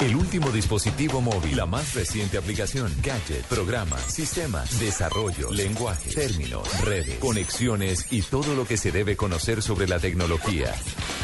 El 0.00 0.16
último 0.16 0.50
dispositivo 0.50 1.20
móvil, 1.20 1.58
la 1.58 1.66
más 1.66 1.92
reciente 1.92 2.38
aplicación, 2.38 2.90
gadget, 3.02 3.44
programa, 3.44 3.98
sistema, 3.98 4.64
desarrollo, 4.78 5.50
lenguaje, 5.50 6.14
términos, 6.14 6.66
redes, 6.80 7.18
conexiones 7.18 8.10
y 8.10 8.22
todo 8.22 8.54
lo 8.54 8.64
que 8.64 8.78
se 8.78 8.92
debe 8.92 9.14
conocer 9.14 9.60
sobre 9.60 9.86
la 9.86 9.98
tecnología. 9.98 10.74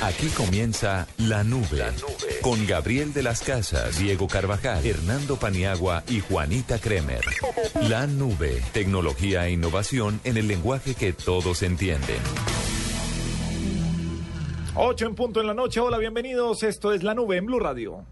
Aquí 0.03 0.27
comienza 0.29 1.07
La 1.17 1.43
Nube, 1.43 1.79
la 1.79 1.91
nube. 1.93 2.41
con 2.43 2.67
Gabriel 2.67 3.15
de 3.15 3.23
las 3.23 3.41
Casas, 3.41 3.99
Diego 3.99 4.29
Carvajal, 4.29 4.85
Hernando 4.85 5.37
Paniagua 5.37 6.05
y 6.07 6.21
Juanita 6.21 6.79
Kremer. 6.79 7.25
La 7.89 8.07
Nube, 8.07 8.63
tecnología 8.75 9.47
e 9.47 9.53
innovación 9.53 10.21
en 10.25 10.37
el 10.37 10.49
lenguaje 10.49 10.95
que 10.95 11.15
todos 11.15 11.63
entienden. 11.63 12.19
8 14.75 15.07
en 15.07 15.15
punto 15.15 15.41
en 15.41 15.47
la 15.47 15.55
noche. 15.55 15.81
Hola, 15.81 15.97
bienvenidos. 15.97 16.63
Esto 16.63 16.93
es 16.93 17.03
La 17.03 17.15
Nube 17.15 17.39
en 17.39 17.47
Blue 17.47 17.59
Radio. 17.59 18.05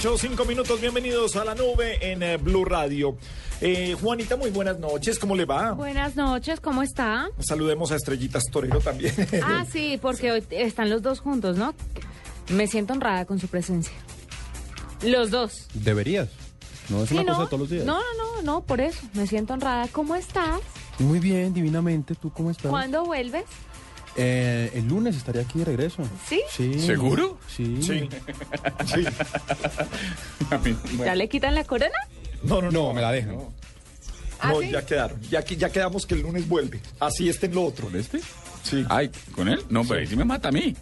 Ocho, 0.00 0.16
cinco 0.16 0.46
minutos, 0.46 0.80
bienvenidos 0.80 1.36
a 1.36 1.44
la 1.44 1.54
nube 1.54 1.98
en 2.10 2.22
eh, 2.22 2.38
Blue 2.38 2.64
Radio. 2.64 3.18
Eh, 3.60 3.94
Juanita, 4.00 4.34
muy 4.34 4.48
buenas 4.48 4.78
noches, 4.78 5.18
¿cómo 5.18 5.36
le 5.36 5.44
va? 5.44 5.72
Buenas 5.72 6.16
noches, 6.16 6.58
¿cómo 6.58 6.82
está? 6.82 7.28
Saludemos 7.38 7.92
a 7.92 7.96
Estrellitas 7.96 8.44
Torero 8.50 8.80
también. 8.80 9.12
Ah, 9.44 9.66
sí, 9.70 9.98
porque 10.00 10.32
hoy 10.32 10.42
están 10.52 10.88
los 10.88 11.02
dos 11.02 11.20
juntos, 11.20 11.58
¿no? 11.58 11.74
Me 12.48 12.66
siento 12.66 12.94
honrada 12.94 13.26
con 13.26 13.38
su 13.38 13.48
presencia. 13.48 13.92
Los 15.02 15.30
dos. 15.30 15.68
Deberías. 15.74 16.30
No 16.88 17.02
es 17.02 17.10
Sí, 17.10 17.16
una 17.16 17.24
no, 17.24 17.28
cosa 17.32 17.42
de 17.42 17.46
todos 17.48 17.60
los 17.60 17.68
días. 17.70 17.84
No, 17.84 17.98
no, 18.16 18.36
no, 18.36 18.42
no, 18.42 18.60
por 18.62 18.80
eso. 18.80 19.00
Me 19.12 19.26
siento 19.26 19.52
honrada. 19.52 19.86
¿Cómo 19.92 20.16
estás? 20.16 20.60
Muy 20.98 21.18
bien, 21.18 21.52
divinamente. 21.52 22.14
¿Tú 22.14 22.32
cómo 22.32 22.50
estás? 22.50 22.70
¿Cuándo 22.70 23.04
vuelves? 23.04 23.44
Eh, 24.16 24.72
el 24.74 24.88
lunes 24.88 25.16
estaré 25.16 25.40
aquí 25.40 25.58
de 25.60 25.64
regreso. 25.64 26.02
¿Sí? 26.26 26.42
Sí. 26.50 26.80
¿Seguro? 26.80 27.38
Sí. 27.48 27.80
Sí. 27.82 28.08
¿Ya 31.04 31.14
le 31.14 31.28
quitan 31.28 31.54
la 31.54 31.64
corona? 31.64 31.94
No, 32.42 32.60
no, 32.60 32.70
no. 32.70 32.88
No, 32.88 32.92
me 32.94 33.00
la 33.02 33.12
dejan. 33.12 33.36
¿Ah, 34.40 34.48
No, 34.52 34.60
sí? 34.60 34.70
ya 34.70 34.84
quedaron. 34.84 35.20
Ya, 35.22 35.44
ya 35.44 35.70
quedamos 35.70 36.06
que 36.06 36.14
el 36.14 36.22
lunes 36.22 36.48
vuelve. 36.48 36.80
Así 36.98 37.28
está 37.28 37.46
en 37.46 37.54
lo 37.54 37.64
otro. 37.64 37.86
¿Con 37.86 37.96
este? 37.96 38.20
Sí. 38.62 38.84
Ay, 38.88 39.10
¿con 39.34 39.48
él? 39.48 39.62
No, 39.68 39.84
pero 39.84 40.00
ahí 40.00 40.06
sí 40.06 40.16
me 40.16 40.24
mata 40.24 40.48
a 40.48 40.52
mí. 40.52 40.74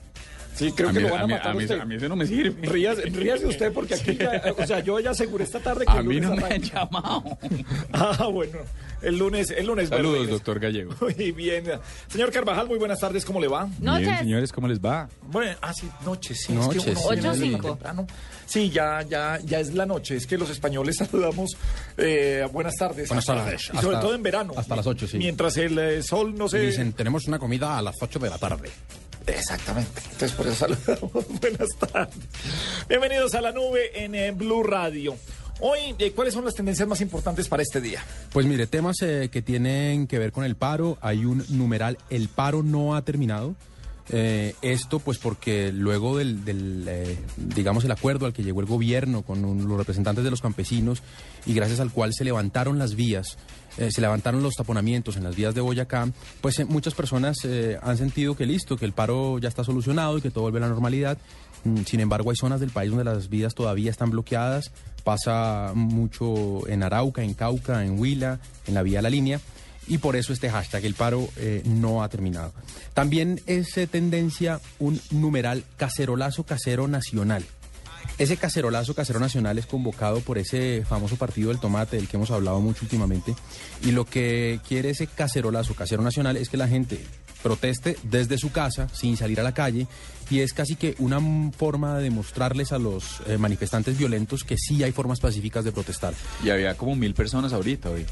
Sí, 0.58 0.72
creo 0.72 0.88
a 0.90 0.92
que 0.92 0.98
mí, 1.00 1.04
lo 1.06 1.12
van 1.12 1.22
a, 1.22 1.26
mí- 1.26 1.32
matar 1.34 1.50
a 1.50 1.54
mí- 1.54 1.62
usted. 1.64 1.80
a 1.80 1.84
mí 1.84 1.94
ese 1.94 2.08
no 2.08 2.16
me 2.16 2.26
sirve. 2.26 2.66
Ríase, 2.68 3.02
ríase 3.02 3.46
usted 3.46 3.72
porque 3.72 3.94
aquí 3.94 4.16
ya, 4.16 4.42
o 4.56 4.66
sea, 4.66 4.80
yo 4.80 4.98
ya 5.00 5.10
aseguré 5.10 5.44
esta 5.44 5.60
tarde 5.60 5.84
que 5.86 5.92
A 5.92 5.98
el 6.00 6.04
mí 6.04 6.20
no 6.20 6.30
me 6.34 6.38
han 6.38 6.44
arranca. 6.44 6.66
llamado. 6.90 7.38
Ah, 7.92 8.26
bueno. 8.32 8.58
El 9.00 9.16
lunes, 9.16 9.50
el 9.52 9.64
lunes. 9.66 9.88
Saludos, 9.88 10.28
doctor 10.28 10.58
Gallego. 10.58 10.92
Muy 11.00 11.30
bien. 11.32 11.64
Señor 12.08 12.32
Carvajal, 12.32 12.66
muy 12.66 12.78
buenas 12.78 12.98
tardes, 12.98 13.24
¿cómo 13.24 13.40
le 13.40 13.46
va? 13.46 13.68
Noches. 13.80 14.06
Bien, 14.08 14.18
señores, 14.18 14.50
¿cómo 14.52 14.66
les 14.66 14.80
va? 14.80 15.08
Bueno, 15.22 15.56
ah, 15.62 15.72
sí, 15.72 15.88
noche, 16.04 16.34
sí. 16.34 16.52
Noche, 16.52 16.78
es 16.78 16.84
que 16.84 16.90
uno 16.90 17.00
sí. 17.34 17.40
viene 17.40 17.56
Ocho, 17.60 17.78
cinco. 17.78 18.06
Sí, 18.46 18.70
ya, 18.70 19.02
ya, 19.02 19.38
ya 19.44 19.60
es 19.60 19.72
la 19.74 19.86
noche. 19.86 20.16
Es 20.16 20.26
que 20.26 20.36
los 20.36 20.50
españoles 20.50 20.96
saludamos 21.10 21.50
eh, 21.96 22.44
buenas 22.52 22.74
tardes. 22.74 23.08
Buenas 23.08 23.28
Hasta- 23.28 23.44
tardes. 23.44 23.62
Y 23.72 23.76
sobre 23.78 23.96
Hasta- 23.96 24.00
todo 24.00 24.14
en 24.16 24.22
verano. 24.24 24.52
hasta 24.56 24.74
las 24.74 24.86
ocho, 24.88 25.06
sí. 25.06 25.18
Mientras 25.18 25.56
el 25.58 25.78
eh, 25.78 26.02
sol 26.02 26.34
no 26.36 26.48
se... 26.48 26.58
Dicen, 26.58 26.92
tenemos 26.92 27.28
una 27.28 27.38
comida 27.38 27.78
a 27.78 27.82
las 27.82 27.94
8 28.00 28.18
de 28.18 28.30
la 28.30 28.38
tarde. 28.38 28.68
Exactamente. 29.28 30.00
Entonces 30.04 30.32
por 30.32 30.46
eso 30.46 30.56
saludamos. 30.56 31.12
Buenas 31.40 31.68
tardes. 31.78 32.16
Bienvenidos 32.88 33.34
a 33.34 33.40
la 33.40 33.52
nube 33.52 34.04
en 34.04 34.14
eh, 34.14 34.30
Blue 34.32 34.62
Radio. 34.62 35.16
Hoy, 35.60 35.94
eh, 35.98 36.12
¿cuáles 36.12 36.34
son 36.34 36.44
las 36.44 36.54
tendencias 36.54 36.88
más 36.88 37.00
importantes 37.00 37.48
para 37.48 37.62
este 37.62 37.80
día? 37.80 38.02
Pues 38.32 38.46
mire, 38.46 38.66
temas 38.66 38.96
eh, 39.02 39.28
que 39.30 39.42
tienen 39.42 40.06
que 40.06 40.18
ver 40.18 40.32
con 40.32 40.44
el 40.44 40.56
paro. 40.56 40.98
Hay 41.00 41.24
un 41.24 41.44
numeral, 41.50 41.98
el 42.10 42.28
paro 42.28 42.62
no 42.62 42.96
ha 42.96 43.02
terminado. 43.02 43.54
Esto 44.10 45.00
pues 45.00 45.18
porque 45.18 45.70
luego 45.70 46.16
del, 46.16 46.96
digamos, 47.36 47.84
el 47.84 47.90
acuerdo 47.92 48.24
al 48.24 48.32
que 48.32 48.42
llegó 48.42 48.62
el 48.62 48.66
gobierno 48.66 49.20
con 49.20 49.68
los 49.68 49.76
representantes 49.76 50.24
de 50.24 50.30
los 50.30 50.40
campesinos 50.40 51.02
y 51.44 51.52
gracias 51.52 51.78
al 51.78 51.92
cual 51.92 52.14
se 52.14 52.24
levantaron 52.24 52.78
las 52.78 52.94
vías, 52.94 53.36
eh, 53.78 53.90
se 53.92 54.00
levantaron 54.00 54.42
los 54.42 54.54
taponamientos 54.54 55.16
en 55.16 55.24
las 55.24 55.36
vías 55.36 55.54
de 55.54 55.60
Boyacá, 55.60 56.08
pues 56.40 56.58
eh, 56.58 56.64
muchas 56.64 56.94
personas 56.94 57.36
eh, 57.44 57.78
han 57.80 57.96
sentido 57.96 58.36
que 58.36 58.44
listo, 58.44 58.76
que 58.76 58.84
el 58.84 58.92
paro 58.92 59.38
ya 59.38 59.48
está 59.48 59.62
solucionado 59.62 60.18
y 60.18 60.20
que 60.20 60.30
todo 60.30 60.42
vuelve 60.42 60.58
a 60.58 60.62
la 60.62 60.68
normalidad. 60.68 61.16
Mm, 61.64 61.82
Sin 61.82 62.00
embargo, 62.00 62.30
hay 62.30 62.36
zonas 62.36 62.58
del 62.60 62.70
país 62.70 62.90
donde 62.90 63.04
las 63.04 63.28
vías 63.28 63.54
todavía 63.54 63.90
están 63.90 64.10
bloqueadas. 64.10 64.72
Pasa 65.04 65.72
mucho 65.74 66.68
en 66.68 66.82
Arauca, 66.82 67.22
en 67.22 67.34
Cauca, 67.34 67.84
en 67.84 67.98
Huila, 67.98 68.40
en 68.66 68.74
la 68.74 68.82
vía 68.82 69.00
La 69.00 69.10
Línea. 69.10 69.40
Y 69.86 69.98
por 69.98 70.16
eso 70.16 70.32
este 70.32 70.50
hashtag, 70.50 70.84
el 70.84 70.92
paro 70.92 71.30
no 71.64 72.02
ha 72.02 72.10
terminado. 72.10 72.52
También 72.92 73.40
es 73.46 73.68
tendencia 73.90 74.60
un 74.78 75.00
numeral 75.10 75.64
cacerolazo 75.78 76.44
casero 76.44 76.88
nacional. 76.88 77.46
Ese 78.18 78.36
cacerolazo 78.36 78.94
casero 78.94 79.20
nacional 79.20 79.58
es 79.58 79.66
convocado 79.66 80.20
por 80.20 80.38
ese 80.38 80.84
famoso 80.84 81.14
partido 81.14 81.50
del 81.50 81.60
tomate 81.60 81.96
del 81.96 82.08
que 82.08 82.16
hemos 82.16 82.32
hablado 82.32 82.60
mucho 82.60 82.80
últimamente. 82.82 83.34
Y 83.84 83.92
lo 83.92 84.04
que 84.04 84.58
quiere 84.66 84.90
ese 84.90 85.06
cacerolazo 85.06 85.74
casero 85.74 86.02
nacional 86.02 86.36
es 86.36 86.48
que 86.48 86.56
la 86.56 86.66
gente 86.66 86.98
proteste 87.44 87.96
desde 88.02 88.36
su 88.36 88.50
casa 88.50 88.88
sin 88.92 89.16
salir 89.16 89.38
a 89.38 89.44
la 89.44 89.54
calle 89.54 89.86
y 90.30 90.40
es 90.40 90.52
casi 90.52 90.74
que 90.74 90.96
una 90.98 91.20
forma 91.56 91.96
de 91.96 92.04
demostrarles 92.04 92.72
a 92.72 92.78
los 92.78 93.22
eh, 93.26 93.38
manifestantes 93.38 93.96
violentos 93.96 94.42
que 94.42 94.56
sí 94.58 94.82
hay 94.82 94.90
formas 94.90 95.20
pacíficas 95.20 95.64
de 95.64 95.70
protestar. 95.70 96.14
Y 96.44 96.50
había 96.50 96.76
como 96.76 96.96
mil 96.96 97.14
personas 97.14 97.52
ahorita 97.52 97.90
hoy. 97.90 98.04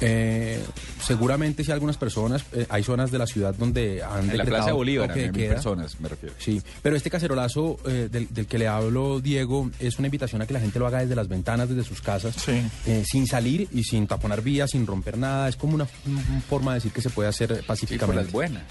Eh, 0.00 0.62
seguramente 1.02 1.64
si 1.64 1.72
algunas 1.72 1.96
personas, 1.96 2.44
eh, 2.52 2.66
hay 2.68 2.82
zonas 2.82 3.10
de 3.10 3.18
la 3.18 3.26
ciudad 3.26 3.54
donde 3.54 4.02
han 4.02 4.20
En 4.20 4.26
la 4.26 4.32
decretado 4.32 4.48
Plaza 4.50 4.66
de 4.66 4.72
Bolívar, 4.72 5.10
había 5.10 5.24
mil 5.32 5.32
queda. 5.42 5.54
personas, 5.54 5.98
me 6.00 6.08
refiero. 6.08 6.34
Sí, 6.38 6.60
pero 6.82 6.96
este 6.96 7.08
cacerolazo 7.10 7.78
eh, 7.86 8.08
del, 8.10 8.28
del 8.30 8.46
que 8.46 8.58
le 8.58 8.68
hablo, 8.68 9.20
Diego, 9.20 9.70
es 9.78 9.98
una 9.98 10.08
invitación 10.08 10.42
a 10.42 10.46
que 10.46 10.52
la 10.52 10.60
gente 10.60 10.78
lo 10.78 10.86
haga 10.86 11.00
desde 11.00 11.14
las 11.14 11.28
ventanas, 11.28 11.68
desde 11.68 11.84
sus 11.84 12.02
casas, 12.02 12.34
Sí. 12.36 12.60
eh, 12.86 13.04
sin 13.06 13.26
salir 13.26 13.68
y 13.72 13.84
sin 13.84 14.06
taponar 14.06 14.42
vías, 14.42 14.70
sin 14.70 14.86
romper 14.86 15.16
nada. 15.16 15.48
Es 15.48 15.56
como 15.56 15.74
una, 15.74 15.86
una 16.06 16.40
forma 16.42 16.72
de 16.72 16.76
decir 16.76 16.92
que 16.92 17.00
se 17.00 17.10
puede 17.10 17.28
hacer 17.28 17.56
Sí, 17.56 17.62
pacíficamente. 17.66 18.22
las 18.24 18.32
buenas. 18.32 18.62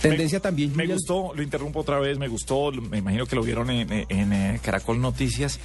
Tendencia 0.00 0.38
también, 0.40 0.70
Me 0.76 0.84
Julia, 0.84 0.94
gustó, 0.94 1.32
lo 1.34 1.42
interrumpo 1.42 1.80
otra 1.80 1.98
vez, 1.98 2.18
me 2.18 2.28
gustó, 2.28 2.70
me 2.70 2.98
imagino 2.98 3.26
que 3.26 3.34
lo 3.34 3.42
vieron 3.42 3.68
en, 3.70 4.06
en, 4.08 4.58
Caracol 4.58 5.00
Noticias, 5.00 5.58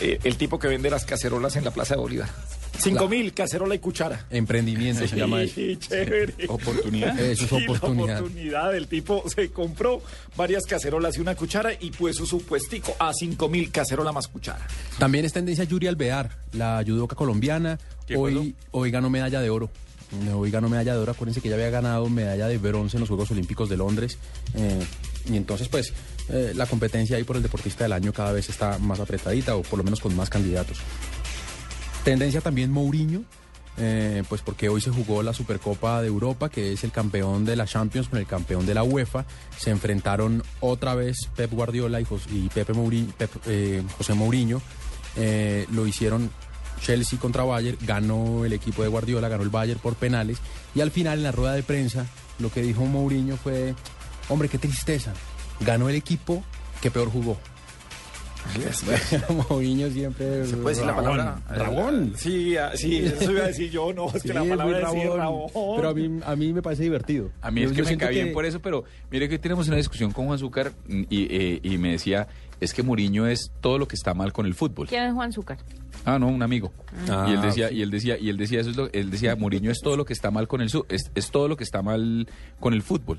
eh, 0.00 0.18
el 0.24 0.36
tipo 0.36 0.58
que 0.58 0.66
vende 0.66 0.90
las 0.90 1.04
cacerolas 1.04 1.54
en 1.56 1.64
la 1.64 1.70
Plaza 1.70 1.94
de 1.94 2.00
Bolívar. 2.00 2.28
Cinco 2.76 3.08
mil, 3.08 3.32
cacerola 3.32 3.74
y 3.74 3.78
cuchara. 3.78 4.26
Emprendimiento 4.30 5.06
se 5.06 5.16
llama 5.16 5.42
eso. 5.44 5.54
Sí, 5.54 5.76
chévere. 5.78 6.34
¿Oportunidad? 6.48 7.18
Eso 7.18 7.44
es 7.44 7.52
la 7.52 7.58
oportunidad. 7.58 8.18
oportunidad. 8.20 8.74
El 8.76 8.86
tipo 8.88 9.24
se 9.28 9.50
compró 9.50 10.02
varias 10.36 10.64
cacerolas 10.64 11.16
y 11.16 11.20
una 11.20 11.34
cuchara 11.34 11.72
y 11.78 11.90
puso 11.90 12.26
su 12.26 12.42
puestico 12.44 12.94
a 12.98 13.12
cinco 13.12 13.48
mil 13.48 13.70
cacerola 13.70 14.12
más 14.12 14.28
cuchara. 14.28 14.66
También 14.98 15.24
es 15.24 15.32
tendencia 15.32 15.64
Yuri 15.64 15.86
Alvear, 15.86 16.30
la 16.52 16.82
judoka 16.86 17.16
colombiana. 17.16 17.78
Hoy, 18.16 18.54
hoy 18.70 18.90
ganó 18.90 19.10
medalla 19.10 19.40
de 19.40 19.50
oro. 19.50 19.70
Eh, 20.26 20.32
Hoy 20.32 20.50
ganó 20.50 20.68
medalla 20.70 20.94
de 20.94 21.00
oro. 21.00 21.12
Acuérdense 21.12 21.42
que 21.42 21.48
ella 21.48 21.56
había 21.56 21.68
ganado 21.70 22.08
medalla 22.08 22.48
de 22.48 22.56
bronce 22.56 22.96
en 22.96 23.00
los 23.00 23.08
Juegos 23.10 23.30
Olímpicos 23.30 23.68
de 23.68 23.76
Londres. 23.76 24.16
Eh, 24.54 24.80
y 25.30 25.36
entonces, 25.36 25.68
pues, 25.68 25.92
eh, 26.30 26.52
la 26.54 26.64
competencia 26.64 27.18
ahí 27.18 27.24
por 27.24 27.36
el 27.36 27.42
deportista 27.42 27.84
del 27.84 27.92
año 27.92 28.12
cada 28.14 28.32
vez 28.32 28.48
está 28.48 28.78
más 28.78 29.00
apretadita 29.00 29.54
o 29.56 29.62
por 29.62 29.78
lo 29.78 29.84
menos 29.84 30.00
con 30.00 30.16
más 30.16 30.30
candidatos. 30.30 30.78
Tendencia 32.08 32.40
también 32.40 32.72
Mourinho. 32.72 33.22
eh, 33.76 34.24
pues 34.30 34.40
porque 34.40 34.68
hoy 34.70 34.80
se 34.80 34.90
jugó 34.90 35.22
la 35.22 35.32
Supercopa 35.34 36.00
de 36.00 36.08
Europa, 36.08 36.48
que 36.48 36.72
es 36.72 36.82
el 36.84 36.90
campeón 36.90 37.44
de 37.44 37.54
la 37.54 37.66
Champions 37.66 38.08
con 38.08 38.18
el 38.18 38.26
campeón 38.26 38.64
de 38.64 38.72
la 38.72 38.82
UEFA. 38.82 39.26
Se 39.58 39.68
enfrentaron 39.70 40.42
otra 40.60 40.94
vez 40.94 41.28
Pep 41.36 41.52
Guardiola 41.52 42.00
y, 42.00 42.04
Pepe 42.52 42.72
Mouri- 42.72 43.12
Pep- 43.12 43.42
eh, 43.46 43.82
José 43.98 44.14
Mourinho. 44.14 44.62
Eh, 45.16 45.66
lo 45.70 45.86
hicieron 45.86 46.30
Chelsea 46.80 47.18
contra 47.20 47.44
Bayern, 47.44 47.76
ganó 47.82 48.44
el 48.46 48.54
equipo 48.54 48.82
de 48.82 48.88
Guardiola, 48.88 49.28
ganó 49.28 49.42
el 49.42 49.50
Bayern 49.50 49.78
por 49.78 49.94
penales. 49.94 50.38
Y 50.74 50.80
al 50.80 50.90
final, 50.90 51.18
en 51.18 51.24
la 51.24 51.32
rueda 51.32 51.52
de 51.52 51.62
prensa, 51.62 52.06
lo 52.38 52.50
que 52.50 52.62
dijo 52.62 52.86
Mourinho 52.86 53.36
fue, 53.36 53.74
hombre, 54.30 54.48
qué 54.48 54.56
tristeza, 54.58 55.12
ganó 55.60 55.88
el 55.90 55.94
equipo 55.94 56.42
que 56.80 56.90
peor 56.90 57.10
jugó. 57.12 57.36
Mourinho 59.50 59.90
siempre... 59.90 60.46
¿Se 60.46 60.56
puede 60.56 60.74
decir 60.76 60.86
la 60.86 60.96
palabra? 60.96 61.40
Rabón. 61.48 62.12
Sí, 62.16 62.56
ah, 62.56 62.72
sí, 62.74 62.98
eso 62.98 63.30
iba 63.32 63.44
a 63.44 63.48
decir 63.48 63.70
yo, 63.70 63.92
no, 63.92 64.06
es 64.08 64.14
que 64.22 64.28
Sí, 64.28 64.34
la 64.34 64.44
palabra 64.44 64.78
es 64.80 64.84
decir 64.92 65.08
rabón. 65.10 65.48
rabón. 65.54 65.76
Pero 65.76 65.88
a 65.88 65.94
mí, 65.94 66.20
a 66.24 66.36
mí 66.36 66.52
me 66.52 66.62
parece 66.62 66.82
divertido. 66.84 67.30
A 67.40 67.50
mí 67.50 67.62
Yo- 67.62 67.68
es 67.70 67.72
que 67.76 67.82
me 67.82 67.96
cae 67.96 68.10
bien 68.10 68.26
que- 68.28 68.32
por 68.32 68.44
eso, 68.44 68.60
pero 68.60 68.84
mire 69.10 69.28
que 69.28 69.34
hoy 69.36 69.38
tenemos 69.40 69.66
una 69.68 69.76
discusión 69.76 70.12
con 70.12 70.26
Juan 70.26 70.38
Zúcar 70.38 70.72
y, 70.88 71.06
eh, 71.30 71.60
y 71.62 71.78
me 71.78 71.92
decía, 71.92 72.28
es 72.60 72.72
que 72.74 72.82
Mourinho 72.82 73.26
es 73.26 73.50
todo 73.60 73.78
lo 73.78 73.86
que 73.86 73.96
está 73.96 74.14
mal 74.14 74.32
con 74.32 74.46
el 74.46 74.54
fútbol. 74.54 74.88
¿Quién 74.88 75.04
es 75.04 75.12
Juan 75.14 75.32
Zúcar? 75.32 75.58
Ah, 76.04 76.18
no, 76.18 76.28
un 76.28 76.42
amigo. 76.42 76.72
Ah, 77.08 77.26
y 77.28 77.34
él 77.34 77.42
decía, 77.42 77.70
y 77.70 77.82
él 77.82 77.90
decía, 77.90 78.18
y 78.18 78.28
él 78.30 78.36
decía, 78.36 78.60
eso 78.60 78.70
es 78.70 78.76
lo, 78.76 78.88
él 78.92 79.10
decía, 79.10 79.36
Mourinho 79.36 79.70
es 79.70 79.80
todo 79.80 79.96
lo 79.96 80.04
que 80.04 80.12
está 80.12 80.30
mal 80.30 80.48
con 80.48 80.60
el 80.60 80.70
es, 80.88 81.10
es 81.14 81.30
todo 81.30 81.48
lo 81.48 81.56
que 81.56 81.64
está 81.64 81.82
mal 81.82 82.26
con 82.60 82.72
el 82.72 82.82
fútbol. 82.82 83.18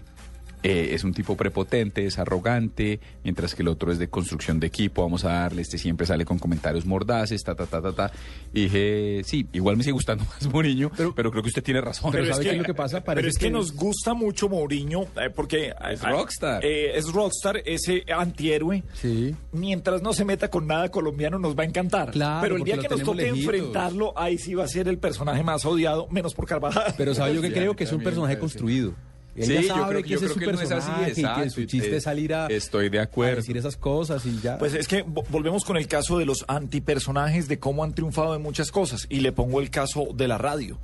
Eh, 0.61 0.89
es 0.93 1.05
un 1.05 1.13
tipo 1.13 1.37
prepotente, 1.37 2.05
es 2.05 2.19
arrogante, 2.19 2.99
mientras 3.23 3.55
que 3.55 3.61
el 3.61 3.69
otro 3.69 3.91
es 3.93 3.97
de 3.99 4.09
construcción 4.09 4.59
de 4.59 4.67
equipo, 4.67 5.01
vamos 5.03 5.23
a 5.23 5.29
darle, 5.31 5.61
este 5.61 5.77
siempre 5.77 6.05
sale 6.05 6.25
con 6.25 6.37
comentarios 6.37 6.85
mordaces, 6.85 7.41
ta, 7.43 7.55
ta, 7.55 7.65
ta, 7.65 7.81
ta, 7.81 7.93
ta. 7.93 8.11
Y 8.53 8.63
dije, 8.63 9.21
sí, 9.23 9.47
igual 9.53 9.77
me 9.77 9.83
sigue 9.83 9.93
gustando 9.93 10.25
más 10.29 10.51
Mourinho, 10.51 10.91
pero, 11.15 11.31
creo 11.31 11.41
que 11.41 11.47
usted 11.47 11.63
tiene 11.63 11.79
razón. 11.79 12.11
Pero 12.11 12.25
¿sabe 12.25 12.43
qué 12.43 12.51
es 12.51 12.57
lo 12.57 12.63
que 12.65 12.73
pasa? 12.73 13.01
pero 13.03 13.25
es 13.25 13.37
que, 13.37 13.45
que- 13.45 13.51
nos 13.51 13.73
gusta 13.73 14.13
mucho 14.13 14.49
Mourinho, 14.49 15.03
eh, 15.15 15.29
porque... 15.33 15.73
Es 15.91 16.03
eh, 16.03 16.09
rockstar. 16.09 16.65
eh, 16.65 16.97
es 16.97 17.11
rockstar, 17.11 17.61
ese 17.65 18.03
antihéroe. 18.13 18.83
Sí. 18.93 19.33
Mientras 19.53 20.01
no 20.01 20.11
se 20.13 20.25
meta 20.25 20.49
con 20.49 20.67
nada 20.67 20.89
colombiano 20.89 21.39
nos 21.39 21.57
va 21.57 21.63
a 21.63 21.67
encantar. 21.67 22.11
Claro, 22.11 22.41
pero 22.41 22.57
el 22.57 22.63
día 22.63 22.77
que 22.77 22.89
nos 22.89 23.01
toque 23.03 23.21
lejitos. 23.21 23.39
enfrentarlo, 23.39 24.13
ahí 24.17 24.37
sí 24.37 24.55
va 24.55 24.65
a 24.65 24.67
ser 24.67 24.87
el 24.89 24.97
personaje 24.97 25.41
más 25.43 25.65
odiado, 25.65 26.07
menos 26.09 26.33
por 26.33 26.45
Carvajal. 26.47 26.93
Pero 26.97 27.15
sabe 27.15 27.35
yo 27.35 27.41
que 27.41 27.53
creo 27.53 27.75
que 27.77 27.85
es 27.85 27.93
un 27.93 28.03
personaje 28.03 28.37
construido. 28.37 28.93
Él 29.35 29.45
Sí, 29.45 29.53
ya 29.53 29.61
yo 29.77 29.87
creo- 29.87 30.03
que 30.03 30.09
yo 30.09 30.15
ese 30.17 30.25
es 30.25 30.31
creo 30.33 30.33
su 30.33 30.39
que 30.39 30.45
no 30.57 30.61
es 30.61 30.71
así, 30.71 31.21
y 31.21 31.23
que 31.43 31.49
su 31.49 31.65
chiste 31.65 31.91
eh, 31.93 31.97
es 31.97 32.03
salir 32.03 32.33
a, 32.33 32.47
estoy 32.47 32.89
de 32.89 32.99
a 32.99 33.03
acuerdo. 33.03 33.37
decir 33.37 33.55
esas 33.57 33.77
cosas 33.77 34.25
y 34.25 34.39
ya. 34.41 34.57
Pues 34.57 34.73
es 34.73 34.87
que 34.87 35.05
vo- 35.05 35.23
volvemos 35.29 35.63
con 35.63 35.77
el 35.77 35.87
caso 35.87 36.17
de 36.17 36.25
los 36.25 36.43
antipersonajes, 36.47 37.47
de 37.47 37.59
cómo 37.59 37.83
han 37.83 37.93
triunfado 37.93 38.35
en 38.35 38.41
muchas 38.41 38.71
cosas. 38.71 39.05
Y 39.09 39.19
le 39.21 39.31
pongo 39.31 39.61
el 39.61 39.69
caso 39.69 40.07
de 40.13 40.27
la 40.27 40.37
radio. 40.37 40.79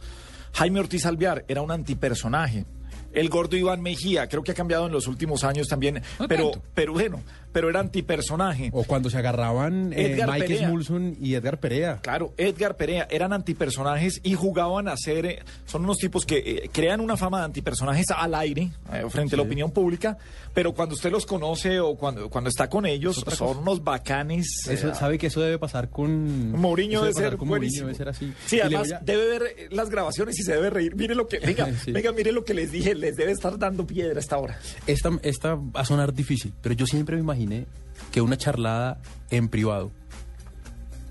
Jaime 0.54 0.80
Ortiz 0.80 1.06
Alvear 1.06 1.44
era 1.48 1.62
un 1.62 1.72
antipersonaje. 1.72 2.66
El 3.12 3.30
gordo 3.30 3.56
Iván 3.56 3.82
Mejía, 3.82 4.28
creo 4.28 4.44
que 4.44 4.52
ha 4.52 4.56
cambiado 4.56 4.86
en 4.88 4.92
los 4.92 5.08
últimos 5.08 5.44
años 5.46 5.68
también, 5.68 6.02
No 6.20 6.28
pero, 6.28 6.52
tanto. 6.52 6.68
pero 6.74 6.94
bueno, 6.94 7.22
pero 7.56 7.70
era 7.70 7.80
antipersonaje. 7.80 8.70
o 8.74 8.84
cuando 8.84 9.10
se 9.10 9.18
agarraban 9.18 9.94
eh, 9.96 10.20
Mike. 10.30 10.58
Smulson 10.58 11.16
y 11.22 11.36
Edgar 11.36 11.58
Perea. 11.58 12.00
Claro, 12.02 12.34
Edgar 12.36 12.76
Perea 12.76 13.08
eran 13.10 13.32
antipersonajes 13.32 14.20
y 14.24 14.34
jugaban 14.34 14.90
a 14.90 14.98
ser, 14.98 15.26
eh, 15.26 15.40
son 15.66 15.86
unos 15.86 15.96
tipos 15.98 16.26
que 16.26 16.40
eh, 16.40 16.70
crean 16.74 17.00
una 17.00 17.16
fama 17.16 17.40
de 17.40 17.46
antipersonajes 17.46 18.08
al 18.14 18.36
aire, 18.36 18.72
frente 19.10 19.36
a 19.36 19.38
la 19.38 19.44
opinión 19.44 19.72
pública, 19.72 20.18
pero 20.54 20.74
cuando 20.74 20.96
usted 20.96 21.10
los 21.10 21.26
conoce 21.26 21.80
o 21.80 21.96
cuando, 21.96 22.30
cuando 22.30 22.50
está 22.50 22.70
con 22.70 22.86
ellos, 22.86 23.24
son 23.30 23.60
unos 23.60 23.82
bacanes. 23.82 24.68
Eso, 24.70 24.94
sabe 24.94 25.18
que 25.18 25.28
eso 25.28 25.40
debe 25.40 25.58
pasar 25.58 25.90
con 25.90 26.52
Mourinho 26.52 27.04
debe 27.04 27.14
ser 27.14 27.38
con 27.38 27.48
buenísimo. 27.48 27.88
Mourinho, 27.88 28.06
debe 28.06 28.14
ser 28.18 28.28
así. 28.28 28.34
Sí, 28.48 28.58
Y 28.58 28.60
además 28.60 28.92
a- 28.92 29.00
debe 29.00 29.28
ver 29.40 29.44
las 29.72 29.90
grabaciones 29.90 30.38
y 30.38 30.44
se 30.44 30.52
debe 30.56 30.70
reír. 30.72 30.94
Mire 30.94 31.16
lo 31.16 31.26
que, 31.30 31.40
venga, 31.40 31.70
Sí. 31.86 31.94
venga, 31.94 32.12
mire 32.12 32.34
lo 32.34 32.44
que 32.44 32.54
les 32.54 32.70
dije, 32.74 32.96
les 32.96 33.16
debe 33.16 33.32
estar 33.32 33.58
dando 33.58 33.88
piedra 33.88 34.18
a 34.18 34.20
esta 34.20 34.38
hora. 34.38 34.60
Esta, 34.88 35.10
esta 35.24 35.56
va 35.56 35.80
a 35.80 35.86
sonar 35.86 36.14
difícil, 36.14 36.54
pero 36.62 36.76
yo 36.76 36.86
siempre 36.86 37.16
me 37.16 37.24
imaginé 37.46 37.68
que 38.12 38.22
una 38.22 38.38
charlada 38.38 39.00
en 39.30 39.50
privado 39.50 39.92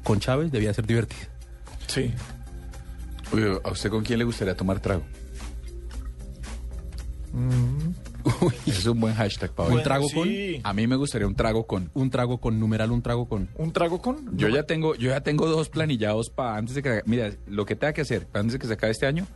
con 0.02 0.20
Chávez 0.20 0.50
debía 0.50 0.74
ser 0.74 0.86
divertida. 0.86 1.28
Sí. 1.86 2.12
Uy, 3.32 3.42
¿A 3.62 3.70
usted 3.70 3.90
con 3.90 4.04
quién 4.04 4.18
le 4.18 4.24
gustaría 4.24 4.56
tomar 4.56 4.80
trago? 4.80 5.02
Uy, 8.40 8.54
es 8.66 8.86
un 8.86 9.00
buen 9.00 9.14
hashtag 9.14 9.50
para 9.52 9.68
hoy. 9.70 9.76
¿Un 9.76 9.82
trago 9.82 10.06
con? 10.14 10.28
sí. 10.28 10.60
A 10.62 10.72
mí 10.72 10.86
me 10.86 10.96
gustaría 10.96 11.26
un 11.26 11.34
trago 11.34 11.66
con. 11.66 11.90
Un 11.94 12.10
trago 12.10 12.38
con 12.38 12.60
numeral, 12.60 12.90
un 12.90 13.02
trago 13.02 13.28
con. 13.28 13.48
¿Un 13.56 13.72
trago 13.72 14.00
con? 14.00 14.36
Yo 14.36 14.48
ya 14.48 14.64
tengo, 14.64 14.94
yo 14.94 15.10
ya 15.10 15.20
tengo 15.20 15.46
dos 15.46 15.68
planillados 15.68 16.30
para 16.30 16.56
antes 16.56 16.74
de 16.74 16.82
que 16.82 17.02
mira, 17.06 17.32
lo 17.46 17.66
que 17.66 17.76
tenga 17.76 17.92
que 17.92 18.02
hacer 18.02 18.28
antes 18.32 18.54
de 18.54 18.58
que 18.58 18.66
se 18.66 18.74
acabe 18.74 18.92
este 18.92 19.06
año, 19.06 19.26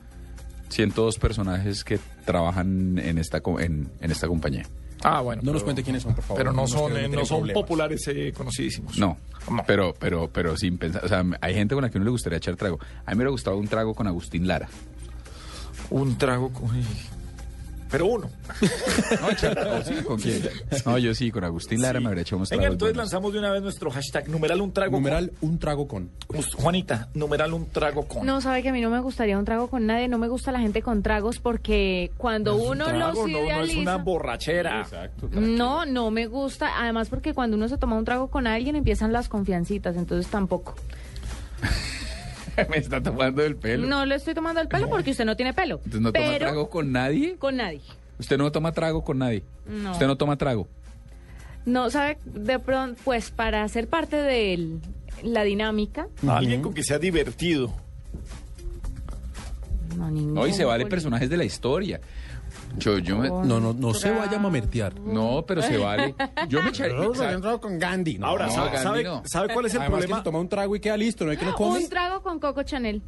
102 0.69 1.19
personajes 1.19 1.83
que 1.83 1.99
trabajan 2.25 2.99
en 2.99 3.19
esta 3.19 3.43
en, 3.59 3.91
en 4.01 4.11
esta 4.11 4.29
compañía. 4.29 4.65
Ah, 5.03 5.21
bueno. 5.21 5.43
No 5.45 5.53
nos 5.53 5.63
cuente 5.63 5.83
quiénes 5.83 6.03
son, 6.03 6.15
por 6.15 6.25
favor. 6.25 6.39
Pero 6.39 6.53
no 6.53 6.67
son, 6.67 6.97
eh, 6.97 7.09
no 7.09 7.25
son 7.25 7.39
problemas. 7.39 7.63
populares 7.63 8.09
eh, 8.09 8.33
conocidísimos. 8.37 8.99
No, 8.99 9.17
No. 9.51 9.63
pero 9.67 9.95
pero 9.99 10.29
pero 10.33 10.57
sin 10.57 10.77
pensar, 10.79 11.05
o 11.05 11.09
sea, 11.09 11.25
hay 11.41 11.55
gente 11.55 11.75
con 11.75 11.83
la 11.83 11.91
que 11.91 11.99
uno 11.99 12.05
le 12.07 12.11
gustaría 12.11 12.39
echar 12.39 12.57
trago. 12.57 12.79
A 13.07 13.11
mí 13.13 13.17
me 13.17 13.17
hubiera 13.17 13.31
gustado 13.31 13.57
un 13.57 13.69
trago 13.69 13.95
con 13.95 14.07
Agustín 14.07 14.47
Lara. 14.49 14.69
Un 15.91 16.19
trago 16.19 16.53
con... 16.53 16.71
Pero 17.91 18.07
uno. 18.07 18.31
No, 19.21 19.35
trago, 19.35 19.83
sí, 19.83 19.95
¿con 20.05 20.21
quién? 20.21 20.43
No, 20.85 20.99
yo 20.99 21.15
sí, 21.15 21.31
con 21.31 21.45
Agustín 21.45 21.81
Lara 21.81 22.01
me 22.01 22.09
habría 22.09 22.25
Venga, 22.25 22.47
tragos 22.47 22.73
entonces 22.73 22.97
lanzamos 22.97 23.33
de 23.33 23.39
una 23.39 23.51
vez 23.51 23.63
nuestro 23.63 23.91
hashtag 23.91 24.29
numeral 24.29 24.61
un 24.61 24.73
trago 24.73 24.93
Numeral, 24.93 25.33
un 25.41 25.59
trago 25.59 25.89
con. 25.89 26.11
Juanita, 26.57 27.09
numeral 27.15 27.53
un 27.55 27.67
trago 27.67 28.07
con. 28.07 28.27
No, 28.27 28.41
sabe 28.41 28.63
que 28.63 28.69
a 28.69 28.73
mí 28.73 28.81
no 28.81 28.91
me 28.91 29.01
gustaría 29.01 29.39
un 29.39 29.45
trago 29.45 29.69
con 29.69 29.87
nadie, 29.87 30.09
no 30.09 30.19
me 30.19 30.29
gusta 30.29 30.53
la 30.53 30.61
gente 30.61 30.83
con 30.83 31.03
tragos 31.03 31.39
porque 31.39 32.11
cuando 32.17 32.53
No 32.53 32.59
es 32.59 32.65
un 32.65 32.71
uno 32.73 32.85
trago, 32.87 33.27
los 33.27 33.31
no, 33.31 33.39
no 33.41 33.63
es 33.63 33.77
una 33.77 33.97
borrachera. 33.97 34.81
Exacto. 34.81 35.29
No, 35.33 35.87
no 35.87 36.11
me 36.11 36.27
gusta. 36.27 36.81
Además, 36.81 37.09
porque 37.09 37.35
cuando 37.35 37.57
uno 37.57 37.69
se 37.69 37.79
toma 37.79 37.97
un 37.97 38.05
trago 38.05 38.29
con 38.29 38.47
alguien 38.47 38.77
empiezan 38.77 39.13
las 39.13 39.29
confiancitas, 39.29 39.97
entonces 39.97 40.31
tampoco. 40.31 40.75
me 42.71 42.79
está 42.79 43.03
tomando 43.03 43.43
el 43.45 43.57
pelo. 43.57 43.87
No 43.87 44.07
le 44.07 44.17
estoy 44.17 44.35
tomando 44.35 44.61
el 44.61 44.69
pelo 44.69 44.89
porque 44.89 45.11
usted 45.11 45.25
no 45.25 45.37
tiene 45.37 45.53
pelo. 45.53 45.77
Entonces 45.77 46.01
no 46.01 46.13
toma 46.13 46.27
pero 46.27 46.39
trago 46.39 46.71
con 46.71 46.93
nadie. 46.93 47.37
con 47.37 47.57
nadie. 47.57 47.81
Usted 48.19 48.39
no 48.39 48.51
toma 48.51 48.73
trago 48.73 49.05
con 49.05 49.19
nadie. 49.19 49.45
No. 49.67 49.93
Usted 49.93 50.07
no 50.07 50.17
toma 50.17 50.37
trago. 50.37 50.67
No, 51.65 51.91
sabe, 51.91 52.19
de 52.25 52.59
pronto, 52.59 53.01
pues 53.05 53.31
para 53.31 53.69
ser 53.69 53.89
parte 53.89 54.17
de 54.17 54.79
la 55.23 55.43
dinámica, 55.45 56.09
Alguien 56.27 56.63
con 56.63 56.73
que 56.73 56.83
sea 56.83 56.99
divertido. 56.99 57.73
no, 59.97 60.11
ningún. 60.11 60.35
No, 60.35 60.47
y 60.47 60.53
se 60.53 60.65
vale 60.65 60.87
personajes 60.87 61.29
de 61.29 61.37
la 61.37 61.45
historia. 61.45 62.01
Yo, 62.77 62.99
yo 62.99 63.19
me- 63.19 63.29
No, 63.29 63.43
no, 63.61 63.73
no 63.73 63.95
se 63.95 64.11
vaya 64.11 64.37
a 64.37 64.41
mamertear. 64.41 64.99
No, 65.01 65.45
pero 65.47 65.63
se 65.63 65.77
vale. 65.79 66.15
Yo 66.49 66.63
me 66.63 66.69
echaría. 66.71 67.01
un 67.01 67.15
¿sabe? 67.15 67.41
trago 67.41 67.61
con 67.61 67.79
Gandhi. 67.79 68.19
No, 68.19 68.27
Ahora, 68.27 68.47
no, 68.47 68.53
¿sabe, 68.53 68.71
Gandhi 68.71 68.83
sabe- 68.85 69.03
no. 69.05 69.23
sabe 69.27 69.53
cuál 69.55 69.67
es 69.67 69.75
el 69.75 69.81
Además 69.81 69.97
que 70.01 70.01
problema? 70.07 70.17
se 70.19 70.25
toma 70.25 70.39
un 70.41 70.49
trago 70.49 70.77
y 70.77 70.81
queda 70.81 70.97
listo, 70.97 71.25
¿no 71.25 71.33
es 71.33 71.39
que 71.39 71.45
no 71.47 71.55
come? 71.55 71.79
Un 71.81 71.89
trago 71.89 72.23
con 72.23 72.39
Coco 72.39 72.63
Chanel. 72.63 73.03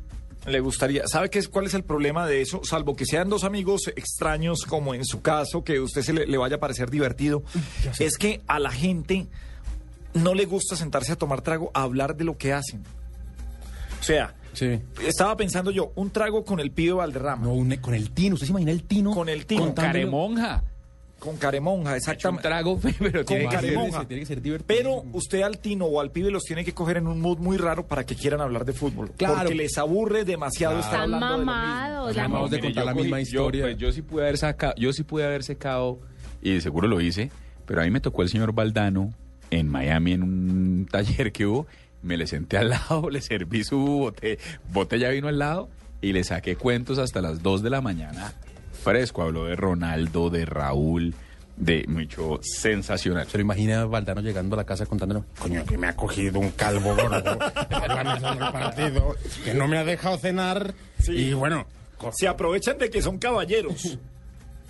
Le 0.46 0.60
gustaría. 0.60 1.06
¿Sabe 1.06 1.28
qué 1.28 1.38
es, 1.38 1.48
cuál 1.48 1.66
es 1.66 1.74
el 1.74 1.84
problema 1.84 2.26
de 2.26 2.40
eso? 2.40 2.62
Salvo 2.64 2.96
que 2.96 3.04
sean 3.04 3.28
dos 3.28 3.44
amigos 3.44 3.88
extraños, 3.94 4.62
como 4.66 4.94
en 4.94 5.04
su 5.04 5.20
caso, 5.20 5.62
que 5.64 5.76
a 5.76 5.82
usted 5.82 6.00
se 6.02 6.14
le, 6.14 6.26
le 6.26 6.38
vaya 6.38 6.56
a 6.56 6.60
parecer 6.60 6.90
divertido. 6.90 7.42
Es 7.98 8.16
que 8.16 8.40
a 8.46 8.58
la 8.58 8.70
gente 8.70 9.26
no 10.14 10.34
le 10.34 10.46
gusta 10.46 10.76
sentarse 10.76 11.12
a 11.12 11.16
tomar 11.16 11.42
trago 11.42 11.70
a 11.74 11.82
hablar 11.82 12.16
de 12.16 12.24
lo 12.24 12.38
que 12.38 12.54
hacen. 12.54 12.82
O 14.00 14.02
sea, 14.02 14.32
Sí. 14.52 14.78
estaba 15.06 15.36
pensando 15.36 15.70
yo, 15.70 15.92
un 15.94 16.10
trago 16.10 16.44
con 16.44 16.60
el 16.60 16.70
pibe 16.70 16.92
Valderrama, 16.94 17.44
No, 17.44 17.52
un- 17.54 17.76
con 17.76 17.94
el 17.94 18.10
tino. 18.10 18.34
¿Usted 18.34 18.46
se 18.46 18.50
imagina 18.52 18.72
el 18.72 18.82
tino? 18.84 19.12
Con 19.12 19.28
el 19.28 19.46
tino. 19.46 19.62
Con 19.62 19.72
caremonja. 19.72 20.62
con 21.20 21.36
Caremonja, 21.36 21.90
Un 21.90 21.96
exactamente. 21.96 22.48
trago, 22.48 22.80
pero 22.98 23.26
tiene 23.26 23.44
que 23.44 23.50
ser- 23.50 23.60
caremonja. 23.60 24.04
Tiene 24.08 24.20
que 24.22 24.26
ser 24.26 24.40
divertido. 24.40 24.66
Pero 24.66 25.04
usted 25.12 25.42
al 25.42 25.58
tino 25.58 25.84
o 25.84 26.00
al 26.00 26.10
pibe 26.10 26.30
los 26.30 26.44
tiene 26.44 26.64
que 26.64 26.72
coger 26.72 26.96
en 26.96 27.06
un 27.06 27.20
mood 27.20 27.36
muy 27.36 27.58
raro 27.58 27.86
para 27.86 28.06
que 28.06 28.14
quieran 28.14 28.40
hablar 28.40 28.64
de 28.64 28.72
fútbol. 28.72 29.12
Claro. 29.18 29.34
Porque 29.40 29.54
les 29.54 29.76
aburre 29.76 30.24
demasiado 30.24 30.78
estar 30.78 30.94
Están 30.94 31.12
hablando 31.14 31.26
de 31.26 31.32
lo 31.32 31.38
mismo. 31.38 31.52
mamados. 31.52 32.16
la 32.16 32.48
de 32.48 32.60
contar 32.60 32.84
la 32.86 32.92
cogí- 32.94 33.02
misma 33.02 33.18
yo, 33.18 33.22
historia. 33.22 33.62
pues, 33.64 33.76
yo 33.76 33.92
sí 33.92 34.00
pude 34.00 34.22
haber 34.22 34.38
sacado, 34.38 34.72
yo 34.78 34.92
sí 34.94 35.02
pude 35.02 35.24
haber 35.26 35.42
secado 35.44 35.98
y 36.40 36.58
seguro 36.62 36.88
lo 36.88 36.98
hice, 37.02 37.30
pero 37.66 37.82
a 37.82 37.84
mí 37.84 37.90
me 37.90 38.00
tocó 38.00 38.22
el 38.22 38.30
señor 38.30 38.54
Valdano 38.54 39.12
en 39.50 39.68
Miami 39.68 40.12
en 40.12 40.22
un 40.22 40.88
taller 40.90 41.32
que 41.32 41.44
hubo, 41.44 41.66
me 42.02 42.16
le 42.16 42.26
senté 42.26 42.56
al 42.58 42.70
lado, 42.70 43.08
le 43.10 43.20
serví 43.20 43.64
su 43.64 43.78
bote- 43.78 44.38
botella 44.72 45.08
de 45.08 45.14
vino 45.14 45.28
al 45.28 45.38
lado 45.38 45.68
y 46.00 46.12
le 46.12 46.24
saqué 46.24 46.56
cuentos 46.56 46.98
hasta 46.98 47.20
las 47.20 47.42
2 47.42 47.62
de 47.62 47.70
la 47.70 47.80
mañana. 47.80 48.32
Fresco, 48.82 49.22
habló 49.22 49.44
de 49.44 49.56
Ronaldo, 49.56 50.30
de 50.30 50.46
Raúl, 50.46 51.14
de 51.56 51.84
mucho 51.88 52.40
sensacional. 52.42 53.26
Se 53.28 53.36
lo 53.36 53.42
imagina 53.42 53.84
Valdano 53.84 54.22
llegando 54.22 54.54
a 54.54 54.58
la 54.58 54.64
casa 54.64 54.86
contándole, 54.86 55.22
coño, 55.38 55.62
que 55.66 55.76
me 55.76 55.88
ha 55.88 55.94
cogido 55.96 56.40
un 56.40 56.50
calvo 56.52 56.94
gordo 56.96 57.16
en 57.70 57.88
la 57.94 58.04
mesa 58.04 58.30
del 58.34 58.38
partido, 58.52 59.14
que 59.44 59.52
no 59.52 59.68
me 59.68 59.76
ha 59.76 59.84
dejado 59.84 60.16
cenar, 60.18 60.72
Sí. 61.00 61.12
y 61.12 61.32
bueno... 61.34 61.66
Se 62.12 62.26
aprovechan 62.26 62.78
de 62.78 62.88
que 62.88 63.02
son 63.02 63.18
caballeros. 63.18 63.98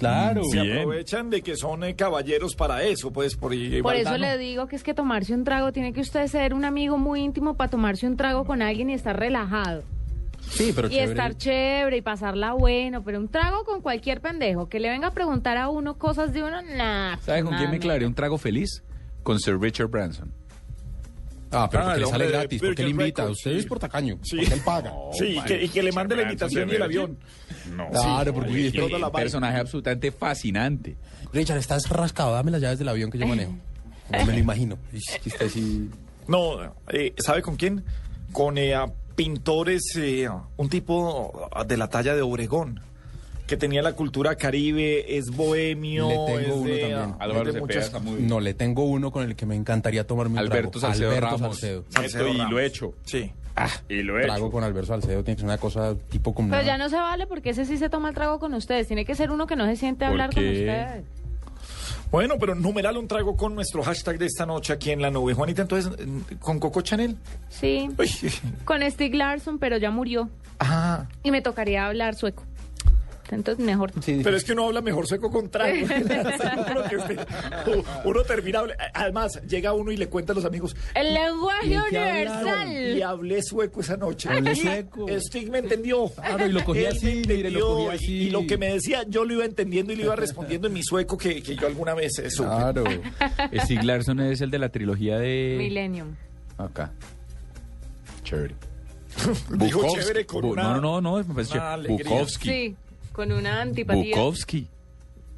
Claro. 0.01 0.43
Se 0.45 0.61
Bien. 0.61 0.79
aprovechan 0.79 1.31
de 1.31 1.43
que 1.43 1.57
son 1.57 1.85
eh, 1.85 1.95
caballeros 1.95 2.55
para 2.57 2.83
eso, 2.83 3.13
pues 3.13 3.37
por, 3.37 3.55
y 3.55 3.83
Por 3.83 3.95
eso 3.95 4.17
le 4.17 4.39
digo 4.39 4.67
que 4.67 4.75
es 4.77 4.83
que 4.83 4.95
tomarse 4.95 5.35
un 5.35 5.45
trago, 5.45 5.73
tiene 5.73 5.93
que 5.93 6.01
usted 6.01 6.27
ser 6.27 6.55
un 6.55 6.65
amigo 6.65 6.97
muy 6.99 7.21
íntimo 7.21 7.55
para 7.55 7.71
tomarse 7.71 8.07
un 8.07 8.17
trago 8.17 8.45
con 8.45 8.63
alguien 8.63 8.91
y 8.91 8.95
estar 8.95 9.19
relajado. 9.19 9.83
Sí, 10.41 10.73
pero 10.75 10.89
y 10.89 10.93
chévere. 10.93 11.11
estar 11.11 11.37
chévere 11.37 11.97
y 11.99 12.03
pasarla 12.03 12.55
bueno, 12.55 13.05
pero 13.05 13.19
un 13.21 13.29
trago 13.29 13.65
con 13.65 13.83
cualquier 13.83 14.23
pendejo 14.23 14.69
que 14.71 14.81
le 14.81 14.89
venga 14.89 15.09
a 15.09 15.13
preguntar 15.13 15.59
a 15.59 15.69
uno 15.69 15.99
cosas 15.99 16.33
de 16.33 16.43
uno, 16.43 16.63
nah. 16.63 17.19
¿Sabe 17.19 17.45
con 17.45 17.55
quién 17.57 17.71
me 17.71 17.79
clavé 17.79 18.07
un 18.07 18.15
trago 18.15 18.39
feliz? 18.39 18.83
Con 19.23 19.39
Sir 19.39 19.61
Richard 19.61 19.89
Branson. 19.89 20.33
Ah, 21.53 21.69
pero 21.71 21.83
Ah, 21.83 21.87
porque 21.87 21.95
el 21.95 22.01
le 22.01 22.07
sale 22.07 22.29
gratis, 22.29 22.61
porque 22.61 22.83
él 22.83 22.89
Virgin 22.89 23.01
invita. 23.01 23.23
Records, 23.23 23.39
Usted 23.39 23.51
sí. 23.53 23.59
es 23.59 23.67
por 23.67 23.79
tacaño, 23.79 24.19
Sí. 24.23 24.37
porque 24.37 24.55
él 24.55 24.61
paga. 24.61 24.93
Sí, 25.13 25.25
y 25.37 25.41
que, 25.43 25.65
y 25.65 25.69
que 25.69 25.83
le 25.83 25.93
mande 25.93 26.17
la 26.17 26.23
invitación 26.23 26.71
y 26.71 26.75
el 26.75 26.83
avión. 26.83 27.19
No. 27.75 27.91
Claro, 27.91 28.35
porque 28.35 28.71
Sí, 28.71 28.77
toda 28.79 28.99
la 28.99 29.07
un 29.09 29.13
personaje 29.13 29.59
absolutamente 29.59 30.13
fascinante. 30.13 30.97
Richard, 31.33 31.59
estás 31.59 31.89
rascado, 31.89 32.33
dame 32.33 32.51
las 32.51 32.61
llaves 32.61 32.79
del 32.79 32.89
avión 32.89 33.11
que 33.11 33.19
yo 33.19 33.27
manejo. 33.27 33.53
No 34.11 34.25
me 34.27 34.33
lo 34.33 34.39
imagino. 34.39 34.79
Está 35.25 35.45
así... 35.45 35.89
No, 36.29 36.75
eh, 36.93 37.13
¿sabe 37.19 37.43
con 37.43 37.57
quién? 37.57 37.85
Con 38.33 38.57
eh, 38.59 38.75
pintores, 39.17 39.83
eh, 39.97 40.29
un 40.57 40.69
tipo 40.69 41.51
de 41.67 41.77
la 41.77 41.89
talla 41.89 42.15
de 42.15 42.23
Obregón, 42.23 42.81
que 43.51 43.57
tenía 43.57 43.83
la 43.83 43.95
cultura 43.95 44.37
caribe, 44.37 45.17
es 45.19 45.29
bohemio. 45.31 46.09
Le 46.09 46.15
tengo 46.15 46.39
es 46.39 46.49
uno 46.49 46.65
de, 46.69 46.79
también. 46.79 46.99
ah, 47.01 47.17
Álvaro 47.19 47.45
Cepeda 47.47 47.61
muchas- 47.61 47.85
está 47.87 47.99
muy- 47.99 48.23
No, 48.23 48.39
le 48.39 48.55
tengo 48.55 48.85
uno 48.85 49.11
con 49.11 49.25
el 49.25 49.35
que 49.35 49.45
me 49.45 49.57
encantaría 49.57 50.07
tomarme 50.07 50.35
un 50.35 50.39
Alberto 50.39 50.79
trago. 50.79 50.87
Salcedo 50.87 51.11
Alberto 51.11 51.27
Ramos. 51.37 51.41
Salcedo. 51.59 51.85
Salcedo 51.89 52.29
y 52.29 52.37
Ramos. 52.39 52.53
lo 52.53 52.59
he 52.61 52.67
hecho. 52.67 52.95
Sí. 53.05 53.33
Y 53.89 54.03
lo 54.03 54.19
he 54.19 54.23
Trago 54.23 54.51
con 54.53 54.63
Alberto 54.63 54.87
Salcedo 54.87 55.23
tiene 55.25 55.35
que 55.35 55.41
ser 55.41 55.47
una 55.49 55.59
cosa 55.59 55.95
tipo 56.09 56.33
como... 56.33 56.49
Pero 56.51 56.63
una- 56.63 56.67
ya 56.73 56.79
no 56.79 56.89
se 56.89 56.97
vale 56.97 57.27
porque 57.27 57.51
ese 57.51 57.65
sí 57.65 57.77
se 57.77 57.91
toma 57.91 58.09
el 58.11 58.15
trago 58.15 58.39
con 58.39 58.55
ustedes. 58.55 58.87
Tiene 58.87 59.05
que 59.05 59.17
ser 59.17 59.33
uno 59.33 59.49
que 59.49 59.57
no 59.57 59.67
se 59.67 59.75
siente 59.75 60.05
a 60.05 60.09
¿Por 60.09 60.13
hablar 60.21 60.33
con 60.33 60.45
ustedes. 60.47 61.05
Bueno, 62.13 62.37
pero 62.41 62.55
numeral 62.55 62.97
un 62.97 63.07
trago 63.07 63.37
con 63.37 63.55
nuestro 63.55 63.83
hashtag 63.83 64.19
de 64.19 64.27
esta 64.27 64.47
noche 64.47 64.73
aquí 64.73 64.91
en 64.93 65.03
la 65.03 65.11
nube. 65.11 65.35
Juanita, 65.35 65.63
entonces, 65.63 65.93
con 66.39 66.59
Coco 66.61 66.81
Chanel. 66.83 67.17
Sí, 67.49 67.89
Uy, 67.99 68.11
con 68.65 68.83
Stig 68.89 69.15
Larsson, 69.15 69.59
pero 69.59 69.77
ya 69.77 69.91
murió. 69.91 70.29
Ah, 70.59 71.07
Y 71.23 71.31
me 71.31 71.41
tocaría 71.43 71.87
hablar 71.87 72.15
sueco. 72.15 72.45
Entonces 73.31 73.65
mejor. 73.65 73.93
Sí, 74.03 74.21
pero 74.25 74.37
es 74.37 74.45
que 74.45 74.53
uno 74.53 74.67
habla 74.67 74.81
mejor 74.83 75.07
sueco 75.07 75.31
con 75.31 75.49
trago. 75.51 75.73
Usted- 75.85 77.27
uno 78.05 78.23
termina. 78.23 78.63
Además, 78.95 79.41
llega 79.49 79.73
uno 79.73 79.93
y 79.93 79.97
le 79.97 80.09
cuenta 80.09 80.33
a 80.33 80.37
los 80.37 80.45
amigos. 80.45 80.75
El 80.95 81.15
lenguaje 81.15 81.67
¿Y 81.67 81.71
qué 81.91 81.97
universal. 81.99 82.97
Y 82.99 83.03
hablé 83.03 83.43
sueco 83.43 83.81
esa 83.81 83.97
noche. 83.97 84.29
Hablé 84.29 84.55
sueco. 84.57 85.07
Stig 85.21 85.51
me 85.51 85.59
entendió. 85.59 86.09
Claro, 86.09 86.47
y 86.47 86.53
lo 86.53 86.65
cogí 86.65 86.81
Él 86.81 86.87
así, 86.89 87.07
me 87.27 87.35
mire, 87.35 87.51
lo 87.51 87.61
cogí 87.61 87.71
entendió, 87.83 87.91
así. 87.93 88.13
Y, 88.13 88.23
y 88.25 88.31
lo 88.31 88.47
que 88.47 88.59
me 88.59 88.73
decía, 88.73 89.05
yo 89.09 89.25
lo 89.25 89.35
iba 89.35 89.45
entendiendo 89.45 89.93
y 89.93 89.97
le 89.97 90.03
iba 90.05 90.17
respondiendo 90.17 90.67
en 90.67 90.73
mi 90.75 90.83
sueco 90.83 91.17
que, 91.17 91.43
que 91.43 91.55
yo 91.57 91.67
alguna 91.67 91.95
vez 91.95 92.15
supe. 92.29 92.49
Claro. 92.49 92.85
Stieg 93.65 93.85
Larsson 93.85 94.21
es 94.21 94.41
el 94.41 94.51
de 94.51 94.59
la 94.59 94.69
trilogía 94.71 95.19
de... 95.19 95.57
Millennium. 95.59 96.15
Acá. 96.59 96.93
Chévere. 98.25 98.55
Dijo 99.51 99.81
Bukowski. 99.81 100.01
chévere 100.01 100.27
con 100.27 100.45
una... 100.45 100.63
No, 100.63 100.81
no, 100.81 101.01
no, 101.01 101.17
me 101.25 101.35
parece. 101.35 101.59
Bukowski. 101.89 102.49
Sí, 102.49 102.77
con 103.13 103.33
una 103.33 103.61
antipatía. 103.61 104.17
Bukowski. 104.17 104.67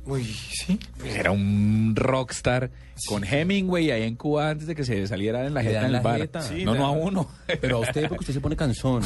Uy, 0.04 0.24
sí. 0.24 0.80
Era 1.04 1.30
un 1.30 1.94
rockstar 1.94 2.70
con 3.06 3.24
Hemingway 3.24 3.90
ahí 3.92 4.02
en 4.02 4.16
Cuba 4.16 4.50
antes 4.50 4.66
de 4.66 4.74
que 4.74 4.84
se 4.84 5.06
saliera 5.06 5.46
en 5.46 5.54
la 5.54 5.62
jeta 5.62 5.80
en 5.80 5.86
el 5.86 5.92
la 5.92 6.00
bar. 6.00 6.18
jeta. 6.20 6.42
Sí, 6.42 6.64
no, 6.64 6.74
no 6.74 6.86
a 6.86 6.90
uno. 6.90 7.28
Pero 7.60 7.76
a 7.76 7.80
usted, 7.80 8.08
porque 8.08 8.22
usted 8.22 8.34
se 8.34 8.40
pone 8.40 8.56
cansón. 8.56 9.02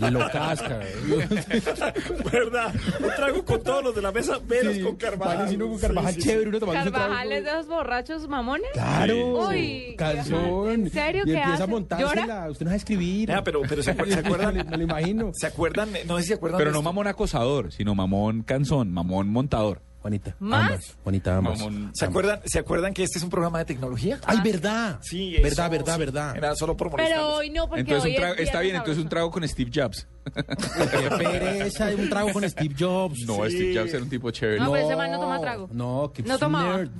Y 0.00 0.10
lo 0.10 0.18
casca. 0.30 0.80
¿Verdad? 2.32 2.74
Un 3.00 3.10
trago 3.16 3.44
con 3.44 3.62
todos 3.62 3.84
los 3.84 3.94
de 3.94 4.02
la 4.02 4.12
mesa, 4.12 4.38
menos 4.48 4.74
Sí, 4.74 4.80
con 4.82 4.96
Carvajal. 4.96 5.36
vale, 5.38 5.48
si 5.50 5.56
uno 5.56 5.68
con 5.68 5.78
Carvajal 5.78 6.14
Sí, 6.14 6.20
sí, 6.22 6.28
chévere, 6.28 6.48
uno 6.48 6.60
tomando 6.60 6.92
Carvajal 6.92 7.32
es 7.32 7.44
de 7.44 7.50
esos 7.50 7.66
borrachos 7.68 8.28
mamones. 8.28 8.66
Claro. 8.72 9.48
Uy, 9.48 9.94
Calzón. 9.96 10.70
¿en 10.70 10.90
serio 10.90 11.22
Y 11.22 11.26
qué 11.30 11.32
empieza 11.36 11.54
hace? 11.54 11.62
a 11.62 11.66
montársela. 11.66 12.14
¿Llora? 12.26 12.50
Usted 12.50 12.64
no 12.64 12.70
sabe 12.70 12.78
escribir. 12.78 13.32
Pero, 13.44 13.62
pero 13.68 13.82
¿se, 13.82 13.96
acuer- 13.96 14.12
¿se 14.12 14.18
acuerdan? 14.20 14.54
Me 14.70 14.76
lo 14.78 14.82
imagino. 14.82 15.30
¿Se 15.34 15.46
acuerdan? 15.46 15.90
No 16.06 16.16
sé 16.16 16.22
si 16.22 16.28
se 16.28 16.34
acuerdan. 16.34 16.58
Pero 16.58 16.72
no 16.72 16.82
mamón 16.82 17.06
acosador, 17.06 17.72
sino 17.72 17.94
mamón 17.94 18.42
canzón, 18.42 18.92
mamón 18.92 19.28
montador. 19.28 19.80
Juanita. 20.04 20.36
¿Más? 20.38 20.64
Ambas. 20.70 20.96
Juanita, 21.02 21.36
ambas. 21.38 21.58
Mamón. 21.60 21.90
¿Se 21.94 22.04
acuerdan, 22.04 22.40
¿Se 22.44 22.58
acuerdan 22.58 22.92
que 22.92 23.04
este 23.04 23.16
es 23.16 23.24
un 23.24 23.30
programa 23.30 23.58
de 23.60 23.64
tecnología? 23.64 24.20
Ay, 24.26 24.38
verdad. 24.44 24.98
Sí, 25.00 25.32
verdad, 25.42 25.48
eso, 25.66 25.70
verdad, 25.70 25.94
sí. 25.94 25.98
verdad. 26.00 26.36
Era 26.36 26.54
solo 26.56 26.76
por 26.76 26.90
Pero 26.90 26.98
molestarlos. 27.04 27.38
hoy 27.38 27.48
no, 27.48 27.66
porque 27.66 27.80
Entonces 27.80 28.04
hoy 28.04 28.10
un 28.10 28.16
trago, 28.16 28.34
es 28.34 28.40
está 28.40 28.60
bien, 28.60 28.76
entonces 28.76 29.02
un 29.02 29.08
trago 29.08 29.30
con 29.30 29.48
Steve 29.48 29.70
Jobs. 29.74 30.06
Qué 30.34 31.10
pereza, 31.16 31.88
un 31.98 32.08
trago 32.10 32.32
con 32.34 32.50
Steve 32.50 32.74
Jobs. 32.78 33.20
No, 33.26 33.36
Steve 33.48 33.74
Jobs 33.78 33.94
era 33.94 34.02
un 34.02 34.10
tipo 34.10 34.30
chévere. 34.30 34.60
No, 34.60 34.72
pero 34.72 34.86
ese 34.86 34.94
man 34.96 35.10
no 35.10 35.20
toma 35.20 35.40
trago. 35.40 35.68
No, 35.72 36.12
que 36.14 36.22
No 36.22 36.34
es 36.34 36.40
tomaba. 36.40 36.70
un 36.74 36.76
nerd. 36.80 36.90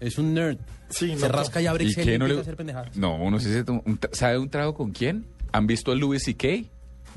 Es 0.00 0.18
un 0.18 0.34
nerd. 0.34 0.58
Sí, 0.90 1.16
Se 1.16 1.26
no 1.26 1.32
rasca 1.34 1.62
y 1.62 1.66
abre 1.66 1.84
¿Y 1.84 1.88
Excel 1.88 2.04
qué 2.04 2.14
y 2.16 2.18
no 2.18 2.26
empieza 2.26 2.34
le 2.34 2.40
a 2.40 2.42
hacer 2.42 2.56
pendejadas. 2.56 2.94
No, 2.98 3.16
uno 3.16 3.38
sí 3.40 3.50
se 3.50 3.64
toma 3.64 3.80
un 3.86 3.98
tra- 3.98 4.12
¿Sabe 4.12 4.38
un 4.38 4.50
trago 4.50 4.74
con 4.74 4.90
quién? 4.92 5.24
¿Han 5.52 5.66
visto 5.66 5.92
a 5.92 5.94
Louis 5.94 6.22
C.K.? 6.22 6.46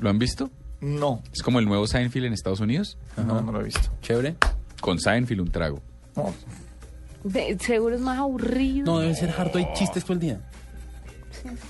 ¿Lo 0.00 0.08
han 0.08 0.18
visto? 0.18 0.50
No, 0.80 1.22
Es 1.32 1.42
como 1.42 1.58
el 1.58 1.66
nuevo 1.66 1.86
Seinfeld 1.88 2.26
en 2.26 2.32
Estados 2.32 2.60
Unidos. 2.60 2.96
no, 3.16 3.42
no 3.42 3.50
lo 3.52 3.60
he 3.60 3.64
visto. 3.64 3.90
Chévere. 4.00 4.36
Con 4.80 4.98
Seinfeld 4.98 5.40
un 5.40 5.50
trago. 5.50 5.82
De- 7.24 7.56
seguro 7.60 7.94
es 7.94 8.00
más 8.00 8.18
aburrido. 8.18 8.86
No, 8.86 8.98
debe 9.00 9.14
ser 9.14 9.30
harto. 9.36 9.58
Hay 9.58 9.66
chistes 9.74 10.04
todo 10.04 10.14
el 10.14 10.20
día. 10.20 10.40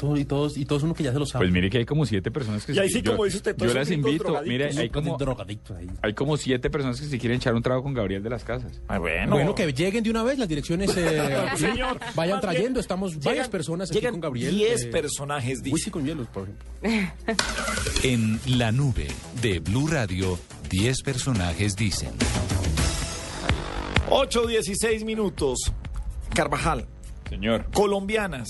Todo- 0.00 0.16
y 0.16 0.24
todos 0.24 0.56
y 0.56 0.64
todos 0.64 0.82
uno 0.82 0.94
que 0.94 1.02
ya 1.02 1.12
se 1.12 1.18
lo 1.18 1.26
sabe. 1.26 1.44
Pues 1.44 1.52
mire 1.52 1.68
que 1.68 1.78
hay 1.78 1.84
como 1.84 2.06
siete 2.06 2.30
personas 2.30 2.64
que 2.64 2.72
Y 2.72 2.78
ahí 2.78 2.88
sí, 2.88 3.02
yo, 3.02 3.12
como 3.12 3.24
dice 3.24 3.36
usted, 3.38 3.54
yo 3.58 3.74
las 3.74 3.90
invito. 3.90 4.40
Mire, 4.46 4.70
hay 4.74 4.88
como, 4.88 5.18
ahí. 5.76 5.90
hay 6.00 6.14
como 6.14 6.36
siete 6.38 6.70
personas 6.70 6.98
que 6.98 7.06
se 7.06 7.18
quieren 7.18 7.36
echar 7.36 7.54
un 7.54 7.62
trago 7.62 7.82
con 7.82 7.92
Gabriel 7.92 8.22
de 8.22 8.30
las 8.30 8.44
Casas. 8.44 8.80
Ay, 8.88 8.98
bueno. 8.98 9.32
Bueno, 9.32 9.54
que 9.54 9.70
lleguen 9.72 10.02
de 10.04 10.10
una 10.10 10.22
vez 10.22 10.38
las 10.38 10.48
direcciones. 10.48 10.90
eh, 10.96 11.20
sí, 11.56 11.66
Señor, 11.66 11.98
vayan 12.14 12.40
trayendo. 12.40 12.68
bien, 12.70 12.80
Estamos 12.80 13.12
llegan- 13.12 13.24
varias 13.24 13.48
personas 13.48 13.90
aquí 13.90 13.98
llegan 13.98 14.12
con 14.14 14.20
Gabriel. 14.22 14.54
10 14.56 14.84
eh, 14.84 14.86
personajes, 14.86 15.62
dice. 15.62 15.74
Whisky 15.74 15.90
con 15.90 16.04
hielos, 16.06 16.28
por 16.28 16.48
ejemplo. 16.48 17.14
En 18.04 18.40
la 18.58 18.72
nube 18.72 19.08
de 19.42 19.58
Blue 19.60 19.86
Radio, 19.86 20.38
10 20.70 21.02
personajes 21.02 21.76
dicen. 21.76 22.10
8, 24.10 24.46
16 24.46 25.04
minutos. 25.04 25.72
Carvajal, 26.34 26.86
Señor. 27.28 27.70
colombianas, 27.72 28.48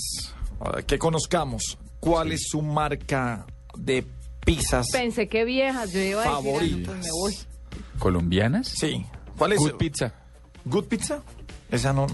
eh, 0.77 0.83
que 0.83 0.97
conozcamos. 0.97 1.77
¿Cuál 1.99 2.31
es 2.31 2.47
su 2.49 2.61
marca 2.61 3.45
de 3.77 4.05
pizzas? 4.45 4.87
Pensé 4.91 5.27
que 5.27 5.43
viejas, 5.45 5.91
yo 5.91 5.99
iba 5.99 6.23
a 6.23 6.41
decir, 6.41 6.55
ah, 6.55 6.71
no, 6.71 6.85
pues 6.85 6.97
me 7.05 7.11
voy. 7.11 7.37
¿Colombianas? 7.99 8.67
Sí. 8.67 9.05
¿Cuál 9.37 9.53
es? 9.53 9.59
Good 9.59 9.75
Pizza. 9.77 10.13
Good 10.65 10.85
Pizza. 10.85 11.21
Esa 11.71 11.93
no. 11.93 12.07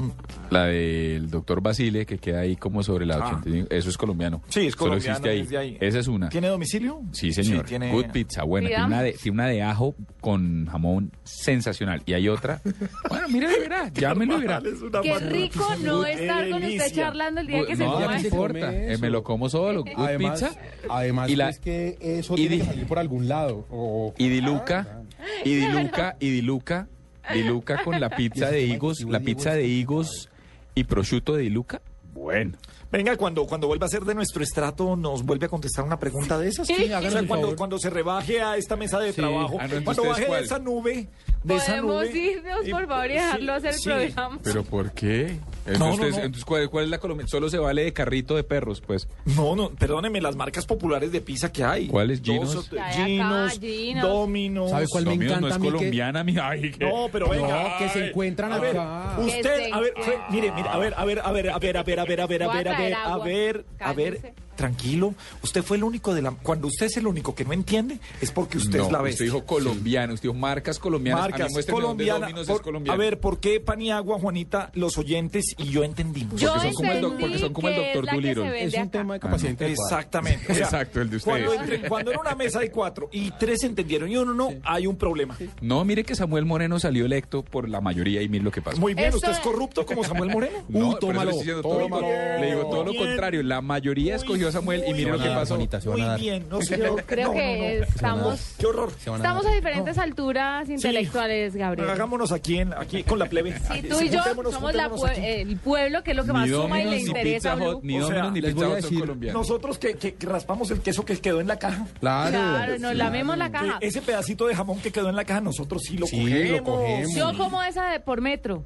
La 0.49 0.65
del 0.65 1.29
doctor 1.29 1.61
Basile, 1.61 2.05
que 2.05 2.17
queda 2.17 2.41
ahí 2.41 2.55
como 2.57 2.83
sobre 2.83 3.05
la 3.05 3.15
Ah. 3.15 3.27
85. 3.37 3.67
Eso 3.71 3.89
es 3.89 3.97
colombiano. 3.97 4.41
Sí, 4.49 4.67
es 4.67 4.73
Solo 4.73 4.89
colombiano, 4.91 5.25
existe 5.27 5.57
ahí. 5.57 5.77
Esa 5.79 5.99
es 5.99 6.07
una. 6.07 6.29
¿Tiene 6.29 6.47
domicilio? 6.49 7.01
Sí, 7.13 7.31
señor. 7.31 7.65
tiene- 7.65 7.91
Good 7.91 8.07
Pizza, 8.11 8.43
buena. 8.43 8.67
Tiene 8.67 8.85
una, 8.85 9.01
de, 9.01 9.13
tiene 9.13 9.33
una 9.35 9.47
de 9.47 9.63
ajo 9.63 9.95
con 10.19 10.65
jamón 10.67 11.11
sensacional. 11.23 12.03
Y 12.05 12.13
hay 12.13 12.27
otra. 12.27 12.61
Bueno, 13.09 13.27
mire, 13.29 13.47
verá. 13.59 13.89
Llámelo 13.93 14.37
y 14.37 14.41
verá. 14.41 14.61
Qué 15.01 15.19
rico 15.19 15.65
no 15.83 16.05
estar 16.05 16.49
con 16.49 16.63
usted 16.63 16.93
charlando 16.93 17.41
el 17.41 17.47
día 17.47 17.65
que 17.65 17.75
se 17.77 17.83
no, 17.85 17.93
coma 17.93 18.17
no 18.17 18.19
importa. 18.19 18.73
Eh, 18.73 18.87
me 18.87 18.93
eso. 18.93 19.09
lo 19.09 19.23
como 19.23 19.47
solo. 19.49 19.83
Good 19.83 19.93
Además, 19.97 20.41
Pizza. 20.41 20.55
además 20.89 21.29
Y 21.29 21.35
la- 21.37 21.49
es 21.49 21.59
que 21.59 21.97
eso 22.01 22.33
y 22.33 22.37
tiene 22.37 22.55
di- 22.55 22.61
que 22.61 22.67
salir 22.67 22.85
por 22.87 22.99
algún 22.99 23.27
lado. 23.29 23.65
O, 23.69 24.13
Y 24.17 24.27
diluca, 24.27 25.01
y 25.45 25.55
diluca, 25.55 26.17
y 26.19 26.29
diluca, 26.29 26.87
diluca 27.33 27.83
con 27.83 27.99
la 27.99 28.09
pizza 28.15 28.49
de 28.49 28.61
higos, 28.61 29.01
la 29.01 29.19
pizza 29.19 29.53
de 29.53 29.65
higos 29.65 30.29
y 30.73 30.83
prosciutto 30.83 31.35
de 31.35 31.43
diluca. 31.43 31.81
Bueno. 32.13 32.57
Venga, 32.95 33.17
cuando, 33.17 33.45
cuando 33.45 33.67
vuelva 33.67 33.87
a 33.87 33.89
ser 33.89 34.03
de 34.05 34.15
nuestro 34.15 34.41
estrato, 34.41 34.95
nos 34.95 35.23
vuelve 35.23 35.47
a 35.47 35.49
contestar 35.49 35.83
una 35.83 35.99
pregunta 35.99 36.37
de 36.39 36.47
esas. 36.47 36.65
Sí, 36.65 36.85
háganos 36.85 37.13
O 37.13 37.17
sea, 37.19 37.27
cuando, 37.27 37.55
cuando 37.57 37.77
se 37.77 37.89
rebaje 37.89 38.41
a 38.41 38.55
esta 38.55 38.77
mesa 38.77 38.99
de 38.99 39.09
Sí. 39.11 39.17
trabajo, 39.21 39.57
Ah, 39.59 39.67
cuando 39.67 39.91
¿ustedes 39.91 40.07
baje 40.09 40.21
de 40.21 40.27
cuál? 40.27 40.43
esa 40.45 40.59
nube, 40.59 41.07
de 41.43 41.55
esa 41.55 41.65
Podemos 41.81 42.05
nube. 42.05 42.17
irnos, 42.17 42.67
y- 42.67 42.71
por 42.71 42.87
favor, 42.87 43.05
y 43.05 43.13
dejarlo 43.13 43.51
sí, 43.53 43.57
hacer 43.67 43.69
el 43.73 43.75
sí. 43.79 43.83
programa. 44.13 44.39
¿Pero 44.43 44.63
por 44.63 44.91
qué? 44.93 45.21
Entonces, 45.67 45.79
No, 45.79 45.85
no, 45.87 45.93
ustedes- 45.95 46.11
no. 46.17 46.23
entonces, 46.23 46.45
¿cuál, 46.45 46.69
cuál 46.69 46.83
es 46.85 46.89
la 46.91 46.97
colombiana? 46.99 47.27
Solo 47.29 47.49
se 47.49 47.57
vale 47.57 47.83
de 47.83 47.91
carrito 47.91 48.35
de 48.35 48.43
perros, 48.43 48.81
pues. 48.81 49.07
No, 49.25 49.55
no, 49.57 49.69
perdóneme, 49.71 50.21
las 50.21 50.35
marcas 50.37 50.65
populares 50.65 51.11
de 51.11 51.19
pizza 51.21 51.51
que 51.51 51.63
hay. 51.65 51.87
¿Cuáles? 51.87 52.21
Dos 52.23 52.33
Ginos? 52.33 52.67
acá, 52.71 52.91
Ginos, 52.93 53.59
Ginos. 53.59 54.03
Domino's. 54.07 54.69
¿Sabe 54.71 54.85
cuál 54.87 55.05
me 55.05 55.11
Lo 55.11 55.17
mío 55.17 55.27
encanta 55.27 55.41
no 55.41 55.47
es 55.49 55.53
a 55.55 55.59
mí 55.59 55.67
que- 55.67 55.73
colombiana, 55.75 56.23
mi 56.23 56.37
ay, 56.37 56.71
que- 56.71 56.85
No, 56.85 57.09
pero 57.11 57.27
venga. 57.29 57.47
No, 57.63 57.77
que 57.77 57.89
se 57.89 58.03
ay. 58.03 58.09
encuentran 58.09 58.53
a 58.53 58.57
ver, 58.59 58.77
acá. 58.77 59.17
Usted, 59.19 59.41
Que 59.41 59.65
se 59.65 59.71
a 59.73 59.79
ver, 59.81 59.93
mire, 60.29 60.51
mire, 60.53 60.69
a 60.69 60.77
ver, 60.77 60.93
a 60.95 61.03
ver, 61.05 61.19
a 61.19 61.31
ver, 61.31 61.49
a 61.49 61.57
ver, 61.59 61.77
a 61.77 61.83
ver, 61.83 61.99
a 61.99 62.03
ver, 62.05 62.21
a 62.21 62.25
ver, 62.25 62.43
a 62.43 62.47
ver, 62.47 62.67
a 62.93 63.17
ver, 63.17 63.17
a 63.21 63.23
ver, 63.23 63.65
a 63.79 63.93
ver, 63.93 64.17
Cállese. 64.21 64.44
Tranquilo. 64.55 65.13
Usted 65.43 65.63
fue 65.63 65.77
el 65.77 65.83
único 65.83 66.13
de 66.13 66.21
la. 66.21 66.31
Cuando 66.31 66.67
usted 66.67 66.87
es 66.87 66.97
el 66.97 67.07
único 67.07 67.35
que 67.35 67.45
no 67.45 67.53
entiende, 67.53 67.99
es 68.21 68.31
porque 68.31 68.57
usted 68.57 68.77
no, 68.79 68.85
es 68.85 68.91
la 68.91 68.97
usted 68.99 69.09
bestia. 69.09 69.25
dijo 69.25 69.45
colombiano, 69.45 70.13
usted 70.13 70.29
dijo 70.29 70.39
marcas 70.39 70.79
colombianas. 70.79 71.25
a 71.25 71.29
Marcas 71.29 71.53
dónde 71.53 71.71
colombiana. 71.71 72.29
Por- 72.29 72.39
es 72.55 72.61
colombiano. 72.61 72.93
a 72.93 72.97
ver, 72.97 73.19
¿por 73.19 73.39
qué 73.39 73.59
Paniagua, 73.59 74.19
Juanita, 74.19 74.71
los 74.73 74.97
oyentes 74.97 75.55
y 75.57 75.65
yo 75.69 75.83
entendimos? 75.83 76.39
Yo 76.39 76.51
Porque 76.53 76.67
son 76.67 76.73
como 76.73 76.91
el 76.91 77.01
doc- 77.01 77.11
entendí 77.13 77.23
porque 77.33 77.39
son 77.39 77.53
como 77.53 77.67
el 77.67 77.73
que 77.75 77.79
doctor 77.93 78.05
se 78.05 78.63
Es 78.65 78.73
un 78.73 78.79
acá. 78.81 78.91
tema 78.91 79.13
de 79.15 79.19
capacidad 79.19 79.49
intelectual. 79.51 79.87
Exactamente. 79.89 80.51
o 80.51 80.55
sea, 80.55 80.63
Exacto, 80.65 81.01
el 81.01 81.09
de 81.09 81.17
ustedes. 81.17 81.45
Cuando, 81.45 81.61
entre- 81.61 81.89
cuando 81.89 82.11
en 82.11 82.19
una 82.19 82.35
mesa 82.35 82.59
hay 82.59 82.69
cuatro 82.69 83.09
y 83.11 83.31
tres 83.31 83.63
entendieron 83.63 84.09
y 84.09 84.17
uno 84.17 84.33
no, 84.33 84.49
hay 84.63 84.87
un 84.87 84.95
problema. 84.97 85.37
No, 85.61 85.83
mire 85.85 86.03
que 86.03 86.15
Samuel 86.15 86.45
Moreno 86.45 86.79
salió 86.79 87.05
electo 87.05 87.43
por 87.43 87.69
la 87.69 87.81
mayoría 87.81 88.21
y 88.21 88.29
mire 88.29 88.43
lo 88.43 88.51
que 88.51 88.61
pasó. 88.61 88.79
Muy 88.79 88.93
bien, 88.93 89.09
Eso 89.09 89.17
¿usted 89.17 89.31
es 89.31 89.37
es- 89.37 89.43
corrupto 89.43 89.85
como 89.85 90.03
Samuel 90.03 90.29
Moreno? 90.31 90.57
No, 90.69 90.79
Uy, 90.89 90.93
le 90.93 90.99
tómalo, 90.99 91.31
tómalo. 91.61 92.07
digo 92.45 92.69
todo 92.69 92.83
lo 92.85 92.93
contrario. 92.95 93.43
La 93.43 93.61
mayoría 93.61 94.15
escogió 94.15 94.44
Samuel 94.51 94.81
y 94.81 94.89
muy 94.89 94.93
mire 94.93 95.11
lo 95.11 95.19
que 95.19 95.29
pasó. 95.29 95.55
Bonita, 95.55 95.79
Muy 95.85 96.19
bien, 96.21 96.45
no 96.49 96.61
señor. 96.61 97.03
Creo 97.05 97.27
No, 97.29 97.33
que 97.33 97.73
no, 97.79 97.79
no. 97.79 97.85
estamos, 97.85 98.55
Qué 98.59 98.65
horror. 98.65 98.89
A 99.07 99.15
estamos 99.15 99.45
a 99.45 99.51
diferentes 99.51 99.97
alturas 99.97 100.69
intelectuales, 100.69 101.55
Gabriel. 101.55 101.89
Hagámonos 101.89 102.31
aquí, 102.31 102.59
en, 102.59 102.73
aquí 102.73 103.03
con 103.03 103.19
la 103.19 103.25
plebe. 103.27 103.53
Sí, 103.59 103.81
tú 103.89 103.99
y 104.01 104.09
yo 104.09 104.19
Juntémonos, 104.19 104.53
somos 104.53 104.73
la 104.73 104.89
pue- 104.89 105.09
aquí. 105.09 105.21
el 105.23 105.57
pueblo 105.57 106.03
que 106.03 106.11
es 106.11 106.17
lo 106.17 106.25
que 106.25 106.33
más 106.33 106.49
suma 106.49 106.81
y 106.81 106.85
le 106.89 106.99
interesa 106.99 107.55
ni 107.55 107.61
O 107.61 107.65
sea, 107.65 107.71
Domino's, 107.73 108.33
ni 108.33 108.41
les 108.41 108.53
Pizza 108.53 108.65
voy 108.67 108.75
a 108.75 108.77
Hut 108.77 108.81
son 108.81 108.89
decir- 108.91 108.99
colombianos. 108.99 109.41
Nosotros 109.41 109.77
que, 109.77 109.93
que- 109.95 110.15
que 110.15 110.25
raspamos 110.27 110.71
el 110.71 110.79
queso 110.81 111.05
que 111.05 111.17
quedó 111.17 111.41
en 111.41 111.47
la 111.47 111.57
caja. 111.59 111.85
Claro. 111.99 112.31
Claro, 112.31 112.79
nos 112.79 112.95
lamemos 112.95 113.37
la 113.37 113.51
caja. 113.51 113.79
que 113.79 113.87
ese 113.87 114.01
pedacito 114.01 114.47
de 114.47 114.55
jamón 114.55 114.79
que 114.79 114.91
quedó 114.91 115.09
en 115.09 115.15
la 115.15 115.25
caja, 115.25 115.41
nosotros 115.41 115.81
sí 115.83 115.97
lo 115.97 116.05
Sí, 116.07 116.19
cogemos. 116.21 116.57
lo 116.59 116.63
cogemos. 116.63 117.13
Yo 117.15 117.37
como 117.37 117.63
esa 117.63 117.89
de 117.89 117.99
por 117.99 118.21
metro. 118.21 118.63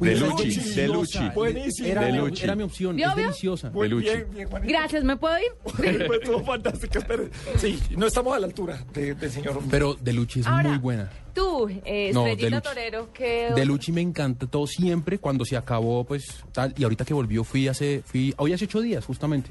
De 0.00 0.16
Luchi, 0.16 0.50
de 0.74 0.88
Luchi. 0.88 1.18
Buenísimo. 1.34 1.88
Era, 1.88 2.02
De 2.06 2.12
mi- 2.12 2.18
Luchi. 2.18 2.44
era 2.44 2.54
mi 2.56 2.62
opción. 2.62 2.96
¿Vio, 2.96 3.08
es 3.08 3.14
vio? 3.14 3.24
deliciosa. 3.26 3.70
Muy 3.70 3.88
Luchi. 3.88 4.04
bien, 4.04 4.26
bien. 4.34 4.48
Gracias, 4.64 5.04
¿me 5.04 5.16
puedo 5.16 5.36
ir? 5.38 5.52
Fue 6.06 6.18
todo 6.20 6.44
fantástico. 6.44 6.98
espere. 6.98 7.30
Sí, 7.56 7.78
no 7.96 8.06
estamos 8.06 8.36
a 8.36 8.40
la 8.40 8.46
altura 8.46 8.84
de- 8.92 9.14
del 9.14 9.30
señor. 9.30 9.60
Pero 9.70 9.94
De 9.94 10.12
Luchi 10.12 10.40
es 10.40 10.46
Ahora, 10.46 10.70
muy 10.70 10.78
buena. 10.78 11.10
Tú, 11.34 11.66
eh, 11.86 12.10
No, 12.12 12.26
Estrellita 12.26 12.60
Deluchi. 12.60 12.68
Torero, 12.68 13.12
que... 13.12 13.52
De 13.54 13.64
Luchi 13.64 13.90
me 13.90 14.02
encanta 14.02 14.46
todo 14.46 14.66
siempre 14.66 15.18
cuando 15.18 15.44
se 15.46 15.56
acabó, 15.56 16.04
pues 16.04 16.24
tal. 16.52 16.74
Y 16.76 16.84
ahorita 16.84 17.04
que 17.06 17.14
volvió 17.14 17.42
fui 17.42 17.68
hace, 17.68 18.02
fui, 18.04 18.34
hoy 18.36 18.52
hace 18.52 18.66
ocho 18.66 18.80
días 18.82 19.04
justamente. 19.06 19.50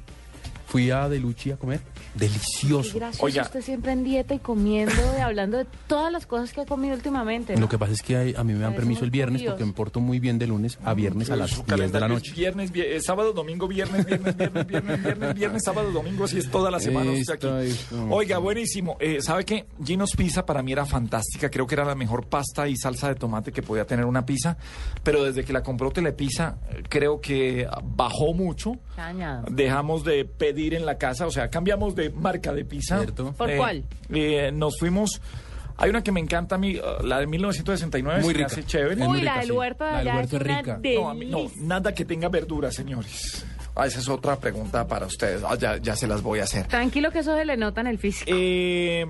Fui 0.71 0.89
a 0.89 1.09
De 1.09 1.19
Luchi 1.19 1.51
a 1.51 1.57
comer. 1.57 1.81
Delicioso. 2.15 2.95
Gracioso 2.97 3.25
Oiga. 3.25 3.41
usted 3.43 3.61
siempre 3.61 3.91
en 3.91 4.05
dieta 4.05 4.33
y 4.33 4.39
comiendo 4.39 4.93
y 5.17 5.21
hablando 5.21 5.57
de 5.57 5.65
todas 5.87 6.11
las 6.13 6.25
cosas 6.25 6.53
que 6.53 6.61
ha 6.61 6.65
comido 6.65 6.95
últimamente. 6.95 7.55
¿no? 7.55 7.59
Lo 7.61 7.67
que 7.69 7.77
pasa 7.77 7.91
es 7.91 8.01
que 8.01 8.15
hay- 8.15 8.33
a 8.37 8.43
mí 8.45 8.53
me 8.53 8.59
dan 8.59 8.73
permiso 8.73 9.03
el 9.03 9.11
viernes 9.11 9.41
curioso. 9.41 9.55
porque 9.57 9.65
me 9.65 9.73
porto 9.73 9.99
muy 9.99 10.19
bien 10.19 10.39
de 10.39 10.47
lunes 10.47 10.79
a 10.85 10.93
viernes 10.93 11.29
a 11.29 11.35
las 11.35 11.51
Su 11.51 11.63
10 11.63 11.91
de 11.91 11.99
la 11.99 12.07
noche. 12.07 12.31
es 12.31 12.37
Viernes, 12.37 12.71
vie- 12.71 12.85
eh, 12.85 13.01
sábado, 13.01 13.33
domingo, 13.33 13.67
viernes, 13.67 14.05
viernes, 14.05 14.37
viernes, 14.37 14.65
viernes, 14.67 15.03
viernes, 15.03 15.33
viernes, 15.35 15.61
sábado, 15.65 15.91
domingo, 15.91 16.23
así 16.23 16.37
es 16.37 16.49
toda 16.49 16.71
la 16.71 16.79
semana. 16.79 17.11
aquí. 17.11 17.47
Oiga, 18.09 18.37
buenísimo. 18.37 18.95
Eh, 19.01 19.21
¿Sabe 19.21 19.43
qué? 19.43 19.65
Gino's 19.83 20.11
Pizza 20.15 20.45
para 20.45 20.63
mí 20.63 20.71
era 20.71 20.85
fantástica. 20.85 21.49
Creo 21.49 21.67
que 21.67 21.75
era 21.75 21.83
la 21.83 21.95
mejor 21.95 22.27
pasta 22.27 22.69
y 22.69 22.77
salsa 22.77 23.09
de 23.09 23.15
tomate 23.15 23.51
que 23.51 23.61
podía 23.61 23.85
tener 23.85 24.05
una 24.05 24.25
pizza. 24.25 24.55
Pero 25.03 25.23
desde 25.23 25.43
que 25.43 25.51
la 25.51 25.63
compró 25.63 25.91
Telepizza, 25.91 26.57
creo 26.87 27.19
que 27.19 27.67
bajó 27.83 28.33
mucho. 28.33 28.73
Dejamos 29.49 30.03
de 30.05 30.23
pedir 30.25 30.60
en 30.69 30.85
la 30.85 30.97
casa, 30.97 31.25
o 31.27 31.31
sea, 31.31 31.49
cambiamos 31.49 31.95
de 31.95 32.09
marca 32.09 32.53
de 32.53 32.63
pizza. 32.65 32.97
Cierto. 32.99 33.33
¿Por 33.33 33.49
Eh, 33.49 33.57
cuál? 33.57 33.83
eh, 34.13 34.51
nos 34.53 34.77
fuimos. 34.79 35.21
Hay 35.77 35.89
una 35.89 36.03
que 36.03 36.11
me 36.11 36.19
encanta 36.19 36.55
a 36.55 36.57
mí, 36.59 36.77
uh, 36.77 37.03
la 37.03 37.19
de 37.19 37.25
1969, 37.27 38.21
Muy 38.21 38.33
se 38.33 38.37
rica. 38.37 38.45
hace 38.47 38.63
chévere. 38.65 38.93
Es 38.93 38.97
muy 39.07 39.17
Uy, 39.19 39.21
la 39.23 39.31
rica, 39.31 39.39
del 39.39 39.49
sí. 39.49 39.51
huerto 39.57 39.83
de 39.85 39.91
La 39.91 39.97
del 39.97 40.07
allá 40.09 40.17
huerto 40.17 40.35
es 40.37 40.41
rica. 40.43 40.79
No, 40.95 41.09
a 41.09 41.13
mí 41.15 41.25
no, 41.25 41.51
nada 41.57 41.93
que 41.93 42.05
tenga 42.05 42.29
verduras, 42.29 42.75
señores. 42.75 43.45
Ah, 43.75 43.87
esa 43.87 43.99
es 43.99 44.07
otra 44.09 44.35
pregunta 44.37 44.85
para 44.87 45.05
ustedes. 45.07 45.41
Ah, 45.47 45.55
ya, 45.57 45.77
ya 45.77 45.95
se 45.95 46.05
las 46.05 46.21
voy 46.21 46.39
a 46.39 46.43
hacer. 46.43 46.67
Tranquilo 46.67 47.09
que 47.11 47.19
eso 47.19 47.35
se 47.35 47.45
le 47.45 47.57
nota 47.57 47.81
en 47.81 47.87
el 47.87 47.97
físico. 47.97 48.29
Eh, 48.33 49.05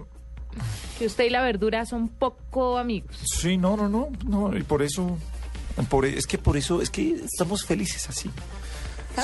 Que 0.99 1.05
usted 1.07 1.25
y 1.25 1.29
la 1.29 1.41
verdura 1.41 1.85
son 1.85 2.07
poco 2.09 2.77
amigos. 2.77 3.17
sí, 3.25 3.57
no, 3.57 3.75
no, 3.75 3.89
no, 3.89 4.09
no, 4.25 4.55
y 4.55 4.63
por 4.63 4.81
eso, 4.83 5.17
por, 5.89 6.05
es 6.05 6.27
que 6.27 6.37
por 6.37 6.55
eso, 6.57 6.81
es 6.81 6.89
que 6.89 7.15
estamos 7.25 7.65
felices 7.65 8.07
así. 8.07 8.29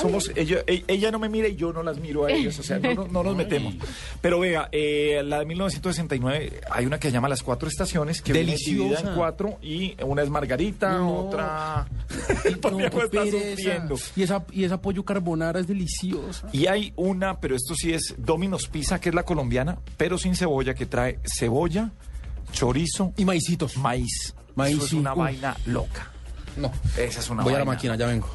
Somos, 0.00 0.30
ella, 0.36 0.58
e- 0.66 0.84
ella 0.86 1.10
no 1.10 1.18
me 1.18 1.28
mira 1.28 1.48
y 1.48 1.56
yo 1.56 1.72
no 1.72 1.82
las 1.82 1.98
miro 1.98 2.24
a 2.26 2.30
ellos, 2.30 2.58
o 2.58 2.62
sea, 2.62 2.78
no, 2.78 2.92
no- 2.94 3.08
no 3.08 3.22
nos 3.22 3.36
metemos. 3.36 3.74
Pero 4.20 4.40
vea, 4.40 4.68
eh, 4.72 5.22
la 5.24 5.38
de 5.40 5.46
1969, 5.46 6.60
hay 6.70 6.86
una 6.86 6.98
que 7.00 7.08
se 7.08 7.12
llama 7.12 7.28
Las 7.28 7.42
Cuatro 7.42 7.68
Estaciones, 7.68 8.20
que 8.22 8.32
Deliciosa. 8.32 8.70
dividida 8.70 9.00
en 9.10 9.16
cuatro, 9.16 9.58
y 9.62 9.96
una 10.04 10.22
es 10.22 10.30
Margarita, 10.30 10.92
No. 10.98 11.16
otra... 11.26 11.86
El 12.44 12.60
No, 12.60 12.78
está 12.80 13.24
sufriendo. 13.26 13.96
Y 14.16 14.22
esa, 14.22 14.44
y 14.52 14.64
esa 14.64 14.80
pollo 14.80 15.04
carbonara 15.04 15.60
es 15.60 15.66
deliciosa. 15.66 16.48
Y 16.52 16.66
hay 16.66 16.92
una, 16.96 17.40
pero 17.40 17.56
esto 17.56 17.74
sí 17.74 17.92
es 17.92 18.14
Domino's 18.18 18.68
Pizza, 18.68 19.00
que 19.00 19.08
es 19.08 19.14
la 19.14 19.22
colombiana, 19.24 19.78
pero 19.96 20.18
sin 20.18 20.34
cebolla, 20.36 20.74
que 20.74 20.86
trae 20.86 21.18
cebolla, 21.24 21.90
chorizo, 22.52 23.12
Y 23.16 23.24
maicitos. 23.24 23.76
maíz. 23.76 24.34
Main 24.54 24.76
Eso 24.76 24.86
es 24.86 24.92
una 24.92 25.12
uf. 25.12 25.18
vaina 25.18 25.56
loca. 25.66 26.10
No. 26.56 26.72
Esa 26.96 27.20
es 27.20 27.30
una 27.30 27.44
Voy 27.44 27.54
a 27.54 27.58
la 27.58 27.64
máquina, 27.64 27.94
ya 27.96 28.06
vengo. 28.06 28.28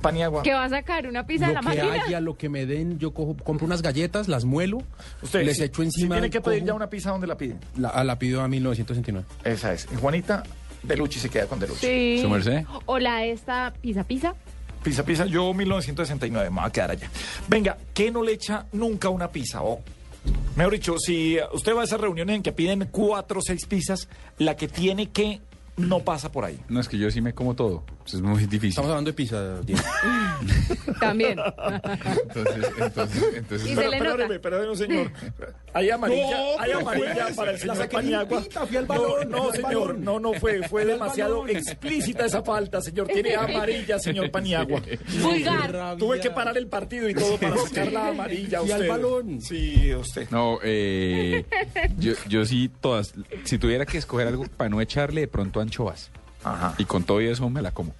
Paniagua. 0.00 0.42
¿Qué 0.42 0.52
va 0.52 0.64
a 0.64 0.68
sacar? 0.68 1.06
¿Una 1.06 1.26
pizza 1.26 1.46
de 1.48 1.54
Lo 1.54 1.60
la 1.62 1.70
que 1.70 1.82
máquina? 1.82 2.04
haya, 2.04 2.20
lo 2.20 2.36
que 2.36 2.48
me 2.48 2.66
den, 2.66 2.98
yo 2.98 3.12
cojo, 3.12 3.36
compro 3.42 3.66
unas 3.66 3.82
galletas, 3.82 4.28
las 4.28 4.44
muelo, 4.44 4.82
Usted 5.22 5.44
les 5.44 5.56
si- 5.56 5.64
echo 5.64 5.82
Si 5.82 5.86
encima. 5.88 6.14
tiene 6.16 6.30
que 6.30 6.40
pedir 6.40 6.60
cojo- 6.60 6.66
ya 6.68 6.74
una 6.74 6.88
pizza, 6.90 7.10
¿dónde 7.10 7.26
la 7.26 7.36
pide? 7.36 7.56
La, 7.76 7.88
ah, 7.88 8.04
la 8.04 8.18
pido 8.18 8.42
a 8.42 8.48
1969. 8.48 9.26
Esa 9.44 9.72
es. 9.72 9.88
Y 9.92 9.96
Juanita, 9.96 10.42
Deluchi 10.82 11.18
se 11.18 11.28
queda 11.28 11.46
con 11.46 11.58
Deluchi. 11.58 11.80
Sí. 11.86 12.18
¿Su 12.22 12.28
merced? 12.28 12.64
O 12.86 12.98
la 12.98 13.18
de 13.18 13.32
esta 13.32 13.72
pizza 13.80 14.04
pizza. 14.04 14.34
Pizza, 14.84 15.04
pizza, 15.04 15.26
yo 15.26 15.52
1969, 15.52 16.48
me 16.50 16.60
voy 16.60 16.64
a 16.68 16.70
quedar 16.70 16.92
allá. 16.92 17.10
Venga, 17.48 17.76
¿qué 17.92 18.10
no 18.12 18.22
le 18.22 18.32
echa 18.32 18.66
nunca 18.72 19.08
una 19.08 19.32
pizza? 19.32 19.62
O, 19.62 19.80
mejor 20.54 20.74
dicho, 20.74 20.96
si 20.98 21.38
usted 21.52 21.74
va 21.74 21.80
a 21.80 21.84
esas 21.84 22.00
reuniones 22.00 22.36
en 22.36 22.42
que 22.42 22.52
piden 22.52 22.86
cuatro 22.92 23.40
o 23.40 23.42
seis 23.42 23.66
pizzas, 23.66 24.08
la 24.38 24.54
que 24.56 24.68
tiene 24.68 25.10
que 25.10 25.40
no 25.76 26.00
pasa 26.00 26.30
por 26.30 26.44
ahí. 26.44 26.60
No, 26.68 26.78
es 26.78 26.88
que 26.88 26.98
yo 26.98 27.10
sí 27.10 27.20
me 27.20 27.34
como 27.34 27.54
todo. 27.56 27.82
Eso 28.06 28.16
es 28.18 28.22
muy 28.22 28.40
difícil. 28.44 28.68
Estamos 28.70 28.90
hablando 28.90 29.10
de 29.10 29.14
pizza, 29.14 29.60
Diego. 29.62 29.82
También. 31.00 31.38
Entonces, 32.28 32.72
entonces. 32.78 33.66
Y 33.66 33.74
Pero, 33.74 33.90
perdóneme, 33.90 34.38
perdóneme, 34.38 34.76
señor. 34.76 35.10
Hay 35.74 35.90
amarilla, 35.90 36.30
No, 36.30 36.60
hay 36.60 36.70
amarilla 36.72 37.26
fue- 37.26 37.34
para 37.34 37.50
el 37.50 37.58
señor 37.58 37.88
Paniagua. 37.88 38.42
fui 38.66 38.76
al 38.76 38.86
No, 38.86 38.94
balón, 38.94 39.30
no, 39.30 39.48
al 39.50 39.52
señor, 39.56 39.98
no, 39.98 40.20
no 40.20 40.32
fue, 40.34 40.66
fue 40.68 40.82
al 40.82 40.88
demasiado 40.88 41.46
explícita 41.48 42.26
esa 42.26 42.42
falta, 42.42 42.80
señor. 42.80 43.08
Tiene 43.08 43.34
amarilla, 43.36 43.98
señor 43.98 44.30
Paniagua. 44.30 44.80
Vulgar. 45.22 45.96
Tuve 45.98 46.20
que 46.20 46.30
parar 46.30 46.56
el 46.56 46.68
partido 46.68 47.08
y 47.08 47.14
todo 47.14 47.36
para 47.38 47.56
sacar 47.58 47.90
la 47.92 48.08
amarilla. 48.08 48.60
Fui 48.60 48.70
al 48.70 48.78
usted. 48.82 48.88
balón. 48.88 49.40
Sí, 49.40 49.92
usted. 49.94 50.30
No, 50.30 50.58
eh, 50.62 51.44
yo, 51.98 52.12
yo 52.28 52.44
sí, 52.44 52.70
todas. 52.80 53.12
Si 53.44 53.58
tuviera 53.58 53.84
que 53.84 53.98
escoger 53.98 54.28
algo 54.28 54.44
para 54.56 54.70
no 54.70 54.80
echarle, 54.80 55.22
de 55.22 55.28
pronto 55.28 55.60
anchoas. 55.60 56.10
Ajá. 56.46 56.74
Y 56.78 56.84
con 56.84 57.04
todo 57.04 57.20
y 57.20 57.26
eso 57.26 57.48
me 57.50 57.60
la 57.62 57.70
como. 57.72 57.92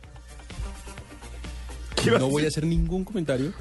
No 2.18 2.28
voy 2.28 2.44
a 2.44 2.48
hacer 2.48 2.64
ningún 2.64 3.04
comentario 3.04 3.52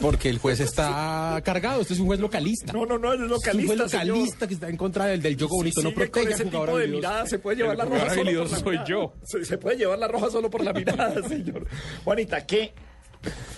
porque 0.00 0.30
el 0.30 0.38
juez 0.38 0.58
está 0.60 1.38
cargado. 1.44 1.82
Este 1.82 1.92
es 1.92 2.00
un 2.00 2.06
juez 2.06 2.18
localista. 2.18 2.72
No, 2.72 2.86
no, 2.86 2.96
no, 2.98 3.12
es 3.12 3.18
Es 3.18 3.22
un 3.24 3.28
localista, 3.28 3.74
juez 3.76 3.92
localista 3.92 4.46
que 4.48 4.54
está 4.54 4.68
en 4.70 4.76
contra 4.78 5.04
del, 5.06 5.20
del 5.20 5.36
juego 5.36 5.56
bonito. 5.56 5.80
Si 5.82 5.84
no 5.86 5.90
sigue 5.90 6.10
con 6.10 6.22
protege 6.22 6.34
ese 6.34 6.44
tipo 6.44 6.64
de 6.66 6.72
habilidoso. 6.72 6.96
mirada, 6.96 7.26
se 7.26 7.38
puede 7.38 7.56
llevar 7.58 7.76
la 7.76 7.84
roja 7.84 8.14
solo 8.14 8.24
por 8.24 8.50
la 8.50 8.58
soy 8.58 8.70
mirada. 8.70 8.84
yo. 8.86 9.12
Se, 9.24 9.44
se 9.44 9.58
puede 9.58 9.76
llevar 9.76 9.98
la 9.98 10.08
roja 10.08 10.30
solo 10.30 10.48
por 10.48 10.64
la 10.64 10.72
mirada, 10.72 11.28
señor. 11.28 11.66
Juanita, 12.04 12.46
¿qué 12.46 12.72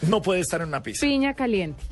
no 0.08 0.20
puede 0.20 0.40
estar 0.40 0.60
en 0.60 0.68
una 0.68 0.82
pizza? 0.82 1.06
Piña 1.06 1.34
caliente. 1.34 1.84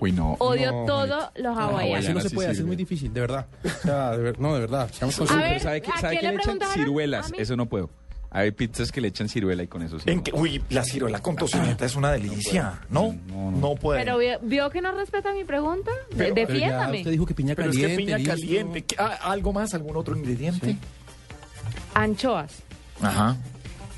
Uy, 0.00 0.10
no. 0.12 0.32
Odio 0.40 0.72
No, 0.72 0.84
todo 0.86 1.30
los 1.36 1.56
Así 1.56 1.70
hawaianos. 1.70 2.14
no 2.14 2.20
se 2.20 2.28
sí 2.30 2.34
puede, 2.34 2.48
así 2.50 2.60
es 2.60 2.66
muy 2.66 2.76
difícil, 2.76 3.12
de 3.14 3.20
verdad. 3.20 3.46
O 3.64 3.68
sea, 3.82 4.10
de 4.10 4.18
ver- 4.24 4.40
no, 4.40 4.54
de 4.54 4.60
verdad. 4.60 4.90
Seamos 4.92 5.20
A 5.30 5.36
ver, 5.36 5.60
¿Sabe, 5.60 5.80
qué- 5.82 5.90
¿a 5.92 6.00
sabe 6.00 6.18
quién 6.18 6.32
le 6.32 6.36
le 6.38 6.42
echan 6.42 6.58
ciruelas? 6.74 7.32
Eso 7.38 7.54
no 7.56 7.66
puedo. 7.66 7.88
Hay 8.38 8.50
pizzas 8.50 8.92
que 8.92 9.00
le 9.00 9.08
echan 9.08 9.28
ciruela 9.30 9.62
y 9.62 9.66
con 9.66 9.82
eso 9.82 9.98
sí. 9.98 10.10
En 10.10 10.22
que- 10.22 10.30
uy, 10.34 10.62
la 10.68 10.84
ciruela 10.84 11.20
con 11.20 11.36
tocineta 11.36 11.86
es 11.86 11.96
una 11.96 12.12
delicia, 12.12 12.80
¿no? 12.90 13.14
No, 13.28 13.50
No, 13.50 13.58
no. 13.70 13.74
puede. 13.76 14.00
Pero 14.00 14.18
vio, 14.18 14.38
vio 14.42 14.68
que 14.70 14.82
no 14.82 14.92
respeta 14.92 15.32
mi 15.32 15.44
pregunta. 15.44 15.90
De- 16.10 16.16
Pero- 16.16 16.34
Pero 16.34 16.48
ya 16.48 16.52
defiéndame. 16.54 16.98
usted 16.98 17.10
dijo 17.12 17.24
que 17.26 17.34
piña 17.34 17.54
Pero 17.54 17.70
es 17.70 17.76
caliente. 17.76 17.96
que 17.96 18.14
piña 18.16 18.24
caliente. 18.30 18.84
¿Qué- 18.84 18.96
ah, 18.98 19.18
¿Algo 19.22 19.52
más? 19.54 19.72
¿Algún 19.72 19.96
otro 19.96 20.14
ingrediente? 20.16 20.76
Anchoas. 21.94 22.62
Ajá. 23.00 23.36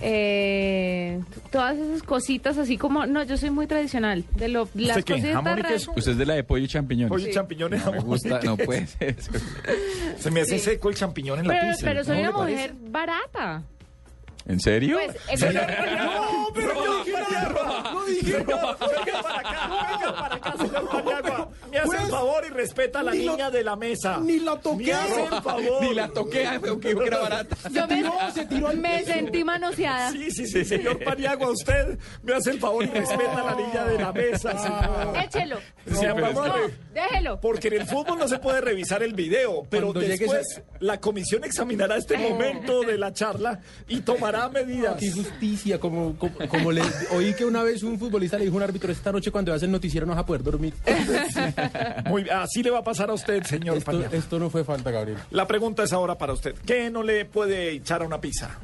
Eh, 0.01 1.21
todas 1.51 1.77
esas 1.77 2.05
cositas 2.05 2.57
así 2.59 2.77
como... 2.79 3.07
No, 3.07 3.25
yo 3.25 3.37
soy 3.37 3.51
muy 3.51 3.67
tradicional. 3.67 4.25
De 4.37 4.47
lo, 4.47 4.69
las 4.75 4.99
¿Usted 4.99 5.05
qué? 5.05 5.13
cositas 5.15 5.33
¿Jamón 5.35 5.59
y? 5.59 5.75
Usted 5.99 6.13
es 6.13 6.19
de 6.19 6.27
la 6.27 6.35
de 6.35 6.45
pollo 6.45 6.65
y 6.65 6.69
champiñones. 6.69 7.11
Oye, 7.13 7.31
champiñones, 7.33 7.81
No 7.85 7.87
me 7.91 7.99
jamón 7.99 8.07
gusta, 8.07 8.39
y 8.41 8.47
no 8.47 8.57
puede 8.57 8.87
ser. 8.87 9.17
Se 10.19 10.31
me 10.31 10.43
hace 10.43 10.61
seco 10.61 10.89
el 10.91 10.95
champiñón 10.95 11.41
en 11.41 11.49
la 11.49 11.61
pizza. 11.61 11.81
pero 11.85 12.05
soy 12.05 12.23
¿no 12.23 12.29
una 12.31 12.39
parece? 12.39 12.55
mujer 12.73 12.75
barata. 12.91 13.63
¿En 14.49 14.59
serio? 14.61 14.99
Pues, 15.05 15.43
económica. 15.43 16.05
No, 16.05 16.49
pero 16.55 16.75
yo 16.85 17.05
dije 17.05 17.19
nada. 17.31 17.93
No 17.93 18.05
dije 18.07 18.45
nada. 18.45 18.77
Venga 18.81 19.23
para 19.23 19.41
acá, 19.41 19.71
venga 19.93 20.15
para 20.17 20.35
acá, 20.37 20.55
señor 20.57 20.89
Paniagua. 20.89 21.49
Me 21.71 21.79
hace 21.79 21.97
el 21.97 22.11
favor 22.39 22.45
y 22.47 22.55
respeta 22.55 23.01
a 23.01 23.03
la 23.03 23.13
Ni 23.13 23.25
lo- 23.25 23.33
niña 23.33 23.51
de 23.51 23.65
la 23.65 23.77
mesa. 23.77 24.19
ni 24.23 24.39
la 24.41 24.57
toqué. 24.59 24.85
Me 24.85 24.93
hace 24.93 25.23
el 25.25 25.43
favor. 25.43 25.83
Ni 25.83 25.95
la 25.95 26.09
toqué, 26.09 26.47
ay, 26.47 26.59
pero 26.61 26.79
que 26.81 26.91
era 26.91 27.19
barata. 27.19 27.57
Yo 27.73 27.87
me, 27.87 27.97
tiró, 27.97 28.13
se 28.35 28.45
tiró 28.47 28.73
me 28.75 29.05
sentí 29.05 29.45
manoseada. 29.45 30.13
Sí, 30.13 30.31
sí, 30.31 30.47
sí, 30.47 30.65
señor 30.65 31.03
Paniagua, 31.03 31.51
usted 31.51 31.99
me 32.23 32.35
hace 32.35 32.51
el 32.51 32.59
favor 32.61 32.85
y 32.85 32.87
respeta 32.89 33.33
a 33.41 33.45
la 33.45 33.55
niña 33.55 33.85
de 33.85 33.99
la 33.99 34.13
mesa, 34.13 34.57
señor. 34.59 35.17
Échelo. 35.25 35.57
Sí, 35.87 36.07
No, 36.35 36.55
déjelo. 36.93 37.41
Porque 37.41 37.69
en 37.69 37.75
el 37.75 37.87
fútbol 37.87 38.19
no 38.19 38.29
se 38.29 38.39
puede 38.39 38.61
revisar 38.61 39.03
el 39.03 39.15
video, 39.15 39.67
pero 39.71 39.93
Cuando 39.93 40.01
después 40.09 40.63
la 40.81 40.99
comisión 41.01 41.45
examinará 41.45 41.97
este 41.97 42.17
momento 42.19 42.83
de 42.83 42.99
la 42.99 43.13
charla 43.13 43.61
y 43.89 44.01
tomará 44.01 44.49
medidas. 44.49 44.97
Qué 44.99 45.11
justicia, 45.11 45.79
como, 45.81 46.17
como, 46.19 46.35
como 46.49 46.73
le 46.73 46.83
oí 47.13 47.33
que 47.35 47.45
una 47.45 47.63
vez 47.63 47.83
un 47.83 47.99
futbolista 47.99 48.37
le 48.39 48.45
dijo 48.45 48.57
a 48.57 48.59
un 48.59 48.63
árbitro, 48.65 48.93
esta 48.93 49.13
noche 49.13 49.31
cuando 49.31 49.53
veas 49.53 49.63
el 49.63 49.71
noticiero 49.71 50.07
no 50.07 50.13
vas 50.15 50.23
a 50.23 50.27
poder 50.27 50.43
dormir. 50.43 50.75
Muy 52.07 52.25
bien, 52.25 52.28
así 52.31 52.63
le 52.63 52.71
va 52.71 52.79
a 52.79 52.85
pasar 52.85 53.11
a 53.11 53.15
usted, 53.15 53.43
señor 53.45 53.79
Esto, 53.79 54.05
esto 54.13 54.39
no 54.39 54.51
fue 54.51 54.65
falta, 54.65 54.91
Gabriel. 54.91 55.19
La 55.31 55.47
pregunta 55.47 55.83
es 55.83 55.93
ahora 55.93 56.17
para 56.17 56.33
usted. 56.33 56.55
¿Qué 56.67 56.91
no 56.91 57.03
le 57.03 57.25
puede 57.25 57.73
echar 57.73 58.03
a 58.03 58.07
una 58.07 58.21
pizza? 58.21 58.59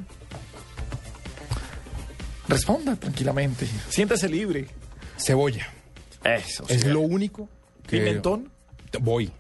Responda 2.49 2.97
tranquilamente. 2.97 3.67
Siéntese 3.89 4.29
libre. 4.29 4.67
Cebolla. 5.17 5.67
Eso. 6.25 6.65
Es 6.69 6.85
lo 6.85 7.01
único 7.01 7.49
que... 7.87 7.99
¿Pimentón? 7.99 8.51
Voy. 9.01 9.31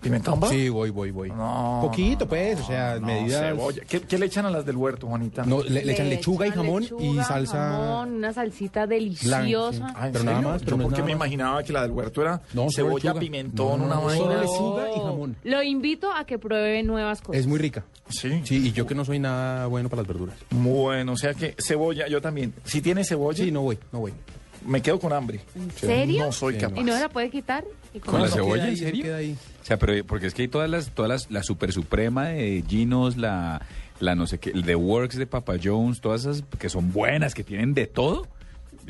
¿Pimentón 0.00 0.40
va? 0.40 0.48
Sí, 0.48 0.68
voy, 0.68 0.90
voy, 0.90 1.10
voy. 1.10 1.28
No, 1.30 1.80
Poquito, 1.82 2.28
pues, 2.28 2.60
o 2.60 2.64
sea, 2.66 2.98
No, 3.00 3.06
medidas... 3.08 3.40
cebolla. 3.40 3.82
¿Qué, 3.88 4.00
qué 4.02 4.16
le 4.16 4.26
echan 4.26 4.46
a 4.46 4.50
las 4.50 4.64
del 4.64 4.76
huerto, 4.76 5.08
Juanita? 5.08 5.44
No, 5.44 5.62
le, 5.62 5.84
le 5.84 5.92
echan 5.92 6.08
lechuga 6.08 6.46
y 6.46 6.50
jamón 6.52 6.82
lechuga, 6.82 7.04
y 7.04 7.24
salsa... 7.24 7.58
jamón, 7.58 8.14
una 8.14 8.32
salsita 8.32 8.86
deliciosa. 8.86 9.78
blanca, 9.80 9.94
Ah, 10.00 10.06
¿en 10.06 10.12
pero 10.12 10.24
nada 10.24 10.40
más, 10.40 10.62
pero 10.62 10.76
Yo 10.76 10.82
porque 10.84 10.98
me 11.02 11.08
más. 11.08 11.16
imaginaba 11.16 11.62
que 11.64 11.72
la 11.72 11.82
del 11.82 11.90
huerto 11.90 12.22
era 12.22 12.40
No, 12.52 12.68
cebolla, 12.70 12.94
lechuga. 13.06 13.20
pimentón, 13.20 13.80
No, 13.80 13.86
una 13.86 13.96
vaina. 13.98 14.16
solo 14.24 14.40
lechuga 14.40 14.88
y 14.96 15.00
jamón. 15.00 15.36
Lo 15.42 15.62
invito 15.64 16.12
a 16.12 16.24
que 16.24 16.38
pruebe 16.38 16.82
nuevas 16.84 17.20
cosas. 17.20 17.40
Es 17.40 17.46
muy 17.48 17.58
rica. 17.58 17.84
Sí. 18.08 18.40
Sí, 18.44 18.68
y 18.68 18.72
yo 18.72 18.86
que 18.86 18.94
no 18.94 19.04
soy 19.04 19.18
nada 19.18 19.66
bueno 19.66 19.88
para 19.88 20.02
las 20.02 20.08
verduras. 20.08 20.36
Bueno, 20.50 21.12
o 21.12 21.16
sea 21.16 21.34
que 21.34 21.56
cebolla, 21.58 22.06
yo 22.08 22.20
también. 22.22 22.54
Si 22.64 22.80
tiene 22.80 23.02
cebolla, 23.04 23.44
Sí, 23.44 23.50
no 23.50 23.62
voy, 23.62 23.78
no 23.92 23.98
voy. 23.98 24.12
me 24.64 24.80
quedo 24.80 24.98
con 25.00 25.12
hambre. 25.12 25.40
¿En 25.56 25.70
serio? 25.72 26.24
No 26.26 26.32
soy 26.32 26.54
Sí, 26.54 26.60
capaz. 26.60 26.80
¿Y 26.80 26.84
no 26.84 26.92
se 26.94 27.00
la 27.00 27.08
puede 27.08 27.30
quitar? 27.30 27.64
¿Y 27.92 28.00
¿Con 28.00 28.20
la 28.22 28.28
No, 28.28 28.34
cebolla, 28.34 28.62
queda 28.62 28.68
en 28.68 28.76
serio? 28.76 29.02
queda 29.04 29.16
ahí. 29.16 29.36
O 29.68 29.70
sea, 29.70 29.78
pero 29.78 30.02
porque 30.06 30.26
es 30.26 30.32
que 30.32 30.40
hay 30.42 30.48
todas 30.48 30.70
las, 30.70 30.92
todas 30.92 31.10
las, 31.10 31.30
la 31.30 31.42
super 31.42 31.72
suprema 31.74 32.28
de 32.28 32.64
Ginos, 32.66 33.18
la, 33.18 33.60
la 34.00 34.14
no 34.14 34.26
sé 34.26 34.38
qué, 34.38 34.48
el 34.48 34.62
de 34.62 34.74
Works 34.74 35.16
de 35.18 35.26
Papa 35.26 35.56
Jones, 35.62 36.00
todas 36.00 36.22
esas 36.22 36.42
que 36.58 36.70
son 36.70 36.90
buenas, 36.90 37.34
que 37.34 37.44
tienen 37.44 37.74
de 37.74 37.86
todo, 37.86 38.26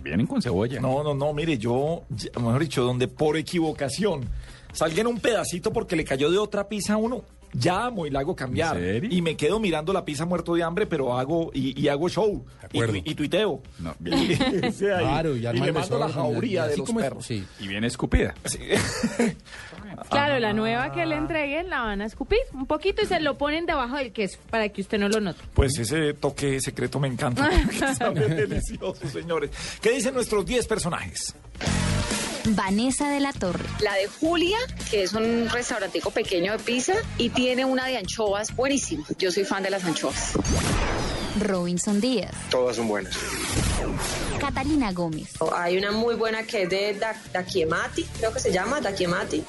vienen 0.05 0.29
con 0.29 0.41
cebolla. 0.41 0.81
No, 0.81 1.03
no, 1.03 1.15
no, 1.15 1.33
mire, 1.33 1.59
yo, 1.59 2.05
mejor 2.37 2.61
dicho, 2.61 2.85
donde 2.85 3.09
por 3.09 3.37
equivocación 3.37 4.21
salga 4.73 5.01
en 5.01 5.09
un 5.09 5.19
pedacito 5.19 5.73
porque 5.73 5.97
le 5.97 6.05
cayó 6.05 6.31
de 6.31 6.39
otra 6.39 6.69
pizza 6.69 6.93
a 6.93 6.97
uno, 6.97 7.25
llamo 7.55 8.07
y 8.07 8.11
la 8.11 8.21
hago 8.21 8.37
cambiar. 8.37 8.77
¿En 8.77 8.83
serio? 8.85 9.11
Y 9.13 9.21
me 9.21 9.37
quedo 9.37 9.59
mirando 9.59 9.93
la 9.93 10.05
pizza 10.05 10.27
muerto 10.27 10.55
de 10.55 10.63
hambre, 10.63 10.87
pero 10.87 11.19
hago, 11.19 11.51
y, 11.55 11.77
y 11.81 11.89
hago 11.89 12.09
show. 12.09 12.45
Y, 12.63 12.77
acuerdo. 12.77 12.93
tui- 12.93 13.03
y 13.05 13.15
tuiteo. 13.17 13.63
No, 13.81 13.97
Y, 14.05 14.11
bien. 14.29 14.73
sí, 14.73 14.85
ahí. 14.87 15.03
Claro, 15.05 15.35
y, 15.37 15.45
y 15.45 15.53
le 15.61 15.73
mando 15.73 15.99
la 15.99 16.09
jauría 16.09 16.67
y 16.67 16.71
de 16.71 16.77
los 16.77 16.87
como 16.87 17.01
es- 17.01 17.05
perros. 17.07 17.27
Sí. 17.27 17.45
Y 17.59 17.67
viene 17.67 17.89
escupida. 17.89 18.35
Sí. 18.45 18.59
Claro, 20.09 20.39
la 20.39 20.53
nueva 20.53 20.93
que 20.93 21.07
le 21.07 21.17
entreguen 21.17 21.71
la 21.71 21.83
van 21.83 22.01
a 22.01 22.07
escupir 22.07 22.39
un 22.53 22.67
poquito 22.67 23.03
y 23.03 23.07
se 23.07 23.21
lo 23.21 23.39
ponen 23.39 23.67
debajo 23.67 23.97
del 23.97 24.13
queso 24.13 24.39
para 24.51 24.69
que 24.69 24.81
usted 24.81 24.99
no 24.99 25.09
lo 25.09 25.21
note. 25.21 25.41
Pues 25.55 25.79
ese 25.79 26.15
toque 26.15 26.61
secreto 26.61 26.99
me 27.01 27.09
encanta. 27.09 27.51
sabe 27.99 28.29
delicioso, 28.29 29.09
señores. 29.09 29.51
¿Qué 29.81 29.91
dicen 29.91 30.15
nuestros 30.15 30.45
10 30.45 30.67
personajes? 30.67 31.35
Vanessa 32.51 33.11
de 33.11 33.21
la 33.21 33.33
Torre, 33.33 33.65
La 33.81 33.95
de 33.95 34.07
Julia, 34.07 34.59
que 34.91 35.03
es 35.03 35.13
un 35.13 35.49
restaurantico 35.51 36.11
pequeño 36.11 36.53
de 36.53 36.59
pizza 36.59 36.95
y 37.19 37.31
tiene 37.31 37.65
una 37.65 37.87
de 37.87 37.99
anchoas 37.99 38.55
buenísima. 38.55 39.05
Yo 39.19 39.31
soy 39.31 39.45
fan 39.45 39.63
de 39.63 39.71
las 39.71 39.85
anchoas. 39.85 40.33
Robinson 41.41 42.01
Díaz, 42.01 42.33
Todas 42.51 42.77
son 42.77 42.89
buenas. 42.89 43.17
Catalina 44.41 44.93
Gómez, 44.93 45.31
Hay 45.53 45.77
una 45.77 45.91
muy 45.93 46.15
buena 46.15 46.43
que 46.45 46.63
es 46.63 46.71
de 46.71 46.95
da, 46.95 47.15
Dakiemati, 47.33 48.05
creo 48.19 48.33
que 48.33 48.41
se 48.41 48.53
llama 48.53 48.81
Dakiemati, 48.81 49.45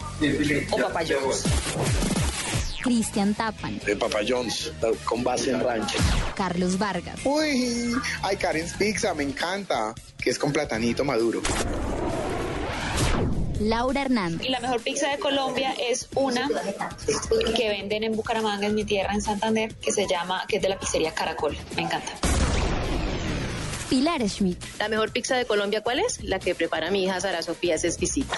o 0.72 0.78
Papayos. 0.78 1.44
Cristian 2.82 3.34
Tapan, 3.34 3.78
De 3.86 3.96
Papa 3.96 4.20
John's, 4.28 4.72
con 5.04 5.24
base 5.24 5.52
en 5.52 5.60
rancho. 5.62 5.98
Carlos 6.36 6.78
Vargas, 6.78 7.20
Uy, 7.26 7.94
ay, 8.24 8.38
Karen's 8.38 8.74
Pizza, 8.74 9.14
me 9.14 9.24
encanta, 9.24 9.94
que 10.18 10.30
es 10.30 10.40
con 10.40 10.52
platanito 10.54 11.04
maduro. 11.04 11.42
Laura 13.60 14.02
Hernández, 14.02 14.48
Y 14.48 14.50
la 14.50 14.60
mejor 14.60 14.82
pizza 14.82 15.10
de 15.10 15.20
Colombia 15.20 15.74
es 15.74 16.08
una 16.16 16.50
que 17.56 17.70
venden 17.70 18.04
en 18.04 18.16
Bucaramanga, 18.16 18.68
en 18.68 18.76
mi 18.76 18.86
tierra, 18.86 19.14
en 19.14 19.22
Santander, 19.22 19.74
que 19.76 19.92
se 19.92 20.08
llama, 20.08 20.46
que 20.48 20.58
es 20.58 20.62
de 20.62 20.70
la 20.70 20.80
pizzería 20.80 21.14
Caracol. 21.14 21.58
Me 21.76 21.84
encanta. 21.84 22.12
Pilar 23.90 24.22
Schmidt, 24.30 24.64
La 24.78 24.88
mejor 24.88 25.12
pizza 25.12 25.36
de 25.36 25.46
Colombia, 25.46 25.82
¿cuál 25.82 26.00
es? 26.00 26.24
La 26.24 26.40
que 26.40 26.54
prepara 26.54 26.92
mi 26.92 27.04
hija 27.04 27.20
Sara 27.20 27.42
Sofía, 27.42 27.76
es 27.76 27.84
exquisita. 27.84 28.38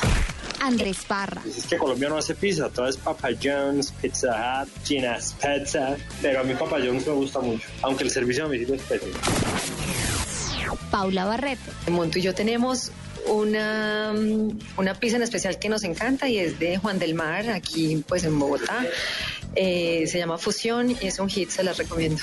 Andrés 0.61 0.99
Parra. 1.07 1.41
Es 1.45 1.65
que 1.65 1.77
Colombia 1.77 2.07
no 2.07 2.17
hace 2.17 2.35
pizza, 2.35 2.69
todo 2.69 2.87
es 2.87 2.95
Papa 2.95 3.29
John's, 3.41 3.91
Pizza 3.91 4.63
Hut, 4.63 4.69
Gina's 4.85 5.35
Pizza, 5.41 5.97
pero 6.21 6.39
a 6.39 6.43
mí 6.43 6.53
Papa 6.53 6.77
John's 6.79 7.05
me 7.05 7.13
gusta 7.13 7.39
mucho, 7.39 7.67
aunque 7.81 8.03
el 8.05 8.11
servicio 8.11 8.43
a 8.43 8.47
domicilio 8.47 8.75
es 8.75 8.81
pésimo. 8.83 9.13
Paula 10.89 11.25
Barreto. 11.25 11.71
Monto 11.89 12.19
y 12.19 12.21
yo 12.21 12.33
tenemos 12.33 12.91
una, 13.27 14.13
una 14.77 14.93
pizza 14.95 15.17
en 15.17 15.23
especial 15.23 15.59
que 15.59 15.69
nos 15.69 15.83
encanta 15.83 16.27
y 16.29 16.39
es 16.39 16.59
de 16.59 16.77
Juan 16.77 16.99
del 16.99 17.13
Mar, 17.13 17.49
aquí 17.49 18.03
pues 18.07 18.23
en 18.23 18.37
Bogotá. 18.37 18.85
Eh, 19.55 20.05
se 20.07 20.17
llama 20.17 20.37
Fusión 20.37 20.91
y 20.91 21.07
es 21.07 21.19
un 21.19 21.29
hit, 21.29 21.49
se 21.49 21.63
las 21.63 21.77
recomiendo. 21.77 22.21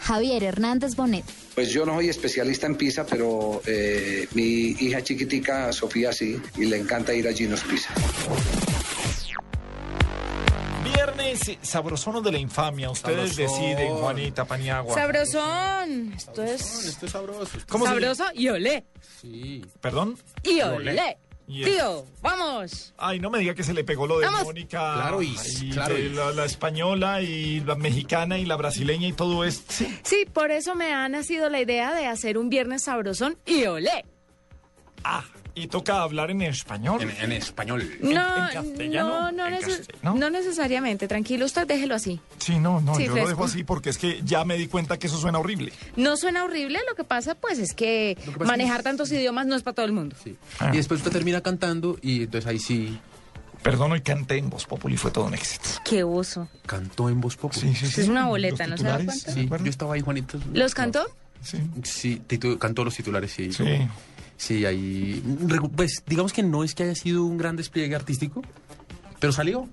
Javier 0.00 0.42
Hernández 0.42 0.96
Bonet. 0.96 1.24
Pues 1.54 1.70
yo 1.70 1.86
no 1.86 1.94
soy 1.94 2.08
especialista 2.08 2.66
en 2.66 2.76
pizza, 2.76 3.06
pero 3.06 3.62
eh, 3.66 4.26
mi 4.34 4.76
hija 4.80 5.02
chiquitica, 5.02 5.72
Sofía, 5.72 6.12
sí, 6.12 6.40
y 6.56 6.64
le 6.64 6.78
encanta 6.78 7.14
ir 7.14 7.28
a 7.28 7.32
Gino's 7.32 7.62
Pizza. 7.62 7.90
Viernes 11.20 11.58
sabrosón 11.62 12.22
de 12.22 12.32
la 12.32 12.38
infamia. 12.38 12.90
Ustedes 12.90 13.34
Sabrosón. 13.36 13.60
deciden, 13.62 13.94
Juanita 13.96 14.44
Paniagua. 14.44 14.94
Sabrosón. 14.94 16.12
Esto 16.16 16.42
es 16.42 16.84
Esto 16.86 17.06
es 17.06 17.12
sabroso. 17.12 17.58
¿Cómo 17.68 17.84
se 17.86 17.90
sabroso 17.92 18.24
y 18.34 18.48
olé. 18.48 18.84
Sí. 19.20 19.64
¿Perdón? 19.80 20.16
Y 20.42 20.60
Olé. 20.60 21.18
Tío, 21.46 22.06
vamos. 22.22 22.94
Ay, 22.96 23.18
no 23.18 23.28
me 23.28 23.40
diga 23.40 23.54
que 23.56 23.64
se 23.64 23.74
le 23.74 23.82
pegó 23.82 24.06
lo 24.06 24.20
de 24.20 24.26
Vamos. 24.26 24.44
Mónica. 24.44 24.94
Claro, 24.94 25.20
y- 25.20 25.36
y 25.62 25.70
claro, 25.70 25.96
de 25.96 26.00
y- 26.02 26.08
la, 26.10 26.30
la 26.30 26.44
española 26.44 27.20
y 27.22 27.58
la 27.60 27.74
mexicana 27.74 28.38
y 28.38 28.46
la 28.46 28.54
brasileña 28.54 29.08
y 29.08 29.12
todo 29.12 29.42
esto. 29.44 29.64
Sí. 29.72 29.98
Sí, 30.04 30.26
por 30.32 30.52
eso 30.52 30.76
me 30.76 30.92
ha 30.94 31.08
nacido 31.08 31.48
la 31.48 31.60
idea 31.60 31.92
de 31.92 32.06
hacer 32.06 32.38
un 32.38 32.50
viernes 32.50 32.84
sabrosón 32.84 33.36
y 33.46 33.64
olé. 33.64 34.04
Ah, 35.02 35.24
y 35.54 35.66
toca 35.66 36.02
hablar 36.02 36.30
en 36.30 36.42
español. 36.42 37.00
En, 37.02 37.10
en 37.10 37.32
español. 37.32 37.88
No, 38.00 38.10
en 38.48 38.52
castellano, 38.54 39.08
no, 39.08 39.32
no, 39.32 39.46
en 39.46 39.54
neces- 39.54 39.78
castellano. 39.78 40.14
no 40.16 40.30
necesariamente. 40.30 41.08
Tranquilo, 41.08 41.44
usted 41.46 41.66
déjelo 41.66 41.94
así. 41.94 42.20
Sí, 42.38 42.58
no, 42.58 42.80
no, 42.80 42.94
Sí, 42.94 43.02
yo 43.02 43.08
lo 43.08 43.12
fresco. 43.14 43.28
dejo 43.30 43.44
así 43.44 43.64
porque 43.64 43.90
es 43.90 43.98
que 43.98 44.20
ya 44.24 44.44
me 44.44 44.56
di 44.56 44.66
cuenta 44.68 44.98
que 44.98 45.06
eso 45.06 45.18
suena 45.18 45.38
horrible. 45.38 45.72
No 45.96 46.16
suena 46.16 46.44
horrible, 46.44 46.78
lo 46.88 46.94
que 46.94 47.04
pasa 47.04 47.34
pues 47.34 47.58
es 47.58 47.74
que 47.74 48.16
Lo 48.26 48.32
que 48.34 48.44
manejar 48.44 48.78
es- 48.80 48.84
tantos 48.84 49.10
idiomas 49.12 49.46
no 49.46 49.56
es 49.56 49.62
para 49.62 49.74
todo 49.74 49.86
el 49.86 49.92
mundo. 49.92 50.16
Sí. 50.22 50.36
Ah. 50.58 50.70
Y 50.72 50.76
después 50.76 51.00
usted 51.00 51.12
termina 51.12 51.40
cantando 51.40 51.98
y 52.02 52.24
entonces 52.24 52.46
ahí 52.48 52.58
sí 52.58 52.98
Perdón, 53.62 53.92
hoy 53.92 54.00
canté 54.00 54.38
en 54.38 54.48
Voz 54.48 54.64
Populi, 54.64 54.96
fue 54.96 55.10
todo 55.10 55.26
un 55.26 55.34
éxito. 55.34 55.68
Qué 55.84 56.02
uso. 56.02 56.48
cantó 56.64 57.10
en 57.10 57.20
voz 57.20 57.36
pop. 57.36 57.52
Sí, 57.52 57.74
sí, 57.74 57.88
sí. 57.88 58.00
Es 58.00 58.08
una 58.08 58.26
boleta, 58.26 58.66
¿no 58.66 58.78
se 58.78 58.84
da 58.84 58.94
cuenta? 58.94 59.12
¿se 59.12 59.32
Sí, 59.34 59.46
yo 59.50 59.68
estaba 59.70 59.92
ahí, 59.94 60.00
Juanito. 60.00 60.38
¿Los 60.54 60.74
cantó? 60.74 61.06
Sí. 61.42 61.58
Sí, 61.84 62.22
cantó 62.58 62.84
los 62.84 62.94
titulares, 62.96 63.32
sí. 63.32 63.52
Sí. 63.52 63.64
Sí, 64.40 64.64
ahí. 64.64 65.22
Pues 65.76 66.02
digamos 66.06 66.32
que 66.32 66.42
no 66.42 66.64
es 66.64 66.74
que 66.74 66.84
haya 66.84 66.94
sido 66.94 67.24
un 67.24 67.36
gran 67.36 67.56
despliegue 67.56 67.94
artístico, 67.94 68.40
pero 69.18 69.34
salió. 69.34 69.68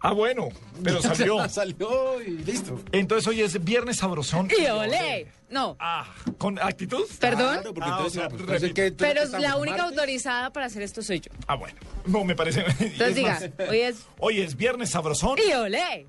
Ah, 0.00 0.12
bueno, 0.12 0.50
pero 0.84 1.00
salió. 1.02 1.48
salió 1.48 2.20
y 2.20 2.32
listo. 2.44 2.78
Entonces 2.92 3.26
hoy 3.26 3.40
es 3.40 3.64
viernes 3.64 3.96
sabrosón. 3.96 4.48
Y 4.50 4.66
olé. 4.66 5.28
No, 5.48 5.76
Ah, 5.80 6.06
¿con 6.36 6.58
actitud? 6.58 7.04
perdón. 7.20 7.54
Claro, 7.60 7.72
porque 7.74 7.90
Ah, 7.90 7.96
entonces, 7.96 8.18
o 8.18 8.20
sea, 8.20 8.28
pues. 8.28 8.72
Pero 8.98 9.22
¿Entonces 9.22 9.40
la 9.40 9.56
única 9.56 9.78
martes? 9.78 9.98
autorizada 9.98 10.50
para 10.52 10.66
hacer 10.66 10.82
esto 10.82 11.02
soy 11.02 11.20
yo. 11.20 11.30
Ah, 11.46 11.54
bueno. 11.54 11.76
No, 12.04 12.22
me 12.22 12.34
parece. 12.34 12.60
Entonces 12.80 13.14
diga, 13.14 13.40
hoy 13.70 13.80
es 13.80 13.96
Hoy 14.18 14.40
es 14.42 14.56
viernes 14.56 14.90
sabrosón. 14.90 15.38
y 15.48 15.52
olé. 15.54 16.06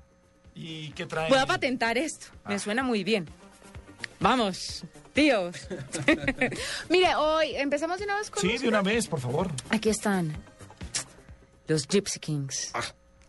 ¿Y 0.54 0.90
qué 0.90 1.06
trae? 1.06 1.30
Voy 1.30 1.38
a 1.38 1.46
patentar 1.46 1.96
esto. 1.96 2.26
Me 2.46 2.58
suena 2.58 2.82
muy 2.82 3.02
bien. 3.02 3.26
Vamos, 4.20 4.84
tíos. 5.14 5.56
Mire, 6.90 7.14
hoy 7.16 7.54
empezamos 7.56 7.98
de 7.98 8.04
una 8.04 8.16
vez 8.18 8.30
con 8.30 8.42
Sí, 8.42 8.58
de 8.58 8.68
una 8.68 8.82
vez, 8.82 9.06
por 9.06 9.20
favor. 9.20 9.50
Aquí 9.70 9.88
están 9.88 10.36
los 11.66 11.86
Gypsy 11.88 12.18
Kings. 12.20 12.72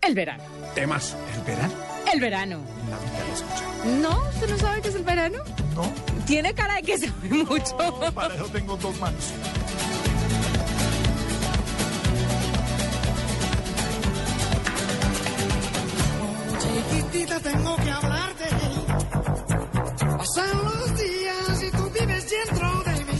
El 0.01 0.13
verano. 0.13 0.43
Temas. 0.75 1.15
¿El 1.37 1.41
verano? 1.43 1.73
El 2.13 2.19
verano. 2.19 2.61
La 2.89 2.97
vida 2.99 3.25
lo 3.27 3.33
escucha. 3.33 3.85
¿No? 4.01 4.29
¿Usted 4.29 4.49
no 4.49 4.57
sabe 4.57 4.81
qué 4.81 4.89
es 4.89 4.95
el 4.95 5.03
verano? 5.03 5.39
No, 5.75 5.91
Tiene 6.25 6.53
cara 6.53 6.75
de 6.75 6.81
que 6.83 6.97
sabe 6.97 7.29
mucho. 7.29 7.77
para 8.13 8.35
eso 8.35 8.45
tengo 8.49 8.75
dos 8.77 8.99
manos. 8.99 9.31
Chiquitita, 16.61 17.39
tengo 17.39 17.75
que 17.77 17.91
hablarte. 17.91 18.45
Pasan 20.17 20.57
los 20.65 20.97
días 20.97 21.24
dentro 22.29 22.83
de 22.83 23.05
mí. 23.05 23.19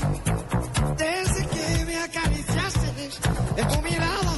Desde 0.97 1.47
que 1.47 1.85
me 1.85 1.97
acariciaste 1.97 2.93
de 3.55 3.63
tu 3.65 3.81
mirada, 3.81 4.34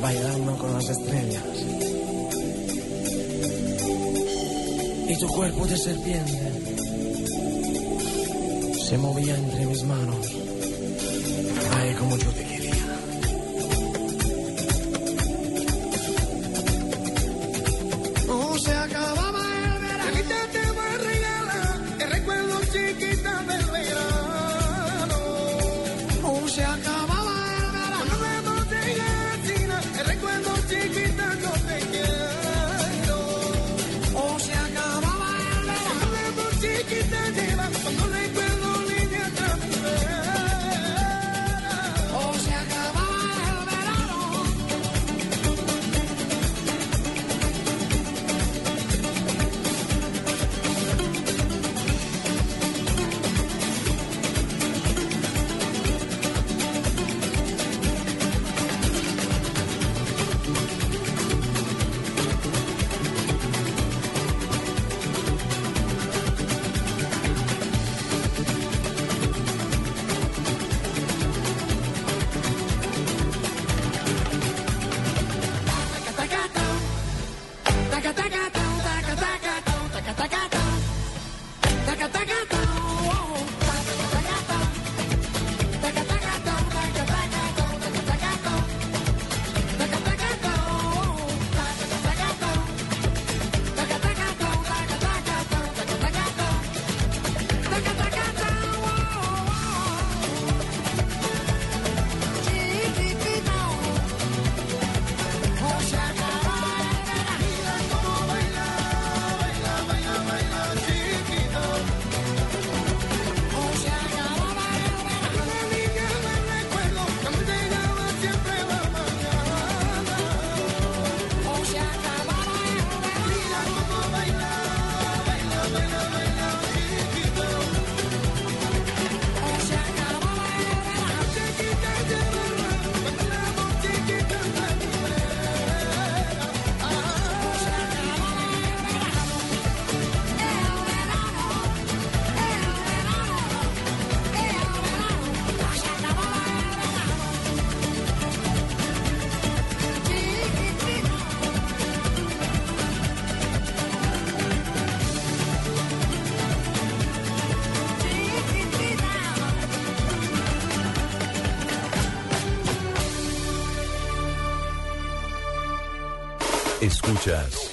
bailando 0.00 0.56
con 0.56 0.72
las 0.72 0.88
estrellas. 0.88 1.44
Y 5.08 5.16
tu 5.18 5.26
cuerpo 5.28 5.66
de 5.66 5.76
serpiente 5.76 6.52
se 8.88 8.98
movía 8.98 9.36
entre 9.36 9.66
mis 9.66 9.82
manos. 9.84 10.49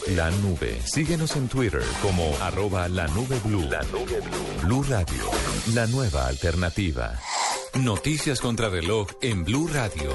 La 0.08 0.30
nube. 0.42 0.78
Síguenos 0.84 1.38
en 1.38 1.48
Twitter 1.48 1.82
como 2.02 2.36
arroba 2.42 2.90
la 2.90 3.08
nube 3.08 3.40
blue. 3.46 3.62
La 3.62 3.82
nube 3.84 4.20
blue. 4.20 4.68
Blue 4.68 4.84
Radio, 4.90 5.24
la 5.74 5.88
nueva 5.88 6.28
alternativa. 6.28 7.18
Noticias 7.76 8.42
contra 8.42 8.68
reloj 8.68 9.08
en 9.22 9.46
Blue 9.46 9.70
Radio. 9.72 10.12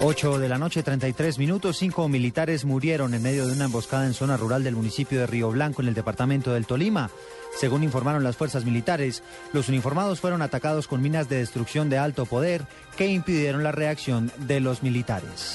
8 0.00 0.38
de 0.38 0.48
la 0.48 0.56
noche, 0.56 0.82
33 0.82 1.38
minutos. 1.38 1.76
Cinco 1.76 2.08
militares 2.08 2.64
murieron 2.64 3.12
en 3.12 3.22
medio 3.22 3.46
de 3.46 3.52
una 3.52 3.66
emboscada 3.66 4.06
en 4.06 4.14
zona 4.14 4.38
rural 4.38 4.64
del 4.64 4.74
municipio 4.74 5.20
de 5.20 5.26
Río 5.26 5.50
Blanco, 5.50 5.82
en 5.82 5.88
el 5.88 5.94
departamento 5.94 6.54
del 6.54 6.64
Tolima. 6.64 7.10
Según 7.58 7.84
informaron 7.84 8.24
las 8.24 8.38
fuerzas 8.38 8.64
militares, 8.64 9.22
los 9.52 9.68
uniformados 9.68 10.20
fueron 10.20 10.40
atacados 10.40 10.88
con 10.88 11.02
minas 11.02 11.28
de 11.28 11.36
destrucción 11.36 11.90
de 11.90 11.98
alto 11.98 12.24
poder 12.24 12.62
que 12.96 13.06
impidieron 13.06 13.62
la 13.62 13.72
reacción 13.72 14.32
de 14.38 14.60
los 14.60 14.82
militares. 14.82 15.53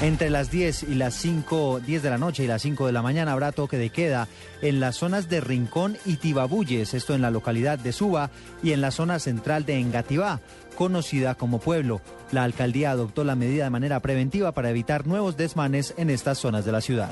Entre 0.00 0.30
las 0.30 0.52
10 0.52 0.84
y 0.84 0.94
las 0.94 1.14
5, 1.14 1.80
10 1.84 2.02
de 2.04 2.10
la 2.10 2.18
noche 2.18 2.44
y 2.44 2.46
las 2.46 2.62
5 2.62 2.86
de 2.86 2.92
la 2.92 3.02
mañana 3.02 3.32
habrá 3.32 3.50
toque 3.50 3.78
de 3.78 3.90
queda 3.90 4.28
en 4.62 4.78
las 4.78 4.94
zonas 4.94 5.28
de 5.28 5.40
Rincón 5.40 5.98
y 6.06 6.18
Tibabuyes, 6.18 6.94
esto 6.94 7.16
en 7.16 7.22
la 7.22 7.32
localidad 7.32 7.80
de 7.80 7.92
Suba 7.92 8.30
y 8.62 8.70
en 8.70 8.80
la 8.80 8.92
zona 8.92 9.18
central 9.18 9.66
de 9.66 9.80
Engativá, 9.80 10.40
conocida 10.76 11.34
como 11.34 11.58
pueblo. 11.58 12.00
La 12.30 12.44
alcaldía 12.44 12.92
adoptó 12.92 13.24
la 13.24 13.34
medida 13.34 13.64
de 13.64 13.70
manera 13.70 13.98
preventiva 13.98 14.52
para 14.52 14.70
evitar 14.70 15.04
nuevos 15.04 15.36
desmanes 15.36 15.94
en 15.96 16.10
estas 16.10 16.38
zonas 16.38 16.64
de 16.64 16.72
la 16.72 16.80
ciudad. 16.80 17.10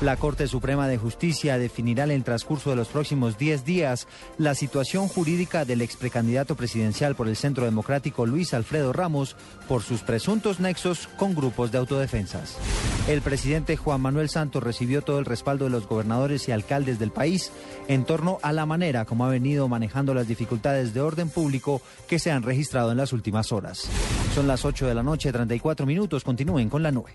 La 0.00 0.16
Corte 0.16 0.48
Suprema 0.48 0.88
de 0.88 0.98
Justicia 0.98 1.56
definirá 1.56 2.04
en 2.04 2.10
el 2.10 2.24
transcurso 2.24 2.70
de 2.70 2.76
los 2.76 2.88
próximos 2.88 3.38
10 3.38 3.64
días 3.64 4.08
la 4.38 4.54
situación 4.54 5.06
jurídica 5.06 5.64
del 5.64 5.80
ex 5.82 5.96
precandidato 5.96 6.56
presidencial 6.56 7.14
por 7.14 7.28
el 7.28 7.36
Centro 7.36 7.64
Democrático 7.64 8.26
Luis 8.26 8.54
Alfredo 8.54 8.92
Ramos 8.92 9.36
por 9.68 9.82
sus 9.82 10.02
presuntos 10.02 10.58
nexos 10.58 11.06
con 11.16 11.34
grupos 11.34 11.70
de 11.70 11.78
autodefensas. 11.78 12.56
El 13.08 13.22
presidente 13.22 13.76
Juan 13.76 14.00
Manuel 14.00 14.28
Santos 14.28 14.62
recibió 14.62 15.00
todo 15.00 15.20
el 15.20 15.26
respaldo 15.26 15.66
de 15.66 15.70
los 15.70 15.86
gobernadores 15.86 16.48
y 16.48 16.52
alcaldes 16.52 16.98
del 16.98 17.12
país 17.12 17.52
en 17.86 18.04
torno 18.04 18.38
a 18.42 18.52
la 18.52 18.66
manera 18.66 19.04
como 19.04 19.24
ha 19.24 19.30
venido 19.30 19.68
manejando 19.68 20.12
las 20.12 20.26
dificultades 20.26 20.92
de 20.92 21.02
orden 21.02 21.30
público 21.30 21.80
que 22.08 22.18
se 22.18 22.32
han 22.32 22.42
registrado 22.42 22.90
en 22.90 22.98
las 22.98 23.12
últimas 23.12 23.52
horas. 23.52 23.88
Son 24.34 24.48
las 24.48 24.64
8 24.64 24.88
de 24.88 24.94
la 24.94 25.04
noche, 25.04 25.32
34 25.32 25.86
minutos. 25.86 26.24
Continúen 26.24 26.68
con 26.68 26.82
la 26.82 26.90
nube. 26.90 27.14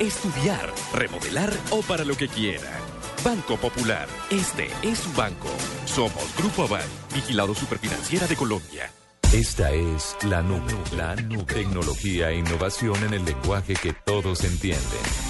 estudiar, 0.00 0.72
remodelar 0.94 1.52
o 1.70 1.82
para 1.82 2.04
lo 2.04 2.16
que 2.16 2.28
quiera. 2.28 2.70
Banco 3.24 3.56
Popular, 3.56 4.06
este 4.30 4.68
es 4.82 4.98
su 4.98 5.12
banco. 5.12 5.48
Somos 5.84 6.36
Grupo 6.36 6.64
Aval, 6.64 6.86
vigilado 7.14 7.54
superfinanciera 7.54 8.26
de 8.26 8.36
Colombia. 8.36 8.90
Esta 9.32 9.72
es 9.72 10.16
la 10.28 10.42
nube, 10.42 10.74
la 10.96 11.16
nube. 11.16 11.44
Tecnología 11.44 12.30
e 12.30 12.38
innovación 12.38 12.96
en 13.04 13.14
el 13.14 13.24
lenguaje 13.24 13.74
que 13.74 13.92
todos 13.92 14.44
entienden. 14.44 15.26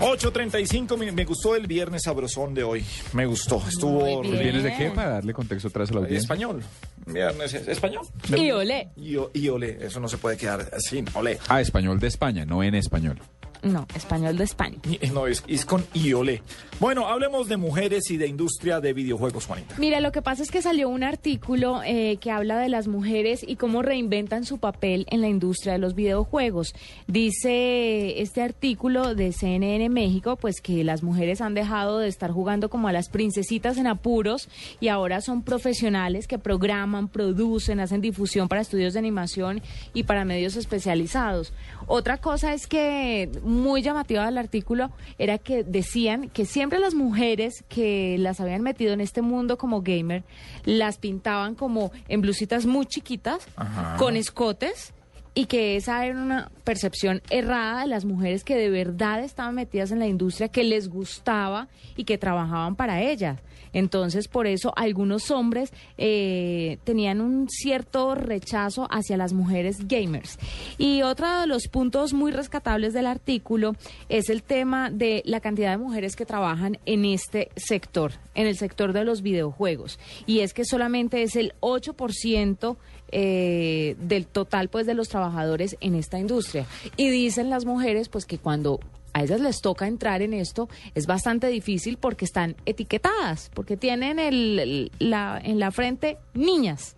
8.35, 0.00 0.96
me, 0.96 1.12
me 1.12 1.24
gustó 1.26 1.54
el 1.54 1.66
viernes 1.66 2.04
sabrosón 2.04 2.54
de 2.54 2.62
hoy. 2.62 2.84
Me 3.12 3.26
gustó, 3.26 3.62
estuvo... 3.68 4.22
¿El 4.22 4.38
viernes 4.38 4.62
de 4.62 4.76
qué? 4.76 4.90
Para 4.90 5.10
darle 5.10 5.34
contexto 5.34 5.68
vez 5.68 5.90
a 5.90 5.94
la 5.94 6.00
audiencia. 6.00 6.20
Español. 6.20 6.62
Viernes 7.12 7.54
es- 7.54 7.68
español. 7.68 8.06
Y 8.28 8.50
olé. 8.50 8.88
Y, 8.96 9.16
y 9.34 9.48
olé, 9.48 9.78
eso 9.80 10.00
no 10.00 10.08
se 10.08 10.18
puede 10.18 10.36
quedar 10.36 10.68
así, 10.72 11.04
olé. 11.14 11.38
Ah, 11.48 11.60
español 11.60 11.98
de 12.00 12.06
España, 12.08 12.44
no 12.44 12.62
en 12.62 12.74
español. 12.74 13.18
No, 13.62 13.86
español 13.94 14.36
de 14.36 14.44
España. 14.44 14.76
Y- 14.88 15.08
No, 15.08 15.26
es, 15.26 15.42
es 15.46 15.64
con 15.64 15.84
IOLE. 15.94 16.42
Bueno, 16.78 17.06
hablemos 17.08 17.48
de 17.48 17.56
mujeres 17.58 18.10
y 18.10 18.16
de 18.16 18.26
industria 18.26 18.80
de 18.80 18.92
videojuegos, 18.94 19.46
Juanita. 19.46 19.74
Mira, 19.78 20.00
lo 20.00 20.12
que 20.12 20.22
pasa 20.22 20.42
es 20.42 20.50
que 20.50 20.62
salió 20.62 20.88
un 20.88 21.02
artículo 21.02 21.82
eh, 21.84 22.16
que 22.20 22.30
habla 22.30 22.58
de 22.58 22.70
las 22.70 22.88
mujeres 22.88 23.44
y 23.46 23.56
cómo 23.56 23.82
reinventan 23.82 24.44
su 24.46 24.58
papel 24.58 25.06
en 25.10 25.20
la 25.20 25.28
industria 25.28 25.74
de 25.74 25.78
los 25.78 25.94
videojuegos. 25.94 26.74
Dice 27.06 28.20
este 28.22 28.42
artículo 28.42 29.14
de 29.14 29.32
CNN 29.32 29.88
México, 29.90 30.36
pues 30.36 30.60
que 30.60 30.82
las 30.84 31.02
mujeres 31.02 31.40
han 31.40 31.54
dejado 31.54 31.98
de 31.98 32.08
estar 32.08 32.30
jugando 32.30 32.70
como 32.70 32.88
a 32.88 32.92
las 32.92 33.08
princesitas 33.08 33.76
en 33.76 33.86
apuros 33.86 34.48
y 34.80 34.88
ahora 34.88 35.20
son 35.20 35.42
profesionales 35.42 36.26
que 36.26 36.38
programan, 36.38 37.08
producen, 37.08 37.78
hacen 37.78 38.00
difusión 38.00 38.48
para 38.48 38.62
estudios 38.62 38.94
de 38.94 38.98
animación 39.00 39.60
y 39.92 40.04
para 40.04 40.24
medios 40.24 40.56
especializados. 40.56 41.52
Otra 41.86 42.18
cosa 42.18 42.54
es 42.54 42.66
que 42.66 43.30
muy 43.50 43.82
llamativa 43.82 44.24
del 44.24 44.38
artículo 44.38 44.90
era 45.18 45.36
que 45.38 45.64
decían 45.64 46.30
que 46.30 46.46
siempre 46.46 46.78
las 46.78 46.94
mujeres 46.94 47.64
que 47.68 48.16
las 48.18 48.40
habían 48.40 48.62
metido 48.62 48.92
en 48.92 49.00
este 49.00 49.20
mundo 49.20 49.58
como 49.58 49.82
gamer 49.82 50.24
las 50.64 50.98
pintaban 50.98 51.54
como 51.54 51.92
en 52.08 52.20
blusitas 52.20 52.64
muy 52.66 52.86
chiquitas, 52.86 53.46
Ajá. 53.56 53.96
con 53.98 54.16
escotes. 54.16 54.94
Y 55.32 55.46
que 55.46 55.76
esa 55.76 56.04
era 56.04 56.20
una 56.20 56.50
percepción 56.64 57.22
errada 57.30 57.82
de 57.82 57.86
las 57.86 58.04
mujeres 58.04 58.42
que 58.42 58.56
de 58.56 58.68
verdad 58.68 59.22
estaban 59.22 59.54
metidas 59.54 59.92
en 59.92 60.00
la 60.00 60.08
industria, 60.08 60.48
que 60.48 60.64
les 60.64 60.88
gustaba 60.88 61.68
y 61.96 62.02
que 62.02 62.18
trabajaban 62.18 62.74
para 62.74 63.00
ellas. 63.00 63.38
Entonces, 63.72 64.28
por 64.28 64.46
eso 64.46 64.72
algunos 64.76 65.30
hombres 65.30 65.72
eh, 65.98 66.78
tenían 66.84 67.20
un 67.20 67.48
cierto 67.48 68.14
rechazo 68.14 68.86
hacia 68.90 69.16
las 69.16 69.32
mujeres 69.32 69.86
gamers. 69.86 70.38
Y 70.78 71.02
otro 71.02 71.40
de 71.40 71.46
los 71.46 71.68
puntos 71.68 72.12
muy 72.12 72.32
rescatables 72.32 72.92
del 72.92 73.06
artículo 73.06 73.74
es 74.08 74.30
el 74.30 74.42
tema 74.42 74.90
de 74.90 75.22
la 75.24 75.40
cantidad 75.40 75.70
de 75.70 75.78
mujeres 75.78 76.16
que 76.16 76.26
trabajan 76.26 76.78
en 76.86 77.04
este 77.04 77.50
sector, 77.56 78.12
en 78.34 78.46
el 78.46 78.56
sector 78.56 78.92
de 78.92 79.04
los 79.04 79.22
videojuegos. 79.22 79.98
Y 80.26 80.40
es 80.40 80.54
que 80.54 80.64
solamente 80.64 81.22
es 81.22 81.36
el 81.36 81.54
8% 81.60 82.76
eh, 83.12 83.96
del 83.98 84.26
total 84.26 84.68
pues 84.68 84.86
de 84.86 84.94
los 84.94 85.08
trabajadores 85.08 85.76
en 85.80 85.94
esta 85.94 86.18
industria. 86.18 86.66
Y 86.96 87.10
dicen 87.10 87.50
las 87.50 87.64
mujeres 87.64 88.08
pues 88.08 88.24
que 88.24 88.38
cuando 88.38 88.80
a 89.12 89.22
ellas 89.22 89.40
les 89.40 89.60
toca 89.60 89.86
entrar 89.86 90.22
en 90.22 90.34
esto 90.34 90.68
es 90.94 91.06
bastante 91.06 91.48
difícil 91.48 91.96
porque 91.98 92.24
están 92.24 92.56
etiquetadas, 92.66 93.50
porque 93.54 93.76
tienen 93.76 94.18
el, 94.18 94.90
la, 94.98 95.40
en 95.42 95.58
la 95.58 95.70
frente 95.70 96.18
niñas. 96.34 96.96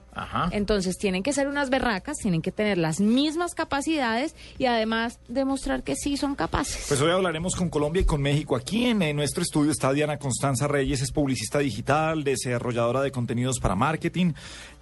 Entonces 0.50 0.98
tienen 0.98 1.22
que 1.22 1.32
ser 1.32 1.48
unas 1.48 1.70
berracas, 1.70 2.18
tienen 2.18 2.42
que 2.42 2.52
tener 2.52 2.78
las 2.78 3.00
mismas 3.00 3.54
capacidades 3.54 4.34
y 4.58 4.66
además 4.66 5.18
demostrar 5.28 5.82
que 5.82 5.96
sí 5.96 6.16
son 6.16 6.34
capaces. 6.34 6.84
Pues 6.88 7.00
hoy 7.00 7.10
hablaremos 7.10 7.56
con 7.56 7.70
Colombia 7.70 8.02
y 8.02 8.04
con 8.04 8.20
México. 8.20 8.56
Aquí 8.56 8.86
en, 8.86 8.98
nuestro 9.16 9.42
estudio 9.42 9.72
está 9.72 9.92
Diana 9.92 10.18
Constanza 10.18 10.68
Reyes, 10.68 11.02
es 11.02 11.12
publicista 11.12 11.58
digital, 11.58 12.24
desarrolladora 12.24 13.02
de 13.02 13.10
contenidos 13.10 13.58
para 13.58 13.74
marketing. 13.74 14.32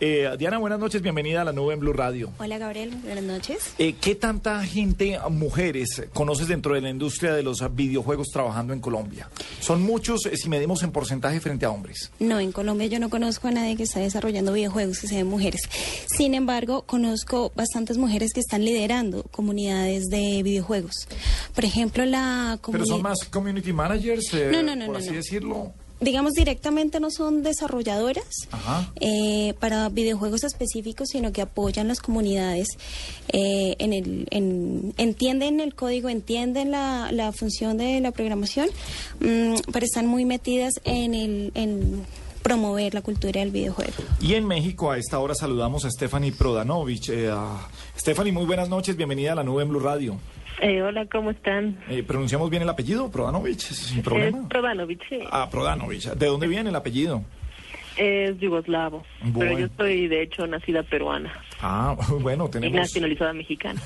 Eh, 0.01 0.29
Diana, 0.39 0.59
buenas 0.59 0.79
noches, 0.79 1.03
bienvenida 1.03 1.43
a 1.43 1.45
la 1.45 1.53
nube 1.53 1.75
en 1.75 1.81
Blue 1.81 1.93
Radio. 1.93 2.31
Hola 2.39 2.59
Gabriel, 2.59 2.91
buenas 3.03 3.25
noches. 3.25 3.75
Eh, 3.79 3.95
¿Qué 4.01 4.15
tanta 4.15 4.63
gente, 4.65 5.19
mujeres, 5.31 6.03
conoces 6.13 6.49
dentro 6.49 6.75
de 6.75 6.81
la 6.81 6.91
industria 6.91 7.35
de 7.35 7.43
los 7.43 7.63
videojuegos 7.75 8.29
trabajando 8.33 8.73
en 8.73 8.81
Colombia? 8.81 9.29
Son 9.61 9.83
muchos 9.83 10.27
eh, 10.27 10.37
si 10.37 10.49
medimos 10.49 10.83
en 10.83 10.91
porcentaje 10.91 11.41
frente 11.41 11.67
a 11.67 11.71
hombres. 11.71 12.11
No, 12.19 12.41
en 12.41 12.53
Colombia 12.53 12.87
yo 12.87 12.99
no 12.99 13.11
conozco 13.11 13.49
a 13.49 13.53
nadie 13.53 13.77
que 13.77 13.85
está 13.85 14.01
desarrollando 14.01 14.53
videojuegos 14.53 14.99
que 14.99 15.07
mujeres. 15.25 15.63
Sin 16.17 16.35
embargo, 16.35 16.83
conozco 16.83 17.53
bastantes 17.55 17.99
mujeres 17.99 18.33
que 18.33 18.41
están 18.41 18.65
liderando 18.65 19.23
comunidades 19.31 20.05
de 20.09 20.43
videojuegos. 20.43 21.07
Por 21.55 21.65
ejemplo, 21.65 22.05
la 22.07 22.59
Pero 22.67 22.79
son 22.87 22.99
comunidad... 22.99 22.99
más 23.11 23.25
community 23.25 23.73
managers, 23.73 24.33
eh, 24.35 24.49
No, 24.53 24.63
no, 24.63 24.77
no, 24.77 24.87
por 24.87 24.97
así 24.99 25.11
decirlo. 25.15 25.73
Digamos, 26.03 26.33
directamente 26.33 26.99
no 26.99 27.11
son 27.11 27.43
desarrolladoras 27.43 28.25
eh, 29.03 29.53
para 29.61 29.91
videojuegos 29.91 30.45
específicos, 30.45 31.09
sino 31.11 31.31
que 31.31 31.43
apoyan 31.43 31.89
las 31.89 32.01
comunidades, 32.01 32.69
eh, 33.29 33.77
en 33.79 33.93
el, 33.93 34.27
en- 34.31 34.95
entienden 34.97 35.61
el 35.61 35.75
código, 35.75 36.09
entienden 36.09 36.71
la, 36.71 37.11
la 37.13 37.33
función 37.33 37.77
de 37.77 38.01
la 38.01 38.13
programación, 38.13 38.71
mm, 39.21 39.57
pero 39.75 39.85
están 39.85 40.07
muy 40.07 40.25
metidas 40.25 40.73
en, 40.85 41.13
el, 41.13 41.53
en 41.55 42.07
promover 42.43 42.95
la 42.95 43.03
cultura 43.03 43.41
del 43.41 43.51
videojuego. 43.51 43.93
Y 44.21 44.35
en 44.35 44.47
México 44.47 44.91
a 44.91 44.99
esta 44.99 45.19
hora 45.19 45.35
saludamos 45.35 45.85
a 45.85 45.91
Stephanie 45.91 46.33
Prodanovich. 46.33 47.09
Eh, 47.11 47.31
a- 47.33 47.69
Stephanie, 47.97 48.33
muy 48.33 48.45
buenas 48.47 48.69
noches, 48.69 48.97
bienvenida 48.97 49.33
a 49.33 49.35
la 49.37 49.43
nube 49.45 49.63
en 49.63 49.69
Blue 49.69 49.81
Radio. 49.81 50.19
Eh, 50.63 50.83
hola, 50.83 51.07
¿cómo 51.07 51.31
están? 51.31 51.79
Eh, 51.89 52.03
¿Pronunciamos 52.03 52.51
bien 52.51 52.63
el 52.63 52.69
apellido, 52.69 53.11
Prodanovich? 53.11 53.61
Sin 53.61 54.03
problema. 54.03 54.47
Prodanovich, 54.49 55.01
sí. 55.09 55.21
Ah, 55.31 55.49
Prodanovich. 55.51 56.07
¿De 56.11 56.27
dónde 56.27 56.47
viene 56.49 56.69
el 56.71 56.77
apellido? 56.77 57.23
Es 57.97 58.39
yugoslavo. 58.39 59.03
Pero 59.39 59.59
yo 59.59 59.69
soy, 59.77 60.07
de 60.09 60.23
hecho, 60.23 60.47
nacida 60.47 60.83
peruana 60.83 61.33
Ah, 61.63 61.97
bueno, 62.21 62.47
y 62.47 62.51
tenemos 62.51 62.77
nacionalizada 62.77 63.33
mexicana. 63.33 63.81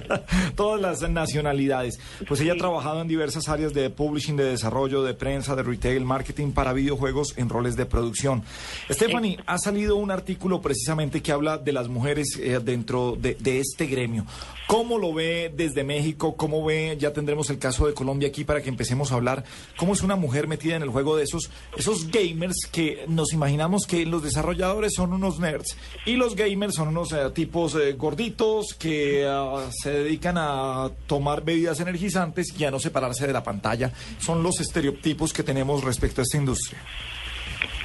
todas 0.56 0.80
las 0.80 1.08
nacionalidades. 1.10 2.00
Pues 2.26 2.40
ella 2.40 2.54
ha 2.54 2.56
trabajado 2.56 3.02
en 3.02 3.08
diversas 3.08 3.48
áreas 3.48 3.74
de 3.74 3.90
publishing, 3.90 4.36
de 4.36 4.44
desarrollo, 4.44 5.02
de 5.02 5.14
prensa, 5.14 5.54
de 5.54 5.62
retail, 5.62 6.04
marketing 6.04 6.52
para 6.52 6.72
videojuegos 6.72 7.36
en 7.36 7.48
roles 7.48 7.76
de 7.76 7.86
producción. 7.86 8.42
Stephanie, 8.90 9.38
ha 9.46 9.58
salido 9.58 9.96
un 9.96 10.10
artículo 10.10 10.60
precisamente 10.60 11.22
que 11.22 11.32
habla 11.32 11.58
de 11.58 11.72
las 11.72 11.88
mujeres 11.88 12.38
eh, 12.40 12.58
dentro 12.62 13.16
de, 13.18 13.34
de 13.34 13.60
este 13.60 13.86
gremio. 13.86 14.24
¿Cómo 14.68 14.98
lo 14.98 15.14
ve 15.14 15.50
desde 15.56 15.82
México? 15.82 16.36
¿Cómo 16.36 16.62
ve? 16.62 16.94
Ya 17.00 17.14
tendremos 17.14 17.48
el 17.48 17.58
caso 17.58 17.86
de 17.86 17.94
Colombia 17.94 18.28
aquí 18.28 18.44
para 18.44 18.60
que 18.60 18.68
empecemos 18.68 19.10
a 19.10 19.14
hablar. 19.14 19.42
¿Cómo 19.78 19.94
es 19.94 20.02
una 20.02 20.14
mujer 20.14 20.46
metida 20.46 20.76
en 20.76 20.82
el 20.82 20.90
juego 20.90 21.16
de 21.16 21.24
esos, 21.24 21.50
esos 21.74 22.10
gamers 22.10 22.66
que 22.70 23.06
nos 23.08 23.32
imaginamos 23.32 23.86
que 23.86 24.04
los 24.04 24.22
desarrolladores 24.22 24.92
son 24.94 25.14
unos 25.14 25.38
nerds 25.38 25.74
y 26.04 26.16
los 26.16 26.36
gamers 26.36 26.74
son 26.74 26.88
unos 26.88 27.12
eh, 27.12 27.30
tipos 27.34 27.76
eh, 27.76 27.94
gorditos 27.94 28.74
que 28.78 29.26
ah, 29.26 29.70
se 29.70 29.90
dedican 29.90 30.36
a 30.36 30.90
tomar 31.06 31.42
bebidas 31.42 31.80
energizantes 31.80 32.48
y 32.58 32.64
a 32.64 32.70
no 32.70 32.78
separarse 32.78 33.26
de 33.26 33.32
la 33.32 33.42
pantalla? 33.42 33.90
Son 34.18 34.42
los 34.42 34.60
estereotipos 34.60 35.32
que 35.32 35.44
tenemos 35.44 35.82
respecto 35.82 36.20
a 36.20 36.24
esta 36.24 36.36
industria. 36.36 36.78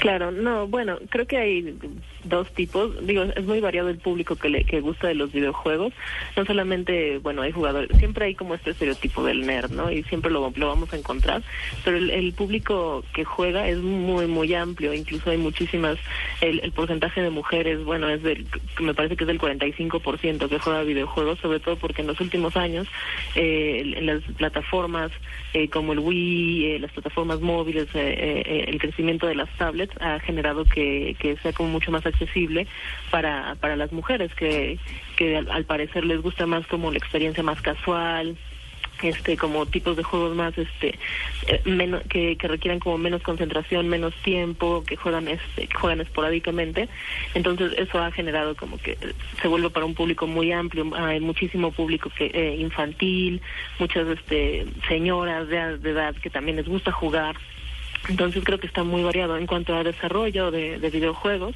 Claro, 0.04 0.32
no, 0.32 0.68
bueno, 0.68 1.00
creo 1.08 1.26
que 1.26 1.38
hay 1.38 1.78
dos 2.26 2.54
tipos. 2.54 3.08
Digo, 3.08 3.24
es 3.24 3.46
muy 3.46 3.62
variado 3.62 3.88
el 3.88 4.00
público 4.00 4.36
que 4.36 4.50
le 4.50 4.66
que 4.66 4.82
gusta 4.82 5.08
de 5.08 5.16
los 5.16 5.32
videojuegos. 5.32 5.94
No 6.36 6.44
solamente, 6.44 7.20
bueno, 7.20 7.42
hay 7.42 7.54
jugadores, 7.54 7.90
siempre 8.00 8.26
hay 8.26 8.36
como 8.36 8.54
este 8.54 8.72
estereotipo 8.72 9.24
del 9.24 9.48
nerd, 9.48 9.72
¿no? 9.72 9.90
Y 9.90 10.04
siempre 10.04 10.30
lo, 10.30 10.52
lo 10.54 10.68
vamos 10.68 10.92
a 10.92 10.98
encontrar. 10.98 11.42
Pero 11.86 11.96
el, 11.96 12.34
público 12.34 13.06
que 13.14 13.24
juega 13.24 13.70
es 13.70 13.78
muy, 13.78 14.28
muy 14.28 14.54
amplio. 14.54 14.94
Incluso 14.94 15.30
hay 15.30 15.38
muchísimas, 15.38 15.98
el, 16.42 16.70
porcentaje 16.74 17.22
de 17.22 17.30
mujeres, 17.30 17.82
bueno, 17.86 18.10
es 18.10 18.24
del, 18.24 18.46
me 18.82 18.94
parece 18.94 19.16
que 19.16 19.24
es 19.24 19.28
del 19.30 19.40
45% 19.40 20.50
que 20.50 20.60
juega 20.60 20.84
videojuegos, 20.84 21.40
sobre 21.40 21.62
todo 21.62 21.78
porque 21.78 22.02
en 22.02 22.08
los 22.08 22.20
últimos 22.20 22.58
años, 22.58 22.90
eh, 23.36 24.00
las 24.02 24.22
plataformas 24.36 25.14
eh, 25.54 25.70
como 25.70 25.94
el 25.94 26.00
Wii, 26.00 26.66
eh, 26.66 26.80
las 26.80 26.92
plataformas 26.92 27.40
móviles, 27.40 27.88
eh, 27.94 28.44
eh, 28.46 28.66
el 28.68 28.80
crecimiento 28.80 29.28
de 29.28 29.36
las 29.36 29.50
tablets 29.58 29.93
ha 30.00 30.20
generado 30.20 30.66
que, 30.66 31.16
que 31.20 31.38
sea 31.38 31.54
como 31.54 31.70
mucho 31.70 31.92
más 31.92 32.06
accesible 32.06 32.68
para, 33.12 33.56
para 33.60 33.76
las 33.76 33.92
mujeres 33.92 34.34
que, 34.36 34.80
que 35.16 35.38
al, 35.38 35.66
parecer 35.66 36.06
les 36.06 36.22
gusta 36.22 36.46
más 36.46 36.66
como 36.68 36.92
la 36.92 36.98
experiencia 36.98 37.44
más 37.44 37.62
casual 37.62 38.38
este 39.02 39.36
como 39.38 39.66
tipos 39.66 39.98
de 39.98 40.04
juegos 40.04 40.36
más 40.36 40.58
este 40.58 40.98
eh, 41.48 41.62
menos 41.66 42.04
que, 42.04 42.38
que 42.38 42.48
requieran 42.48 42.80
como 42.80 42.98
menos 42.98 43.22
concentración 43.22 43.90
menos 43.90 44.14
tiempo 44.24 44.84
que 44.86 44.96
juegan 44.96 45.28
este 45.28 45.68
que 45.68 45.78
juegan 45.78 46.02
esporádicamente. 46.02 46.88
Entonces 47.34 47.74
eso 47.78 48.00
ha 48.00 48.12
generado 48.12 48.56
como 48.56 48.78
que 48.78 48.98
se 49.42 49.48
vuelve 49.48 49.70
para 49.70 49.86
un 49.86 49.94
público 49.94 50.28
muy 50.28 50.52
amplio. 50.52 50.90
Hay 50.96 51.20
muchísimo 51.20 51.72
público 51.72 52.10
que 52.16 52.28
eh, 52.28 52.56
infantil 52.58 53.42
muchas 53.80 54.08
este 54.08 54.66
señoras 54.88 55.48
de, 55.50 55.78
de 55.80 55.90
edad 55.90 56.16
que 56.16 56.30
también 56.30 56.58
les 56.58 56.68
gusta 56.68 56.92
jugar 56.92 57.36
entonces 58.10 58.44
creo 58.44 58.60
que 58.60 58.68
está 58.68 58.84
muy 58.84 59.04
variado 59.04 59.38
en 59.38 59.48
cuanto 59.48 59.76
a 59.76 59.84
desarrollo 59.84 60.52
de, 60.52 60.80
de 60.80 60.90
videojuegos. 60.90 61.56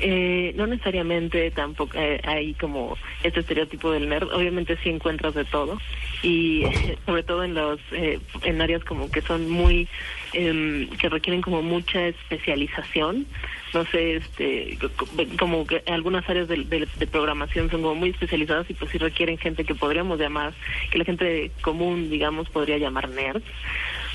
Eh, 0.00 0.52
no 0.56 0.66
necesariamente 0.66 1.50
tampoco 1.52 1.96
eh, 1.96 2.20
hay 2.24 2.52
como 2.54 2.98
este 3.22 3.40
estereotipo 3.40 3.90
del 3.92 4.08
nerd. 4.08 4.30
Obviamente 4.32 4.76
sí 4.82 4.90
encuentras 4.90 5.34
de 5.34 5.44
todo 5.46 5.78
y 6.22 6.64
sobre 7.06 7.22
todo 7.22 7.44
en 7.44 7.54
los 7.54 7.80
eh, 7.92 8.18
en 8.42 8.60
áreas 8.60 8.84
como 8.84 9.10
que 9.10 9.22
son 9.22 9.48
muy 9.50 9.88
em, 10.34 10.88
que 10.98 11.08
requieren 11.08 11.40
como 11.40 11.62
mucha 11.62 12.08
especialización. 12.08 13.26
No 13.74 13.84
sé, 13.86 14.16
este 14.16 14.78
co- 14.80 14.90
co- 14.96 15.08
como 15.38 15.66
que 15.66 15.82
algunas 15.86 16.28
áreas 16.28 16.48
de, 16.48 16.56
de- 16.64 16.88
de 16.98 17.06
programación 17.06 17.70
son 17.70 17.82
como 17.82 17.94
muy 17.94 18.10
especializadas 18.10 18.68
y 18.70 18.74
pues 18.74 18.90
sí 18.90 18.98
requieren 18.98 19.38
gente 19.38 19.64
que 19.64 19.74
podríamos 19.74 20.18
llamar 20.18 20.52
que 20.90 20.98
la 20.98 21.04
gente 21.04 21.50
común 21.62 22.08
digamos 22.10 22.48
podría 22.50 22.78
llamar 22.78 23.08
nerds 23.08 23.44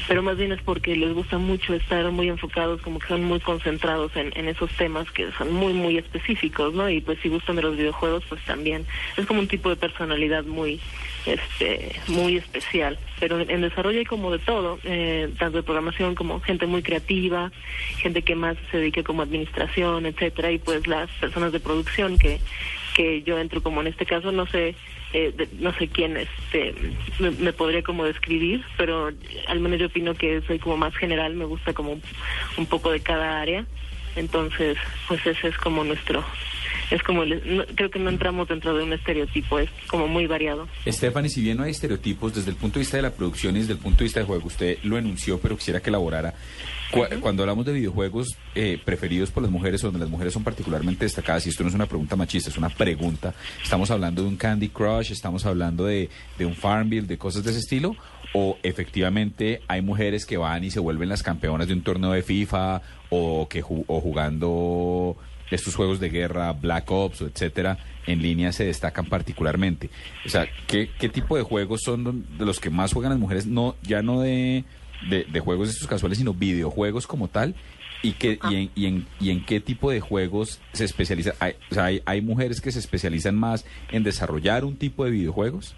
pero 0.08 0.22
más 0.24 0.38
bien 0.38 0.52
es 0.52 0.62
porque 0.62 0.96
les 0.96 1.14
gusta 1.14 1.38
mucho 1.38 1.74
estar 1.74 2.10
muy 2.12 2.30
enfocados, 2.30 2.82
como 2.82 3.00
que 3.00 3.08
son 3.08 3.24
muy 3.24 3.40
concentrados 3.40 4.16
en, 4.16 4.32
en 4.36 4.48
esos 4.48 4.72
temas 4.72 5.10
que 5.12 5.32
son 5.34 5.54
muy, 5.54 5.74
muy 5.74 5.98
específicos, 5.98 6.74
¿no? 6.74 6.90
Y 6.90 7.02
pues 7.02 7.20
si 7.22 7.30
gustan 7.30 7.56
de 7.56 7.62
los 7.62 7.78
videojuegos, 7.78 8.24
pues 8.28 8.44
también 8.46 8.86
es 9.18 9.26
como 9.26 9.40
un 9.40 9.48
tipo 9.48 9.70
de 9.70 9.76
personalidad 9.76 10.44
muy, 10.44 10.80
este, 11.26 11.96
muy 12.08 12.38
especial. 12.38 12.98
Pero 13.20 13.40
en, 13.40 13.50
en 13.50 13.62
desarrollo 13.62 14.00
hay 14.00 14.06
como 14.06 14.32
de 14.32 14.40
todo, 14.40 14.80
eh, 14.84 15.30
tanto 15.38 15.58
de 15.58 15.64
programación 15.64 16.16
como 16.16 16.40
gente 16.42 16.66
muy 16.66 16.82
creativa, 16.82 17.52
gente 17.98 18.22
que 18.22 18.36
más 18.36 18.58
se 18.72 18.78
dedica 18.78 19.04
como 19.04 19.22
administración, 19.22 20.06
etcétera, 20.06 20.52
y 20.52 20.58
pues 20.58 20.88
las 20.88 21.10
personas 21.12 21.52
de 21.52 21.60
producción 21.60 22.18
que 22.18 22.40
que 22.94 23.22
yo 23.24 23.40
entro 23.40 23.64
como 23.64 23.82
en 23.82 23.88
este 23.88 24.06
caso 24.06 24.32
no 24.34 24.46
sé 24.48 24.76
eh, 25.14 25.34
de- 25.36 25.50
no 25.60 25.74
sé 25.74 25.88
quién 25.88 26.18
este 26.18 26.74
me, 27.20 27.32
me 27.32 27.54
podría 27.54 27.84
como 27.84 28.06
describir 28.06 28.64
pero 28.78 29.12
al 29.48 29.60
menos 29.60 29.80
yo 29.80 29.88
opino 29.88 30.14
que 30.16 30.42
soy 30.48 30.60
como 30.60 30.78
más 30.78 30.96
general 30.96 31.34
me 31.34 31.46
gusta 31.46 31.74
como 31.74 32.00
un, 32.58 32.66
poco 32.66 32.92
de 32.92 33.02
cada 33.02 33.42
área. 33.42 33.66
Entonces 34.16 34.78
pues 35.08 35.26
ese 35.26 35.50
es 35.50 35.58
como 35.58 35.84
nuestro 35.84 36.24
es 36.92 37.02
como 37.04 37.24
el- 37.24 37.42
no- 37.58 37.66
creo 37.76 37.90
que 37.90 37.98
no 38.00 38.10
entramos 38.10 38.48
dentro 38.48 38.76
de 38.76 38.84
un 38.84 38.94
estereotipo 38.94 39.58
es 39.60 39.70
como 39.88 40.08
muy 40.08 40.28
variado. 40.28 40.68
Stephanie, 40.88 41.30
si 41.30 41.42
bien 41.42 41.58
no 41.58 41.64
hay 41.64 41.72
estereotipos 41.72 42.36
desde 42.36 42.52
el 42.52 42.58
punto 42.58 42.76
de 42.76 42.82
vista 42.82 42.98
de 42.98 43.04
la 43.04 43.12
producción 43.12 43.56
y 43.56 43.60
desde 43.60 43.74
el 43.74 43.80
punto 43.80 44.00
de 44.00 44.04
vista 44.04 44.20
del 44.20 44.28
juego, 44.28 44.46
usted 44.48 44.78
lo 44.84 44.98
enunció, 44.98 45.40
pero 45.40 45.58
quisiera 45.58 45.80
que 45.82 45.90
elaborara. 45.90 46.34
Cu- 46.92 47.06
Cuando 47.22 47.44
hablamos 47.44 47.66
de 47.66 47.72
videojuegos 47.74 48.36
eh, 48.54 48.78
preferidos 48.84 49.32
por 49.32 49.42
las 49.42 49.52
mujeres, 49.52 49.82
o 49.84 49.88
donde 49.88 50.02
las 50.02 50.10
mujeres 50.10 50.34
son 50.34 50.44
particularmente 50.44 51.06
destacadas, 51.06 51.46
y 51.46 51.50
esto 51.50 51.64
no 51.64 51.70
es 51.70 51.76
una 51.76 51.86
pregunta 51.86 52.16
machista, 52.18 52.50
es 52.50 52.58
una 52.58 52.68
pregunta, 52.70 53.34
estamos 53.64 53.90
hablando 53.92 54.22
de 54.24 54.28
un 54.28 54.36
Candy 54.36 54.68
Crush, 54.68 55.12
estamos 55.14 55.46
hablando 55.46 55.86
de, 55.86 56.10
de 56.38 56.46
un 56.46 56.54
Farmville, 56.54 57.08
de 57.08 57.18
cosas 57.18 57.46
de 57.46 57.52
ese 57.52 57.60
estilo, 57.60 57.96
o 58.34 58.58
efectivamente 58.64 59.62
hay 59.70 59.82
mujeres 59.82 60.26
que 60.26 60.36
van 60.38 60.64
y 60.66 60.72
se 60.72 60.80
vuelven 60.82 61.08
las 61.10 61.24
campeonas 61.24 61.68
de 61.68 61.74
un 61.74 61.82
torneo 61.82 62.12
de 62.12 62.24
FIFA, 62.24 62.82
o, 63.10 63.48
que 63.50 63.62
o 63.64 64.02
jugando 64.02 65.16
estos 65.52 65.76
juegos 65.76 66.00
de 66.00 66.10
guerra, 66.10 66.52
Black 66.54 66.90
Ops, 66.90 67.22
etcétera, 67.22 67.78
en 68.08 68.22
línea 68.22 68.52
se 68.52 68.66
destacan 68.66 69.06
particularmente. 69.06 69.90
O 70.26 70.30
sea, 70.30 70.48
¿qué, 70.68 70.90
qué 71.00 71.10
tipo 71.10 71.38
de 71.38 71.44
juegos 71.44 71.82
son 71.84 72.26
de 72.38 72.46
los 72.46 72.60
que 72.60 72.70
más 72.70 72.94
juegan 72.94 73.12
las 73.12 73.20
mujeres? 73.20 73.46
No, 73.46 73.76
ya 73.84 74.02
no 74.02 74.22
de, 74.22 74.64
de, 75.10 75.26
de 75.26 75.40
juegos 75.40 75.70
estos 75.70 75.88
casuales, 75.88 76.18
sino 76.18 76.34
videojuegos 76.34 77.06
como 77.06 77.28
tal. 77.28 77.56
¿Y, 78.04 78.14
qué, 78.14 78.40
y, 78.50 78.56
en, 78.56 78.72
y, 78.74 78.86
en, 78.88 79.08
¿Y 79.20 79.30
en 79.30 79.46
qué 79.46 79.60
tipo 79.60 79.92
de 79.92 80.00
juegos 80.00 80.60
se 80.74 80.86
especializan? 80.86 81.36
Hay, 81.40 81.54
o 81.70 81.76
sea, 81.76 81.86
hay, 81.86 82.02
hay 82.06 82.22
mujeres 82.22 82.60
que 82.60 82.72
se 82.72 82.80
especializan 82.80 83.36
más 83.36 83.64
en 83.92 84.04
desarrollar 84.04 84.66
un 84.66 84.76
tipo 84.76 85.06
de 85.06 85.12
videojuegos? 85.12 85.76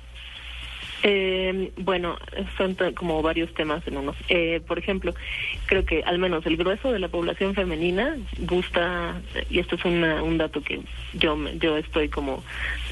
Eh, 1.05 1.71
bueno, 1.77 2.17
son 2.57 2.77
como 2.95 3.21
varios 3.21 3.53
temas 3.53 3.85
en 3.87 3.97
uno. 3.97 4.15
Eh, 4.29 4.61
por 4.65 4.79
ejemplo, 4.79 5.13
creo 5.65 5.85
que 5.85 6.01
al 6.03 6.17
menos 6.17 6.45
el 6.45 6.55
grueso 6.55 6.93
de 6.93 6.99
la 6.99 7.09
población 7.09 7.53
femenina 7.53 8.15
gusta, 8.39 9.21
y 9.49 9.59
esto 9.59 9.75
es 9.75 9.83
una- 9.83 10.23
un 10.23 10.37
dato 10.37 10.61
que 10.61 10.79
yo 11.13 11.37
yo 11.59 11.75
estoy 11.77 12.07
como 12.07 12.41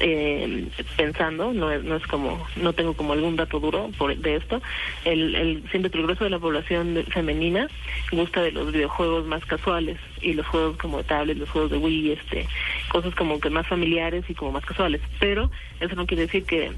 eh, 0.00 0.66
pensando, 0.96 1.52
no 1.54 1.70
es, 1.70 1.82
no 1.84 1.96
es 1.96 2.06
como, 2.06 2.46
no 2.56 2.72
tengo 2.74 2.92
como 2.94 3.14
algún 3.14 3.36
dato 3.36 3.58
duro 3.60 3.90
por, 3.96 4.14
de 4.14 4.36
esto. 4.36 4.60
El, 5.06 5.34
el, 5.34 5.62
siento 5.70 5.90
que 5.90 5.96
el 5.98 6.04
grueso 6.04 6.24
de 6.24 6.30
la 6.30 6.38
población 6.38 7.02
femenina 7.08 7.66
gusta 8.10 8.42
de 8.42 8.52
los 8.52 8.72
videojuegos 8.72 9.24
más 9.26 9.44
casuales 9.46 9.98
y 10.22 10.34
los 10.34 10.46
juegos 10.46 10.76
como 10.76 10.98
de 10.98 11.04
tablet, 11.04 11.36
los 11.36 11.50
juegos 11.50 11.70
de 11.70 11.78
Wii, 11.78 12.12
este, 12.12 12.46
cosas 12.88 13.14
como 13.14 13.40
que 13.40 13.50
más 13.50 13.66
familiares 13.66 14.24
y 14.28 14.34
como 14.34 14.52
más 14.52 14.64
casuales. 14.64 15.00
Pero 15.18 15.50
eso 15.80 15.94
no 15.94 16.06
quiere 16.06 16.22
decir 16.22 16.44
que 16.44 16.72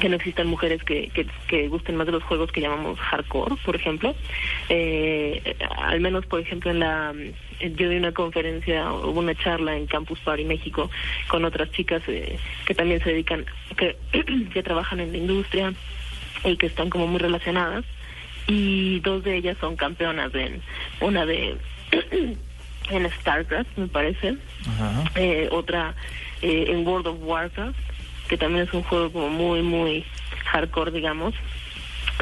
que 0.00 0.08
no 0.08 0.16
existan 0.16 0.46
mujeres 0.46 0.82
que, 0.84 1.08
que, 1.08 1.26
que 1.48 1.68
gusten 1.68 1.96
más 1.96 2.06
de 2.06 2.12
los 2.12 2.22
juegos 2.22 2.50
que 2.50 2.60
llamamos 2.60 2.98
hardcore, 2.98 3.56
por 3.64 3.76
ejemplo. 3.76 4.14
Eh, 4.68 5.54
al 5.76 6.00
menos, 6.00 6.24
por 6.26 6.40
ejemplo, 6.40 6.70
en 6.70 6.80
la 6.80 7.14
yo 7.60 7.88
di 7.88 7.96
una 7.96 8.12
conferencia, 8.12 8.92
hubo 8.92 9.20
una 9.20 9.34
charla 9.34 9.76
en 9.76 9.86
Campus 9.86 10.18
Party 10.20 10.44
México 10.44 10.90
con 11.28 11.44
otras 11.44 11.70
chicas 11.70 12.02
eh, 12.08 12.38
que 12.66 12.74
también 12.74 13.02
se 13.02 13.10
dedican, 13.10 13.44
que, 13.76 13.96
que 14.52 14.62
trabajan 14.62 15.00
en 15.00 15.12
la 15.12 15.18
industria 15.18 15.72
y 16.44 16.56
que 16.56 16.66
están 16.66 16.90
como 16.90 17.06
muy 17.06 17.20
relacionadas. 17.20 17.84
Y 18.48 18.98
dos 19.00 19.22
de 19.22 19.36
ellas 19.36 19.56
son 19.60 19.76
campeonas 19.76 20.34
en 20.34 20.60
una 21.00 21.24
de 21.24 21.56
en 22.90 23.10
StarCraft, 23.10 23.76
me 23.76 23.88
parece, 23.88 24.36
eh, 25.14 25.48
otra 25.50 25.94
eh, 26.40 26.66
en 26.68 26.86
World 26.86 27.06
of 27.06 27.16
Warcraft, 27.20 27.78
que 28.28 28.36
también 28.36 28.66
es 28.66 28.74
un 28.74 28.82
juego 28.82 29.12
como 29.12 29.28
muy, 29.28 29.62
muy 29.62 30.04
hardcore, 30.44 30.90
digamos. 30.90 31.34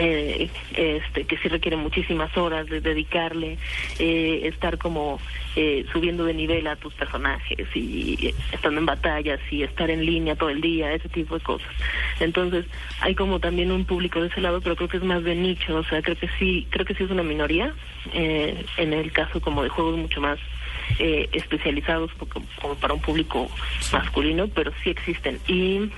Eh, 0.01 0.51
este 0.72 1.24
que 1.24 1.36
sí 1.38 1.48
requiere 1.48 1.76
muchísimas 1.76 2.34
horas 2.36 2.66
de 2.66 2.80
dedicarle 2.80 3.59
eh, 3.98 4.40
estar 4.44 4.78
como 4.78 5.20
eh, 5.57 5.84
subiendo 5.92 6.24
de 6.24 6.34
nivel 6.34 6.66
a 6.66 6.76
tus 6.76 6.94
personajes 6.94 7.68
y 7.74 8.34
estando 8.53 8.80
en 8.80 8.86
batallas 8.86 9.40
y 9.51 9.62
estar 9.62 9.90
en 9.90 10.05
línea 10.05 10.36
todo 10.36 10.48
el 10.48 10.61
día 10.61 10.92
ese 10.92 11.09
tipo 11.09 11.34
de 11.34 11.44
cosas. 11.44 11.68
Entonces 12.18 12.66
hay 13.01 13.14
como 13.14 13.40
también 13.40 13.70
un 13.70 13.84
público 13.84 14.20
de 14.20 14.28
ese 14.28 14.40
lado 14.40 14.61
pero 14.61 14.76
creo 14.76 14.88
que 14.88 14.96
es 14.96 15.05
más 15.05 15.22
de 15.22 15.34
nicho 15.34 15.76
o 15.76 15.84
sea 15.84 16.03
creo 16.03 16.16
que 16.16 16.28
sí 16.38 16.66
creo 16.70 16.86
que 16.86 16.94
sí 16.94 17.05
es 17.05 17.11
una 17.11 17.22
minoría 17.22 17.74
eh, 18.14 18.64
en 18.76 18.92
el 18.92 19.12
caso 19.12 19.40
como 19.40 19.62
de 19.62 19.68
juegos 19.68 19.96
mucho 19.96 20.20
más 20.20 20.38
eh, 20.98 21.28
especializados 21.32 22.11
como, 22.14 22.46
como 22.61 22.74
para 22.76 22.94
un 22.94 23.01
público 23.01 23.48
masculino 23.92 24.48
pero 24.48 24.72
sí 24.82 24.90
existen. 24.90 25.38
Y 25.46 25.90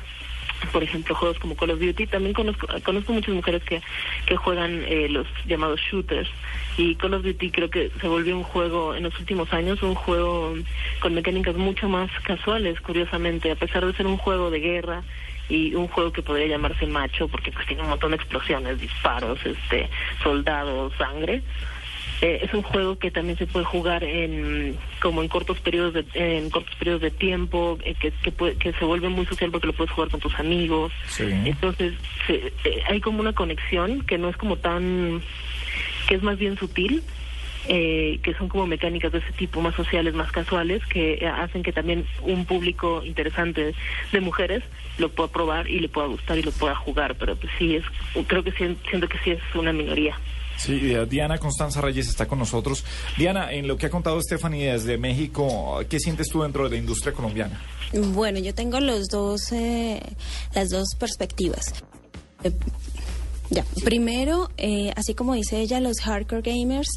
por 0.70 0.82
ejemplo, 0.82 1.14
juegos 1.14 1.38
como 1.38 1.56
Call 1.56 1.70
of 1.70 1.80
Duty. 1.80 2.06
También 2.06 2.34
conozco, 2.34 2.66
conozco 2.84 3.12
muchas 3.12 3.34
mujeres 3.34 3.62
que, 3.64 3.82
que 4.26 4.36
juegan 4.36 4.84
eh, 4.86 5.08
los 5.08 5.26
llamados 5.46 5.80
shooters. 5.80 6.28
Y 6.76 6.94
Call 6.96 7.14
of 7.14 7.24
Duty 7.24 7.50
creo 7.50 7.70
que 7.70 7.90
se 8.00 8.08
volvió 8.08 8.36
un 8.36 8.44
juego 8.44 8.94
en 8.94 9.04
los 9.04 9.18
últimos 9.18 9.52
años, 9.52 9.82
un 9.82 9.94
juego 9.94 10.54
con 11.00 11.14
mecánicas 11.14 11.56
mucho 11.56 11.88
más 11.88 12.10
casuales, 12.22 12.80
curiosamente, 12.80 13.50
a 13.50 13.56
pesar 13.56 13.84
de 13.86 13.92
ser 13.94 14.06
un 14.06 14.16
juego 14.16 14.50
de 14.50 14.60
guerra 14.60 15.02
y 15.48 15.74
un 15.74 15.88
juego 15.88 16.12
que 16.12 16.22
podría 16.22 16.46
llamarse 16.46 16.86
macho 16.86 17.28
porque 17.28 17.52
pues 17.52 17.66
tiene 17.66 17.82
un 17.82 17.88
montón 17.90 18.10
de 18.10 18.16
explosiones, 18.16 18.80
disparos, 18.80 19.38
este, 19.44 19.88
soldados, 20.22 20.92
sangre. 20.96 21.42
Eh, 22.24 22.40
es 22.44 22.54
un 22.54 22.62
juego 22.62 22.96
que 22.98 23.10
también 23.10 23.36
se 23.36 23.46
puede 23.48 23.64
jugar 23.64 24.04
en 24.04 24.76
como 25.00 25.22
en 25.22 25.28
cortos 25.28 25.58
periodos 25.58 25.92
de 25.94 26.04
en 26.14 26.50
cortos 26.50 26.72
periodos 26.76 27.02
de 27.02 27.10
tiempo 27.10 27.78
eh, 27.84 27.94
que 27.98 28.12
que, 28.22 28.30
puede- 28.30 28.54
que 28.56 28.72
se 28.74 28.84
vuelve 28.84 29.08
muy 29.08 29.26
social 29.26 29.50
porque 29.50 29.66
lo 29.66 29.72
puedes 29.72 29.90
jugar 29.92 30.08
con 30.08 30.20
tus 30.20 30.34
amigos. 30.38 30.92
Entonces 31.44 31.94
se- 32.28 32.52
eh, 32.64 32.82
hay 32.88 33.00
como 33.00 33.18
una 33.20 33.32
conexión 33.32 34.02
que 34.02 34.18
no 34.18 34.28
es 34.28 34.36
como 34.36 34.56
tan 34.56 35.20
que 36.08 36.14
es 36.14 36.22
más 36.22 36.38
bien 36.38 36.56
sutil 36.56 37.02
eh, 37.68 38.18
que 38.22 38.34
son 38.34 38.48
como 38.48 38.66
mecánicas 38.66 39.10
de 39.12 39.18
ese 39.18 39.32
tipo 39.32 39.60
más 39.60 39.74
sociales 39.74 40.14
más 40.14 40.30
casuales 40.32 40.84
que 40.86 41.14
eh, 41.14 41.26
hacen 41.26 41.62
que 41.64 41.72
también 41.72 42.04
un 42.22 42.44
público 42.44 43.02
interesante 43.04 43.74
de 44.12 44.20
mujeres 44.20 44.62
lo 44.98 45.08
pueda 45.08 45.28
probar 45.30 45.68
y 45.68 45.80
le 45.80 45.88
pueda 45.88 46.06
gustar 46.06 46.38
y 46.38 46.42
lo 46.42 46.52
pueda 46.52 46.74
jugar. 46.76 47.16
Pero 47.16 47.34
pues 47.34 47.52
sí 47.58 47.74
es 47.76 47.84
creo 48.28 48.44
que 48.44 48.52
siento 48.52 49.08
que 49.08 49.18
sí 49.24 49.30
es 49.32 49.40
una 49.54 49.72
minoría 49.72 50.16
Sí, 50.64 50.92
eh, 50.92 51.06
Diana 51.08 51.38
Constanza 51.38 51.80
Reyes 51.80 52.08
está 52.08 52.26
con 52.26 52.38
nosotros. 52.38 52.84
Diana, 53.18 53.52
en 53.52 53.66
lo 53.66 53.76
que 53.76 53.86
ha 53.86 53.90
contado 53.90 54.20
Stephanie 54.20 54.72
desde 54.72 54.96
México, 54.96 55.80
¿qué 55.88 55.98
sientes 55.98 56.28
tú 56.28 56.42
dentro 56.42 56.64
de 56.64 56.70
la 56.70 56.76
industria 56.76 57.12
colombiana? 57.12 57.60
Bueno, 57.92 58.38
yo 58.38 58.54
tengo 58.54 58.78
los 58.78 59.08
dos, 59.08 59.50
eh, 59.52 60.00
las 60.54 60.70
dos 60.70 60.94
perspectivas. 60.98 61.74
Eh, 62.44 62.52
ya, 63.50 63.66
primero, 63.84 64.50
eh, 64.56 64.92
así 64.96 65.14
como 65.14 65.34
dice 65.34 65.60
ella, 65.60 65.78
los 65.80 66.00
hardcore 66.00 66.42
gamers, 66.42 66.88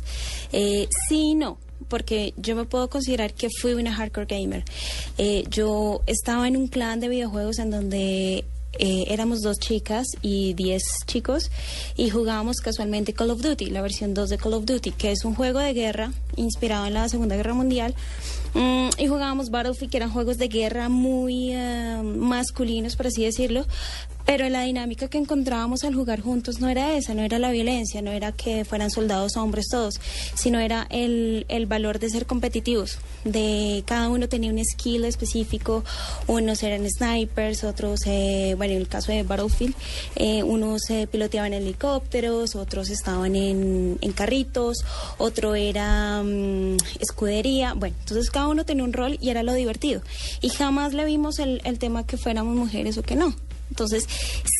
eh, 0.53 0.87
sí 1.09 1.31
y 1.31 1.35
no. 1.35 1.57
Porque 1.89 2.33
yo 2.37 2.55
me 2.55 2.63
puedo 2.63 2.89
considerar 2.89 3.33
que 3.33 3.49
fui 3.49 3.73
una 3.73 3.93
hardcore 3.93 4.25
gamer. 4.25 4.63
Eh, 5.17 5.43
yo 5.49 6.01
estaba 6.07 6.47
en 6.47 6.55
un 6.55 6.67
clan 6.67 6.99
de 6.99 7.09
videojuegos 7.09 7.59
en 7.59 7.71
donde 7.71 8.45
eh, 8.79 9.05
éramos 9.09 9.41
dos 9.41 9.57
chicas 9.59 10.07
y 10.21 10.53
diez 10.53 10.83
chicos 11.05 11.51
y 11.95 12.09
jugábamos 12.09 12.57
casualmente 12.57 13.13
Call 13.13 13.31
of 13.31 13.41
Duty, 13.41 13.67
la 13.67 13.81
versión 13.81 14.13
2 14.13 14.29
de 14.29 14.37
Call 14.37 14.53
of 14.53 14.65
Duty, 14.65 14.91
que 14.91 15.11
es 15.11 15.25
un 15.25 15.35
juego 15.35 15.59
de 15.59 15.73
guerra 15.73 16.11
inspirado 16.35 16.85
en 16.85 16.93
la 16.93 17.09
Segunda 17.09 17.35
Guerra 17.35 17.53
Mundial. 17.53 17.95
Mm, 18.53 18.89
y 18.97 19.07
jugábamos 19.07 19.49
Battlefield, 19.49 19.91
que 19.91 19.97
eran 19.97 20.11
juegos 20.11 20.37
de 20.37 20.47
guerra 20.47 20.89
muy 20.89 21.51
eh, 21.51 22.01
masculinos, 22.03 22.95
por 22.95 23.07
así 23.07 23.23
decirlo. 23.23 23.65
Pero 24.25 24.49
la 24.49 24.63
dinámica 24.63 25.07
que 25.07 25.17
encontrábamos 25.17 25.83
al 25.83 25.93
jugar 25.93 26.21
juntos 26.21 26.59
no 26.59 26.69
era 26.69 26.95
esa, 26.97 27.13
no 27.13 27.21
era 27.21 27.37
la 27.39 27.51
violencia, 27.51 28.01
no 28.01 28.11
era 28.11 28.31
que 28.31 28.65
fueran 28.65 28.89
soldados 28.89 29.37
hombres 29.37 29.67
todos, 29.69 29.99
sino 30.33 30.59
era 30.59 30.87
el, 30.89 31.45
el 31.47 31.67
valor 31.67 31.99
de 31.99 32.09
ser 32.09 32.25
competitivos, 32.25 32.97
de 33.23 33.83
cada 33.85 34.09
uno 34.09 34.27
tenía 34.27 34.51
un 34.51 34.63
skill 34.63 35.05
específico, 35.05 35.83
unos 36.27 36.63
eran 36.63 36.89
snipers, 36.89 37.63
otros, 37.63 38.01
eh, 38.07 38.55
bueno, 38.57 38.73
en 38.73 38.81
el 38.81 38.87
caso 38.87 39.11
de 39.11 39.23
Battlefield, 39.23 39.75
eh, 40.15 40.43
unos 40.43 40.89
eh, 40.89 41.07
piloteaban 41.11 41.53
helicópteros, 41.53 42.55
otros 42.55 42.89
estaban 42.89 43.35
en, 43.35 43.97
en 44.01 44.11
carritos, 44.11 44.77
otro 45.17 45.55
era 45.55 46.23
mm, 46.23 46.77
escudería, 46.99 47.73
bueno, 47.73 47.95
entonces 47.99 48.31
cada 48.31 48.47
uno 48.47 48.65
tenía 48.65 48.83
un 48.83 48.93
rol 48.93 49.17
y 49.21 49.29
era 49.29 49.43
lo 49.43 49.53
divertido. 49.53 50.01
Y 50.41 50.49
jamás 50.49 50.93
le 50.93 51.05
vimos 51.05 51.39
el, 51.39 51.61
el 51.63 51.79
tema 51.79 52.05
que 52.05 52.17
fuéramos 52.17 52.55
mujeres 52.55 52.97
o 52.97 53.03
que 53.03 53.15
no. 53.15 53.35
Entonces, 53.69 54.07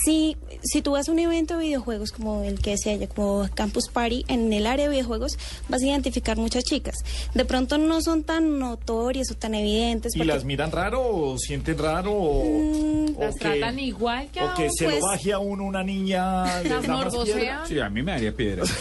si, 0.05 0.35
si 0.63 0.81
tú 0.81 0.91
vas 0.91 1.07
a 1.07 1.11
un 1.11 1.19
evento 1.19 1.57
de 1.57 1.65
videojuegos 1.65 2.11
como 2.11 2.43
el 2.43 2.59
que 2.59 2.77
se 2.77 2.91
haya, 2.91 3.07
como 3.07 3.47
Campus 3.53 3.87
Party, 3.87 4.25
en 4.27 4.51
el 4.51 4.65
área 4.67 4.85
de 4.85 4.91
videojuegos 4.91 5.37
vas 5.69 5.81
a 5.81 5.85
identificar 5.85 6.37
muchas 6.37 6.63
chicas. 6.63 6.95
De 7.33 7.45
pronto 7.45 7.77
no 7.77 8.01
son 8.01 8.23
tan 8.23 8.59
notorias 8.59 9.31
o 9.31 9.35
tan 9.35 9.55
evidentes. 9.55 10.15
¿Y 10.15 10.19
porque- 10.19 10.33
las 10.33 10.43
miran 10.43 10.71
raro 10.71 11.01
o 11.05 11.37
sienten 11.37 11.77
raro 11.77 12.11
o, 12.13 13.15
o 13.15 13.19
Las 13.19 13.35
que, 13.35 13.39
tratan 13.41 13.79
igual 13.79 14.27
que 14.31 14.39
a 14.39 14.45
o 14.45 14.53
que 14.55 14.69
se 14.71 14.85
pues- 14.85 14.99
lo 14.99 15.05
baje 15.07 15.33
a 15.33 15.39
uno 15.39 15.63
una 15.65 15.83
niña? 15.83 16.61
Las 16.63 16.87
morbosean. 16.87 17.67
Sí, 17.67 17.79
a 17.79 17.89
mí 17.89 18.01
me 18.01 18.11
daría 18.13 18.35
piedra. 18.35 18.63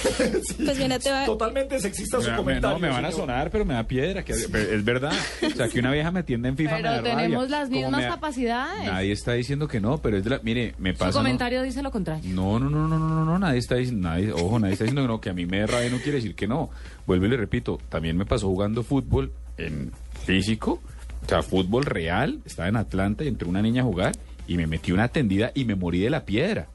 Pues 0.65 0.79
mira, 0.79 0.99
te 0.99 1.11
va- 1.11 1.25
Totalmente 1.27 1.79
sexista 1.81 2.19
su 2.19 2.25
Me- 2.27 2.31
me- 2.33 2.37
comentario. 2.37 2.79
no, 2.79 2.81
me 2.81 2.89
van 2.89 3.05
a 3.05 3.13
sonar, 3.13 3.51
pero 3.51 3.65
me 3.65 3.75
da 3.75 3.85
piedra. 3.85 4.25
que- 4.25 4.33
es 4.33 4.51
verdad. 4.85 5.13
O 5.43 5.51
sea, 5.57 5.69
que 5.69 5.81
una 5.81 5.91
vieja 5.93 6.11
me 6.11 6.23
tienda 6.23 6.49
en 6.49 6.57
FIFA 6.57 6.77
me 6.77 6.83
da 6.83 6.91
Pero 6.91 7.03
rabia. 7.03 7.17
tenemos 7.17 7.51
las 7.51 7.69
mismas 7.71 8.01
me 8.03 8.09
capacidades. 8.09 8.85
Nadie 8.87 9.13
está 9.13 9.33
diciendo 9.33 9.69
que 9.69 9.81
no, 9.81 9.99
pero 9.99 10.14
es 10.19 10.25
de 10.25 10.31
la... 10.31 10.41
Mire, 10.43 10.75
me 10.79 10.93
Su 10.93 10.99
pasa... 10.99 11.11
¿no? 11.11 11.25
comentario 11.25 11.63
dice 11.63 11.83
lo 11.83 11.91
contrario. 11.91 12.31
No, 12.35 12.59
no, 12.59 12.71
no, 12.71 12.89
no, 12.89 12.99
no, 12.99 13.09
no, 13.09 13.25
no, 13.25 13.39
nadie 13.39 13.59
está 13.59 13.77
diciendo, 13.77 14.09
nadie, 14.09 14.33
ojo, 14.33 14.59
nadie 14.59 14.75
está 14.75 14.85
diciendo 14.85 15.03
que 15.03 15.09
no, 15.09 15.21
que 15.21 15.31
a 15.31 15.35
mí 15.35 15.47
me 15.47 15.59
dé 15.59 15.67
rabia 15.67 15.91
no 15.91 15.99
quiere 15.99 16.17
decir 16.17 16.35
que 16.35 16.47
no. 16.47 16.71
Vuelvo 17.07 17.27
y 17.27 17.29
le 17.29 17.37
repito, 17.37 17.79
también 17.89 18.17
me 18.17 18.25
pasó 18.27 18.49
jugando 18.49 18.83
fútbol 18.83 19.33
en 19.57 19.93
físico, 20.25 20.81
o 21.25 21.29
sea, 21.29 21.43
fútbol 21.43 21.85
real, 21.85 22.41
estaba 22.45 22.69
en 22.69 22.77
Atlanta 22.77 23.25
y 23.25 23.29
entró 23.29 23.49
una 23.49 23.63
niña 23.63 23.83
a 23.83 23.85
jugar 23.85 24.13
y 24.47 24.57
me 24.57 24.67
metí 24.67 24.93
una 24.93 25.09
tendida 25.09 25.53
y 25.55 25.65
me 25.65 25.75
morí 25.75 26.01
de 26.01 26.11
la 26.11 26.25
piedra. 26.25 26.69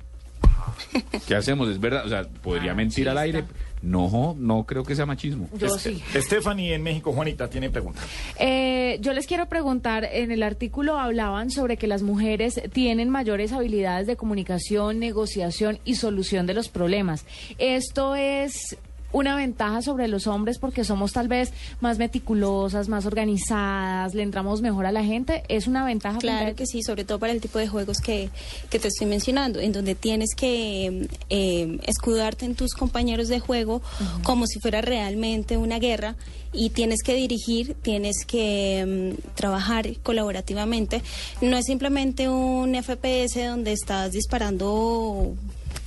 ¿Qué 1.27 1.35
hacemos? 1.35 1.69
Es 1.69 1.79
verdad, 1.79 2.05
o 2.05 2.09
sea, 2.09 2.23
podría 2.23 2.73
mentir 2.73 3.09
al 3.09 3.17
aire. 3.17 3.43
No, 3.81 4.35
no 4.37 4.65
creo 4.65 4.83
que 4.83 4.95
sea 4.95 5.05
machismo. 5.05 5.47
Yo 5.57 5.69
sí. 5.69 6.01
Stephanie 6.13 6.73
en 6.73 6.83
México, 6.83 7.13
Juanita, 7.13 7.49
tiene 7.49 7.69
pregunta. 7.69 8.01
Eh, 8.37 8.97
yo 9.01 9.13
les 9.13 9.25
quiero 9.25 9.47
preguntar, 9.47 10.07
en 10.11 10.31
el 10.31 10.43
artículo 10.43 10.99
hablaban 10.99 11.49
sobre 11.49 11.77
que 11.77 11.87
las 11.87 12.01
mujeres 12.01 12.61
tienen 12.73 13.09
mayores 13.09 13.53
habilidades 13.53 14.07
de 14.07 14.15
comunicación, 14.15 14.99
negociación 14.99 15.79
y 15.85 15.95
solución 15.95 16.45
de 16.45 16.53
los 16.53 16.69
problemas. 16.69 17.25
¿Esto 17.57 18.15
es 18.15 18.77
una 19.11 19.35
ventaja 19.35 19.81
sobre 19.81 20.07
los 20.07 20.27
hombres 20.27 20.59
porque 20.59 20.83
somos 20.83 21.13
tal 21.13 21.27
vez 21.27 21.51
más 21.81 21.97
meticulosas, 21.97 22.89
más 22.89 23.05
organizadas, 23.05 24.13
le 24.13 24.23
entramos 24.23 24.61
mejor 24.61 24.85
a 24.85 24.91
la 24.91 25.03
gente? 25.03 25.43
¿Es 25.47 25.67
una 25.67 25.85
ventaja? 25.85 26.19
Claro 26.19 26.55
que 26.55 26.65
sí, 26.65 26.81
sobre 26.83 27.05
todo 27.05 27.19
para 27.19 27.33
el 27.33 27.41
tipo 27.41 27.59
de 27.59 27.67
juegos 27.67 27.97
que, 27.99 28.29
que 28.69 28.79
te 28.79 28.87
estoy 28.87 29.07
mencionando, 29.07 29.59
en 29.59 29.71
donde 29.71 29.95
tienes 29.95 30.29
que 30.35 31.07
eh, 31.29 31.79
escudarte 31.85 32.45
en 32.45 32.55
tus 32.55 32.73
compañeros 32.73 33.27
de 33.27 33.39
juego 33.39 33.81
como 34.23 34.45
si 34.47 34.59
fuera 34.59 34.81
realmente 34.81 35.57
una 35.57 35.79
guerra 35.79 36.15
y 36.51 36.71
tienes 36.71 37.03
que 37.03 37.13
dirigir, 37.13 37.75
tienes 37.81 38.25
que 38.25 39.15
mm, 39.15 39.35
trabajar 39.35 39.87
colaborativamente. 40.01 41.01
No 41.41 41.57
es 41.57 41.65
simplemente 41.65 42.29
un 42.29 42.75
FPS 42.75 43.47
donde 43.47 43.73
estás 43.73 44.11
disparando 44.11 45.33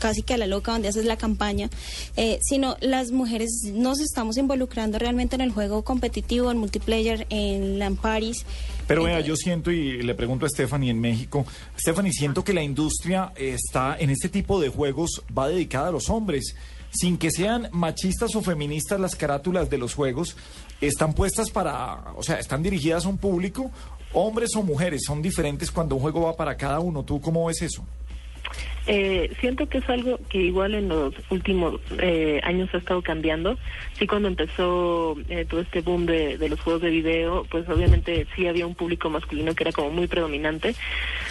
casi 0.03 0.23
que 0.23 0.35
a 0.35 0.37
la 0.37 0.49
loca 0.49 0.73
donde 0.73 0.89
haces 0.89 1.05
la 1.05 1.17
campaña, 1.17 1.71
eh, 2.17 2.41
sino 2.43 2.77
las 2.81 3.13
mujeres 3.13 3.51
nos 3.73 4.01
estamos 4.01 4.37
involucrando 4.37 4.99
realmente 4.99 5.37
en 5.37 5.43
el 5.43 5.53
juego 5.53 5.85
competitivo, 5.85 6.51
en 6.51 6.59
multiplayer, 6.59 7.25
en 7.31 7.79
LAN 7.79 7.95
parties. 7.95 8.45
Pero 8.89 9.05
vea, 9.05 9.21
yo 9.21 9.37
siento 9.37 9.71
y 9.71 10.03
le 10.03 10.15
pregunto 10.17 10.45
a 10.45 10.49
Stephanie 10.49 10.91
en 10.91 11.01
México, 11.01 11.47
Stephanie, 11.79 12.13
siento 12.13 12.43
que 12.43 12.53
la 12.53 12.65
industria 12.65 13.33
está 13.37 13.97
en 13.97 14.11
este 14.11 14.29
tipo 14.29 14.61
de 14.61 14.71
juegos 14.71 15.23
va 15.39 15.47
dedicada 15.47 15.89
a 15.89 15.93
los 15.93 16.11
hombres, 16.11 16.57
sin 16.91 17.17
que 17.17 17.31
sean 17.31 17.69
machistas 17.71 18.35
o 18.35 18.43
feministas 18.43 18.99
las 18.99 19.15
carátulas 19.15 19.71
de 19.71 19.79
los 19.79 19.95
juegos, 19.95 20.37
están 20.81 21.15
puestas 21.15 21.51
para, 21.51 22.13
o 22.17 22.25
sea, 22.25 22.41
están 22.41 22.61
dirigidas 22.61 23.07
a 23.07 23.09
un 23.09 23.19
público, 23.19 23.71
hombres 24.15 24.51
o 24.57 24.65
mujeres, 24.65 25.03
son 25.07 25.23
diferentes 25.23 25.71
cuando 25.71 25.95
un 25.95 26.03
juego 26.03 26.23
va 26.23 26.35
para 26.35 26.57
cada 26.57 26.81
uno. 26.81 27.05
¿Tú 27.05 27.21
cómo 27.21 27.47
ves 27.47 27.63
eso? 27.63 27.85
Eh, 28.87 29.33
siento 29.41 29.69
que 29.69 29.79
es 29.79 29.89
algo 29.89 30.19
que 30.29 30.39
igual 30.39 30.75
en 30.75 30.89
los 30.89 31.15
últimos 31.31 31.81
eh, 31.99 32.41
años 32.43 32.69
ha 32.75 32.79
estado 32.79 33.03
cambiando. 33.03 33.59
Sí, 33.99 34.07
cuando 34.07 34.29
empezó 34.29 35.17
eh, 35.29 35.45
todo 35.49 35.61
este 35.61 35.81
boom 35.81 36.07
de, 36.07 36.39
de 36.39 36.49
los 36.49 36.61
juegos 36.61 36.83
de 36.83 36.91
video, 36.91 37.45
pues 37.51 37.69
obviamente 37.69 38.27
sí 38.35 38.47
había 38.47 38.67
un 38.67 38.75
público 38.75 39.09
masculino 39.11 39.55
que 39.55 39.65
era 39.65 39.73
como 39.73 39.91
muy 39.91 40.07
predominante. 40.07 40.75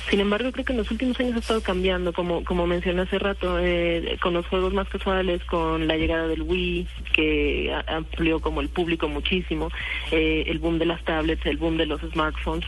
Sin 0.10 0.20
embargo, 0.20 0.52
creo 0.52 0.66
que 0.66 0.74
en 0.74 0.80
los 0.80 0.92
últimos 0.92 1.20
años 1.20 1.36
ha 1.36 1.40
estado 1.40 1.62
cambiando, 1.62 2.14
como 2.14 2.44
como 2.44 2.68
mencioné 2.68 3.04
hace 3.04 3.20
rato, 3.20 3.60
eh, 3.60 4.18
con 4.22 4.34
los 4.34 4.46
juegos 4.48 4.74
más 4.74 4.88
casuales, 4.90 5.44
con 5.46 5.88
la 5.88 5.98
llegada 5.98 6.28
del 6.28 6.42
Wii, 6.42 6.88
que 7.14 7.74
amplió 7.88 8.40
como 8.40 8.62
el 8.62 8.70
público 8.70 9.08
muchísimo, 9.08 9.70
eh, 10.12 10.44
el 10.48 10.60
boom 10.60 10.80
de 10.80 10.86
las 10.86 11.04
tablets, 11.04 11.46
el 11.46 11.58
boom 11.58 11.78
de 11.78 11.86
los 11.86 12.02
smartphones 12.02 12.66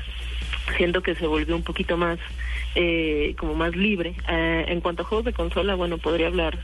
siento 0.78 1.02
que 1.02 1.16
se 1.16 1.28
volvió 1.28 1.56
un 1.56 1.64
poquito 1.64 1.98
más 1.98 2.20
eh, 2.76 3.36
como 3.38 3.56
más 3.56 3.76
libre. 3.76 4.16
Eh, 4.28 4.66
en 4.68 4.82
cuanto 4.82 5.04
a 5.04 5.06
juegos 5.06 5.26
de 5.26 5.34
consola 5.34 5.76
bueno 5.76 5.98
podría 5.98 6.28
hablar 6.28 6.58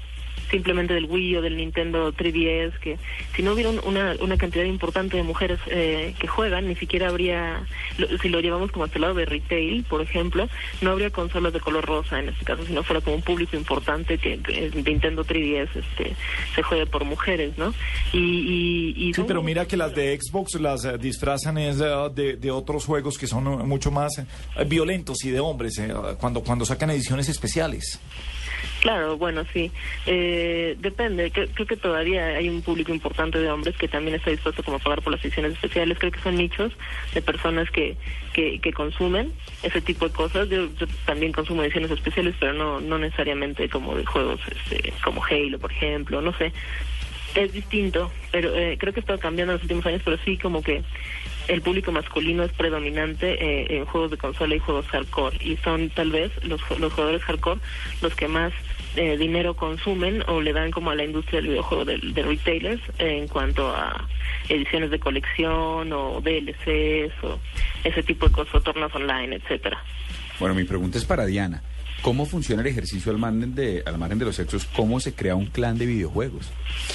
simplemente 0.50 0.94
del 0.94 1.06
Wii 1.06 1.38
o 1.38 1.42
del 1.42 1.58
Nintendo 1.58 2.12
3DS 2.14 2.78
que 2.80 2.98
si 3.36 3.44
no 3.44 3.54
hubiera 3.54 3.70
un- 3.70 3.82
una, 3.86 4.16
una 4.22 4.38
cantidad 4.38 4.64
importante 4.66 5.18
de 5.18 5.24
mujeres 5.24 5.60
eh, 5.68 6.16
que 6.20 6.28
juegan 6.28 6.68
ni 6.68 6.76
siquiera 6.76 7.10
habría 7.10 7.66
lo- 7.98 8.18
si 8.18 8.30
lo 8.30 8.40
llevamos 8.40 8.72
como 8.72 8.86
hasta 8.86 8.96
el 8.98 9.02
lado 9.02 9.14
de 9.16 9.26
retail 9.26 9.84
por 9.84 10.02
ejemplo 10.02 10.48
no 10.82 10.92
habría 10.92 11.10
consolas 11.12 11.54
de 11.54 11.60
color 11.60 11.86
rosa 11.86 12.20
en 12.20 12.30
este 12.30 12.46
caso 12.46 12.66
si 12.66 12.74
no 12.74 12.84
fuera 12.84 13.02
como 13.02 13.16
un 13.16 13.22
público 13.22 13.56
importante 13.56 14.18
que, 14.18 14.40
Nintendo 14.86 15.24
3DS 15.26 15.70
este 15.76 16.16
se 16.56 16.64
juegue 16.64 16.86
por 16.86 17.06
mujeres 17.06 17.58
no 17.58 17.74
y, 18.14 18.18
y, 18.20 19.10
y 19.10 19.14
Sí, 19.14 19.24
pero 19.28 19.44
mira 19.44 19.66
que 19.68 19.78
las 19.78 19.94
de 19.94 20.18
Xbox 20.20 20.56
las 20.60 20.86
eh, 20.86 20.98
disfrazan 20.98 21.58
es, 21.58 21.80
eh, 21.82 21.86
de, 22.14 22.36
de 22.38 22.52
otros 22.52 22.86
juegos 22.86 23.18
que 23.18 23.28
son 23.28 23.46
eh, 23.48 23.64
mucho 23.66 23.92
más 23.92 24.18
eh, 24.18 24.26
violentos 24.66 25.24
y 25.26 25.30
de 25.30 25.40
hombres, 25.40 25.78
eh, 25.80 25.94
cuando, 26.20 26.42
cuando 26.42 26.66
sacan 26.66 26.90
ediciones 26.92 27.28
especiales. 27.30 28.00
Claro, 28.82 29.18
bueno, 29.18 29.44
sí. 29.54 29.72
Eh, 30.06 30.76
depende. 30.80 31.32
Creo, 31.32 31.48
creo 31.54 31.68
que 31.68 31.78
todavía 31.78 32.26
hay 32.28 32.50
un 32.50 32.62
público 32.62 32.94
importante 32.94 33.40
de 33.40 33.50
hombres 33.50 33.76
que 33.78 33.88
también 33.88 34.16
está 34.16 34.32
dispuesto 34.32 34.64
como 34.64 34.78
a 34.78 34.80
pagar 34.80 35.02
por 35.02 35.12
las 35.12 35.24
ediciones 35.24 35.54
especiales. 35.54 35.98
Creo 36.00 36.12
que 36.12 36.22
son 36.22 36.38
nichos 36.38 36.74
de 37.14 37.22
personas 37.22 37.70
que, 37.72 37.98
que, 38.34 38.60
que 38.60 38.74
consumen 38.74 39.34
ese 39.64 39.82
tipo 39.82 40.08
de 40.08 40.14
cosas. 40.14 40.50
Yo, 40.50 40.68
yo 40.76 40.88
también 41.06 41.32
consumo 41.32 41.64
ediciones 41.64 41.92
especiales, 41.92 42.36
pero 42.40 42.54
no, 42.54 42.80
no 42.80 42.98
necesariamente 42.98 43.70
como 43.70 43.96
de 43.96 44.06
juegos 44.06 44.40
este, 44.48 44.94
como 45.04 45.24
Halo, 45.24 45.60
por 45.60 45.72
ejemplo. 45.72 46.22
No 46.22 46.34
sé. 46.34 46.54
Es 47.36 47.54
distinto, 47.54 48.12
pero 48.32 48.56
eh, 48.56 48.78
creo 48.80 48.94
que 48.94 49.00
ha 49.00 49.02
estado 49.02 49.20
cambiando 49.20 49.54
en 49.54 49.58
los 49.58 49.64
últimos 49.64 49.86
años, 49.86 50.02
pero 50.04 50.18
sí 50.26 50.38
como 50.38 50.62
que 50.62 50.84
el 51.48 51.62
público 51.62 51.92
masculino 51.92 52.44
es 52.44 52.52
predominante 52.52 53.34
eh, 53.34 53.78
en 53.78 53.86
juegos 53.86 54.12
de 54.12 54.18
consola 54.18 54.56
y 54.56 54.60
juegos 54.60 54.86
hardcore 54.88 55.38
y 55.42 55.58
son 55.58 55.90
tal 55.90 56.12
vez 56.12 56.32
los, 56.44 56.62
los 56.80 56.94
jugadores 56.94 57.24
hardcore 57.24 57.60
los 58.02 58.14
que 58.16 58.28
más 58.28 58.54
eh, 58.96 59.18
dinero 59.18 59.56
consumen 59.56 60.24
o 60.28 60.42
le 60.42 60.54
dan 60.54 60.72
como 60.72 60.92
a 60.92 60.96
la 60.96 61.04
industria 61.04 61.42
del 61.42 61.52
videojuego 61.52 61.86
de, 61.86 61.98
retailers 62.24 62.82
en 63.00 63.28
cuanto 63.28 63.70
a 63.70 64.08
ediciones 64.48 64.92
de 64.92 65.00
colección 65.00 65.92
o 65.94 66.22
DLCs 66.22 67.14
o 67.24 67.40
ese 67.84 68.04
tipo 68.04 68.28
de 68.28 68.32
cosas, 68.32 68.56
o 68.56 68.62
torneos 68.62 68.94
online, 68.94 69.36
etcétera. 69.36 69.82
Bueno, 70.40 70.56
mi 70.56 70.64
pregunta 70.64 70.98
es 70.98 71.06
para 71.06 71.26
Diana. 71.26 71.62
¿Cómo 72.02 72.26
funciona 72.26 72.62
el 72.62 72.68
ejercicio 72.68 73.12
al 73.12 73.18
margen, 73.18 73.54
de, 73.56 73.84
al 73.86 73.98
margen 73.98 74.20
de 74.20 74.26
los 74.26 74.36
sexos? 74.36 74.66
¿Cómo 74.76 75.00
se 75.00 75.14
crea 75.14 75.36
un 75.36 75.48
clan 75.48 75.78
de 75.78 75.86
videojuegos? 75.86 76.46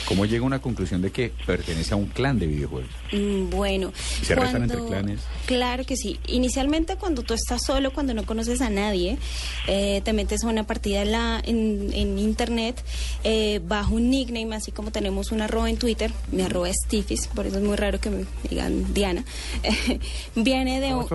¿Cómo 0.07 0.25
llega 0.25 0.43
a 0.43 0.47
una 0.47 0.61
conclusión 0.61 1.03
de 1.03 1.11
que 1.13 1.33
pertenece 1.47 1.93
a 1.93 1.97
un 1.97 2.07
clan 2.07 2.39
de 2.39 2.47
videojuegos? 2.47 2.91
Mm, 3.13 3.51
Bueno, 3.51 3.93
¿Y 4.23 4.25
se 4.25 4.35
restan 4.35 4.63
entre 4.63 4.85
clanes? 4.85 5.21
Claro 5.47 5.85
que 5.85 5.97
sí. 5.97 6.19
Inicialmente 6.27 6.97
cuando 6.97 7.23
tú 7.23 7.35
estás 7.35 7.63
solo, 7.65 7.93
cuando 7.93 8.15
no 8.15 8.25
conoces 8.25 8.61
a 8.63 8.71
nadie, 8.71 9.19
eh, 9.67 10.01
te 10.05 10.13
metes 10.13 10.43
a 10.45 10.49
una 10.49 10.65
partida 10.67 11.03
en, 11.03 11.13
la, 11.13 11.41
en, 11.45 11.91
en 11.93 12.19
internet 12.19 12.83
eh, 13.25 13.61
bajo 13.67 13.95
un 13.95 14.11
nickname, 14.11 14.55
así 14.57 14.73
como 14.73 14.91
tenemos 14.91 15.33
un 15.33 15.43
arroba 15.43 15.69
en 15.69 15.77
Twitter, 15.77 16.11
mi 16.33 16.43
arroba 16.43 16.71
es 16.71 16.77
Tifis, 16.89 17.27
por 17.29 17.47
eso 17.47 17.59
es 17.59 17.63
muy 17.65 17.77
raro 17.77 18.01
que 18.01 18.11
me 18.11 18.25
digan 18.49 18.93
Diana. 18.95 19.25
Viene 20.35 20.81
de 20.81 20.95
un... 20.95 21.07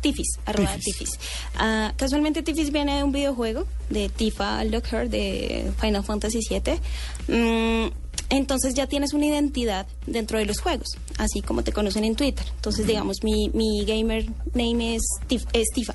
Tifis, 0.00 0.38
arroba 0.46 0.76
Tifis. 0.76 1.18
Ah, 1.56 1.92
casualmente 1.96 2.42
Tifis 2.42 2.70
viene 2.70 2.96
de 2.96 3.02
un 3.02 3.12
videojuego 3.12 3.66
de 3.90 4.08
Tifa 4.08 4.62
Lockhart 4.64 5.10
de 5.10 5.72
Final 5.80 6.04
Fantasy 6.04 6.40
VII. 6.48 7.92
Entonces 8.30 8.74
ya 8.74 8.86
tienes 8.86 9.12
una 9.14 9.26
identidad 9.26 9.86
dentro 10.06 10.38
de 10.38 10.44
los 10.46 10.60
juegos, 10.60 10.88
así 11.16 11.40
como 11.40 11.62
te 11.62 11.72
conocen 11.72 12.04
en 12.04 12.14
Twitter. 12.16 12.46
Entonces, 12.56 12.86
digamos, 12.86 13.22
mi, 13.22 13.50
mi 13.54 13.84
gamer 13.84 14.26
name 14.54 14.96
es, 14.96 15.02
Tif- 15.28 15.46
es 15.52 15.68
Tifa. 15.74 15.94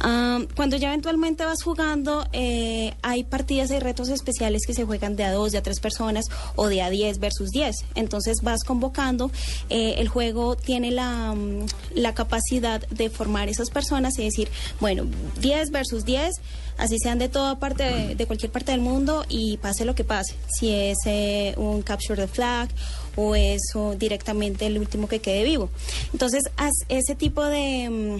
Ah, 0.00 0.40
cuando 0.56 0.76
ya 0.76 0.88
eventualmente 0.88 1.44
vas 1.44 1.62
jugando, 1.62 2.26
eh, 2.32 2.94
hay 3.02 3.24
partidas 3.24 3.70
y 3.70 3.78
retos 3.78 4.08
especiales 4.08 4.62
que 4.66 4.74
se 4.74 4.84
juegan 4.84 5.14
de 5.16 5.24
a 5.24 5.32
dos, 5.32 5.52
de 5.52 5.58
a 5.58 5.62
tres 5.62 5.78
personas 5.80 6.26
o 6.56 6.68
de 6.68 6.82
a 6.82 6.90
diez 6.90 7.18
versus 7.18 7.50
diez. 7.50 7.76
Entonces 7.94 8.38
vas 8.42 8.64
convocando, 8.64 9.30
eh, 9.68 9.94
el 9.98 10.08
juego 10.08 10.56
tiene 10.56 10.90
la, 10.90 11.34
mm, 11.34 11.66
la 11.94 12.14
capacidad 12.14 12.80
de 12.88 13.10
formar 13.10 13.48
esas 13.48 13.70
personas 13.70 14.18
y 14.18 14.24
decir, 14.24 14.48
bueno, 14.80 15.04
10 15.40 15.70
versus 15.70 16.04
10, 16.04 16.34
así 16.80 16.98
sean 16.98 17.18
de 17.18 17.28
toda 17.28 17.58
parte, 17.58 18.14
de, 18.16 18.26
cualquier 18.26 18.50
parte 18.50 18.72
del 18.72 18.80
mundo 18.80 19.24
y 19.28 19.58
pase 19.58 19.84
lo 19.84 19.94
que 19.94 20.02
pase. 20.02 20.34
Si 20.48 20.74
es 20.74 20.98
eh, 21.06 21.54
un 21.56 21.82
capture 21.82 22.20
the 22.20 22.26
flag 22.26 22.68
o 23.16 23.34
es 23.34 23.60
o 23.74 23.94
directamente 23.94 24.66
el 24.66 24.78
último 24.78 25.06
que 25.06 25.20
quede 25.20 25.44
vivo. 25.44 25.68
Entonces, 26.12 26.44
haz 26.56 26.72
ese 26.88 27.14
tipo 27.14 27.44
de, 27.44 27.88
mm, 27.90 28.16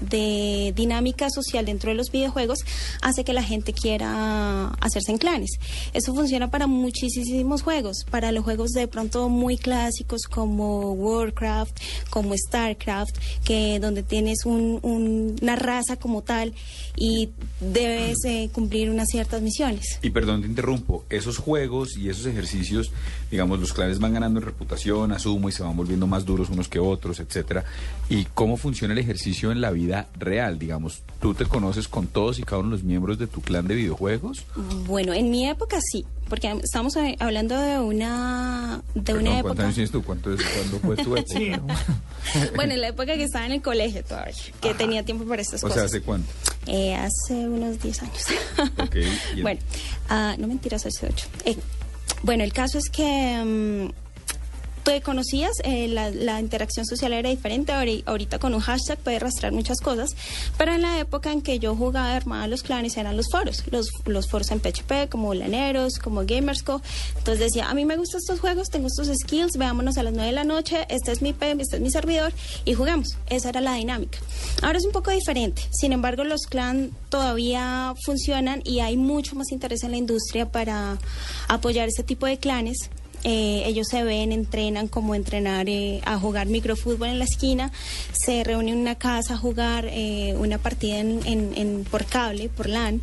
de 0.00 0.72
dinámica 0.76 1.28
social 1.30 1.64
dentro 1.66 1.90
de 1.90 1.96
los 1.96 2.10
videojuegos 2.10 2.58
hace 3.02 3.24
que 3.24 3.32
la 3.32 3.42
gente 3.42 3.72
quiera 3.72 4.68
hacerse 4.80 5.12
en 5.12 5.18
clanes. 5.18 5.50
Eso 5.92 6.14
funciona 6.14 6.50
para 6.50 6.66
muchísimos 6.66 7.62
juegos, 7.62 8.04
para 8.10 8.32
los 8.32 8.44
juegos 8.44 8.70
de 8.70 8.88
pronto 8.88 9.28
muy 9.28 9.56
clásicos 9.58 10.22
como 10.22 10.92
Warcraft, 10.92 11.76
como 12.10 12.34
Starcraft, 12.36 13.16
que 13.44 13.78
donde 13.80 14.02
tienes 14.02 14.44
un- 14.44 14.78
un- 14.82 15.36
una 15.40 15.56
raza 15.56 15.96
como 15.96 16.22
tal 16.22 16.52
y 16.96 17.30
debes 17.60 18.16
eh, 18.24 18.50
cumplir 18.52 18.90
unas 18.90 19.08
ciertas 19.08 19.40
misiones. 19.42 19.98
Y 20.02 20.10
perdón, 20.10 20.42
te 20.42 20.48
interrumpo, 20.48 21.04
esos 21.10 21.38
juegos 21.38 21.96
y 21.96 22.08
esos 22.08 22.26
ejercicios, 22.26 22.90
digamos, 23.30 23.60
los 23.60 23.72
clanes 23.72 23.98
van 23.98 24.14
ganando 24.14 24.40
en 24.40 24.46
reputación, 24.46 25.12
asumo, 25.12 25.48
y 25.48 25.52
se 25.52 25.62
van 25.62 25.76
volviendo 25.76 26.06
más 26.06 26.24
duros 26.24 26.50
unos 26.50 26.68
que 26.68 26.78
otros, 26.78 27.20
etcétera. 27.20 27.64
¿Y 28.08 28.24
cómo 28.34 28.56
funciona 28.56 28.92
el 28.92 28.98
ejercicio 28.98 29.52
en 29.52 29.60
la 29.60 29.70
vida 29.70 29.87
real? 30.18 30.58
Digamos, 30.58 31.02
¿tú 31.20 31.34
te 31.34 31.44
conoces 31.46 31.88
con 31.88 32.06
todos 32.06 32.38
y 32.38 32.42
cada 32.42 32.60
uno 32.60 32.70
de 32.70 32.76
los 32.76 32.84
miembros 32.84 33.18
de 33.18 33.26
tu 33.26 33.40
clan 33.40 33.66
de 33.66 33.74
videojuegos? 33.74 34.44
Bueno, 34.86 35.12
en 35.12 35.30
mi 35.30 35.48
época 35.48 35.78
sí, 35.80 36.04
porque 36.28 36.50
estamos 36.62 36.96
eh, 36.96 37.16
hablando 37.20 37.56
de 37.60 37.78
una 37.78 38.82
de 38.94 39.02
Perdón, 39.02 39.22
una 39.22 39.30
¿Cuántos 39.30 39.50
época. 39.50 39.62
años 39.64 39.74
tienes 39.74 39.90
tú? 39.90 40.02
¿Cuánto 40.02 40.32
es, 40.34 40.40
¿Cuándo 40.44 40.78
fue 40.80 40.96
tu 40.96 41.16
época? 41.16 41.76
Bueno, 42.54 42.74
en 42.74 42.82
la 42.82 42.88
época 42.88 43.14
que 43.14 43.22
estaba 43.24 43.46
en 43.46 43.52
el 43.52 43.62
colegio 43.62 44.04
todavía, 44.04 44.34
que 44.60 44.74
tenía 44.74 45.02
tiempo 45.02 45.24
para 45.24 45.40
estas 45.40 45.64
O 45.64 45.68
sea, 45.68 45.76
cosas. 45.76 45.84
¿hace 45.86 46.02
cuánto? 46.02 46.28
Eh, 46.66 46.94
hace 46.94 47.34
unos 47.48 47.80
10 47.80 48.02
años. 48.02 48.24
Ok, 48.78 48.96
y- 49.36 49.40
bueno, 49.42 49.60
ah, 50.10 50.34
no 50.38 50.46
mentiras, 50.48 50.84
hace 50.84 51.06
8. 51.06 51.26
bueno, 52.22 52.44
el 52.44 52.52
caso 52.52 52.76
es 52.76 52.90
que 52.90 53.42
mm, 53.86 54.07
te 54.88 55.02
conocías, 55.02 55.52
eh, 55.64 55.86
la, 55.88 56.10
la 56.10 56.40
interacción 56.40 56.86
social 56.86 57.12
era 57.12 57.28
diferente. 57.28 57.72
Ahori- 57.72 58.02
Ahorita 58.06 58.38
con 58.38 58.54
un 58.54 58.60
hashtag 58.60 58.98
puedes 58.98 59.20
rastrear 59.20 59.52
muchas 59.52 59.80
cosas, 59.80 60.16
pero 60.56 60.72
en 60.72 60.80
la 60.82 60.98
época 60.98 61.30
en 61.30 61.42
que 61.42 61.58
yo 61.58 61.76
jugaba 61.76 62.14
armaba 62.16 62.46
los 62.48 62.62
clanes 62.62 62.96
eran 62.96 63.14
los 63.16 63.26
foros, 63.30 63.64
los, 63.70 63.90
los 64.06 64.28
foros 64.28 64.50
en 64.50 64.60
PHP, 64.60 65.10
como 65.10 65.34
Laneros, 65.34 65.98
como 65.98 66.22
Gamersco. 66.24 66.80
Entonces 67.18 67.38
decía, 67.40 67.68
a 67.68 67.74
mí 67.74 67.84
me 67.84 67.96
gustan 67.96 68.20
estos 68.20 68.40
juegos, 68.40 68.70
tengo 68.70 68.86
estos 68.88 69.08
skills, 69.08 69.58
veámonos 69.58 69.98
a 69.98 70.02
las 70.02 70.14
9 70.14 70.26
de 70.28 70.32
la 70.32 70.44
noche, 70.44 70.86
este 70.88 71.12
es 71.12 71.20
mi 71.20 71.32
PM, 71.34 71.62
este 71.62 71.76
es 71.76 71.82
mi 71.82 71.90
servidor, 71.90 72.32
y 72.64 72.72
jugamos. 72.74 73.16
Esa 73.28 73.50
era 73.50 73.60
la 73.60 73.74
dinámica. 73.74 74.18
Ahora 74.62 74.78
es 74.78 74.86
un 74.86 74.92
poco 74.92 75.10
diferente. 75.10 75.62
Sin 75.70 75.92
embargo, 75.92 76.24
los 76.24 76.46
clans 76.46 76.90
todavía 77.10 77.92
funcionan 78.06 78.62
y 78.64 78.80
hay 78.80 78.96
mucho 78.96 79.36
más 79.36 79.52
interés 79.52 79.82
en 79.84 79.90
la 79.90 79.98
industria 79.98 80.50
para 80.50 80.98
apoyar 81.48 81.88
este 81.88 82.02
tipo 82.04 82.24
de 82.24 82.38
clanes. 82.38 82.88
Eh, 83.24 83.62
ellos 83.66 83.86
se 83.90 84.04
ven, 84.04 84.32
entrenan 84.32 84.88
como 84.88 85.14
entrenar 85.14 85.68
eh, 85.68 86.00
a 86.04 86.18
jugar 86.18 86.46
microfútbol 86.46 87.08
en 87.08 87.18
la 87.18 87.24
esquina, 87.24 87.72
se 88.12 88.44
reúnen 88.44 88.74
en 88.74 88.80
una 88.80 88.94
casa 88.94 89.34
a 89.34 89.36
jugar 89.36 89.86
eh, 89.90 90.34
una 90.38 90.58
partida 90.58 90.98
en, 90.98 91.20
en- 91.26 91.52
en- 91.56 91.84
por 91.84 92.04
cable, 92.04 92.48
por 92.48 92.68
LAN, 92.68 93.00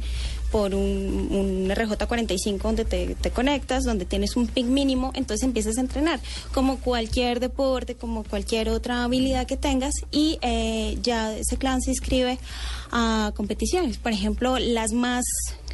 por 0.56 0.74
un, 0.74 1.28
un 1.32 1.70
RJ45 1.70 2.62
donde 2.62 2.86
te, 2.86 3.32
conectas, 3.32 3.84
donde 3.84 4.06
tienes 4.06 4.38
un 4.38 4.48
ping 4.48 4.68
mínimo, 4.68 5.12
entonces 5.14 5.44
empiezas 5.44 5.78
a 5.78 5.82
entrenar, 5.82 6.22
como 6.54 6.78
cualquier 6.78 7.42
deporte, 7.42 7.96
como 7.96 8.24
cualquier 8.24 8.70
otra 8.70 9.04
habilidad 9.04 9.48
que 9.48 9.58
tengas, 9.58 9.94
y 10.12 10.40
eh, 10.42 10.98
ya 11.02 11.36
ese 11.36 11.58
clan 11.58 11.82
se 11.82 11.90
inscribe 11.90 12.40
a 12.90 13.34
competiciones. 13.36 13.98
Por 13.98 14.14
ejemplo, 14.14 14.58
las 14.58 14.94
más 14.94 15.26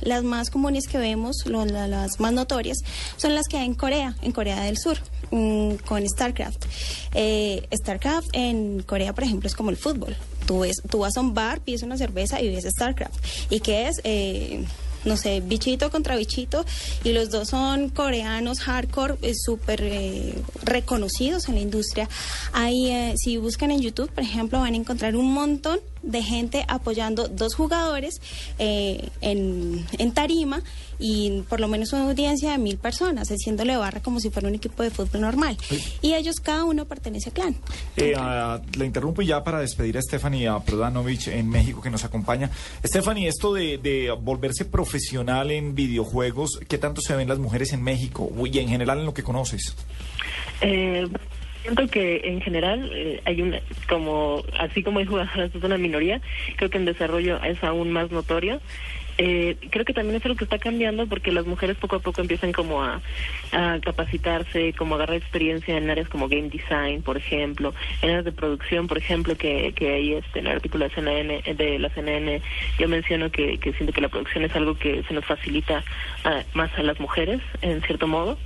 las 0.01 0.23
más 0.23 0.49
comunes 0.49 0.87
que 0.87 0.97
vemos, 0.97 1.45
las 1.45 2.19
más 2.19 2.33
notorias, 2.33 2.79
son 3.17 3.35
las 3.35 3.47
que 3.47 3.57
hay 3.57 3.67
en 3.67 3.75
Corea, 3.75 4.15
en 4.23 4.31
Corea 4.31 4.63
del 4.63 4.79
Sur, 4.79 4.97
mm, 5.29 5.75
con 5.85 6.03
StarCraft. 6.09 6.65
Eh, 7.13 7.67
StarCraft 7.71 8.29
en 8.33 8.81
Corea, 8.81 9.13
por 9.13 9.25
ejemplo, 9.25 9.47
es 9.47 9.53
como 9.53 9.69
el 9.69 9.77
fútbol. 9.77 10.15
Tú, 10.51 10.59
ves, 10.59 10.81
tú 10.89 10.97
vas 10.97 11.15
a 11.15 11.21
un 11.21 11.33
bar, 11.33 11.61
pides 11.61 11.81
una 11.81 11.95
cerveza 11.95 12.41
y 12.41 12.53
ves 12.53 12.65
StarCraft. 12.65 13.15
¿Y 13.49 13.61
qué 13.61 13.87
es? 13.87 14.01
Eh, 14.03 14.65
no 15.05 15.15
sé, 15.15 15.39
bichito 15.39 15.89
contra 15.89 16.17
bichito, 16.17 16.65
y 17.05 17.13
los 17.13 17.29
dos 17.29 17.47
son 17.47 17.87
coreanos 17.87 18.59
hardcore, 18.59 19.15
eh, 19.21 19.33
súper 19.33 19.81
eh, 19.81 20.35
reconocidos 20.63 21.47
en 21.47 21.55
la 21.55 21.61
industria. 21.61 22.09
Ahí, 22.51 22.87
eh, 22.91 23.13
si 23.15 23.37
buscan 23.37 23.71
en 23.71 23.79
YouTube, 23.79 24.11
por 24.11 24.25
ejemplo, 24.25 24.59
van 24.59 24.73
a 24.73 24.77
encontrar 24.77 25.15
un 25.15 25.33
montón 25.33 25.79
de 26.03 26.21
gente 26.21 26.65
apoyando 26.67 27.29
dos 27.29 27.55
jugadores 27.55 28.19
en, 28.57 29.85
en 29.97 30.11
tarima 30.11 30.63
y 31.01 31.41
por 31.49 31.59
lo 31.59 31.67
menos 31.67 31.91
una 31.93 32.03
audiencia 32.03 32.51
de 32.51 32.57
mil 32.59 32.77
personas, 32.77 33.29
haciéndole 33.29 33.75
barra 33.75 34.01
como 34.01 34.19
si 34.19 34.29
fuera 34.29 34.47
un 34.47 34.55
equipo 34.55 34.83
de 34.83 34.91
fútbol 34.91 35.21
normal. 35.21 35.57
Y 36.01 36.13
ellos, 36.13 36.39
cada 36.39 36.63
uno 36.63 36.85
pertenece 36.85 37.29
a 37.29 37.33
clan. 37.33 37.55
Eh, 37.97 38.13
ah, 38.15 38.61
la 38.77 38.85
interrumpo 38.85 39.21
ya 39.21 39.43
para 39.43 39.59
despedir 39.59 39.97
a 39.97 40.01
Stephanie 40.01 40.47
a 40.47 40.59
Prodanovich 40.59 41.27
en 41.27 41.49
México 41.49 41.81
que 41.81 41.89
nos 41.89 42.05
acompaña. 42.05 42.51
Stephanie, 42.85 43.27
esto 43.27 43.53
de, 43.53 43.79
de 43.79 44.11
volverse 44.11 44.65
profesional 44.65 45.51
en 45.51 45.73
videojuegos, 45.73 46.59
¿qué 46.67 46.77
tanto 46.77 47.01
se 47.01 47.15
ven 47.15 47.27
las 47.27 47.39
mujeres 47.39 47.73
en 47.73 47.81
México 47.81 48.31
y 48.45 48.59
en 48.59 48.69
general 48.69 48.99
en 48.99 49.05
lo 49.05 49.13
que 49.13 49.23
conoces? 49.23 49.75
Eh, 50.61 51.07
siento 51.63 51.87
que 51.87 52.21
en 52.23 52.41
general 52.41 52.89
eh, 52.93 53.21
hay 53.25 53.41
una, 53.41 53.59
como, 53.89 54.43
así 54.59 54.83
como 54.83 54.99
hay 54.99 55.05
jugadoras, 55.05 55.53
es 55.53 55.63
una 55.63 55.77
minoría, 55.77 56.21
creo 56.57 56.69
que 56.69 56.77
en 56.77 56.85
desarrollo 56.85 57.41
es 57.43 57.63
aún 57.63 57.91
más 57.91 58.11
notorio. 58.11 58.61
Eh, 59.17 59.57
creo 59.69 59.85
que 59.85 59.93
también 59.93 60.15
es 60.15 60.25
algo 60.25 60.37
que 60.37 60.45
está 60.45 60.57
cambiando 60.57 61.07
porque 61.07 61.31
las 61.31 61.45
mujeres 61.45 61.77
poco 61.77 61.97
a 61.97 61.99
poco 61.99 62.21
empiezan 62.21 62.51
como 62.51 62.83
a, 62.83 63.01
capacitarse, 63.81 64.73
como 64.73 64.95
a 64.95 64.97
agarrar 64.97 65.17
experiencia 65.17 65.77
en 65.77 65.89
áreas 65.89 66.09
como 66.09 66.27
game 66.27 66.49
design, 66.49 67.01
por 67.01 67.17
ejemplo, 67.17 67.73
en 68.01 68.09
áreas 68.09 68.25
de 68.25 68.31
producción, 68.31 68.87
por 68.87 68.97
ejemplo, 68.97 69.35
que, 69.35 69.73
que 69.75 69.93
ahí 69.93 70.13
este, 70.13 70.39
en 70.39 70.47
el 70.47 70.53
artículo 70.53 70.85
de, 70.85 70.95
CNN, 70.95 71.41
de 71.53 71.79
la 71.79 71.89
CNN 71.89 72.41
yo 72.79 72.87
menciono 72.87 73.29
que, 73.31 73.57
que 73.57 73.73
siento 73.73 73.93
que 73.93 74.01
la 74.01 74.09
producción 74.09 74.45
es 74.45 74.55
algo 74.55 74.75
que 74.75 75.03
se 75.03 75.13
nos 75.13 75.25
facilita 75.25 75.83
más 76.53 76.71
a 76.77 76.83
las 76.83 76.99
mujeres, 76.99 77.41
en 77.61 77.81
cierto 77.81 78.07
modo. 78.07 78.37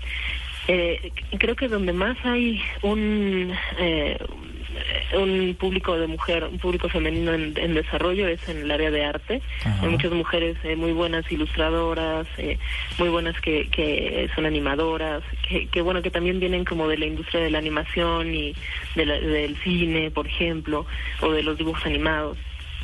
Eh, 0.68 1.12
creo 1.38 1.56
que 1.56 1.68
donde 1.68 1.94
más 1.94 2.18
hay 2.24 2.60
un 2.82 3.54
eh, 3.78 4.18
un 5.14 5.56
público 5.60 5.98
de 5.98 6.08
mujer, 6.08 6.44
un 6.44 6.60
público 6.60 6.90
femenino 6.90 7.34
en, 7.34 7.54
en 7.58 7.74
desarrollo 7.74 8.28
es 8.28 8.48
en 8.50 8.58
el 8.60 8.72
área 8.72 8.92
de 8.92 9.06
arte. 9.06 9.42
Hay 9.82 9.90
muchas 9.90 10.12
mujeres 10.12 10.58
eh, 10.64 10.76
muy 10.76 10.92
buenas 10.92 11.30
ilustradoras, 11.32 12.28
eh, 12.38 12.58
muy 13.00 13.10
buenas 13.10 13.40
que, 13.42 13.68
que 13.70 14.30
son 14.36 14.46
animadoras, 14.46 15.24
que, 15.48 15.68
que 15.68 15.82
bueno, 15.82 16.02
que 16.02 16.12
también 16.12 16.40
vienen 16.40 16.66
como 16.66 16.88
de 16.88 16.98
la 16.98 17.06
industria 17.06 17.42
de 17.42 17.50
la 17.52 17.58
animación 17.60 18.34
y 18.34 18.54
de 18.96 19.06
la- 19.06 19.20
del 19.20 19.56
cine, 19.64 20.12
por 20.12 20.28
ejemplo, 20.28 20.86
o 21.22 21.32
de 21.32 21.44
los 21.44 21.58
dibujos 21.58 21.86
animados. 21.86 22.38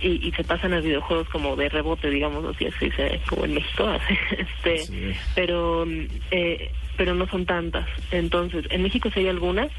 Y, 0.03 0.27
y 0.27 0.31
se 0.31 0.43
pasan 0.43 0.73
a 0.73 0.79
videojuegos 0.79 1.29
como 1.29 1.55
de 1.55 1.69
rebote, 1.69 2.09
digamos, 2.09 2.43
así 2.45 2.67
se 2.79 2.85
dice, 2.85 3.21
como 3.29 3.45
en 3.45 3.53
México, 3.53 3.87
este, 4.31 5.13
pero 5.35 5.85
eh, 6.31 6.71
pero 6.97 7.13
no 7.15 7.27
son 7.27 7.45
tantas. 7.45 7.87
Entonces, 8.11 8.65
en 8.71 8.81
México 8.83 9.09
sí 9.13 9.19
hay 9.21 9.27
algunas, 9.27 9.69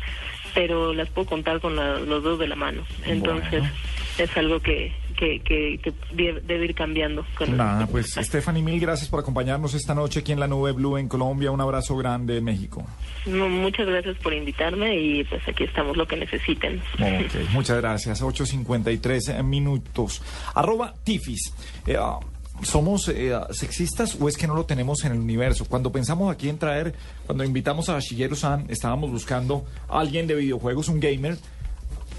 pero 0.54 0.92
las 0.92 1.08
puedo 1.10 1.26
contar 1.28 1.60
con 1.60 1.76
la- 1.76 1.98
los 1.98 2.22
dedos 2.22 2.38
de 2.38 2.48
la 2.48 2.56
mano. 2.56 2.82
Entonces, 3.06 3.62
es 4.18 4.36
algo 4.36 4.60
que, 4.60 4.92
que, 5.16 5.40
que, 5.40 5.78
que 5.82 5.92
debe, 6.12 6.64
ir 6.64 6.74
cambiando. 6.74 7.24
Con 7.36 7.56
Nada, 7.56 7.86
pues 7.86 8.14
Stephanie, 8.14 8.62
mil 8.62 8.78
gracias 8.80 9.08
por 9.08 9.20
acompañarnos 9.20 9.74
esta 9.74 9.94
noche 9.94 10.20
aquí 10.20 10.32
en 10.32 10.40
la 10.40 10.46
Nube 10.48 10.72
Blue 10.72 10.98
en 10.98 11.08
Colombia. 11.08 11.50
Un 11.50 11.60
abrazo 11.60 11.96
grande 11.96 12.38
en 12.38 12.44
México. 12.44 12.84
No, 13.26 13.48
muchas 13.48 13.86
gracias 13.86 14.16
por 14.18 14.32
invitarme 14.34 14.98
y 14.98 15.24
pues 15.24 15.46
aquí 15.48 15.64
estamos 15.64 15.96
lo 15.96 16.06
que 16.06 16.16
necesiten. 16.16 16.82
Ok, 16.94 17.50
muchas 17.52 17.78
gracias. 17.80 18.22
8.53 18.22 19.42
minutos. 19.44 20.22
Arroba 20.54 20.92
Tifis. 21.04 21.52
Eh, 21.86 21.96
ah, 21.98 22.18
¿Somos 22.62 23.08
eh, 23.08 23.32
sexistas 23.50 24.16
o 24.20 24.28
es 24.28 24.36
que 24.36 24.46
no 24.46 24.54
lo 24.54 24.64
tenemos 24.64 25.04
en 25.04 25.12
el 25.12 25.18
universo? 25.18 25.64
Cuando 25.64 25.90
pensamos 25.90 26.32
aquí 26.32 26.48
en 26.48 26.58
traer, 26.58 26.94
cuando 27.26 27.42
invitamos 27.44 27.88
a 27.88 27.98
Shigeru 27.98 28.36
San, 28.36 28.66
estábamos 28.68 29.10
buscando 29.10 29.64
a 29.88 29.98
alguien 29.98 30.28
de 30.28 30.36
videojuegos, 30.36 30.88
un 30.88 31.00
gamer, 31.00 31.38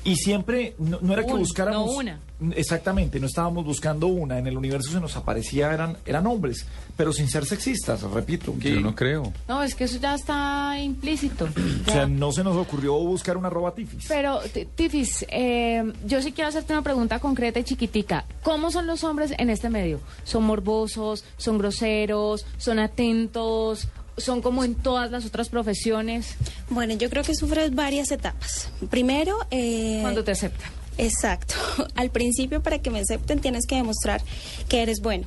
y 0.03 0.15
siempre, 0.17 0.75
no, 0.77 0.99
no 1.01 1.13
era 1.13 1.25
que 1.25 1.33
buscáramos... 1.33 1.87
no 1.91 1.97
una. 1.97 2.19
Exactamente, 2.57 3.21
no 3.21 3.27
estábamos 3.27 3.63
buscando 3.63 4.07
una. 4.07 4.37
En 4.37 4.47
el 4.47 4.57
universo 4.57 4.91
se 4.91 4.99
nos 4.99 5.15
aparecía, 5.15 5.71
eran, 5.73 5.95
eran 6.05 6.27
hombres, 6.27 6.65
pero 6.97 7.13
sin 7.13 7.29
ser 7.29 7.45
sexistas, 7.45 8.01
repito. 8.03 8.53
que- 8.59 8.73
Yo 8.75 8.81
no 8.81 8.93
creo. 8.95 9.31
No, 9.47 9.63
es 9.63 9.75
que 9.75 9.85
eso 9.85 9.97
ya 9.99 10.15
está 10.15 10.77
implícito. 10.79 11.47
O 11.87 11.91
sea, 11.91 12.05
no 12.05 12.31
se 12.33 12.43
nos 12.43 12.57
ocurrió 12.57 12.95
buscar 12.95 13.37
una 13.37 13.47
arroba 13.47 13.73
Tifis. 13.75 14.05
Pero, 14.07 14.39
Tifis, 14.75 15.25
eh, 15.29 15.93
yo 16.05 16.21
sí 16.21 16.31
quiero 16.33 16.49
hacerte 16.49 16.73
una 16.73 16.81
pregunta 16.81 17.19
concreta 17.19 17.59
y 17.59 17.63
chiquitica. 17.63 18.25
¿Cómo 18.41 18.71
son 18.71 18.87
los 18.87 19.03
hombres 19.03 19.33
en 19.37 19.49
este 19.49 19.69
medio? 19.69 19.99
¿Son 20.23 20.43
morbosos? 20.43 21.23
¿Son 21.37 21.57
groseros? 21.57 22.45
¿Son 22.57 22.79
atentos? 22.79 23.87
¿Son 24.17 24.41
como 24.41 24.63
en 24.63 24.75
todas 24.75 25.09
las 25.11 25.25
otras 25.25 25.49
profesiones? 25.49 26.35
Bueno, 26.69 26.93
yo 26.93 27.09
creo 27.09 27.23
que 27.23 27.33
sufres 27.35 27.73
varias 27.73 28.11
etapas. 28.11 28.69
Primero, 28.89 29.37
eh, 29.51 29.99
Cuando 30.01 30.23
te 30.23 30.31
aceptan. 30.31 30.69
Exacto. 30.97 31.55
Al 31.95 32.11
principio, 32.11 32.61
para 32.61 32.79
que 32.79 32.91
me 32.91 32.99
acepten, 32.99 33.39
tienes 33.39 33.65
que 33.67 33.75
demostrar 33.75 34.21
que 34.69 34.83
eres 34.83 34.99
bueno. 35.01 35.25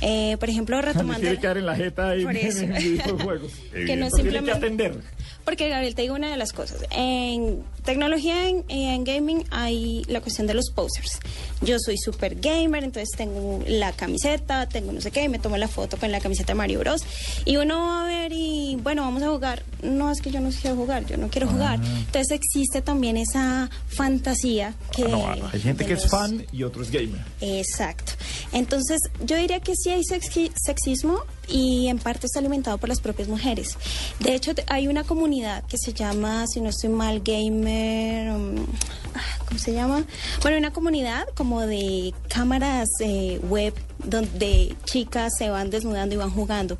Eh, 0.00 0.36
por 0.40 0.50
ejemplo, 0.50 0.80
retomando. 0.82 1.20
Tiene 1.20 1.36
que 1.36 1.40
quedar 1.42 1.58
en 1.58 1.66
la 1.66 1.76
jeta 1.76 2.16
y 2.16 2.24
Por 2.24 2.36
eso. 2.36 2.62
en 2.64 2.74
videojuegos. 2.74 3.52
Que 3.72 3.96
no 3.96 4.08
Tiene 4.10 4.42
que 4.42 4.50
atender. 4.50 5.00
Porque, 5.44 5.68
Gabriel, 5.68 5.94
te 5.94 6.02
digo 6.02 6.14
una 6.14 6.30
de 6.30 6.36
las 6.38 6.52
cosas. 6.52 6.84
En 6.90 7.62
tecnología 7.84 8.48
en, 8.48 8.64
en 8.68 9.04
gaming 9.04 9.44
hay 9.50 10.02
la 10.08 10.20
cuestión 10.22 10.46
de 10.46 10.54
los 10.54 10.70
posers. 10.70 11.18
Yo 11.60 11.76
soy 11.78 11.98
super 11.98 12.34
gamer, 12.36 12.82
entonces 12.82 13.10
tengo 13.16 13.62
la 13.66 13.92
camiseta, 13.92 14.66
tengo 14.68 14.92
no 14.92 15.00
sé 15.02 15.10
qué, 15.10 15.24
y 15.24 15.28
me 15.28 15.38
tomo 15.38 15.56
la 15.58 15.68
foto 15.68 15.98
con 15.98 16.10
la 16.10 16.20
camiseta 16.20 16.52
de 16.52 16.56
Mario 16.56 16.78
Bros. 16.80 17.02
Y 17.44 17.56
uno 17.58 17.78
va 17.78 18.04
a 18.04 18.06
ver 18.06 18.32
y 18.32 18.76
bueno, 18.82 19.02
vamos 19.02 19.22
a 19.22 19.28
jugar. 19.28 19.62
No, 19.82 20.10
es 20.10 20.22
que 20.22 20.30
yo 20.30 20.40
no 20.40 20.48
quiero 20.48 20.76
jugar, 20.76 21.04
yo 21.06 21.18
no 21.18 21.28
quiero 21.28 21.46
jugar. 21.48 21.78
Entonces 21.84 22.30
existe 22.30 22.80
también 22.80 23.16
esa 23.18 23.68
fantasía 23.88 24.74
que... 24.96 25.04
No, 25.04 25.26
hay 25.52 25.60
gente 25.60 25.84
que 25.84 25.92
es 25.92 26.08
fan 26.08 26.46
y 26.52 26.62
otro 26.62 26.82
es 26.82 26.90
gamer. 26.90 27.20
Exacto. 27.42 28.12
Entonces, 28.52 28.98
yo 29.24 29.36
diría 29.36 29.60
que 29.60 29.74
sí 29.76 29.90
hay 29.90 30.02
sexi- 30.02 30.52
sexismo 30.56 31.20
y 31.48 31.88
en 31.88 31.98
parte 31.98 32.26
está 32.26 32.38
alimentado 32.38 32.78
por 32.78 32.88
las 32.88 33.00
propias 33.00 33.28
mujeres. 33.28 33.76
De 34.20 34.34
hecho, 34.34 34.52
hay 34.68 34.88
una 34.88 35.04
comunidad 35.04 35.64
que 35.64 35.78
se 35.78 35.92
llama, 35.92 36.46
si 36.46 36.60
no 36.60 36.70
estoy 36.70 36.90
mal, 36.90 37.20
Gamer... 37.24 38.32
um, 38.32 38.66
ah, 39.14 39.44
¿Cómo 39.46 39.58
se 39.58 39.72
llama? 39.72 40.04
Bueno, 40.42 40.58
una 40.58 40.72
comunidad 40.72 41.26
como 41.36 41.60
de 41.60 42.12
cámaras 42.28 42.88
eh, 43.00 43.40
web 43.48 43.74
donde 43.98 44.74
chicas 44.84 45.32
se 45.38 45.50
van 45.50 45.70
desnudando 45.70 46.14
y 46.14 46.18
van 46.18 46.30
jugando. 46.30 46.78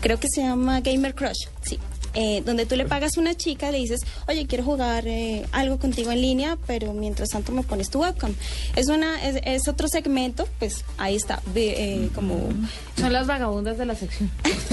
Creo 0.00 0.18
que 0.18 0.28
se 0.28 0.42
llama 0.42 0.80
Gamer 0.80 1.14
Crush, 1.14 1.46
sí. 1.62 1.78
Eh, 2.18 2.42
donde 2.46 2.64
tú 2.64 2.76
le 2.76 2.86
pagas 2.86 3.18
a 3.18 3.20
una 3.20 3.34
chica, 3.34 3.70
le 3.70 3.76
dices, 3.76 4.00
oye, 4.26 4.46
quiero 4.46 4.64
jugar 4.64 5.06
eh, 5.06 5.46
algo 5.52 5.78
contigo 5.78 6.10
en 6.10 6.22
línea, 6.22 6.56
pero 6.66 6.94
mientras 6.94 7.28
tanto 7.28 7.52
me 7.52 7.62
pones 7.62 7.90
tu 7.90 8.00
webcam. 8.00 8.34
Es 8.74 8.88
una, 8.88 9.22
es, 9.22 9.40
es 9.44 9.68
otro 9.68 9.86
segmento, 9.86 10.48
pues 10.58 10.82
ahí 10.96 11.14
está, 11.14 11.42
ve, 11.54 11.74
eh, 11.76 12.10
como... 12.14 12.48
Son 12.98 13.12
las 13.12 13.26
vagabundas 13.26 13.76
de 13.76 13.84
la 13.84 13.94
sección. 13.94 14.30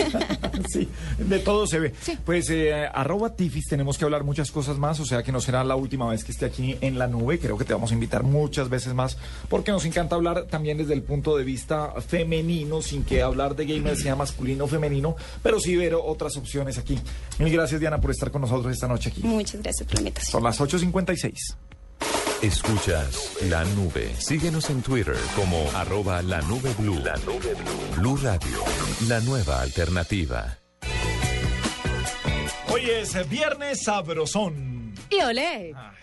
sí, 0.72 0.88
de 1.18 1.40
todo 1.40 1.68
se 1.68 1.80
ve. 1.80 1.94
Pues 2.26 2.50
eh, 2.50 2.88
arroba 2.94 3.36
Tifis, 3.36 3.66
tenemos 3.68 3.98
que 3.98 4.06
hablar 4.06 4.24
muchas 4.24 4.50
cosas 4.50 4.78
más, 4.78 5.00
o 5.02 5.06
sea 5.06 5.24
que 5.24 5.34
no 5.34 5.42
será 5.42 5.64
la 5.66 5.76
última 5.76 6.10
vez 6.10 6.24
que 6.24 6.32
esté 6.32 6.46
aquí 6.46 6.78
en 6.80 6.98
la 6.98 7.08
nube, 7.08 7.40
creo 7.40 7.58
que 7.58 7.66
te 7.66 7.74
vamos 7.74 7.92
a 7.92 7.94
invitar 7.96 8.24
muchas 8.24 8.70
veces 8.70 8.94
más, 8.94 9.18
porque 9.50 9.72
nos 9.72 9.84
encanta 9.84 10.16
hablar 10.16 10.46
también 10.46 10.78
desde 10.78 10.94
el 10.94 11.02
punto 11.02 11.36
de 11.36 11.44
vista 11.44 11.94
femenino, 12.08 12.82
sin 12.82 13.04
que 13.04 13.22
hablar 13.22 13.58
de 13.58 13.66
gamer 13.66 13.98
sea 13.98 14.16
masculino 14.16 14.66
o 14.66 14.68
femenino, 14.68 15.18
pero 15.42 15.60
sí 15.60 15.76
ver 15.76 15.96
otras 15.96 16.38
opciones 16.38 16.78
aquí. 16.78 16.98
Mil 17.40 17.52
gracias 17.52 17.80
Diana 17.80 18.00
por 18.00 18.12
estar 18.12 18.32
con 18.32 18.42
nosotros 18.42 18.72
esta 18.74 18.88
noche 18.88 19.10
aquí. 19.10 19.22
Muchas 19.24 19.62
gracias 19.62 19.88
por 19.88 19.96
la 19.96 20.02
invitación. 20.02 20.32
Son 20.32 20.44
las 20.44 20.60
8.56. 20.60 21.56
Escuchas 22.42 23.38
la 23.50 23.64
nube. 23.64 24.14
Síguenos 24.20 24.70
en 24.70 24.82
Twitter 24.82 25.16
como 25.36 25.66
arroba 25.76 26.22
la 26.22 26.42
nube 26.42 26.74
blue. 26.78 27.00
La 27.00 27.16
nube 27.18 27.54
blue. 27.56 27.96
Blue 27.96 28.18
Radio, 28.18 28.58
la 29.08 29.22
nueva 29.22 29.62
alternativa. 29.62 30.58
Hoy 32.70 32.82
es 32.90 33.30
viernes 33.30 33.84
sabrosón. 33.84 34.94
Y 35.10 35.22
olé. 35.22 35.74
¿Qué 35.74 36.03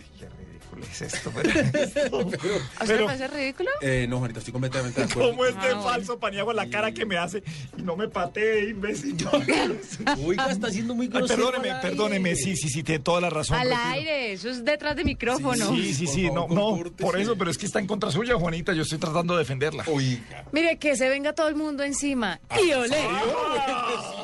es 0.87 1.03
esto? 1.03 1.33
Pero, 1.35 1.51
esto- 1.51 2.17
¿A 2.17 2.23
usted 2.25 2.39
le 2.41 2.87
pero- 2.87 3.07
parece 3.07 3.29
ridículo? 3.29 3.71
Eh, 3.81 4.07
no, 4.09 4.19
Juanita, 4.19 4.39
estoy 4.41 4.53
completamente 4.53 5.01
de 5.01 5.07
acuerdo. 5.11 5.31
¿Cómo 5.31 5.45
este 5.45 5.59
Ah, 5.61 5.75
bueno. 5.75 5.83
falso 5.83 6.19
paniago 6.19 6.53
la 6.53 6.69
cara 6.71 6.93
que 6.93 7.05
me 7.07 7.17
hace 7.19 7.43
y 7.77 7.83
no 7.83 7.97
me 7.97 8.09
patee, 8.09 8.71
imbécil? 8.71 9.17
Oiga, 10.25 10.51
está 10.51 10.71
siendo 10.71 10.95
muy 10.95 11.07
Ay, 11.07 11.13
grosero. 11.13 11.51
perdóneme, 11.51 11.75
perdóneme, 11.81 12.37
sí, 12.37 12.57
sí, 12.57 12.69
sí, 12.69 12.83
tiene 12.83 12.99
toda 13.03 13.21
la 13.21 13.31
razón. 13.31 13.57
Al 13.59 13.69
prefiero- 13.69 13.91
aire, 13.93 14.33
eso 14.33 14.49
es 14.51 14.65
detrás 14.65 14.97
de 14.97 15.05
micrófono. 15.05 15.75
Sí, 15.75 15.95
sí, 15.95 16.07
sí, 16.07 16.31
no, 16.31 16.47
no, 16.49 16.79
por 16.99 17.19
eso, 17.19 17.37
pero 17.37 17.51
es 17.51 17.59
que 17.59 17.67
está 17.67 17.79
en 17.79 17.87
contra 17.87 18.11
suya, 18.11 18.35
Juanita, 18.37 18.73
yo 18.73 18.83
estoy 18.83 18.99
tratando 18.99 19.35
de 19.35 19.41
defenderla. 19.41 19.85
Oiga. 19.87 20.45
Mire, 20.53 20.79
que 20.79 20.97
se 20.97 21.09
venga 21.09 21.33
todo 21.33 21.49
el 21.49 21.55
mundo 21.57 21.83
encima. 21.83 22.41
Ah, 22.49 22.61
Y 22.61 22.73
olé. 22.73 22.97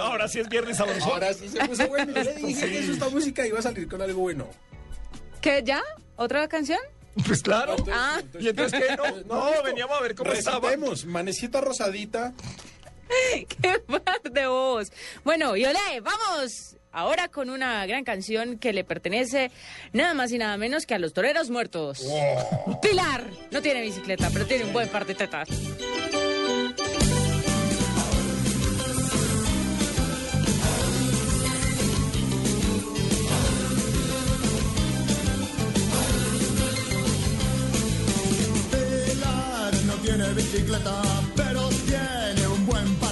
Ahora 0.00 0.28
sí 0.28 0.40
es 0.40 0.48
viernes 0.48 0.76
sabroso. 0.76 1.04
Ahora 1.04 1.32
sí 1.34 1.48
se 1.48 1.64
puso 1.66 1.86
bueno. 1.88 2.12
Yo 2.14 2.22
le 2.22 2.34
dije 2.34 2.68
que 2.68 2.78
eso, 2.78 2.92
esta 2.92 3.08
música 3.08 3.46
iba 3.46 3.58
a 3.58 3.62
salir 3.62 3.88
con 3.88 4.02
algo 4.02 4.20
bueno. 4.20 4.48
¿Qué, 5.40 5.62
ya? 5.64 5.82
¿Otra 6.16 6.48
canción? 6.48 6.80
Pues 7.26 7.42
claro. 7.42 7.76
Ah. 7.92 8.20
¿Y 8.38 8.48
entonces 8.48 8.80
qué? 8.80 8.96
No, 8.96 9.04
no, 9.04 9.46
listo. 9.48 9.62
veníamos 9.64 9.98
a 9.98 10.02
ver 10.02 10.14
cómo 10.14 10.32
estaba. 10.32 10.60
Recitemos, 10.60 11.06
manecita 11.06 11.60
rosadita. 11.60 12.32
¡Qué 13.62 13.80
par 13.80 14.22
de 14.22 14.46
voz! 14.46 14.92
Bueno, 15.24 15.56
y 15.56 15.64
olé, 15.64 16.00
vamos 16.02 16.76
ahora 16.92 17.28
con 17.28 17.50
una 17.50 17.84
gran 17.86 18.04
canción 18.04 18.58
que 18.58 18.72
le 18.72 18.84
pertenece 18.84 19.50
nada 19.92 20.14
más 20.14 20.32
y 20.32 20.38
nada 20.38 20.56
menos 20.56 20.86
que 20.86 20.94
a 20.94 20.98
los 20.98 21.12
toreros 21.12 21.50
muertos. 21.50 22.04
Pilar 22.82 23.24
no 23.50 23.62
tiene 23.62 23.82
bicicleta, 23.82 24.30
pero 24.32 24.46
tiene 24.46 24.64
un 24.64 24.72
buen 24.72 24.88
par 24.88 25.06
de 25.06 25.14
tetas. 25.14 25.48
Pilar 38.70 39.74
no 39.86 39.94
tiene 40.02 40.32
bicicleta, 40.34 41.02
pero 41.36 41.68
tiene 41.86 42.48
un 42.48 42.66
buen 42.66 42.94
par 42.96 43.09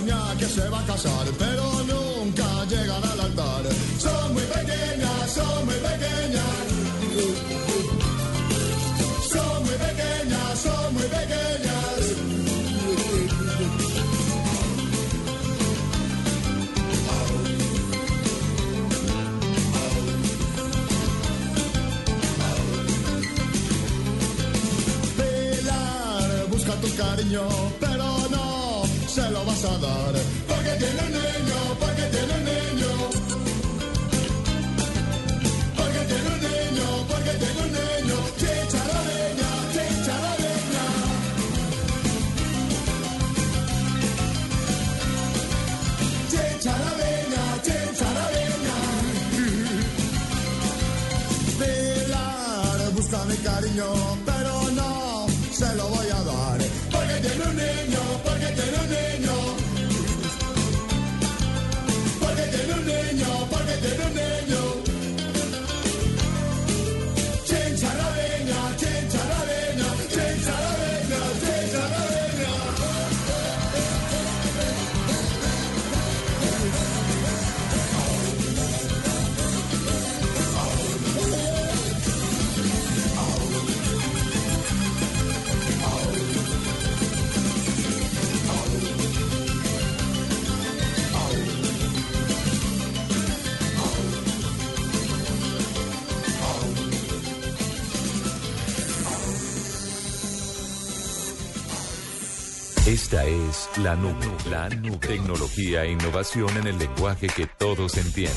Que 0.00 0.46
se 0.46 0.66
va 0.70 0.80
a 0.80 0.86
casar, 0.86 1.26
pero 1.38 1.62
nunca 1.84 2.64
llegará 2.64 3.12
al 3.12 3.20
altar. 3.20 3.64
Son 3.98 4.32
muy 4.32 4.42
pequeñas, 4.44 5.30
son 5.34 5.66
muy 5.66 5.74
pequeñas. 5.74 6.44
Son 9.30 9.62
muy 9.62 9.74
pequeñas, 9.74 10.58
son 10.62 10.94
muy 10.94 11.02
pequeñas. 11.02 12.00
Pilar 25.18 26.46
busca 26.48 26.72
tu 26.80 26.88
cariño, 26.96 27.46
vas 29.62 29.64
a 29.64 29.78
dar. 29.78 31.09
Esta 102.90 103.24
es 103.24 103.70
la 103.76 103.94
nube. 103.94 104.26
La 104.50 104.68
nube. 104.68 104.98
Tecnología 104.98 105.84
e 105.84 105.92
innovación 105.92 106.56
en 106.56 106.66
el 106.66 106.76
lenguaje 106.76 107.28
que 107.28 107.46
todos 107.46 107.96
entienden. 107.96 108.34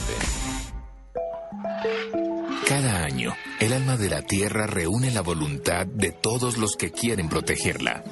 Cada 2.68 3.04
año, 3.04 3.34
el 3.60 3.74
alma 3.74 3.97
de 3.97 4.10
la 4.12 4.22
Tierra 4.22 4.68
reúne 4.68 5.10
la 5.10 5.22
voluntad 5.22 5.88
de 5.88 6.12
todos 6.12 6.60
los 6.60 6.76
que 6.76 6.91
quieren 6.91 7.30
protegerla. 7.30 8.04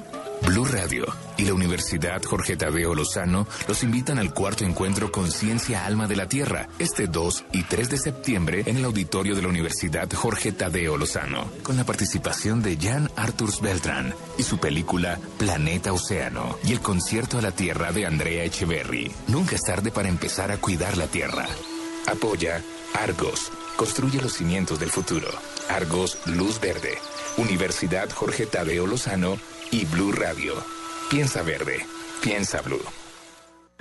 Blue 0.46 0.64
Radio 0.64 1.06
y 1.36 1.44
la 1.44 1.54
Universidad 1.54 2.22
Jorge 2.22 2.56
Tadeo 2.56 2.94
Lozano 2.94 3.46
los 3.68 3.82
invitan 3.82 4.18
al 4.18 4.34
cuarto 4.34 4.64
encuentro 4.64 5.12
Conciencia 5.12 5.86
Alma 5.86 6.06
de 6.08 6.16
la 6.16 6.28
Tierra, 6.28 6.68
este 6.78 7.06
2 7.06 7.44
y 7.52 7.62
3 7.62 7.90
de 7.90 7.96
septiembre 7.96 8.62
en 8.66 8.76
el 8.76 8.84
auditorio 8.84 9.34
de 9.34 9.42
la 9.42 9.48
Universidad 9.48 10.10
Jorge 10.12 10.52
Tadeo 10.52 10.96
Lozano, 10.96 11.50
con 11.62 11.76
la 11.76 11.84
participación 11.84 12.62
de 12.62 12.76
Jan 12.76 13.10
Arthurs 13.16 13.60
Beltrán 13.60 14.14
y 14.36 14.42
su 14.42 14.58
película 14.58 15.18
Planeta 15.38 15.92
Océano 15.92 16.58
y 16.64 16.72
el 16.72 16.80
concierto 16.80 17.38
a 17.38 17.42
la 17.42 17.52
Tierra 17.52 17.92
de 17.92 18.06
Andrea 18.06 18.44
Echeverry. 18.44 19.12
Nunca 19.28 19.56
es 19.56 19.62
tarde 19.62 19.90
para 19.90 20.08
empezar 20.08 20.50
a 20.50 20.58
cuidar 20.58 20.96
la 20.96 21.06
Tierra. 21.06 21.46
Apoya 22.06 22.62
Argos. 22.94 23.50
Construye 23.76 24.20
los 24.20 24.34
cimientos 24.34 24.78
del 24.78 24.90
futuro. 24.90 25.28
Argos 25.68 26.18
Luz 26.26 26.60
Verde. 26.60 26.98
Universidad 27.38 28.10
Jorge 28.10 28.46
Tadeo 28.46 28.86
Lozano 28.86 29.38
y 29.72 29.86
Blue 29.86 30.12
Radio. 30.12 30.54
Piensa 31.10 31.42
verde. 31.42 31.84
Piensa 32.22 32.60
Blue. 32.60 32.82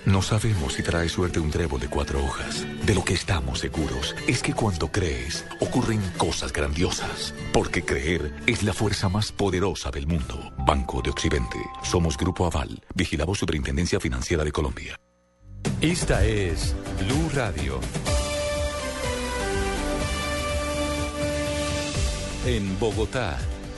No 0.05 0.23
sabemos 0.23 0.73
si 0.73 0.81
trae 0.81 1.07
suerte 1.09 1.39
un 1.39 1.51
trébol 1.51 1.79
de 1.79 1.87
cuatro 1.87 2.23
hojas. 2.23 2.65
De 2.85 2.95
lo 2.95 3.03
que 3.03 3.13
estamos 3.13 3.59
seguros 3.59 4.15
es 4.27 4.41
que 4.41 4.53
cuando 4.53 4.91
crees, 4.91 5.45
ocurren 5.59 6.01
cosas 6.17 6.51
grandiosas. 6.51 7.35
Porque 7.53 7.83
creer 7.83 8.33
es 8.47 8.63
la 8.63 8.73
fuerza 8.73 9.09
más 9.09 9.31
poderosa 9.31 9.91
del 9.91 10.07
mundo. 10.07 10.51
Banco 10.65 11.01
de 11.03 11.11
Occidente. 11.11 11.59
Somos 11.83 12.17
Grupo 12.17 12.47
Aval. 12.47 12.81
Vigilamos 12.95 13.37
Superintendencia 13.37 13.99
Financiera 13.99 14.43
de 14.43 14.51
Colombia. 14.51 14.95
Esta 15.81 16.25
es 16.25 16.73
Blue 16.99 17.29
Radio. 17.35 17.79
En 22.45 22.79
Bogotá, 22.79 23.37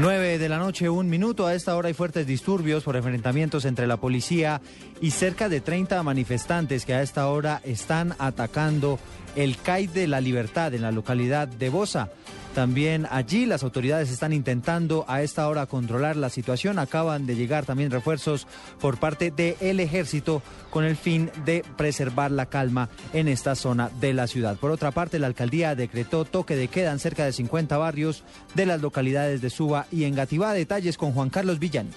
9 0.00 0.38
de 0.38 0.48
la 0.48 0.56
noche, 0.56 0.88
un 0.88 1.10
minuto. 1.10 1.46
A 1.46 1.52
esta 1.52 1.76
hora 1.76 1.88
hay 1.88 1.94
fuertes 1.94 2.26
disturbios 2.26 2.84
por 2.84 2.96
enfrentamientos 2.96 3.66
entre 3.66 3.86
la 3.86 3.98
policía 3.98 4.62
y 4.98 5.10
cerca 5.10 5.50
de 5.50 5.60
30 5.60 6.02
manifestantes 6.02 6.86
que 6.86 6.94
a 6.94 7.02
esta 7.02 7.28
hora 7.28 7.60
están 7.64 8.14
atacando 8.18 8.98
el 9.36 9.58
CAI 9.58 9.88
de 9.88 10.06
la 10.06 10.22
Libertad 10.22 10.72
en 10.72 10.80
la 10.80 10.90
localidad 10.90 11.48
de 11.48 11.68
Bosa. 11.68 12.08
También 12.54 13.06
allí 13.10 13.46
las 13.46 13.62
autoridades 13.62 14.10
están 14.10 14.32
intentando 14.32 15.04
a 15.08 15.22
esta 15.22 15.48
hora 15.48 15.66
controlar 15.66 16.16
la 16.16 16.30
situación. 16.30 16.78
Acaban 16.78 17.26
de 17.26 17.36
llegar 17.36 17.64
también 17.64 17.90
refuerzos 17.90 18.46
por 18.80 18.98
parte 18.98 19.30
del 19.30 19.78
ejército 19.78 20.42
con 20.70 20.84
el 20.84 20.96
fin 20.96 21.30
de 21.44 21.64
preservar 21.76 22.30
la 22.30 22.46
calma 22.46 22.88
en 23.12 23.28
esta 23.28 23.54
zona 23.54 23.90
de 24.00 24.14
la 24.14 24.26
ciudad. 24.26 24.56
Por 24.56 24.72
otra 24.72 24.90
parte, 24.90 25.18
la 25.18 25.28
alcaldía 25.28 25.74
decretó 25.74 26.24
toque 26.24 26.56
de 26.56 26.68
queda 26.68 26.90
en 26.90 26.98
cerca 26.98 27.24
de 27.24 27.32
50 27.32 27.78
barrios 27.78 28.24
de 28.54 28.66
las 28.66 28.80
localidades 28.80 29.40
de 29.40 29.50
Suba 29.50 29.86
y 29.92 30.04
Engativá. 30.04 30.52
Detalles 30.52 30.98
con 30.98 31.12
Juan 31.12 31.30
Carlos 31.30 31.60
Villani. 31.60 31.90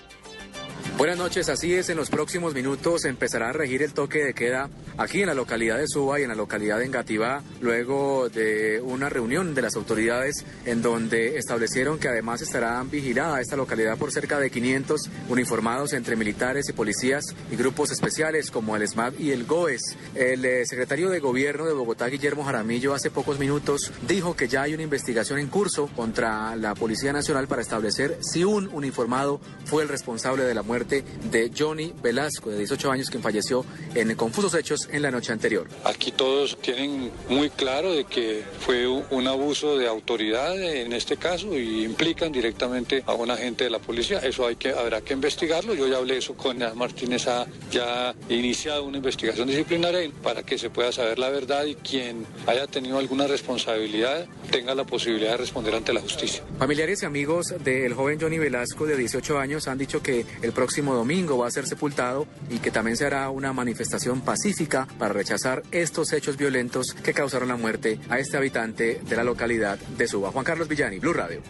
Buenas 0.98 1.18
noches, 1.18 1.50
así 1.50 1.74
es, 1.74 1.90
en 1.90 1.98
los 1.98 2.12
próximos 2.12 2.54
minutos 2.54 3.06
empezará 3.06 3.50
a 3.50 3.52
regir 3.52 3.82
el 3.82 3.94
toque 3.94 4.24
de 4.24 4.36
queda 4.36 4.70
aquí 4.98 5.22
en 5.22 5.28
la 5.28 5.34
localidad 5.34 5.80
de 5.80 5.88
Suba 5.88 6.20
y 6.20 6.24
en 6.24 6.30
la 6.30 6.36
localidad 6.36 6.78
de 6.78 6.86
Engativá, 6.86 7.42
luego 7.62 8.30
de 8.30 8.80
una 8.80 9.10
reunión 9.10 9.56
de 9.56 9.64
las 9.64 9.76
autoridades 9.76 10.46
en 10.66 10.84
donde 10.84 11.38
establecieron 11.38 11.98
que 11.98 12.10
además 12.10 12.44
estarán 12.44 12.92
vigilada 12.92 13.42
esta 13.42 13.56
localidad 13.56 13.98
por 13.98 14.12
cerca 14.12 14.40
de 14.40 14.52
500 14.52 15.10
uniformados 15.30 15.94
entre 15.94 16.16
militares 16.16 16.70
y 16.70 16.74
policías 16.74 17.26
y 17.52 17.56
grupos 17.56 17.92
especiales 17.92 18.52
como 18.52 18.76
el 18.76 18.88
SMAT 18.88 19.20
y 19.20 19.32
el 19.32 19.46
GOES. 19.46 19.98
El 20.14 20.46
eh, 20.46 20.66
secretario 20.68 21.10
de 21.10 21.20
Gobierno 21.20 21.66
de 21.66 21.74
Bogotá, 21.74 22.06
Guillermo 22.06 22.44
Jaramillo, 22.44 22.94
hace 22.94 23.10
pocos 23.10 23.40
minutos 23.40 23.92
dijo 24.08 24.36
que 24.36 24.48
ya 24.48 24.62
hay 24.62 24.76
una 24.76 24.84
investigación 24.84 25.40
en 25.40 25.48
curso 25.48 25.88
contra 25.96 26.56
la 26.56 26.76
Policía 26.76 27.14
Nacional 27.14 27.48
para 27.48 27.64
establecer 27.64 28.20
si 28.22 28.44
un 28.44 28.70
uniformado 28.72 29.42
fue 29.66 29.82
el 29.82 29.90
responsable 29.90 30.44
de 30.44 30.54
la 30.54 30.62
muerte 30.62 30.73
de 30.80 31.52
Johnny 31.58 31.94
Velasco, 32.02 32.50
de 32.50 32.58
18 32.58 32.92
años, 32.92 33.10
quien 33.10 33.24
falleció 33.24 33.66
en 33.96 34.14
confusos 34.16 34.54
hechos 34.56 34.90
en 34.92 35.02
la 35.02 35.12
noche 35.12 35.32
anterior. 35.32 35.68
Aquí 35.84 36.12
todos 36.12 36.58
tienen 36.62 37.12
muy 37.30 37.50
claro 37.50 37.94
de 37.94 38.06
que 38.06 38.44
fue 38.60 38.88
un 38.88 39.28
abuso 39.28 39.78
de 39.78 39.88
autoridad 39.88 40.60
en 40.62 40.94
este 40.94 41.18
caso 41.18 41.58
y 41.58 41.84
implican 41.84 42.32
directamente 42.32 43.04
a 43.06 43.14
un 43.14 43.32
agente 43.32 43.66
de 43.66 43.70
la 43.70 43.80
policía. 43.80 44.20
Eso 44.20 44.48
hay 44.48 44.56
que, 44.56 44.72
habrá 44.72 45.02
que 45.02 45.14
investigarlo. 45.14 45.74
Yo 45.74 45.88
ya 45.88 45.98
hablé 45.98 46.18
eso 46.18 46.36
con 46.36 46.58
Martínez, 46.76 47.28
ha 47.28 47.46
ya 47.72 48.16
iniciado 48.30 48.84
una 48.84 48.98
investigación 48.98 49.48
disciplinaria 49.48 50.10
para 50.22 50.44
que 50.44 50.58
se 50.58 50.70
pueda 50.70 50.92
saber 50.92 51.20
la 51.20 51.30
verdad 51.30 51.66
y 51.66 51.76
quien 51.76 52.26
haya 52.48 52.68
tenido 52.68 52.98
alguna 52.98 53.28
responsabilidad 53.28 54.28
tenga 54.52 54.76
la 54.76 54.86
posibilidad 54.86 55.32
de 55.32 55.38
responder 55.38 55.76
ante 55.76 55.94
la 55.94 56.02
justicia. 56.02 56.44
Familiares 56.58 57.04
y 57.04 57.06
amigos 57.06 57.54
del 57.64 57.94
joven 57.94 58.20
Johnny 58.20 58.38
Velasco, 58.38 58.86
de 58.86 58.96
18 58.96 59.38
años, 59.38 59.68
han 59.68 59.78
dicho 59.78 60.02
que 60.02 60.26
el 60.42 60.52
próximo 60.64 60.96
domingo 60.96 61.38
va 61.38 61.48
a 61.48 61.52
ser 61.52 61.68
sepultado 61.68 62.26
y 62.50 62.60
que 62.60 62.72
también 62.72 62.96
se 62.96 63.06
hará 63.06 63.30
una 63.30 63.52
manifestación 63.52 64.22
pacífica 64.22 64.88
para 64.98 65.12
rechazar 65.12 65.62
estos 65.74 66.14
hechos 66.14 66.38
violentos 66.38 66.94
que 66.94 67.14
causaron 67.14 67.50
la 67.50 67.58
muerte 67.58 68.00
a 68.08 68.18
este 68.18 68.38
habitante 68.38 69.02
de 69.06 69.16
la 69.18 69.26
localidad 69.26 69.78
de 69.78 70.08
Suba. 70.08 70.32
Juan 70.32 70.46
Carlos 70.46 70.70
Villani, 70.70 71.00
Blue 71.00 71.12
Radio. 71.12 71.42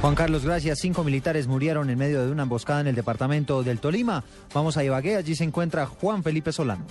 Juan 0.00 0.16
Carlos, 0.16 0.44
gracias. 0.44 0.80
Cinco 0.80 1.04
militares 1.04 1.46
murieron 1.46 1.90
en 1.90 1.96
medio 1.96 2.26
de 2.26 2.32
una 2.32 2.42
emboscada 2.42 2.80
en 2.80 2.88
el 2.88 2.96
departamento 2.96 3.62
del 3.62 3.78
Tolima. 3.78 4.24
Vamos 4.52 4.76
a 4.76 4.82
Ibagué, 4.82 5.14
allí 5.14 5.36
se 5.36 5.44
encuentra 5.44 5.86
Juan 5.86 6.24
Felipe 6.24 6.50
Solano. 6.50 6.86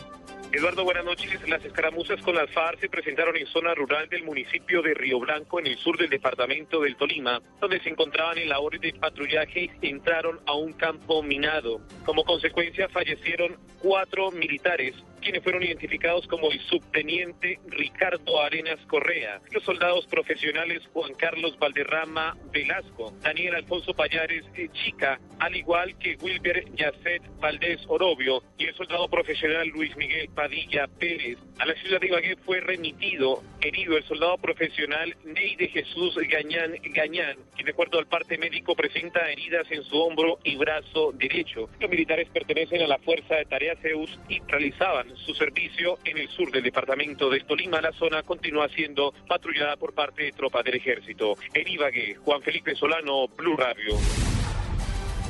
Eduardo, 0.53 0.83
buenas 0.83 1.03
noches. 1.03 1.49
Las 1.49 1.65
escaramuzas 1.65 2.21
con 2.21 2.35
las 2.35 2.47
FARC 2.51 2.79
se 2.79 2.87
presentaron 2.87 3.35
en 3.35 3.47
zona 3.47 3.73
rural 3.73 4.07
del 4.07 4.21
municipio 4.21 4.83
de 4.83 4.93
Río 4.93 5.19
Blanco, 5.19 5.59
en 5.59 5.65
el 5.65 5.77
sur 5.77 5.97
del 5.97 6.11
departamento 6.11 6.79
del 6.81 6.95
Tolima, 6.95 7.41
donde 7.59 7.79
se 7.79 7.89
encontraban 7.89 8.37
en 8.37 8.49
labores 8.49 8.79
de 8.79 8.93
patrullaje 8.93 9.71
y 9.81 9.87
entraron 9.89 10.39
a 10.45 10.53
un 10.53 10.73
campo 10.73 11.23
minado. 11.23 11.81
Como 12.05 12.23
consecuencia, 12.23 12.87
fallecieron 12.87 13.57
cuatro 13.79 14.29
militares, 14.29 14.93
quienes 15.23 15.41
fueron 15.41 15.63
identificados 15.63 16.27
como 16.27 16.51
el 16.51 16.59
subteniente 16.67 17.59
Ricardo 17.67 18.41
Arenas 18.41 18.79
Correa, 18.87 19.41
los 19.51 19.63
soldados 19.63 20.05
profesionales 20.07 20.81
Juan 20.91 21.13
Carlos 21.13 21.57
Valderrama 21.57 22.35
Velasco, 22.51 23.13
Daniel 23.21 23.55
Alfonso 23.55 23.93
Payares 23.93 24.43
Chica, 24.73 25.19
al 25.39 25.55
igual 25.55 25.97
que 25.97 26.17
Wilber 26.21 26.65
Yacet 26.75 27.23
Valdés 27.39 27.81
Orobio 27.87 28.43
y 28.57 28.65
el 28.65 28.75
soldado 28.75 29.07
profesional 29.07 29.67
Luis 29.69 29.95
Miguel 29.95 30.29
Padilla 30.29 30.87
Pérez. 30.87 31.37
A 31.59 31.65
la 31.65 31.73
ciudad 31.75 32.01
de 32.01 32.07
Ibagué 32.07 32.35
fue 32.45 32.59
remitido, 32.59 33.41
herido, 33.61 33.97
el 33.97 34.03
soldado 34.03 34.37
profesional 34.37 35.15
Ney 35.23 35.55
de 35.55 35.69
Jesús 35.69 36.15
Gañán 36.29 36.73
Gañán, 36.83 37.37
quien 37.55 37.65
de 37.65 37.71
acuerdo 37.71 37.99
al 37.99 38.07
parte 38.07 38.37
médico 38.37 38.75
presenta 38.75 39.31
heridas 39.31 39.65
en 39.71 39.83
su 39.83 39.97
hombro 39.97 40.39
y 40.43 40.55
brazo 40.57 41.11
derecho. 41.13 41.69
Los 41.79 41.89
militares 41.89 42.27
pertenecen 42.33 42.81
a 42.81 42.87
la 42.87 42.97
Fuerza 42.99 43.35
de 43.35 43.45
Tarea 43.45 43.75
Zeus 43.81 44.19
y 44.27 44.41
realizaban 44.47 45.12
su 45.15 45.33
servicio 45.33 45.99
en 46.05 46.17
el 46.17 46.29
sur 46.29 46.51
del 46.51 46.63
departamento 46.63 47.29
de 47.29 47.39
Tolima. 47.41 47.81
La 47.81 47.91
zona 47.93 48.23
continúa 48.23 48.67
siendo 48.69 49.13
patrullada 49.27 49.75
por 49.77 49.93
parte 49.93 50.23
de 50.23 50.31
tropas 50.31 50.63
del 50.63 50.75
ejército. 50.75 51.35
En 51.53 51.67
Ibagué, 51.67 52.15
Juan 52.15 52.41
Felipe 52.41 52.75
Solano, 52.75 53.27
Blue 53.37 53.57
Radio. 53.57 53.97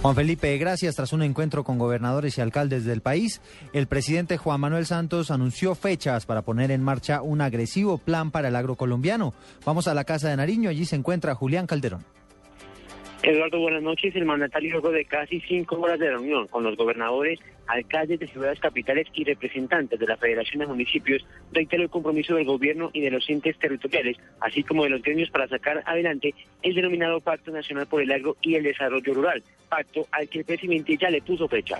Juan 0.04 0.16
Felipe, 0.16 0.58
gracias. 0.58 0.96
Tras 0.96 1.14
un 1.14 1.24
encuentro 1.24 1.64
con 1.64 1.78
gobernadores 1.78 2.38
y 2.38 2.42
alcaldes 2.42 2.84
del 2.84 3.00
país, 3.00 3.40
el 3.72 3.88
presidente 3.88 4.36
Juan 4.36 4.60
Manuel 4.60 4.86
Santos 4.86 5.32
anunció 5.32 5.76
fechas 5.76 6.26
para 6.26 6.42
poner 6.42 6.72
en 6.72 6.84
marcha 6.84 7.22
un 7.22 7.40
agresivo 7.40 7.98
plan 7.98 8.30
para 8.30 8.50
el 8.50 8.58
agro 8.58 8.76
colombiano. 8.76 9.34
Vamos 9.66 9.88
a 9.88 9.94
la 9.94 10.04
Casa 10.04 10.28
de 10.28 10.36
Nariño, 10.36 10.70
allí 10.70 10.84
se 10.84 10.98
encuentra 10.98 11.36
Julián 11.36 11.68
Calderón. 11.68 12.04
Eduardo, 13.24 13.57
buenas 13.59 13.82
noches. 13.82 14.13
El 14.17 14.26
mandatario 14.26 14.71
luego 14.71 14.91
de 14.91 15.05
casi 15.05 15.39
cinco 15.39 15.80
horas 15.80 15.97
de 15.97 16.09
reunión 16.09 16.45
con 16.47 16.65
los 16.65 16.76
gobernadores, 16.76 17.39
alcaldes 17.67 18.19
de 18.19 18.28
ciudades 18.28 18.59
capitales 18.59 19.07
y 19.13 19.24
representantes 19.24 19.97
de 19.97 20.05
la 20.05 20.17
Federación 20.17 20.59
de 20.59 20.67
Municipios, 20.67 21.26
reiteró 21.53 21.84
el 21.84 21.89
compromiso 21.89 22.36
del 22.36 22.43
gobierno 22.43 22.89
y 22.91 22.99
de 22.99 23.11
los 23.11 23.30
entes 23.30 23.57
territoriales, 23.57 24.17
así 24.41 24.61
como 24.63 24.84
de 24.84 24.89
los 24.89 25.01
gremios 25.01 25.30
para 25.30 25.47
sacar 25.47 25.82
adelante 25.86 26.36
el 26.63 26.76
denominado 26.76 27.21
Pacto 27.21 27.51
Nacional 27.51 27.88
por 27.88 28.01
el 28.01 28.11
Agro 28.11 28.36
y 28.41 28.55
el 28.55 28.63
Desarrollo 28.63 29.13
Rural, 29.13 29.41
pacto 29.69 30.05
al 30.11 30.28
que 30.28 30.39
el 30.39 30.45
presidente 30.45 30.97
ya 30.97 31.09
le 31.09 31.21
puso 31.21 31.47
fecha. 31.47 31.80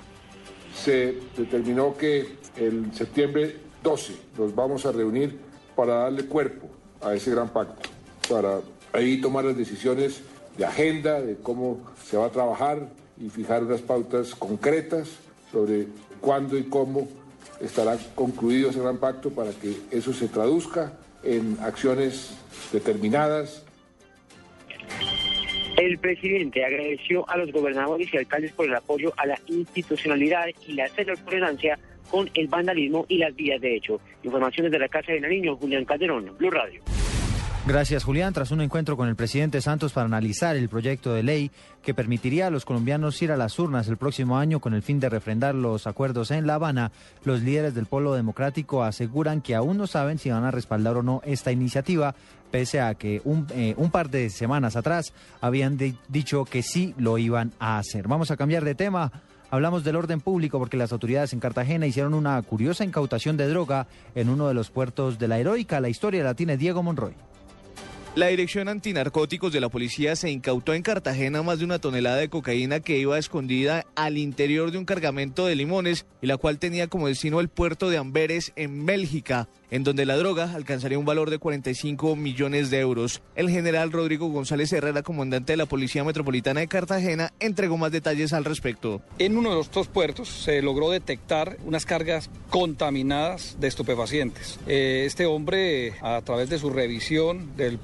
Se 0.74 1.14
determinó 1.36 1.98
que 1.98 2.26
el 2.56 2.94
septiembre 2.94 3.58
12 3.84 4.14
nos 4.38 4.56
vamos 4.56 4.86
a 4.86 4.94
reunir 4.94 5.38
para 5.76 5.96
darle 5.96 6.24
cuerpo 6.26 6.70
a 7.02 7.14
ese 7.14 7.32
gran 7.32 7.52
pacto, 7.52 7.90
para 8.30 8.62
ahí 8.94 9.20
tomar 9.20 9.44
las 9.44 9.58
decisiones 9.58 10.24
de 10.58 10.66
agenda, 10.66 11.22
de 11.22 11.36
cómo 11.36 11.80
se 12.04 12.18
va 12.18 12.28
a 12.28 12.30
trabajar 12.30 12.88
y 13.20 13.30
fijar 13.30 13.64
unas 13.64 13.82
pautas 13.82 14.36
concretas 14.36 15.10
sobre 15.52 15.88
cuándo 16.20 16.58
y 16.58 16.64
cómo 16.64 17.08
estará 17.62 17.98
concluido 18.16 18.70
ese 18.70 18.80
gran 18.80 18.98
pacto 18.98 19.30
para 19.30 19.52
que 19.52 19.76
eso 19.92 20.14
se 20.14 20.28
traduzca 20.28 20.94
en 21.24 21.58
acciones 21.62 22.38
determinadas. 22.72 23.64
El 25.78 25.98
presidente 25.98 26.64
agradeció 26.64 27.28
a 27.30 27.38
los 27.38 27.52
gobernadores 27.52 28.14
y 28.14 28.18
alcaldes 28.18 28.52
por 28.52 28.68
el 28.68 28.76
apoyo 28.76 29.12
a 29.18 29.26
la 29.26 29.40
institucionalidad 29.48 30.46
y 30.68 30.74
la 30.74 30.88
cero 30.96 31.16
tolerancia 31.26 31.80
con 32.12 32.30
el 32.36 32.48
vandalismo 32.48 33.06
y 33.10 33.18
las 33.18 33.36
vías 33.36 33.60
de 33.60 33.76
hecho. 33.76 34.00
Informaciones 34.22 34.72
de 34.72 34.80
la 34.80 34.88
Casa 34.88 35.14
de 35.14 35.22
Nariño, 35.22 35.56
Julián 35.56 35.86
Calderón, 35.86 36.36
Blue 36.38 36.52
Radio. 36.52 36.82
Gracias, 37.66 38.04
Julián. 38.04 38.34
Tras 38.34 38.52
un 38.52 38.60
encuentro 38.60 38.98
con 38.98 39.08
el 39.08 39.16
presidente 39.16 39.62
Santos 39.62 39.94
para 39.94 40.06
analizar 40.06 40.58
el 40.58 40.68
proyecto 40.68 41.14
de 41.14 41.24
ley 41.24 41.50
que 41.82 41.94
permitiría 41.94 42.48
a 42.48 42.50
los 42.50 42.66
colombianos 42.66 43.22
ir 43.22 43.32
a 43.32 43.38
las 43.38 43.58
urnas 43.58 43.88
el 43.88 43.96
próximo 43.96 44.38
año 44.38 44.60
con 44.60 44.74
el 44.74 44.82
fin 44.82 45.00
de 45.00 45.08
refrendar 45.08 45.56
los 45.56 45.88
acuerdos 45.88 46.32
en 46.32 46.46
La 46.46 46.56
Habana, 46.56 46.92
los 47.24 47.42
líderes 47.42 47.74
del 47.74 47.86
Polo 47.86 48.16
Democrático 48.16 48.84
aseguran 48.84 49.42
que 49.42 49.56
aún 49.56 49.78
no 49.78 49.88
saben 49.88 50.18
si 50.20 50.30
van 50.30 50.44
a 50.44 50.52
respaldar 50.52 50.98
o 50.98 51.04
no 51.04 51.22
esta 51.24 51.54
iniciativa, 51.54 52.16
pese 52.52 52.82
a 52.82 52.96
que 52.96 53.22
un, 53.24 53.48
eh, 53.52 53.76
un 53.78 53.92
par 53.92 54.10
de 54.10 54.30
semanas 54.30 54.76
atrás 54.76 55.14
habían 55.40 55.78
di- 55.78 55.98
dicho 56.10 56.44
que 56.44 56.64
sí 56.64 56.94
lo 56.98 57.18
iban 57.18 57.54
a 57.60 57.78
hacer. 57.78 58.10
Vamos 58.10 58.30
a 58.30 58.36
cambiar 58.36 58.66
de 58.66 58.76
tema. 58.76 59.10
Hablamos 59.52 59.86
del 59.86 59.96
orden 59.96 60.20
público 60.20 60.60
porque 60.60 60.76
las 60.78 60.92
autoridades 60.92 61.32
en 61.32 61.40
Cartagena 61.40 61.88
hicieron 61.88 62.14
una 62.14 62.42
curiosa 62.42 62.84
incautación 62.84 63.38
de 63.38 63.48
droga 63.48 63.88
en 64.16 64.28
uno 64.28 64.50
de 64.50 64.54
los 64.54 64.70
puertos 64.70 65.18
de 65.18 65.30
la 65.30 65.40
Heroica. 65.40 65.80
La 65.80 65.90
historia 65.90 66.24
la 66.26 66.34
tiene 66.34 66.58
Diego 66.58 66.84
Monroy. 66.84 67.14
La 68.16 68.28
Dirección 68.28 68.70
Antinarcóticos 68.70 69.52
de 69.52 69.60
la 69.60 69.70
Policía 69.70 70.16
se 70.16 70.30
incautó 70.30 70.76
en 70.76 70.84
Cartagena 70.84 71.42
más 71.42 71.58
de 71.58 71.66
una 71.66 71.80
tonelada 71.80 72.18
de 72.18 72.30
cocaína 72.30 72.80
que 72.80 73.00
iba 73.00 73.18
escondida 73.18 73.88
al 73.96 74.20
interior 74.20 74.70
de 74.70 74.78
un 74.78 74.86
cargamento 74.86 75.48
de 75.48 75.56
limones 75.56 76.06
y 76.22 76.28
la 76.28 76.38
cual 76.38 76.60
tenía 76.60 76.86
como 76.86 77.08
destino 77.08 77.40
el 77.40 77.50
puerto 77.50 77.90
de 77.90 77.98
Amberes 77.98 78.54
en 78.56 78.86
Bélgica, 78.86 79.50
en 79.72 79.84
donde 79.84 80.06
la 80.06 80.16
droga 80.16 80.54
alcanzaría 80.54 81.00
un 81.00 81.06
valor 81.06 81.32
de 81.32 81.40
45 81.40 82.16
millones 82.16 82.70
de 82.70 82.82
euros. 82.82 83.24
El 83.36 83.50
general 83.50 83.92
Rodrigo 83.92 84.28
González 84.28 84.72
Herrera, 84.72 85.02
comandante 85.02 85.54
de 85.54 85.58
la 85.58 85.66
Policía 85.66 86.04
Metropolitana 86.04 86.60
de 86.60 86.68
Cartagena, 86.68 87.34
entregó 87.40 87.78
más 87.78 87.92
detalles 87.92 88.32
al 88.34 88.46
respecto. 88.46 89.02
En 89.18 89.36
uno 89.36 89.50
de 89.50 89.56
los 89.56 89.72
dos 89.72 89.88
puertos 89.88 90.30
se 90.30 90.62
logró 90.62 90.92
detectar 90.92 91.58
unas 91.66 91.88
cargas 91.88 92.30
contaminadas 92.52 93.58
de 93.60 93.70
estupefacientes. 93.70 94.60
Eh, 94.68 95.06
este 95.08 95.26
hombre, 95.26 95.96
a 96.04 96.22
través 96.22 96.52
de 96.52 96.60
su 96.60 96.70
revisión, 96.70 97.58
del 97.58 97.80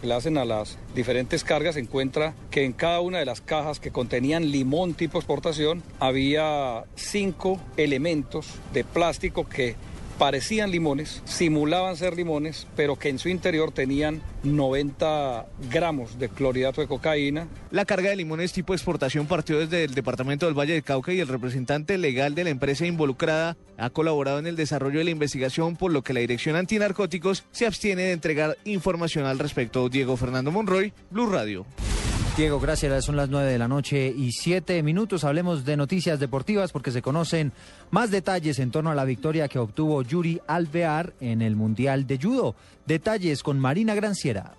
que 0.00 0.06
le 0.06 0.14
hacen 0.14 0.38
a 0.38 0.44
las 0.44 0.78
diferentes 0.94 1.44
cargas, 1.44 1.76
encuentra 1.76 2.34
que 2.50 2.64
en 2.64 2.72
cada 2.72 3.00
una 3.00 3.18
de 3.18 3.24
las 3.24 3.40
cajas 3.40 3.80
que 3.80 3.90
contenían 3.90 4.50
limón 4.50 4.94
tipo 4.94 5.18
exportación 5.18 5.82
había 5.98 6.84
cinco 6.94 7.60
elementos 7.76 8.46
de 8.72 8.84
plástico 8.84 9.48
que 9.48 9.76
parecían 10.18 10.70
limones, 10.70 11.22
simulaban 11.24 11.96
ser 11.96 12.16
limones, 12.16 12.66
pero 12.76 12.96
que 12.96 13.08
en 13.08 13.18
su 13.18 13.28
interior 13.28 13.72
tenían 13.72 14.22
90 14.44 15.46
gramos 15.70 16.18
de 16.18 16.28
clorhidrato 16.28 16.80
de 16.80 16.86
cocaína. 16.86 17.48
La 17.70 17.84
carga 17.84 18.10
de 18.10 18.16
limones 18.16 18.52
tipo 18.52 18.74
exportación 18.74 19.26
partió 19.26 19.58
desde 19.58 19.84
el 19.84 19.94
departamento 19.94 20.46
del 20.46 20.58
Valle 20.58 20.74
del 20.74 20.82
Cauca 20.82 21.12
y 21.12 21.20
el 21.20 21.28
representante 21.28 21.98
legal 21.98 22.34
de 22.34 22.44
la 22.44 22.50
empresa 22.50 22.86
involucrada 22.86 23.56
ha 23.78 23.90
colaborado 23.90 24.38
en 24.38 24.46
el 24.46 24.56
desarrollo 24.56 24.98
de 24.98 25.04
la 25.04 25.10
investigación, 25.10 25.76
por 25.76 25.92
lo 25.92 26.02
que 26.02 26.12
la 26.12 26.20
Dirección 26.20 26.56
Antinarcóticos 26.56 27.44
se 27.50 27.66
abstiene 27.66 28.02
de 28.02 28.12
entregar 28.12 28.56
información 28.64 29.26
al 29.26 29.38
respecto. 29.38 29.88
Diego 29.88 30.16
Fernando 30.16 30.50
Monroy, 30.50 30.92
Blue 31.10 31.30
Radio. 31.30 31.66
Diego, 32.34 32.58
gracias. 32.58 33.04
Son 33.04 33.14
las 33.14 33.28
nueve 33.28 33.52
de 33.52 33.58
la 33.58 33.68
noche 33.68 34.06
y 34.08 34.32
siete 34.32 34.82
minutos. 34.82 35.22
Hablemos 35.24 35.66
de 35.66 35.76
noticias 35.76 36.18
deportivas 36.18 36.72
porque 36.72 36.90
se 36.90 37.02
conocen 37.02 37.52
más 37.90 38.10
detalles 38.10 38.58
en 38.58 38.70
torno 38.70 38.90
a 38.90 38.94
la 38.94 39.04
victoria 39.04 39.48
que 39.48 39.58
obtuvo 39.58 40.02
Yuri 40.02 40.40
Alvear 40.46 41.12
en 41.20 41.42
el 41.42 41.56
Mundial 41.56 42.06
de 42.06 42.18
Judo. 42.18 42.54
Detalles 42.86 43.42
con 43.42 43.58
Marina 43.58 43.94
Granciera. 43.94 44.54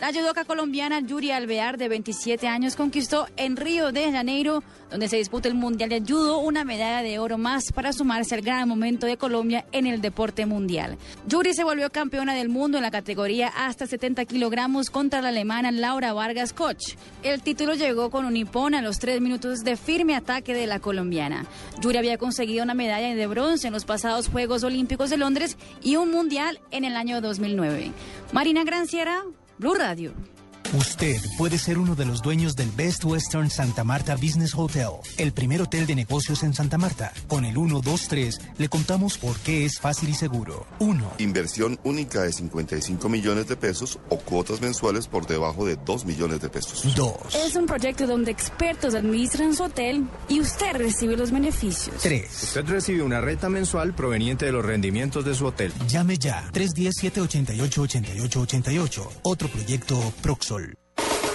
La 0.00 0.14
judoka 0.14 0.46
colombiana 0.46 1.00
Yuri 1.00 1.30
Alvear, 1.30 1.76
de 1.76 1.90
27 1.90 2.48
años, 2.48 2.74
conquistó 2.74 3.26
en 3.36 3.54
Río 3.54 3.92
de 3.92 4.10
Janeiro, 4.10 4.62
donde 4.90 5.08
se 5.08 5.18
disputa 5.18 5.46
el 5.46 5.54
Mundial 5.54 5.90
de 5.90 6.00
Judo, 6.00 6.38
una 6.38 6.64
medalla 6.64 7.02
de 7.02 7.18
oro 7.18 7.36
más 7.36 7.70
para 7.70 7.92
sumarse 7.92 8.34
al 8.34 8.40
gran 8.40 8.66
momento 8.66 9.06
de 9.06 9.18
Colombia 9.18 9.66
en 9.72 9.86
el 9.86 10.00
deporte 10.00 10.46
mundial. 10.46 10.96
Yuri 11.26 11.52
se 11.52 11.64
volvió 11.64 11.90
campeona 11.90 12.34
del 12.34 12.48
mundo 12.48 12.78
en 12.78 12.82
la 12.82 12.90
categoría 12.90 13.48
hasta 13.48 13.86
70 13.86 14.24
kilogramos 14.24 14.88
contra 14.88 15.20
la 15.20 15.28
alemana 15.28 15.70
Laura 15.70 16.14
Vargas 16.14 16.54
Koch. 16.54 16.96
El 17.22 17.42
título 17.42 17.74
llegó 17.74 18.10
con 18.10 18.24
un 18.24 18.38
hipón 18.38 18.74
a 18.74 18.80
los 18.80 19.00
tres 19.00 19.20
minutos 19.20 19.64
de 19.64 19.76
firme 19.76 20.16
ataque 20.16 20.54
de 20.54 20.66
la 20.66 20.80
colombiana. 20.80 21.44
Yuri 21.82 21.98
había 21.98 22.16
conseguido 22.16 22.64
una 22.64 22.72
medalla 22.72 23.14
de 23.14 23.26
bronce 23.26 23.66
en 23.66 23.74
los 23.74 23.84
pasados 23.84 24.28
Juegos 24.28 24.64
Olímpicos 24.64 25.10
de 25.10 25.18
Londres 25.18 25.58
y 25.82 25.96
un 25.96 26.10
Mundial 26.10 26.58
en 26.70 26.86
el 26.86 26.96
año 26.96 27.20
2009. 27.20 27.92
Marina 28.32 28.64
Granciera, 28.64 29.24
Blue 29.60 29.76
Radio. 29.76 30.39
Usted 30.72 31.20
puede 31.36 31.58
ser 31.58 31.78
uno 31.78 31.96
de 31.96 32.04
los 32.04 32.22
dueños 32.22 32.54
del 32.54 32.70
Best 32.70 33.04
Western 33.04 33.50
Santa 33.50 33.82
Marta 33.82 34.14
Business 34.14 34.54
Hotel, 34.54 34.90
el 35.18 35.32
primer 35.32 35.62
hotel 35.62 35.84
de 35.84 35.96
negocios 35.96 36.44
en 36.44 36.54
Santa 36.54 36.78
Marta. 36.78 37.12
Con 37.26 37.44
el 37.44 37.54
123 37.54 38.40
le 38.56 38.68
contamos 38.68 39.18
por 39.18 39.36
qué 39.38 39.64
es 39.64 39.80
fácil 39.80 40.10
y 40.10 40.14
seguro. 40.14 40.68
1. 40.78 41.14
Inversión 41.18 41.80
única 41.82 42.22
de 42.22 42.32
55 42.32 43.08
millones 43.08 43.48
de 43.48 43.56
pesos 43.56 43.98
o 44.10 44.18
cuotas 44.18 44.60
mensuales 44.60 45.08
por 45.08 45.26
debajo 45.26 45.66
de 45.66 45.74
2 45.74 46.04
millones 46.04 46.40
de 46.40 46.48
pesos. 46.48 46.94
2. 46.94 47.14
Es 47.34 47.56
un 47.56 47.66
proyecto 47.66 48.06
donde 48.06 48.30
expertos 48.30 48.94
administran 48.94 49.56
su 49.56 49.64
hotel 49.64 50.06
y 50.28 50.38
usted 50.38 50.76
recibe 50.76 51.16
los 51.16 51.32
beneficios. 51.32 51.96
3. 52.00 52.42
Usted 52.44 52.64
recibe 52.66 53.02
una 53.02 53.20
renta 53.20 53.48
mensual 53.48 53.92
proveniente 53.92 54.46
de 54.46 54.52
los 54.52 54.64
rendimientos 54.64 55.24
de 55.24 55.34
su 55.34 55.46
hotel. 55.46 55.72
Llame 55.88 56.16
ya 56.16 56.48
310-788-8888. 56.52 59.08
Otro 59.24 59.48
proyecto 59.48 60.12
Proxol. 60.22 60.59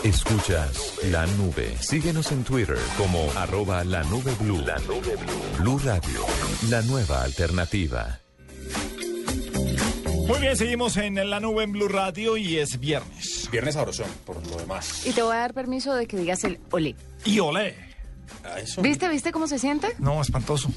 Escuchas 0.05 0.99
la 1.05 1.25
nube. 1.25 1.75
Síguenos 1.79 2.31
en 2.31 2.43
Twitter 2.43 2.77
como 2.95 3.27
arroba 3.35 3.83
la 3.83 4.03
nube 4.03 4.35
blue. 4.39 4.61
La 4.61 4.77
nube 4.77 5.15
blue. 5.15 5.57
Blue 5.57 5.79
Radio, 5.79 6.19
la 6.69 6.83
nueva 6.83 7.23
alternativa. 7.23 8.19
Muy 10.27 10.39
bien, 10.39 10.55
seguimos 10.55 10.95
en 10.97 11.27
la 11.27 11.39
nube 11.39 11.63
en 11.63 11.71
Blue 11.71 11.87
Radio 11.87 12.37
y 12.37 12.59
es 12.59 12.79
viernes. 12.79 13.49
Viernes 13.51 13.73
sabrosón, 13.73 14.05
por 14.27 14.45
lo 14.45 14.57
demás. 14.57 15.07
Y 15.07 15.11
te 15.11 15.23
voy 15.23 15.35
a 15.35 15.39
dar 15.39 15.55
permiso 15.55 15.95
de 15.95 16.05
que 16.05 16.17
digas 16.17 16.43
el 16.43 16.59
olé. 16.69 16.95
Y 17.23 17.39
olé. 17.39 17.75
¿Viste, 18.83 19.09
viste 19.09 19.31
cómo 19.31 19.47
se 19.47 19.57
siente? 19.57 19.95
No, 19.97 20.21
espantoso. 20.21 20.69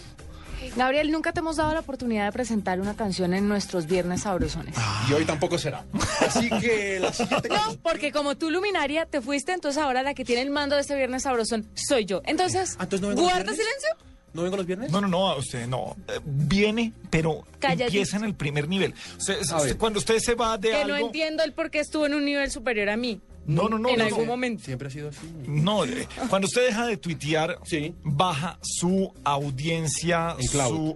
Gabriel, 0.76 1.10
nunca 1.10 1.32
te 1.32 1.40
hemos 1.40 1.56
dado 1.56 1.72
la 1.74 1.80
oportunidad 1.80 2.26
de 2.26 2.32
presentar 2.32 2.80
una 2.80 2.94
canción 2.94 3.34
en 3.34 3.48
nuestros 3.48 3.86
viernes 3.86 4.22
sabrosones. 4.22 4.74
Y 5.08 5.12
hoy 5.12 5.24
tampoco 5.24 5.58
será. 5.58 5.84
Así 6.20 6.48
que 6.48 6.98
la 7.00 7.12
siguiente 7.12 7.48
No, 7.50 7.76
porque 7.82 8.12
como 8.12 8.36
tú, 8.36 8.50
luminaria, 8.50 9.06
te 9.06 9.20
fuiste, 9.20 9.52
entonces 9.52 9.82
ahora 9.82 10.02
la 10.02 10.14
que 10.14 10.24
tiene 10.24 10.42
el 10.42 10.50
mando 10.50 10.74
de 10.76 10.82
este 10.82 10.94
viernes 10.96 11.22
sabrosón 11.22 11.68
soy 11.74 12.04
yo. 12.04 12.22
Entonces, 12.26 12.76
Ah, 12.78 12.84
entonces 12.84 13.00
no 13.00 13.08
vengo 13.08 13.22
los 13.22 13.30
¿guarda 13.30 13.52
viernes? 13.52 13.66
silencio? 13.66 13.88
¿No 14.34 14.42
vengo 14.42 14.56
los 14.58 14.66
viernes? 14.66 14.90
No, 14.92 15.00
no, 15.00 15.08
no, 15.08 15.36
usted 15.36 15.66
no. 15.66 15.96
Eh, 16.06 16.20
Viene, 16.24 16.92
pero 17.10 17.44
Calladito. 17.58 17.84
empieza 17.86 18.16
en 18.18 18.24
el 18.24 18.34
primer 18.34 18.68
nivel. 18.68 18.94
Usted- 19.18 19.38
A 19.50 19.62
ver. 19.62 19.78
cuando 19.78 19.98
usted 19.98 20.18
se 20.18 20.34
va 20.34 20.58
de 20.58 20.68
Que 20.70 20.76
algo... 20.82 20.88
no 20.88 21.06
entiendo 21.06 21.42
el 21.42 21.52
por 21.54 21.70
qué 21.70 21.80
estuvo 21.80 22.04
en 22.06 22.14
un 22.14 22.24
nivel 22.24 22.50
superior 22.50 22.90
a 22.90 22.96
mí. 22.96 23.20
No, 23.48 23.66
no, 23.66 23.78
no. 23.78 23.88
En 23.88 24.02
algún 24.02 24.26
no. 24.26 24.32
momento. 24.32 24.62
Siempre 24.62 24.88
ha 24.88 24.90
sido 24.90 25.08
así. 25.08 25.26
No, 25.46 25.84
eh, 25.84 26.06
cuando 26.28 26.46
usted 26.46 26.66
deja 26.66 26.86
de 26.86 26.98
tuitear, 26.98 27.58
baja 28.04 28.58
su 28.62 29.12
audiencia 29.24 30.36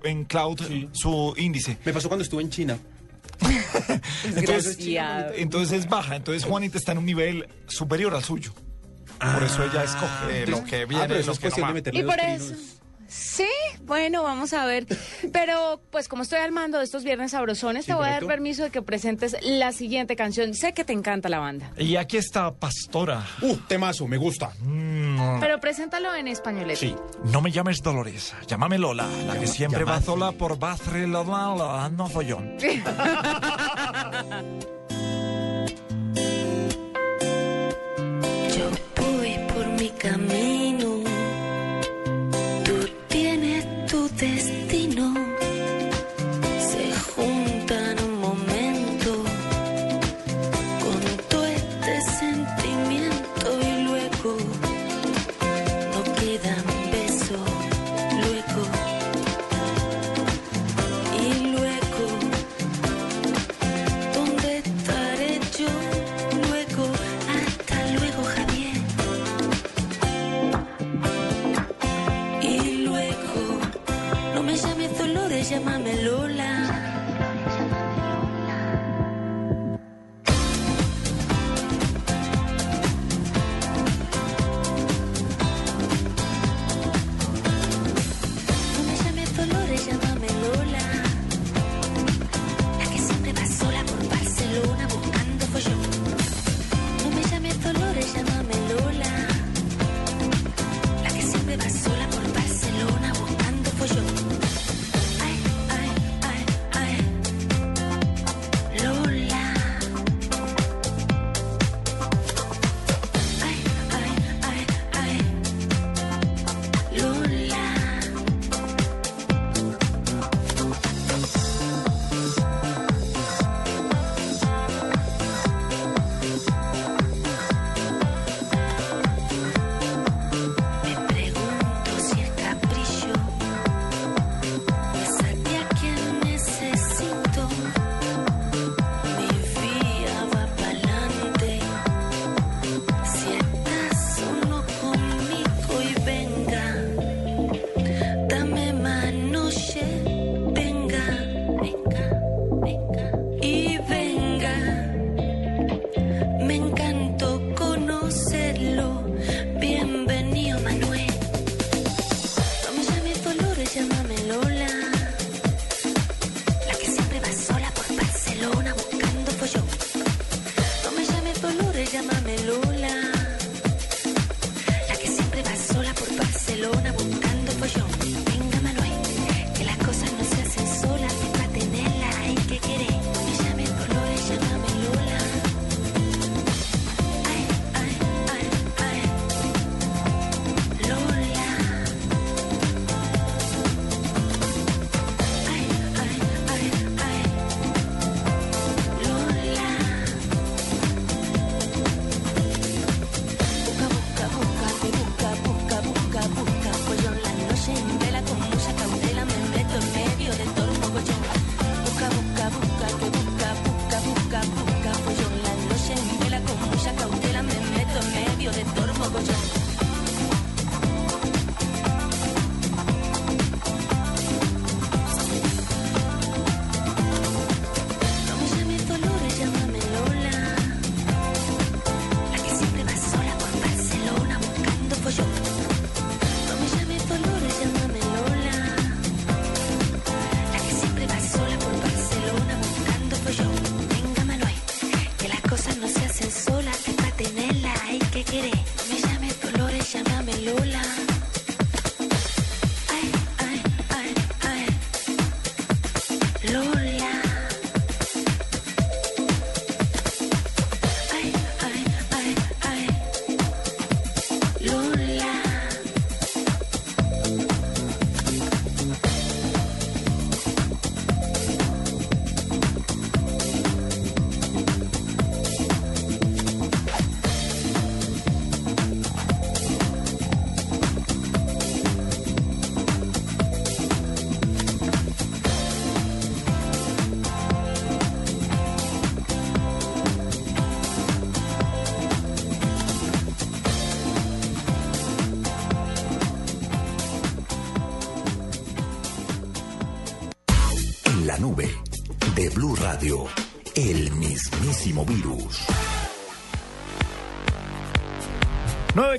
en 0.05 0.25
cloud, 0.25 0.59
su, 0.59 0.69
en 0.75 0.95
su 0.95 1.35
índice. 1.39 1.79
Me 1.85 1.95
pasó 1.95 2.09
cuando 2.09 2.23
estuve 2.23 2.43
en 2.43 2.51
China. 2.51 2.79
entonces, 4.37 4.79
entonces 5.37 5.89
baja. 5.89 6.15
Entonces 6.15 6.45
Juanita 6.45 6.77
está 6.77 6.93
en 6.93 6.99
un 6.99 7.07
nivel 7.07 7.49
superior 7.67 8.15
al 8.15 8.23
suyo. 8.23 8.53
Por 8.53 9.43
ah. 9.43 9.47
eso 9.47 9.65
ella 9.65 9.85
escoge 9.85 10.47
lo 10.47 10.63
que 10.65 10.85
viene. 10.85 11.05
Ah, 11.05 11.09
pero 11.09 11.21
eso 11.21 11.33
es 11.33 11.39
que 11.39 11.49
de 11.49 11.99
y 11.99 12.03
por 12.03 12.21
eso. 12.21 12.55
Sí, 13.13 13.49
bueno, 13.83 14.23
vamos 14.23 14.55
a 14.55 14.65
ver. 14.65 14.87
Pero 15.33 15.83
pues 15.91 16.09
como 16.09 16.23
estoy 16.23 16.39
armando 16.39 16.79
de 16.79 16.85
estos 16.85 17.05
viernes 17.05 17.33
sabrosones, 17.33 17.85
te 17.85 17.93
voy 17.93 18.07
a 18.07 18.13
dar 18.13 18.27
permiso 18.27 18.63
de 18.63 18.71
que 18.71 18.81
presentes 18.81 19.37
la 19.43 19.73
siguiente 19.73 20.17
canción. 20.17 20.55
Sé 20.55 20.73
que 20.73 20.85
te 20.85 20.95
encanta 20.95 21.29
la 21.29 21.39
banda. 21.39 21.73
Y 21.77 21.97
aquí 21.97 22.17
está 22.17 22.55
Pastora. 22.55 23.23
Uh, 23.43 23.57
temazo, 23.69 24.09
me 24.09 24.17
gusta. 24.17 24.53
Mm. 24.61 25.41
Pero 25.41 25.61
preséntalo 25.61 26.15
en 26.15 26.29
español. 26.29 26.71
Sí. 26.75 26.97
No 27.25 27.43
me 27.43 27.51
llames 27.51 27.83
Dolores, 27.83 28.35
llámame 28.47 28.79
Lola, 28.79 29.07
la 29.27 29.39
que 29.39 29.47
siempre 29.47 29.85
va 29.85 30.01
sola 30.01 30.33
por 30.33 30.59
Batre, 30.59 31.07
la, 31.07 31.23
la, 31.23 31.55
la, 31.55 31.91
no 31.91 32.09
follón. 32.09 32.57
Yo 38.57 38.71
voy 38.97 39.39
por 39.55 39.67
mi 39.67 39.89
camino 39.91 40.62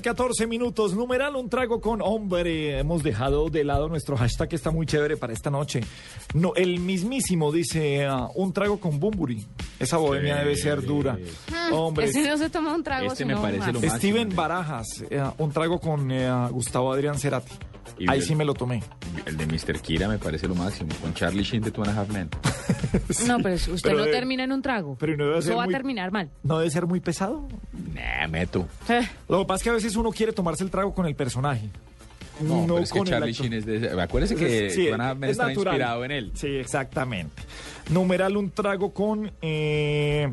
14 0.04 0.46
minutos, 0.48 0.94
numeral 0.94 1.36
un 1.36 1.50
trago 1.50 1.82
con 1.82 2.02
hombre. 2.02 2.78
Hemos 2.78 3.02
dejado 3.02 3.50
de 3.50 3.64
lado 3.64 3.88
nuestro 3.88 4.18
hashtag 4.18 4.50
que 4.50 4.56
está 4.58 4.70
muy 4.70 4.86
chévere 4.86 5.18
para 5.18 5.34
esta 5.34 5.50
noche. 5.50 5.82
No, 6.36 6.54
el 6.56 6.80
mismísimo 6.80 7.52
dice 7.52 8.06
ah, 8.06 8.28
un 8.36 8.54
trago 8.54 8.80
con 8.80 9.00
Bumburi. 9.00 9.48
Esa 9.80 9.98
bohemia 9.98 10.36
debe 10.36 10.56
ser 10.58 10.84
dura. 10.84 11.18
Hombre, 11.72 12.06
Ese 12.06 12.30
no 12.30 12.38
se 12.38 12.50
toma 12.50 12.76
un 12.76 12.84
trago, 12.84 13.08
Este 13.08 13.26
me 13.26 13.36
parece 13.38 13.72
lo. 13.72 13.82
Steven 13.82 14.36
Barajas, 14.36 15.04
eh, 15.10 15.24
un 15.38 15.52
trago 15.52 15.80
con 15.80 16.12
eh, 16.12 16.30
Gustavo 16.52 16.92
Adrián 16.92 17.18
Cerati. 17.18 17.54
Y 17.98 18.10
Ahí 18.10 18.20
el- 18.20 18.26
sí 18.26 18.36
me 18.36 18.44
lo 18.46 18.54
tomé. 18.54 18.82
El 19.26 19.38
de 19.38 19.46
Mr. 19.46 19.80
Kira 19.82 20.08
me 20.08 20.18
parece 20.18 20.48
lo 20.48 20.56
máximo. 20.56 20.90
Con 21.02 21.14
Charlie 21.14 21.44
Sheen 21.44 21.62
de 21.64 21.72
Two 21.72 21.84
and 21.84 21.96
a 21.98 22.02
Half 22.02 22.10
Men. 22.10 22.30
No, 23.28 23.40
pero 23.40 23.56
usted 23.56 23.80
Pero 23.84 23.98
no 23.98 24.04
debe- 24.06 24.12
termina 24.12 24.44
en 24.44 24.52
un 24.52 24.62
trago. 24.62 24.96
pero 25.00 25.18
no 25.18 25.26
debe 25.26 25.40
Eso 25.40 25.48
ser 25.50 25.58
va 25.58 25.66
muy- 25.66 25.74
a 25.74 25.78
terminar 25.78 26.12
mal. 26.12 26.30
¿No 26.44 26.60
debe 26.60 26.70
ser 26.72 26.86
muy 26.86 27.00
pesado? 27.00 27.48
Nah, 27.94 28.28
meto. 28.28 28.68
Eh, 28.90 29.02
Lo 29.28 29.40
que 29.40 29.46
pasa 29.46 29.56
es 29.58 29.64
que 29.64 29.70
a 29.70 29.74
veces 29.74 29.96
uno 29.96 30.12
quiere 30.12 30.32
tomarse 30.34 30.64
el 30.64 30.70
trago 30.72 30.94
con 30.94 31.06
el 31.06 31.16
personaje. 31.16 31.70
No, 32.42 32.64
pero 32.66 32.80
es 32.80 32.92
que 32.92 33.04
Charlie. 33.04 33.32
Sheen 33.34 33.54
es 33.54 33.66
de... 33.66 34.02
Acuérdese 34.02 34.36
que 34.36 34.70
Sí, 34.72 34.86
Two 34.88 34.94
and 34.96 35.02
a 35.04 35.10
Half 35.12 35.18
Men 35.20 35.30
es 35.30 35.36
está 35.36 35.48
natural. 35.50 35.74
inspirado 35.76 36.06
en 36.06 36.12
él. 36.12 36.32
Sí, 36.36 36.48
exactamente. 36.48 37.42
Numeral 37.92 38.38
un 38.38 38.50
trago 38.52 38.92
con 38.94 39.32
eh, 39.42 40.30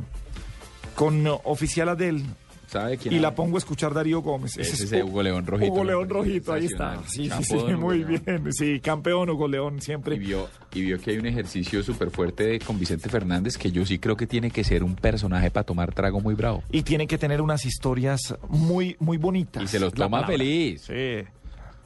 con 0.95 1.27
eh, 1.27 1.31
oficial 1.45 1.89
Adel. 1.91 2.25
¿Sabe 2.71 2.97
quién 2.99 3.13
Y 3.15 3.19
la 3.19 3.35
pongo 3.35 3.57
a 3.57 3.59
escuchar 3.59 3.93
Darío 3.93 4.21
Gómez. 4.23 4.57
Ese 4.57 4.85
es 4.85 5.03
Hugo 5.05 5.23
León 5.25 5.45
Rojito. 5.45 5.73
Hugo 5.73 5.83
León 5.85 6.09
Rojito, 6.09 6.53
ahí 6.53 6.67
está. 6.67 7.01
Sí, 7.09 7.29
sí, 7.29 7.45
sí, 7.45 7.55
Hugo 7.57 7.69
muy 7.79 7.99
León. 8.05 8.23
bien. 8.25 8.53
Sí, 8.53 8.79
campeón 8.81 9.29
Hugo 9.31 9.49
León 9.49 9.81
siempre. 9.81 10.15
Y 10.15 10.19
vio, 10.21 10.49
y 10.73 10.83
vio 10.83 11.01
que 11.01 11.11
hay 11.11 11.19
un 11.19 11.27
ejercicio 11.27 11.83
súper 11.83 12.11
fuerte 12.11 12.45
de- 12.45 12.59
con 12.61 12.79
Vicente 12.79 13.09
Fernández 13.09 13.59
que 13.59 13.73
yo 13.73 13.85
sí 13.85 13.99
creo 13.99 14.17
que 14.17 14.29
tiene 14.29 14.53
que 14.53 14.63
ser 14.63 14.85
un 14.85 14.95
personaje 14.95 15.51
para 15.51 15.65
tomar 15.65 15.93
trago 15.93 16.21
muy 16.21 16.35
bravo. 16.35 16.63
Y 16.71 16.83
tiene 16.83 17.07
que 17.09 17.19
tener 17.19 17.41
unas 17.43 17.65
historias 17.67 18.37
muy, 18.49 18.97
muy 19.01 19.17
bonitas. 19.17 19.63
Y 19.65 19.67
se 19.67 19.81
los 19.81 19.93
toma 19.93 20.25
feliz. 20.25 20.83
Sí. 20.83 21.25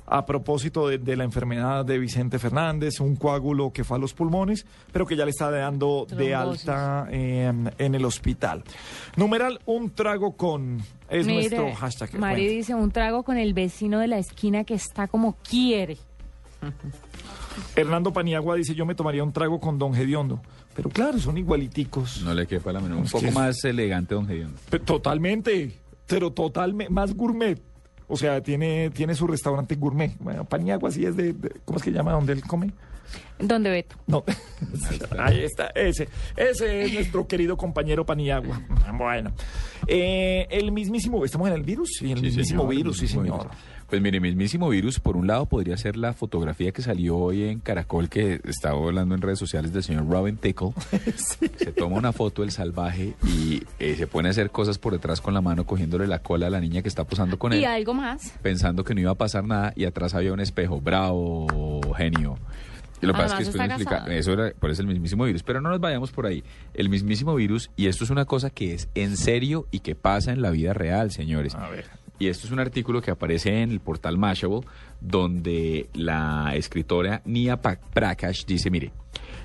A 0.06 0.26
propósito 0.26 0.88
de, 0.88 0.98
de 0.98 1.16
la 1.16 1.24
enfermedad 1.24 1.84
de 1.84 1.98
Vicente 1.98 2.38
Fernández, 2.38 3.00
un 3.00 3.16
coágulo 3.16 3.72
que 3.72 3.84
fue 3.84 3.96
a 3.96 4.00
los 4.00 4.12
pulmones, 4.12 4.66
pero 4.92 5.06
que 5.06 5.16
ya 5.16 5.24
le 5.24 5.30
está 5.30 5.50
dando 5.50 6.06
de 6.06 6.34
alta 6.34 7.08
eh, 7.10 7.52
en 7.78 7.94
el 7.94 8.04
hospital. 8.04 8.62
Numeral, 9.16 9.60
un 9.64 9.90
trago 9.90 10.36
con... 10.36 10.80
Es 11.08 11.26
mire, 11.26 11.56
nuestro 11.56 11.74
hashtag. 11.74 12.18
Mari 12.18 12.42
Cuente. 12.42 12.54
dice 12.54 12.74
un 12.74 12.90
trago 12.90 13.22
con 13.22 13.38
el 13.38 13.54
vecino 13.54 13.98
de 13.98 14.08
la 14.08 14.18
esquina 14.18 14.64
que 14.64 14.74
está 14.74 15.08
como 15.08 15.36
quiere. 15.48 15.96
Hernando 17.76 18.12
Paniagua 18.12 18.56
dice, 18.56 18.74
yo 18.74 18.86
me 18.86 18.94
tomaría 18.94 19.22
un 19.22 19.32
trago 19.32 19.60
con 19.60 19.78
Don 19.78 19.94
Gediondo. 19.94 20.40
Pero 20.74 20.90
claro, 20.90 21.18
son 21.18 21.38
igualiticos. 21.38 22.22
No 22.22 22.34
le 22.34 22.46
quepa 22.46 22.72
la 22.72 22.80
menor. 22.80 22.98
Un 22.98 23.08
poco 23.08 23.30
más 23.30 23.64
elegante, 23.64 24.14
don 24.14 24.26
Gediondo. 24.26 24.58
Totalmente, 24.84 25.78
pero 26.06 26.32
totalmente, 26.32 26.92
más 26.92 27.14
gourmet. 27.14 27.60
O 28.08 28.16
sea, 28.16 28.42
tiene, 28.42 28.90
tiene 28.90 29.14
su 29.14 29.26
restaurante 29.26 29.76
gourmet. 29.76 30.12
Bueno, 30.18 30.44
Paniagua 30.44 30.90
sí 30.90 31.04
es 31.06 31.16
de, 31.16 31.34
¿cómo 31.64 31.78
es 31.78 31.82
que 31.84 31.92
llama? 31.92 32.12
¿Dónde 32.12 32.32
él 32.34 32.42
come? 32.42 32.72
Donde 33.38 33.70
Beto. 33.70 33.96
No, 34.06 34.24
ahí 35.18 35.42
está, 35.42 35.66
ese, 35.74 36.08
ese 36.36 36.84
es 36.84 36.92
nuestro 36.94 37.26
querido 37.26 37.56
compañero 37.56 38.06
Paniagua. 38.06 38.60
Bueno, 38.96 39.32
eh, 39.86 40.46
el 40.50 40.70
mismísimo, 40.72 41.24
estamos 41.24 41.48
en 41.48 41.54
el 41.54 41.62
virus, 41.62 41.90
sí, 41.98 42.12
el 42.12 42.18
Sí, 42.18 42.24
mismísimo 42.26 42.62
señor, 42.62 42.74
virus, 42.76 42.96
sí 42.96 43.02
mismísimo 43.02 43.24
señor. 43.24 43.48
virus. 43.50 43.64
Pues 43.88 44.00
mire, 44.00 44.18
mismísimo 44.18 44.68
virus, 44.70 44.98
por 44.98 45.16
un 45.16 45.26
lado 45.26 45.46
podría 45.46 45.76
ser 45.76 45.96
la 45.96 46.14
fotografía 46.14 46.72
que 46.72 46.80
salió 46.80 47.16
hoy 47.18 47.44
en 47.44 47.60
Caracol, 47.60 48.08
que 48.08 48.40
estaba 48.44 48.78
hablando 48.82 49.14
en 49.14 49.20
redes 49.20 49.38
sociales 49.38 49.72
del 49.72 49.82
señor 49.82 50.08
Robin 50.08 50.36
Tickle. 50.36 50.72
Se 51.58 51.72
toma 51.72 51.96
una 51.98 52.12
foto 52.12 52.42
del 52.42 52.50
salvaje 52.50 53.14
y 53.26 53.62
eh, 53.78 53.94
se 53.96 54.06
pone 54.06 54.28
a 54.28 54.30
hacer 54.30 54.50
cosas 54.50 54.78
por 54.78 54.92
detrás 54.94 55.20
con 55.20 55.34
la 55.34 55.40
mano, 55.42 55.66
cogiéndole 55.66 56.06
la 56.06 56.20
cola 56.20 56.46
a 56.46 56.50
la 56.50 56.60
niña 56.60 56.80
que 56.82 56.88
está 56.88 57.04
posando 57.04 57.38
con 57.38 57.52
él. 57.52 57.60
Y 57.60 57.64
algo 57.66 57.92
más. 57.94 58.32
pensando 58.42 58.84
que 58.84 58.94
no 58.94 59.00
iba 59.02 59.10
a 59.10 59.16
pasar 59.16 59.44
nada 59.44 59.72
y 59.76 59.84
atrás 59.84 60.14
había 60.14 60.32
un 60.32 60.40
espejo. 60.40 60.80
Bravo, 60.80 61.80
genio. 61.96 62.38
Y 63.04 63.06
lo 63.06 63.12
que 63.12 63.18
pasa 63.18 63.38
es 63.40 63.50
que 63.50 63.58
Además, 63.58 63.58
después 63.58 63.58
me 63.58 63.64
está 63.64 63.74
explica, 63.74 63.90
casado. 63.90 64.12
eso 64.12 64.32
era, 64.32 64.54
por 64.58 64.70
eso 64.70 64.82
el 64.82 64.88
mismísimo 64.88 65.24
virus, 65.24 65.42
pero 65.42 65.60
no 65.60 65.68
nos 65.68 65.80
vayamos 65.80 66.10
por 66.10 66.26
ahí. 66.26 66.42
El 66.72 66.88
mismísimo 66.88 67.34
virus, 67.34 67.70
y 67.76 67.86
esto 67.86 68.04
es 68.04 68.10
una 68.10 68.24
cosa 68.24 68.50
que 68.50 68.74
es 68.74 68.88
en 68.94 69.16
serio 69.16 69.66
y 69.70 69.80
que 69.80 69.94
pasa 69.94 70.32
en 70.32 70.40
la 70.40 70.50
vida 70.50 70.72
real, 70.72 71.10
señores. 71.10 71.54
A 71.54 71.68
ver. 71.68 71.86
Y 72.18 72.28
esto 72.28 72.46
es 72.46 72.52
un 72.52 72.60
artículo 72.60 73.02
que 73.02 73.10
aparece 73.10 73.60
en 73.62 73.70
el 73.70 73.80
portal 73.80 74.16
Mashable, 74.16 74.60
donde 75.00 75.88
la 75.94 76.52
escritora 76.54 77.20
Nia 77.24 77.60
Prakash 77.60 78.46
dice, 78.46 78.70
mire, 78.70 78.92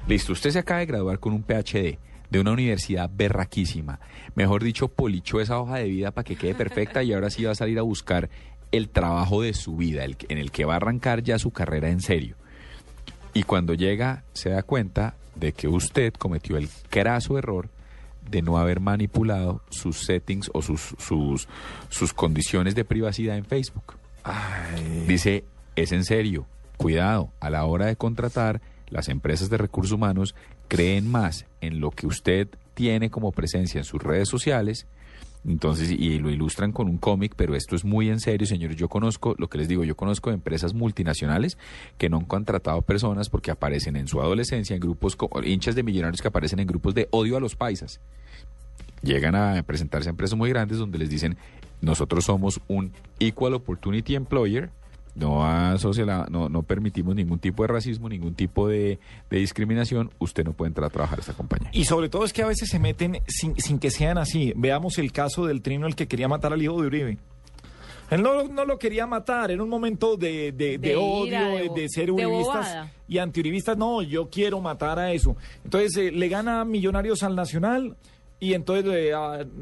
listo, 0.08 0.34
usted 0.34 0.52
se 0.52 0.60
acaba 0.60 0.80
de 0.80 0.86
graduar 0.86 1.20
con 1.20 1.34
un 1.34 1.44
PhD 1.44 1.98
de 2.30 2.40
una 2.40 2.52
universidad 2.52 3.10
berraquísima. 3.14 4.00
Mejor 4.36 4.64
dicho, 4.64 4.88
polichó 4.88 5.42
esa 5.42 5.60
hoja 5.60 5.78
de 5.78 5.90
vida 5.90 6.12
para 6.12 6.24
que 6.24 6.36
quede 6.36 6.54
perfecta 6.54 7.04
y 7.04 7.12
ahora 7.12 7.30
sí 7.30 7.44
va 7.44 7.52
a 7.52 7.56
salir 7.56 7.80
a 7.80 7.82
buscar 7.82 8.30
el 8.72 8.90
trabajo 8.90 9.42
de 9.42 9.54
su 9.54 9.76
vida, 9.76 10.06
el, 10.06 10.16
en 10.30 10.38
el 10.38 10.52
que 10.52 10.66
va 10.66 10.74
a 10.74 10.78
arrancar 10.78 11.24
ya 11.24 11.40
su 11.40 11.52
carrera 11.52 11.90
en 11.90 12.02
serio. 12.02 12.36
Y 13.34 13.44
cuando 13.44 13.74
llega, 13.74 14.24
se 14.34 14.50
da 14.50 14.64
cuenta 14.64 15.16
de 15.36 15.54
que 15.54 15.68
usted 15.68 16.14
cometió 16.14 16.58
el 16.58 16.70
craso 16.90 17.38
error 17.38 17.70
de 18.30 18.42
no 18.42 18.58
haber 18.58 18.80
manipulado 18.80 19.62
sus 19.70 20.06
settings 20.06 20.52
o 20.54 20.62
sus, 20.62 20.96
sus, 20.98 21.48
sus 21.90 22.14
condiciones 22.14 22.76
de 22.76 22.86
privacidad 22.86 23.38
en 23.38 23.46
Facebook. 23.46 23.96
Dice, 25.08 25.44
es 25.76 25.92
en 25.92 26.04
serio, 26.04 26.46
cuidado, 26.78 27.32
a 27.40 27.50
la 27.50 27.66
hora 27.66 27.88
de 27.88 27.96
contratar, 27.96 28.62
las 28.88 29.10
empresas 29.10 29.50
de 29.50 29.58
recursos 29.58 29.92
humanos 29.92 30.36
creen 30.68 31.10
más 31.10 31.46
en 31.62 31.80
lo 31.80 31.92
que 31.92 32.08
usted 32.08 32.48
tiene 32.74 33.10
como 33.10 33.32
presencia 33.32 33.80
en 33.80 33.86
sus 33.86 34.02
redes 34.02 34.30
sociales. 34.30 34.88
Entonces, 35.48 35.90
y 35.90 36.20
lo 36.20 36.30
ilustran 36.30 36.72
con 36.72 36.90
un 36.90 36.98
cómic, 36.98 37.34
pero 37.36 37.56
esto 37.56 37.76
es 37.76 37.86
muy 37.86 38.10
en 38.10 38.20
serio, 38.20 38.46
señores. 38.46 38.76
Yo 38.76 38.90
conozco, 38.90 39.36
lo 39.38 39.48
que 39.48 39.58
les 39.58 39.68
digo, 39.68 39.84
yo 39.84 39.96
conozco 39.96 40.32
empresas 40.32 40.74
multinacionales 40.74 41.58
que 41.98 42.10
no 42.10 42.18
han 42.18 42.26
contratado 42.26 42.82
personas 42.82 43.30
porque 43.30 43.52
aparecen 43.52 43.96
en 43.96 44.08
su 44.08 44.22
adolescencia 44.22 44.76
en 44.76 44.82
grupos, 44.82 45.18
hinchas 45.44 45.76
de 45.76 45.84
millonarios 45.84 46.22
que 46.22 46.28
aparecen 46.28 46.60
en 46.60 46.68
grupos 46.68 46.94
de 46.94 47.08
odio 47.12 47.38
a 47.38 47.40
los 47.40 47.56
paisas 47.56 48.02
llegan 49.02 49.36
a 49.36 49.64
presentarse 49.64 50.10
a 50.10 50.12
empresas 50.12 50.38
muy 50.38 50.50
grandes 50.50 50.78
donde 50.78 50.98
les 50.98 51.10
dicen, 51.10 51.38
nosotros 51.82 52.26
somos 52.26 52.60
un 52.68 52.92
Equal 53.20 53.54
Opportunity 53.54 54.16
Employer, 54.16 54.70
no, 55.20 55.46
asocia 55.46 56.06
la- 56.06 56.28
no, 56.30 56.50
no 56.50 56.64
permitimos 56.64 57.16
ningún 57.16 57.40
tipo 57.40 57.64
de 57.64 57.68
racismo, 57.68 58.08
ningún 58.10 58.34
tipo 58.36 58.68
de, 58.68 59.00
de 59.30 59.38
discriminación, 59.38 60.12
usted 60.20 60.44
no 60.46 60.54
puede 60.54 60.70
entrar 60.70 60.88
a 60.88 60.90
trabajar 60.90 61.20
a 61.20 61.22
esta 61.22 61.34
compañía. 61.34 61.70
Y 61.74 61.86
sobre 61.86 62.10
todo 62.10 62.24
es 62.26 62.34
que 62.34 62.42
a 62.44 62.48
veces 62.48 62.70
se 62.70 62.80
meten 62.80 63.20
sin, 63.28 63.56
sin 63.60 63.80
que 63.80 63.92
sean 63.92 64.18
así. 64.18 64.54
Veamos 64.56 64.98
el 64.98 65.12
caso 65.12 65.46
del 65.46 65.62
trino 65.62 65.86
el 65.88 65.96
que 65.96 66.08
quería 66.08 66.28
matar 66.28 66.54
al 66.54 66.62
hijo 66.62 66.80
de 66.82 66.88
Uribe. 66.88 67.18
Él 68.10 68.24
no, 68.24 68.48
no 68.48 68.66
lo 68.66 68.80
quería 68.80 69.06
matar, 69.06 69.52
era 69.52 69.62
un 69.62 69.70
momento 69.70 70.18
de, 70.18 70.52
de, 70.52 70.78
de 70.78 70.78
De 70.80 70.96
odio, 70.96 71.28
ira, 71.64 71.74
de 71.76 71.88
ser 71.90 72.10
uribistas 72.12 72.88
y 73.08 73.20
antiuribistas. 73.20 73.78
No, 73.78 74.02
yo 74.02 74.30
quiero 74.32 74.60
matar 74.62 74.98
a 74.98 75.12
eso. 75.12 75.36
Entonces 75.64 75.96
eh, 75.98 76.12
le 76.12 76.28
gana 76.28 76.66
Millonarios 76.66 77.22
al 77.22 77.36
Nacional 77.36 77.96
y 78.40 78.54
entonces 78.56 78.92
eh, 78.92 79.12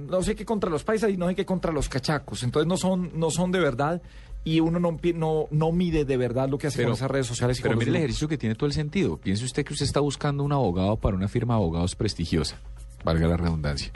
no 0.07 0.21
sé 0.23 0.33
qué 0.35 0.45
contra 0.45 0.69
los 0.69 0.85
paisas 0.85 1.09
y 1.09 1.17
no 1.17 1.27
sé 1.27 1.35
qué 1.35 1.45
contra 1.45 1.73
los 1.73 1.89
cachacos. 1.89 2.41
Entonces 2.43 2.67
no 2.69 2.77
son, 2.77 3.11
no 3.19 3.31
son 3.31 3.51
de 3.51 3.59
verdad 3.59 4.01
y 4.43 4.59
uno 4.59 4.79
no, 4.79 4.97
no, 5.15 5.47
no 5.51 5.71
mide 5.71 6.05
de 6.05 6.17
verdad 6.17 6.47
lo 6.49 6.57
que 6.57 6.67
hace 6.67 6.83
con 6.83 6.93
esas 6.93 7.11
redes 7.11 7.27
sociales. 7.27 7.59
y 7.59 7.61
pero 7.61 7.73
con 7.75 7.79
mire 7.79 7.91
el 7.91 7.97
ejercicio 7.97 8.27
que 8.27 8.37
tiene 8.37 8.55
todo 8.55 8.67
el 8.67 8.73
sentido. 8.73 9.17
Piense 9.17 9.43
usted 9.43 9.65
que 9.65 9.73
usted 9.73 9.85
está 9.85 9.99
buscando 9.99 10.43
un 10.43 10.53
abogado 10.53 10.97
para 10.97 11.15
una 11.15 11.27
firma 11.27 11.55
de 11.55 11.61
abogados 11.61 11.95
prestigiosa, 11.95 12.59
valga 13.03 13.27
la 13.27 13.37
redundancia. 13.37 13.91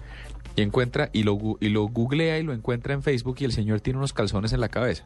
Y 0.56 0.62
encuentra, 0.62 1.10
y 1.14 1.24
lo, 1.24 1.38
y 1.62 1.70
lo 1.70 1.86
googlea 1.88 2.38
y 2.40 2.44
lo 2.44 2.54
encuentra 2.54 2.94
en 2.94 3.02
Facebook 3.02 3.38
y 3.40 3.46
el 3.46 3.54
señor 3.54 3.80
tiene 3.80 3.98
unos 3.98 4.12
calzones 4.12 4.52
en 4.52 4.60
la 4.60 4.68
cabeza. 4.68 5.06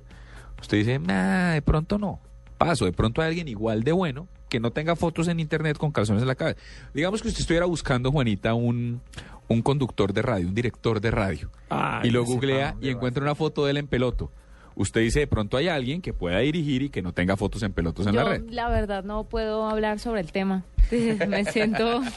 Usted 0.59 0.77
dice, 0.77 0.99
nah, 0.99 1.53
de 1.53 1.61
pronto 1.61 1.99
no. 1.99 2.19
Paso, 2.57 2.85
de 2.85 2.93
pronto 2.93 3.21
hay 3.21 3.27
alguien 3.27 3.47
igual 3.47 3.83
de 3.83 3.91
bueno 3.91 4.27
que 4.49 4.59
no 4.59 4.71
tenga 4.71 4.95
fotos 4.95 5.27
en 5.27 5.39
internet 5.39 5.77
con 5.77 5.91
calzones 5.91 6.21
en 6.21 6.27
la 6.27 6.35
cabeza. 6.35 6.59
Digamos 6.93 7.21
que 7.21 7.27
usted 7.27 7.41
estuviera 7.41 7.65
buscando, 7.65 8.11
Juanita, 8.11 8.53
un, 8.53 9.01
un 9.47 9.61
conductor 9.61 10.13
de 10.13 10.21
radio, 10.21 10.47
un 10.47 10.55
director 10.55 11.01
de 11.01 11.11
radio. 11.11 11.51
Ay, 11.69 12.07
y 12.07 12.11
lo 12.11 12.23
googlea 12.23 12.75
y 12.81 12.89
encuentra 12.89 13.23
una 13.23 13.35
foto 13.35 13.65
de 13.65 13.71
él 13.71 13.77
en 13.77 13.87
peloto. 13.87 14.31
Usted 14.75 15.01
dice, 15.01 15.21
de 15.21 15.27
pronto 15.27 15.57
hay 15.57 15.67
alguien 15.69 16.01
que 16.01 16.13
pueda 16.13 16.39
dirigir 16.39 16.81
y 16.83 16.89
que 16.89 17.01
no 17.01 17.13
tenga 17.13 17.37
fotos 17.37 17.63
en 17.63 17.71
pelotos 17.73 18.07
en 18.07 18.13
Yo, 18.13 18.23
la 18.23 18.29
red. 18.29 18.43
la 18.49 18.69
verdad, 18.69 19.03
no 19.03 19.23
puedo 19.23 19.67
hablar 19.69 19.99
sobre 19.99 20.21
el 20.21 20.31
tema. 20.31 20.63
Me 21.27 21.45
siento... 21.45 22.01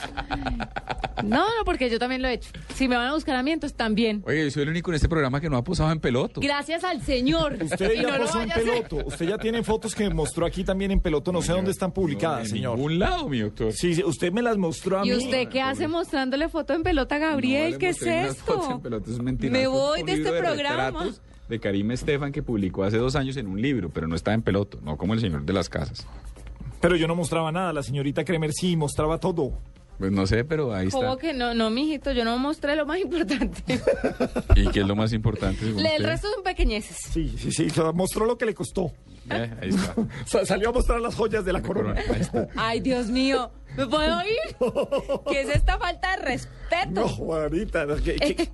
No, 1.24 1.38
no, 1.38 1.64
porque 1.64 1.90
yo 1.90 1.98
también 1.98 2.22
lo 2.22 2.28
he 2.28 2.34
hecho. 2.34 2.50
Si 2.74 2.86
me 2.86 2.96
van 2.96 3.08
a 3.08 3.12
buscar 3.14 3.34
a 3.34 3.42
mí, 3.42 3.50
entonces 3.50 3.76
también. 3.76 4.22
Oye, 4.24 4.44
yo 4.44 4.50
soy 4.52 4.62
el 4.62 4.68
único 4.68 4.92
en 4.92 4.94
este 4.94 5.08
programa 5.08 5.40
que 5.40 5.50
no 5.50 5.56
ha 5.56 5.64
posado 5.64 5.90
en 5.90 5.98
peloto. 5.98 6.40
Gracias 6.40 6.84
al 6.84 7.02
Señor. 7.02 7.58
Usted 7.60 7.92
Y 7.94 7.96
ya 7.96 8.02
no 8.12 8.18
lo 8.18 8.24
posó 8.26 8.40
en 8.40 8.48
peloto. 8.50 8.96
Usted 9.04 9.28
ya 9.30 9.36
tiene 9.36 9.64
fotos 9.64 9.96
que 9.96 10.08
mostró 10.10 10.46
aquí 10.46 10.62
también 10.62 10.92
en 10.92 11.00
peloto. 11.00 11.32
No 11.32 11.42
sé 11.42 11.50
dónde 11.50 11.72
están 11.72 11.90
publicadas, 11.90 12.42
en 12.44 12.50
señor. 12.50 12.76
ningún 12.76 13.00
lado, 13.00 13.28
mi 13.28 13.40
doctor. 13.40 13.72
Sí, 13.72 13.96
sí, 13.96 14.04
usted 14.04 14.30
me 14.30 14.42
las 14.42 14.56
mostró 14.58 15.00
a 15.00 15.04
¿Y 15.04 15.10
mí. 15.10 15.16
usted 15.16 15.48
qué 15.48 15.60
hace 15.60 15.88
mostrándole 15.88 16.48
foto 16.48 16.72
en 16.74 16.84
pelota 16.84 17.16
a 17.16 17.18
Gabriel? 17.18 17.72
No, 17.72 17.78
¿Qué 17.78 17.88
es 17.88 17.98
fotos 17.98 18.08
en 18.14 18.24
esto? 18.26 18.80
pelotas, 18.80 19.08
es 19.14 19.18
mentira. 19.20 19.52
Me 19.52 19.58
Esto 19.62 19.72
voy 19.72 20.02
de 20.04 20.12
este 20.12 20.32
programa. 20.38 20.86
retratos 21.04 21.20
De 21.48 21.58
Karim 21.58 21.90
Estefan 21.90 22.32
que 22.32 22.42
publicó 22.42 22.84
hace 22.84 22.98
dos 22.98 23.16
años 23.16 23.36
en 23.36 23.46
un 23.46 23.60
libro, 23.60 23.90
pero 23.90 24.06
no 24.06 24.14
estaba 24.14 24.34
en 24.34 24.42
peloto, 24.42 24.78
no 24.82 24.96
como 24.96 25.14
el 25.14 25.20
señor 25.20 25.44
de 25.44 25.52
las 25.52 25.68
casas. 25.68 26.06
Pero 26.80 26.96
yo 26.96 27.08
no 27.08 27.14
mostraba 27.14 27.50
nada. 27.50 27.72
La 27.72 27.82
señorita 27.82 28.24
Kremer 28.24 28.52
sí 28.52 28.76
mostraba 28.76 29.18
todo. 29.18 29.52
Pues 29.98 30.12
no 30.12 30.26
sé, 30.28 30.44
pero 30.44 30.72
ahí 30.72 30.86
está. 30.86 30.98
¿Cómo 31.00 31.16
que 31.16 31.32
no? 31.32 31.54
No, 31.54 31.70
mijito, 31.70 32.12
yo 32.12 32.24
no 32.24 32.38
mostré 32.38 32.76
lo 32.76 32.86
más 32.86 33.00
importante. 33.00 33.80
¿Y 34.54 34.68
qué 34.68 34.80
es 34.80 34.86
lo 34.86 34.94
más 34.94 35.12
importante? 35.12 35.64
el 35.64 35.74
usted? 35.74 36.04
resto 36.04 36.28
son 36.32 36.44
pequeñeces. 36.44 36.96
Sí, 37.10 37.34
sí, 37.36 37.50
sí, 37.50 37.68
mostró 37.94 38.24
lo 38.24 38.38
que 38.38 38.46
le 38.46 38.54
costó. 38.54 38.92
Eh, 39.30 39.54
ahí 39.62 39.68
está. 39.70 39.94
Sa- 40.26 40.46
Salió 40.46 40.70
a 40.70 40.72
mostrar 40.72 41.00
las 41.00 41.14
joyas 41.14 41.44
de 41.44 41.52
la 41.52 41.62
corona. 41.62 41.94
Ahí 41.98 42.20
está. 42.20 42.48
Ay, 42.56 42.80
Dios 42.80 43.08
mío, 43.08 43.50
¿me 43.76 43.86
puedo 43.86 44.20
ir? 44.22 44.56
¿Qué 45.30 45.40
es 45.42 45.48
esta 45.50 45.78
falta 45.78 46.16
de 46.16 46.22
respeto? 46.24 46.54
No, 46.90 47.08
Juanita, 47.08 47.86
no, 47.86 47.94
ese, 47.96 48.10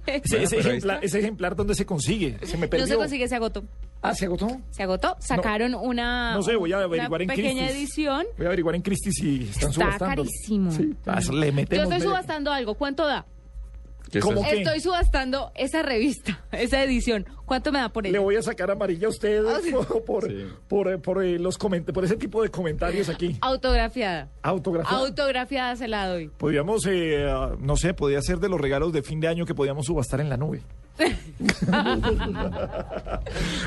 ahí 0.06 0.60
ejemplar, 0.60 1.00
ese 1.04 1.18
ejemplar, 1.18 1.56
¿dónde 1.56 1.74
se 1.74 1.84
consigue? 1.84 2.38
Se 2.46 2.56
me 2.56 2.68
perdió. 2.68 2.86
No 2.86 2.92
se 2.92 2.96
consigue, 2.96 3.26
se 3.28 3.34
agotó. 3.34 3.64
Ah, 4.02 4.14
¿se 4.14 4.26
agotó? 4.26 4.60
Se 4.70 4.82
agotó. 4.82 5.16
Sacaron 5.18 5.74
una, 5.74 6.34
No 6.34 6.42
sé, 6.42 6.54
voy 6.56 6.72
a 6.72 6.76
una 6.76 6.84
averiguar 6.84 7.22
en 7.22 7.28
pequeña 7.28 7.66
Christie's. 7.66 7.76
edición. 7.76 8.26
Voy 8.36 8.46
a 8.46 8.48
averiguar 8.50 8.74
en 8.76 8.82
Christie 8.82 9.12
si 9.12 9.42
están 9.48 9.70
Está 9.70 9.84
subastando. 9.84 10.16
carísimo. 10.22 10.70
Sí, 10.70 10.94
ah, 11.06 11.20
le 11.32 11.46
Yo 11.46 11.52
metemos 11.54 11.82
estoy 11.84 11.98
medio- 11.98 12.10
subastando 12.10 12.52
algo. 12.52 12.74
¿Cuánto 12.74 13.06
da? 13.06 13.26
¿Qué 14.10 14.20
¿Cómo 14.20 14.36
estás- 14.42 14.52
qué? 14.52 14.58
Estoy 14.62 14.80
subastando 14.80 15.50
esa 15.54 15.82
revista, 15.82 16.44
esa 16.52 16.82
edición. 16.84 17.26
¿Cuánto 17.46 17.72
me 17.72 17.78
da 17.80 17.88
por 17.88 18.04
Le 18.04 18.10
ella? 18.10 18.20
voy 18.20 18.36
a 18.36 18.42
sacar 18.42 18.70
amarilla 18.70 19.06
a 19.06 19.10
usted 19.10 19.44
Ah, 19.46 19.58
sí. 19.62 19.70
por, 19.88 20.04
por, 20.04 20.28
por, 20.68 20.88
eh, 20.92 20.98
por, 20.98 21.24
eh, 21.24 21.38
los 21.38 21.58
coment- 21.58 21.92
por 21.92 22.04
ese 22.04 22.16
tipo 22.16 22.42
de 22.42 22.48
comentarios 22.50 23.08
aquí. 23.08 23.36
Autografiada. 23.40 24.28
Autografiado. 24.42 25.04
Autografiada 25.06 25.74
se 25.76 25.88
la 25.88 26.06
doy. 26.08 26.28
Podríamos, 26.28 26.86
eh, 26.86 27.26
no 27.58 27.76
sé, 27.76 27.92
podría 27.94 28.20
ser 28.22 28.38
de 28.38 28.48
los 28.48 28.60
regalos 28.60 28.92
de 28.92 29.02
fin 29.02 29.20
de 29.20 29.28
año 29.28 29.46
que 29.46 29.54
podíamos 29.54 29.86
subastar 29.86 30.20
en 30.20 30.28
la 30.28 30.36
nube. 30.36 30.62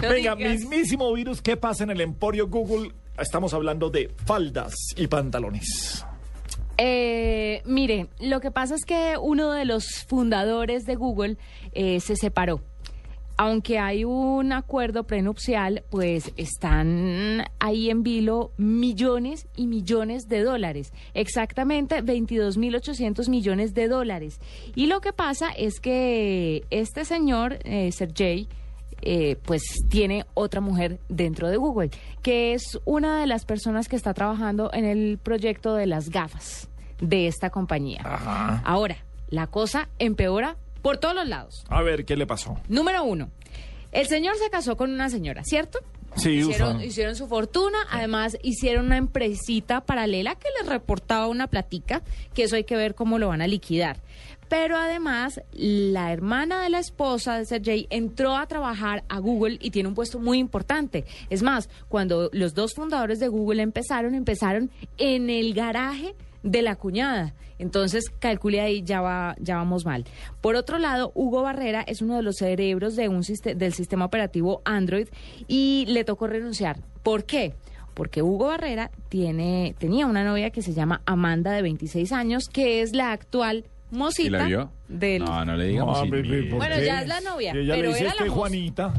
Venga, 0.01 0.35
mismísimo 0.35 1.11
virus, 1.13 1.41
¿qué 1.41 1.57
pasa 1.57 1.83
en 1.83 1.89
el 1.91 2.01
Emporio 2.01 2.47
Google? 2.47 2.91
Estamos 3.19 3.53
hablando 3.53 3.89
de 3.89 4.11
faldas 4.25 4.73
y 4.95 5.07
pantalones. 5.07 6.05
Eh, 6.77 7.61
mire, 7.65 8.07
lo 8.19 8.39
que 8.39 8.51
pasa 8.51 8.75
es 8.75 8.85
que 8.85 9.15
uno 9.19 9.51
de 9.51 9.65
los 9.65 10.05
fundadores 10.07 10.83
de 10.83 10.95
Google 10.95 11.37
eh, 11.73 11.99
se 11.99 12.15
separó. 12.15 12.61
Aunque 13.39 13.77
hay 13.77 14.03
un 14.03 14.51
acuerdo 14.51 15.03
prenupcial, 15.03 15.83
pues 15.91 16.33
están 16.37 17.43
ahí 17.59 17.91
en 17.91 18.01
vilo 18.01 18.51
millones 18.57 19.45
y 19.55 19.67
millones 19.67 20.27
de 20.27 20.41
dólares. 20.41 20.91
Exactamente 21.13 22.03
22.800 22.03 23.29
millones 23.29 23.75
de 23.75 23.87
dólares. 23.87 24.39
Y 24.73 24.87
lo 24.87 25.01
que 25.01 25.13
pasa 25.13 25.51
es 25.51 25.79
que 25.79 26.65
este 26.71 27.05
señor, 27.05 27.59
eh, 27.63 27.91
Sergey, 27.91 28.47
eh, 29.01 29.37
pues 29.43 29.63
tiene 29.89 30.25
otra 30.33 30.61
mujer 30.61 30.99
dentro 31.09 31.49
de 31.49 31.57
Google, 31.57 31.91
que 32.21 32.53
es 32.53 32.79
una 32.85 33.19
de 33.19 33.27
las 33.27 33.45
personas 33.45 33.87
que 33.87 33.95
está 33.95 34.13
trabajando 34.13 34.71
en 34.73 34.85
el 34.85 35.17
proyecto 35.17 35.75
de 35.75 35.85
las 35.85 36.09
gafas 36.09 36.69
de 36.99 37.27
esta 37.27 37.49
compañía. 37.49 38.01
Ahora, 38.63 38.97
la 39.29 39.47
cosa 39.47 39.89
empeora 39.99 40.57
por 40.81 40.97
todos 40.97 41.15
los 41.15 41.27
lados. 41.27 41.65
A 41.69 41.81
ver, 41.81 42.05
¿qué 42.05 42.15
le 42.15 42.25
pasó? 42.25 42.57
Número 42.69 43.03
uno, 43.03 43.29
el 43.91 44.07
señor 44.07 44.35
se 44.37 44.49
casó 44.49 44.77
con 44.77 44.91
una 44.91 45.09
señora, 45.09 45.43
¿cierto? 45.43 45.79
Sí, 46.15 46.31
hicieron, 46.31 46.81
hicieron 46.81 47.15
su 47.15 47.27
fortuna, 47.27 47.77
además 47.91 48.37
hicieron 48.41 48.87
una 48.87 48.97
empresita 48.97 49.81
paralela 49.81 50.35
que 50.35 50.47
les 50.59 50.67
reportaba 50.67 51.27
una 51.27 51.47
platica, 51.47 52.01
que 52.33 52.43
eso 52.43 52.55
hay 52.55 52.63
que 52.63 52.75
ver 52.75 52.95
cómo 52.95 53.19
lo 53.19 53.27
van 53.27 53.41
a 53.41 53.47
liquidar. 53.47 53.97
Pero 54.49 54.77
además, 54.77 55.41
la 55.51 56.11
hermana 56.13 56.63
de 56.63 56.69
la 56.69 56.79
esposa 56.79 57.37
de 57.37 57.45
Sergey 57.45 57.87
entró 57.89 58.35
a 58.35 58.47
trabajar 58.47 59.03
a 59.09 59.19
Google 59.19 59.57
y 59.61 59.71
tiene 59.71 59.89
un 59.89 59.95
puesto 59.95 60.19
muy 60.19 60.37
importante. 60.37 61.05
Es 61.29 61.43
más, 61.43 61.69
cuando 61.89 62.29
los 62.31 62.53
dos 62.53 62.73
fundadores 62.73 63.19
de 63.19 63.27
Google 63.27 63.61
empezaron, 63.61 64.15
empezaron 64.15 64.71
en 64.97 65.29
el 65.29 65.53
garaje 65.53 66.15
de 66.43 66.61
la 66.61 66.75
cuñada. 66.75 67.33
Entonces, 67.59 68.05
calcule 68.19 68.61
ahí, 68.61 68.83
ya, 68.83 69.01
va, 69.01 69.35
ya 69.39 69.55
vamos 69.55 69.85
mal. 69.85 70.05
Por 70.41 70.55
otro 70.55 70.77
lado, 70.77 71.11
Hugo 71.15 71.41
Barrera 71.41 71.81
es 71.81 72.01
uno 72.01 72.15
de 72.15 72.21
los 72.21 72.35
cerebros 72.37 72.95
de 72.95 73.09
un 73.09 73.23
del 73.55 73.73
sistema 73.73 74.05
operativo 74.05 74.61
Android 74.63 75.07
y 75.47 75.85
le 75.87 76.03
tocó 76.03 76.27
renunciar. 76.27 76.79
¿Por 77.03 77.25
qué? 77.25 77.53
Porque 77.95 78.21
Hugo 78.21 78.47
Barrera 78.47 78.91
tiene, 79.09 79.75
tenía 79.79 80.05
una 80.05 80.23
novia 80.23 80.51
que 80.51 80.61
se 80.61 80.73
llama 80.73 81.01
Amanda, 81.05 81.51
de 81.51 81.63
26 81.63 82.11
años, 82.11 82.47
que 82.47 82.81
es 82.81 82.93
la 82.93 83.11
actual 83.11 83.65
¿Y 83.91 83.95
mosita 83.95 84.37
la 84.37 84.45
vio? 84.45 84.71
del... 84.87 85.23
No, 85.23 85.45
no 85.45 85.55
le 85.55 85.65
digamos. 85.67 85.97
No, 85.97 86.03
sin 86.03 86.11
baby, 86.11 86.29
miedo. 86.29 86.49
¿por 86.49 86.57
Bueno, 86.59 86.75
qué? 86.77 86.85
ya 86.85 87.01
es 87.01 87.07
la 87.07 87.21
novia, 87.21 87.53
Y 87.55 87.59
ella 87.59 87.73
pero 87.75 87.81
le 87.83 87.87
dice 87.89 87.99
era 88.01 88.09
este 88.11 88.23
la 88.23 88.29
moza. 88.29 88.39
Juanita. 88.39 88.93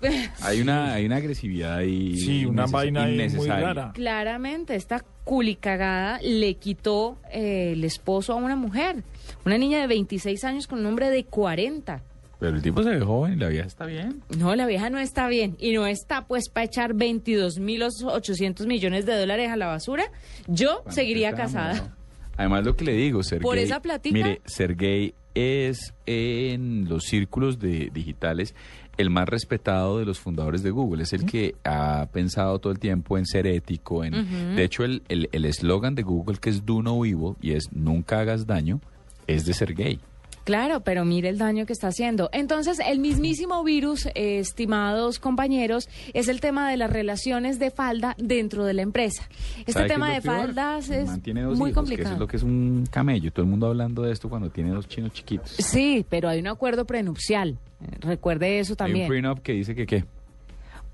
Hay 0.42 0.62
una, 0.62 0.94
hay 0.94 1.04
una 1.04 1.16
agresividad 1.16 1.76
ahí. 1.76 2.16
Sí, 2.16 2.46
una 2.46 2.64
vaina 2.64 3.02
ahí 3.02 3.16
muy 3.16 3.24
innecesaria. 3.24 3.66
rara. 3.66 3.92
Claramente, 3.92 4.74
esta 4.74 5.04
culicagada 5.24 6.18
le 6.22 6.54
quitó 6.54 7.18
eh, 7.30 7.72
el 7.74 7.84
esposo 7.84 8.32
a 8.32 8.36
una 8.36 8.56
mujer, 8.56 9.04
una 9.44 9.58
niña 9.58 9.78
de 9.78 9.86
26 9.88 10.42
años 10.44 10.66
con 10.66 10.78
un 10.78 10.86
hombre 10.86 11.10
de 11.10 11.24
40. 11.24 12.02
Pero 12.38 12.56
el 12.56 12.62
tipo 12.62 12.82
se 12.82 12.88
ve 12.88 13.00
joven 13.00 13.34
y 13.34 13.36
la 13.36 13.48
vieja 13.48 13.66
está 13.66 13.84
bien. 13.84 14.22
No, 14.38 14.56
la 14.56 14.64
vieja 14.64 14.88
no 14.88 14.98
está 14.98 15.28
bien 15.28 15.54
y 15.58 15.72
no 15.74 15.86
está 15.86 16.26
pues 16.26 16.48
para 16.48 16.64
echar 16.64 16.94
22.800 16.94 18.66
millones 18.66 19.04
de 19.04 19.18
dólares 19.18 19.50
a 19.50 19.56
la 19.56 19.66
basura. 19.66 20.04
Yo 20.46 20.82
seguiría 20.88 21.32
casada. 21.34 21.94
Además, 22.40 22.64
lo 22.64 22.74
que 22.74 22.86
le 22.86 22.92
digo, 22.94 23.22
Sergey. 23.22 23.42
Por 23.44 23.58
esa 23.58 23.80
platica. 23.82 24.14
Mire, 24.14 24.40
Sergey 24.46 25.12
es 25.34 25.92
en 26.06 26.88
los 26.88 27.04
círculos 27.04 27.58
de 27.58 27.90
digitales 27.92 28.54
el 28.96 29.10
más 29.10 29.28
respetado 29.28 29.98
de 29.98 30.04
los 30.06 30.18
fundadores 30.18 30.62
de 30.62 30.70
Google. 30.70 31.02
Es 31.02 31.12
el 31.12 31.24
que 31.26 31.54
ha 31.64 32.08
pensado 32.12 32.58
todo 32.58 32.72
el 32.72 32.78
tiempo 32.78 33.16
en 33.18 33.26
ser 33.26 33.46
ético. 33.46 34.04
En. 34.04 34.56
De 34.56 34.64
hecho, 34.64 34.84
el 34.84 35.02
el- 35.08 35.28
el 35.32 35.44
eslogan 35.44 35.94
de 35.94 36.02
Google, 36.02 36.38
que 36.38 36.50
es 36.50 36.64
Do 36.64 36.82
No 36.82 37.04
Evil 37.04 37.34
y 37.42 37.52
es 37.52 37.70
Nunca 37.72 38.20
hagas 38.20 38.46
daño, 38.46 38.80
es 39.26 39.44
de 39.44 39.52
Sergey. 39.54 40.00
Claro, 40.44 40.80
pero 40.80 41.04
mire 41.04 41.28
el 41.28 41.38
daño 41.38 41.66
que 41.66 41.72
está 41.72 41.88
haciendo. 41.88 42.28
Entonces, 42.32 42.80
el 42.84 42.98
mismísimo 42.98 43.62
virus, 43.62 44.06
eh, 44.14 44.38
estimados 44.40 45.18
compañeros, 45.18 45.88
es 46.14 46.28
el 46.28 46.40
tema 46.40 46.68
de 46.70 46.76
las 46.76 46.90
relaciones 46.90 47.58
de 47.58 47.70
falda 47.70 48.14
dentro 48.18 48.64
de 48.64 48.74
la 48.74 48.82
empresa. 48.82 49.22
Este 49.58 49.72
¿Sabe 49.72 49.86
qué 49.86 49.92
tema 49.92 50.10
de 50.10 50.16
es 50.16 50.24
lo 50.24 50.32
peor? 50.32 50.46
faldas 50.46 50.90
es 50.90 51.06
dos 51.06 51.18
muy 51.24 51.44
hijos, 51.44 51.58
que 51.58 51.68
eso 51.70 51.74
complicado. 51.74 52.12
es 52.14 52.18
lo 52.20 52.26
que 52.26 52.36
es 52.38 52.42
un 52.42 52.86
camello. 52.90 53.30
Todo 53.32 53.44
el 53.44 53.50
mundo 53.50 53.66
hablando 53.68 54.02
de 54.02 54.12
esto 54.12 54.28
cuando 54.28 54.50
tiene 54.50 54.70
dos 54.70 54.88
chinos 54.88 55.12
chiquitos. 55.12 55.50
Sí, 55.50 56.04
pero 56.08 56.28
hay 56.28 56.40
un 56.40 56.46
acuerdo 56.48 56.84
prenupcial. 56.86 57.58
Eh, 57.82 57.96
Recuerde 58.00 58.58
eso 58.58 58.72
Hay 58.72 58.72
un 58.72 58.76
también. 58.76 59.08
prenup 59.08 59.38
que 59.40 59.52
dice 59.52 59.74
que 59.74 59.86
qué. 59.86 60.04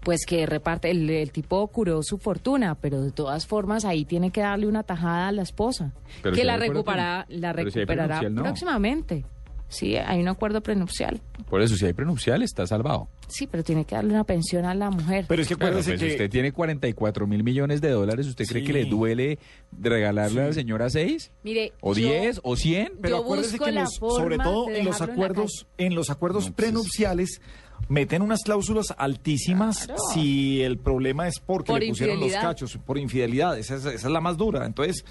Pues 0.01 0.25
que 0.27 0.47
reparte, 0.47 0.91
el, 0.91 1.09
el 1.11 1.33
tipo 1.33 1.67
curó 1.69 2.01
su 2.03 2.19
fortuna, 2.19 2.77
pero 2.77 3.01
de 3.03 3.11
todas 3.11 3.47
formas 3.47 3.85
ahí 3.85 4.05
tiene 4.05 4.31
que 4.31 4.41
darle 4.41 4.67
una 4.69 4.85
tajada 4.85 5.29
a 5.29 5.33
la 5.33 5.43
esposa, 5.43 5.93
Pero 6.23 6.35
que 6.35 6.43
si 6.43 6.47
la 6.47 6.57
recuperará, 6.59 7.27
la 7.29 7.53
recuperará 7.53 8.21
próximamente. 8.35 9.25
Sí, 9.69 9.97
hay 9.97 10.21
un 10.21 10.29
acuerdo 10.29 10.61
prenupcial. 10.61 11.21
Por 11.51 11.61
eso, 11.61 11.75
si 11.77 11.85
hay 11.87 11.93
prenupcial, 11.93 12.43
está 12.43 12.67
salvado. 12.67 13.09
Sí, 13.27 13.49
pero 13.49 13.65
tiene 13.65 13.85
que 13.85 13.97
darle 13.97 14.13
una 14.13 14.23
pensión 14.25 14.65
a 14.65 14.75
la 14.75 14.91
mujer. 14.91 15.25
Pero 15.29 15.43
es 15.43 15.49
que 15.49 15.57
Claro, 15.57 15.73
acuérdese 15.79 15.93
pues, 15.99 16.01
que... 16.03 16.11
usted 16.13 16.31
tiene 16.31 16.53
44 16.53 17.27
mil 17.27 17.43
millones 17.43 17.81
de 17.81 17.91
dólares, 17.91 18.27
¿usted 18.29 18.47
cree 18.47 18.63
que 18.63 18.73
le 18.73 18.85
duele 18.85 19.39
regalarle 19.77 20.43
a 20.43 20.47
la 20.47 20.53
señora 20.53 20.89
6? 20.89 21.33
Mire, 21.43 21.73
¿O 21.81 21.95
yo- 21.95 22.09
10? 22.09 22.41
¿O 22.45 22.57
100? 22.57 22.93
Pero 23.03 23.17
acuérdese 23.19 23.59
que 23.59 23.73
los- 23.73 23.95
sobre 23.95 24.39
todo 24.39 24.67
de 24.67 24.79
en 24.79 24.85
los 24.85 25.01
en 25.01 25.11
acuerdos, 25.11 25.67
en, 25.79 25.95
los 25.97 26.11
acuerdos 26.11 26.47
No, 26.47 26.53
pues, 26.55 26.67
prenupciales 26.67 27.41
meten 27.89 28.23
unas 28.23 28.43
cláusulas 28.43 28.95
altísimas 28.97 29.85
Claro. 29.87 30.01
si 30.15 30.63
el 30.63 30.79
problema 30.79 31.29
es 31.29 31.41
porque 31.41 31.73
Por 31.73 31.81
le 31.81 31.89
pusieron 31.89 32.21
los 32.21 32.33
cachos 32.33 32.79
por 32.85 32.99
infidelidad. 32.99 33.59
Esa 33.59 33.75
es, 33.77 33.85
esa 33.85 33.95
es 34.07 34.13
la 34.13 34.21
más 34.21 34.37
dura. 34.37 34.65
Entonces, 34.65 35.05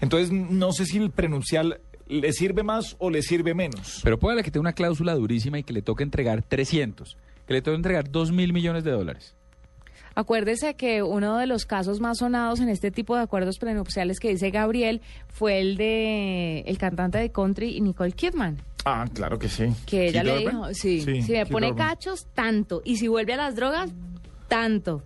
entonces 0.00 0.30
no 0.30 0.72
sé 0.72 0.84
si 0.86 0.98
el 0.98 1.10
prenupcial 1.10 1.80
le 2.20 2.32
sirve 2.32 2.62
más 2.62 2.96
o 2.98 3.10
le 3.10 3.22
sirve 3.22 3.54
menos. 3.54 4.00
Pero 4.04 4.18
puede 4.18 4.42
que 4.42 4.50
tenga 4.50 4.60
una 4.62 4.72
cláusula 4.74 5.14
durísima 5.14 5.58
y 5.58 5.62
que 5.62 5.72
le 5.72 5.82
toque 5.82 6.02
entregar 6.04 6.42
300, 6.42 7.16
que 7.46 7.52
le 7.54 7.62
toque 7.62 7.76
entregar 7.76 8.10
2 8.10 8.32
mil 8.32 8.52
millones 8.52 8.84
de 8.84 8.90
dólares. 8.92 9.34
Acuérdese 10.14 10.74
que 10.74 11.02
uno 11.02 11.38
de 11.38 11.46
los 11.46 11.64
casos 11.64 11.98
más 12.00 12.18
sonados 12.18 12.60
en 12.60 12.68
este 12.68 12.90
tipo 12.90 13.16
de 13.16 13.22
acuerdos 13.22 13.58
prenupciales 13.58 14.20
que 14.20 14.28
dice 14.28 14.50
Gabriel 14.50 15.00
fue 15.28 15.58
el 15.60 15.76
de 15.78 16.60
el 16.66 16.76
cantante 16.76 17.16
de 17.18 17.30
country 17.32 17.80
Nicole 17.80 18.12
Kidman. 18.12 18.58
Ah, 18.84 19.06
claro 19.14 19.38
que 19.38 19.48
sí. 19.48 19.68
Que 19.86 20.08
ella 20.08 20.22
le 20.22 20.32
Urban. 20.38 20.44
dijo, 20.54 20.74
sí, 20.74 21.00
Sí, 21.00 21.22
si 21.22 21.32
me 21.32 21.38
Keith 21.44 21.48
pone 21.52 21.70
Urban. 21.70 21.88
cachos, 21.88 22.26
tanto. 22.34 22.82
Y 22.84 22.96
si 22.98 23.08
vuelve 23.08 23.32
a 23.32 23.36
las 23.38 23.56
drogas, 23.56 23.90
tanto. 24.48 25.02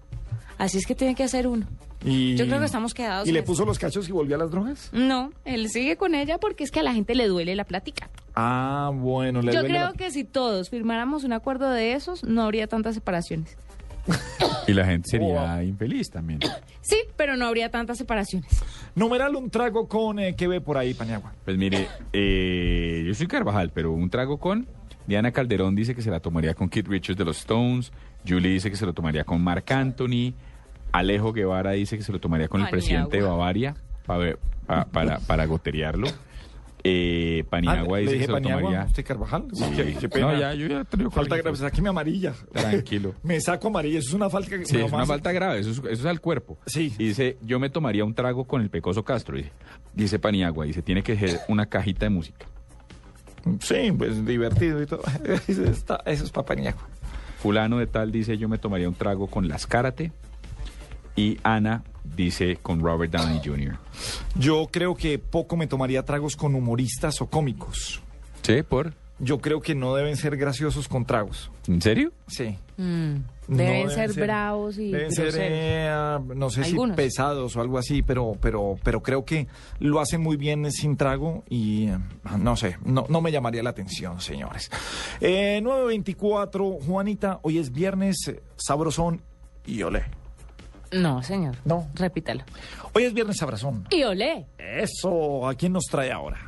Así 0.59 0.79
es 0.79 0.87
que 0.87 0.95
tiene 0.97 1.15
que 1.15 1.23
hacer 1.23 1.47
uno. 1.47 1.67
Y- 2.05 2.37
Yo 2.37 2.47
creo 2.47 2.59
que 2.61 2.67
estamos 2.67 2.95
quedados 2.95 3.27
¿Y 3.27 3.33
le 3.33 3.43
puso 3.43 3.65
los 3.65 3.79
cachos 3.79 4.09
y 4.09 4.13
volvió 4.13 4.37
a 4.37 4.39
las 4.39 4.51
drogas? 4.51 4.91
No, 4.93 5.33
él 5.45 5.69
sigue 5.71 5.97
con 5.97 6.15
ella 6.15 6.39
porque 6.39 6.63
es 6.65 6.71
que 6.71 6.81
a 6.81 6.83
la 6.83 6.93
gente 6.93 7.15
le 7.15 7.27
duele 7.27 7.55
la 7.57 7.65
plática. 7.65 8.09
Ah, 8.35 8.91
bueno. 8.95 9.41
Le 9.43 9.53
Yo 9.53 9.61
duele 9.61 9.75
creo 9.77 9.87
la- 9.89 9.93
que 9.95 10.11
si 10.11 10.25
todos 10.25 10.69
firmáramos 10.71 11.25
un 11.25 11.33
acuerdo 11.33 11.71
de 11.71 11.95
esos, 11.95 12.23
no 12.23 12.43
habría 12.43 12.67
tantas 12.67 12.95
separaciones. 12.95 13.57
Y 14.69 14.73
la 14.73 14.85
gente 14.85 15.09
sería 15.11 15.63
infeliz 15.65 16.11
también. 16.11 16.41
Sí, 16.83 16.99
pero 17.17 17.37
no 17.37 17.47
habría 17.47 17.69
tantas 17.73 17.99
separaciones. 17.99 18.63
Numeral 18.95 19.35
un 19.35 19.51
trago 19.51 19.89
con... 19.89 20.21
eh, 20.21 20.37
¿Qué 20.37 20.47
ve 20.47 20.61
por 20.61 20.79
ahí, 20.79 20.95
Paniagua? 20.95 21.33
Pues 21.45 21.59
mire, 21.59 21.89
eh, 22.13 23.03
yo 23.05 23.13
soy 23.13 23.27
Carvajal, 23.27 23.73
pero 23.75 23.91
un 23.91 24.09
trago 24.09 24.39
con... 24.39 24.69
Diana 25.09 25.33
Calderón 25.33 25.75
dice 25.75 25.97
que 25.97 26.03
se 26.03 26.13
la 26.13 26.21
tomaría 26.21 26.55
con 26.55 26.69
Keith 26.69 26.87
Richards 26.87 27.19
de 27.19 27.25
los 27.25 27.39
Stones. 27.39 27.91
Julie 28.25 28.53
dice 28.53 28.71
que 28.71 28.77
se 28.77 28.87
lo 28.87 28.93
tomaría 28.93 29.25
con 29.25 29.43
Marc 29.43 29.69
Anthony. 29.73 30.33
Alejo 30.99 31.33
Guevara 31.33 31.73
dice 31.73 31.97
que 31.97 32.03
se 32.05 32.13
lo 32.13 32.19
tomaría 32.21 32.49
con 32.49 32.61
el 32.61 32.67
Paniagua. 32.67 32.81
presidente 32.81 33.17
de 33.19 33.23
Bavaria 33.23 33.75
pa 34.07 34.17
ver- 34.19 34.39
pa- 34.67 34.85
para, 34.87 35.19
para 35.21 35.47
goterearlo. 35.47 36.07
Eh, 36.89 37.43
Paniagua 37.51 37.99
Ah, 37.99 38.01
dice 38.01 38.15
que 38.19 38.21
se 38.27 38.29
lo 38.29 38.35
Paniagua, 38.35 38.61
tomaría. 38.63 38.85
¿usted 38.87 39.05
Carvajal? 39.05 39.45
Sí. 39.53 39.65
Qué- 39.75 39.95
qué 39.99 40.09
pena. 40.09 40.33
No, 40.33 40.39
ya, 40.39 40.55
yo 40.55 40.69
ya 40.69 40.81
he 40.83 40.85
tenido 40.85 41.11
Falta 41.11 41.37
grave, 41.37 41.57
sáqueme 41.57 41.89
amarilla. 41.89 42.33
Tranquilo. 42.53 43.15
Me 43.25 43.41
saco 43.41 43.67
amarilla, 43.69 43.99
eso 43.99 44.09
es 44.11 44.15
una 44.15 44.31
falta 44.31 44.51
que 44.57 44.65
Sí, 44.67 44.77
me 44.77 44.85
es 44.85 44.89
una 44.93 44.99
más- 44.99 45.09
falta 45.09 45.33
grave, 45.33 45.59
eso 45.61 45.71
es, 45.71 45.79
eso 45.79 45.89
es 45.91 46.05
al 46.07 46.21
cuerpo. 46.21 46.59
Sí. 46.67 46.95
Y 46.99 47.09
dice, 47.09 47.39
yo 47.43 47.59
me 47.59 47.71
tomaría 47.71 48.05
un 48.05 48.15
trago 48.15 48.45
con 48.45 48.63
el 48.63 48.71
Pecoso 48.71 49.05
Castro, 49.05 49.37
dice, 49.37 49.51
dice 49.95 50.19
Paniagua, 50.21 50.65
dice, 50.65 50.81
tiene 50.83 51.03
que 51.03 51.17
ser 51.19 51.41
una 51.49 51.67
cajita 51.67 52.07
de 52.07 52.11
música. 52.11 52.47
Sí, 53.61 53.93
pues 53.97 54.25
divertido 54.25 54.81
y 54.83 54.87
todo. 54.87 55.03
Eso, 55.49 55.65
está- 55.65 56.03
eso 56.05 56.25
es 56.25 56.31
papañaco. 56.31 56.83
Fulano 57.39 57.79
de 57.79 57.87
tal 57.87 58.11
dice, 58.13 58.39
yo 58.39 58.49
me 58.49 58.59
tomaría 58.59 58.89
un 58.89 58.95
trago 58.95 59.27
con 59.29 59.47
las 59.49 59.67
Karate. 59.67 60.13
Y 61.17 61.39
Ana 61.43 61.83
dice, 62.05 62.57
con 62.63 62.81
Robert 62.81 63.13
Downey 63.13 63.41
Jr. 63.45 63.77
Yo 64.37 64.69
creo 64.71 64.95
que 64.95 65.19
poco 65.19 65.57
me 65.57 65.67
tomaría 65.67 66.05
tragos 66.05 66.37
con 66.37 66.55
humoristas 66.55 67.21
o 67.21 67.27
cómicos. 67.29 68.01
¿Sí? 68.43 68.63
¿Por? 68.63 68.95
Yo 69.19 69.39
creo 69.39 69.63
que 69.63 69.75
no 69.75 69.95
deben 69.95 70.15
ser 70.17 70.37
graciosos 70.37 70.89
con 70.89 71.07
tragos. 71.07 71.51
¿En 71.67 71.81
serio? 71.81 72.13
Sí. 72.29 72.59
Mm, 72.77 73.15
No 73.49 73.57
deben 73.57 73.89
ser 73.91 74.13
bravos 74.13 74.77
y 74.77 74.91
Deben 74.93 75.11
ser, 75.11 75.33
eh, 75.39 76.19
no 76.35 76.51
sé 76.51 76.63
Algunos. 76.65 76.95
si 76.95 76.97
pesados 77.03 77.57
o 77.57 77.61
algo 77.63 77.79
así, 77.79 78.03
pero, 78.03 78.37
pero, 78.39 78.77
pero 78.83 79.03
creo 79.03 79.25
que 79.25 79.47
lo 79.79 80.01
hacen 80.01 80.21
muy 80.21 80.37
bien 80.37 80.71
sin 80.71 80.99
trago 80.99 81.45
y 81.49 81.87
eh, 81.89 81.99
no 82.39 82.57
sé, 82.57 82.77
no, 82.85 83.07
no 83.09 83.23
me 83.23 83.33
llamaría 83.33 83.63
la 83.63 83.71
atención, 83.71 84.21
señores. 84.21 84.71
Eh, 85.23 85.61
924, 85.63 86.79
Juanita, 86.87 87.41
hoy 87.43 87.57
es 87.57 87.73
viernes, 87.73 88.17
eh, 88.29 88.43
sabrosón 88.57 89.23
y 89.65 89.83
olé. 89.83 90.05
No, 90.93 91.23
señor. 91.23 91.57
No. 91.65 91.87
Repítalo. 91.95 92.45
Hoy 92.95 93.05
es 93.05 93.13
viernes 93.15 93.37
sabrosón. 93.37 93.87
Y 93.91 94.03
olé. 94.05 94.47
Eso, 94.59 95.49
¿a 95.49 95.55
quién 95.55 95.73
nos 95.73 95.85
trae 95.85 96.13
ahora? 96.13 96.39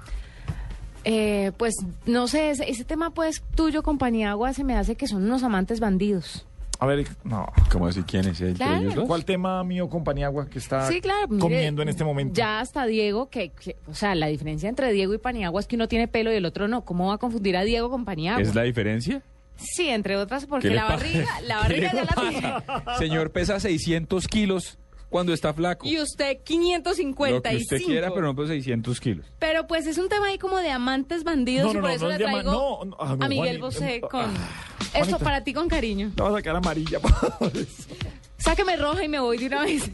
Eh, 1.04 1.52
pues 1.56 1.74
no 2.06 2.28
sé, 2.28 2.50
ese, 2.50 2.68
ese 2.70 2.84
tema 2.84 3.10
pues 3.10 3.42
tuyo, 3.54 3.82
compañía 3.82 4.30
agua, 4.30 4.52
se 4.52 4.64
me 4.64 4.76
hace 4.76 4.96
que 4.96 5.06
son 5.06 5.24
unos 5.24 5.42
amantes 5.42 5.80
bandidos. 5.80 6.44
A 6.80 6.86
ver, 6.86 7.08
no. 7.24 7.46
¿Cómo 7.72 7.88
así 7.88 8.02
quién 8.04 8.28
es 8.28 8.40
el 8.40 8.54
Claro. 8.54 8.80
ellos 8.82 8.94
dos? 8.94 9.06
¿Cuál 9.06 9.24
tema 9.24 9.64
mío, 9.64 9.88
compañía 9.88 10.26
agua, 10.26 10.48
que 10.48 10.58
está 10.60 10.86
Sí, 10.86 11.00
claro. 11.00 11.26
mire, 11.28 11.40
comiendo 11.40 11.82
en 11.82 11.88
este 11.88 12.04
momento? 12.04 12.34
Ya 12.34 12.60
hasta 12.60 12.86
Diego, 12.86 13.28
que, 13.30 13.50
que- 13.50 13.76
o 13.88 13.94
sea, 13.94 14.14
la 14.14 14.26
diferencia 14.28 14.68
entre 14.68 14.92
Diego 14.92 15.12
y 15.14 15.18
Paniagua 15.18 15.60
es 15.60 15.66
que 15.66 15.74
uno 15.76 15.88
tiene 15.88 16.06
pelo 16.06 16.32
y 16.32 16.36
el 16.36 16.44
otro 16.44 16.68
no. 16.68 16.84
¿Cómo 16.84 17.08
va 17.08 17.14
a 17.14 17.18
confundir 17.18 17.56
a 17.56 17.64
Diego 17.64 17.90
con 17.90 18.04
Paniagua? 18.04 18.40
¿Es 18.42 18.54
la 18.54 18.62
diferencia? 18.62 19.22
Sí, 19.58 19.88
entre 19.88 20.16
otras 20.16 20.46
porque 20.46 20.68
¿Qué 20.68 20.74
le 20.74 20.80
la 20.80 20.84
barriga, 20.84 21.40
la 21.42 21.62
¿Qué 21.66 21.80
barriga 21.80 21.92
ya 21.92 22.04
la 22.04 22.30
tiene. 22.30 22.54
Señor 22.98 23.32
pesa 23.32 23.60
600 23.60 24.28
kilos 24.28 24.78
cuando 25.08 25.32
está 25.32 25.52
flaco. 25.52 25.86
Y 25.86 26.00
usted 26.00 26.38
Lo 26.38 26.44
555. 26.44 27.42
que 27.42 27.56
usted 27.56 27.78
quiera, 27.84 28.10
pero 28.12 28.26
no 28.26 28.36
pesa 28.36 28.48
600 28.48 29.00
kilos. 29.00 29.26
Pero 29.38 29.66
pues 29.66 29.86
es 29.86 29.98
un 29.98 30.08
tema 30.08 30.26
ahí 30.28 30.38
como 30.38 30.58
de 30.58 30.70
amantes 30.70 31.24
bandidos 31.24 31.72
No, 31.72 31.78
y 31.78 31.82
por 31.82 31.90
no, 31.90 31.96
eso 31.96 32.04
no 32.04 32.10
le 32.10 32.18
traigo 32.18 32.52
no, 32.52 32.84
no, 32.84 32.96
ah, 33.00 33.16
no, 33.16 33.24
a 33.24 33.28
Miguel 33.28 33.58
Bosé 33.58 34.00
ah, 34.04 34.08
con... 34.08 34.22
Juanita. 34.22 35.00
Esto 35.00 35.18
para 35.18 35.44
ti 35.44 35.52
con 35.52 35.68
cariño. 35.68 36.12
Voy 36.16 36.28
a 36.28 36.32
sacar 36.36 36.56
amarilla. 36.56 36.98
Sáqueme 38.38 38.76
roja 38.76 39.04
y 39.04 39.08
me 39.08 39.20
voy 39.20 39.38
de 39.38 39.46
una 39.46 39.62
vez. 39.62 39.90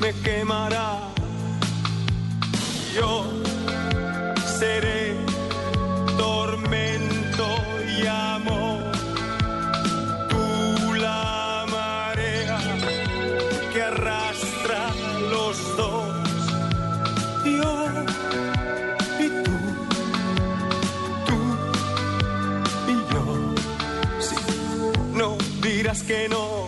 Me 0.00 0.12
quemará. 0.22 1.00
Yo 2.94 3.24
seré 4.58 5.14
tormento 6.16 7.46
y 7.96 8.06
amor. 8.06 8.92
Tú 10.28 10.94
la 10.94 11.66
marea 11.70 12.58
que 13.72 13.82
arrastra 13.82 14.90
los 15.30 15.76
dos. 15.76 16.16
Yo 17.44 17.72
y 19.24 19.28
tú, 19.44 19.56
tú 21.26 21.38
y 22.92 22.96
yo. 23.12 23.24
Sí, 24.20 24.36
no 25.14 25.36
dirás 25.62 26.02
que 26.02 26.28
no. 26.28 26.67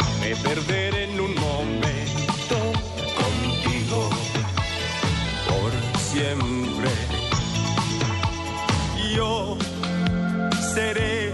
Me 0.21 0.35
perderé 0.35 1.05
en 1.05 1.19
un 1.19 1.33
momento 1.33 2.57
contigo 3.21 4.09
por 5.49 5.71
siempre. 5.99 6.89
Yo 9.15 9.57
seré 10.73 11.33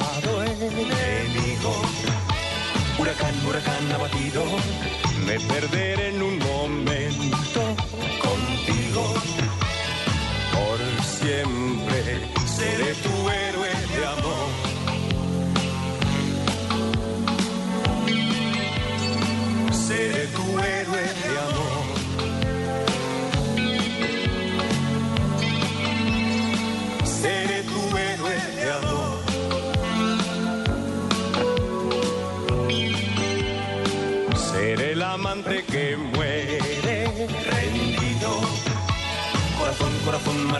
Huracán, 3.21 3.45
huracán 3.45 3.91
abatido. 3.91 4.43
Me 5.27 5.39
perderé 5.39 6.09
en 6.09 6.23
un 6.23 6.39
momento 6.39 7.60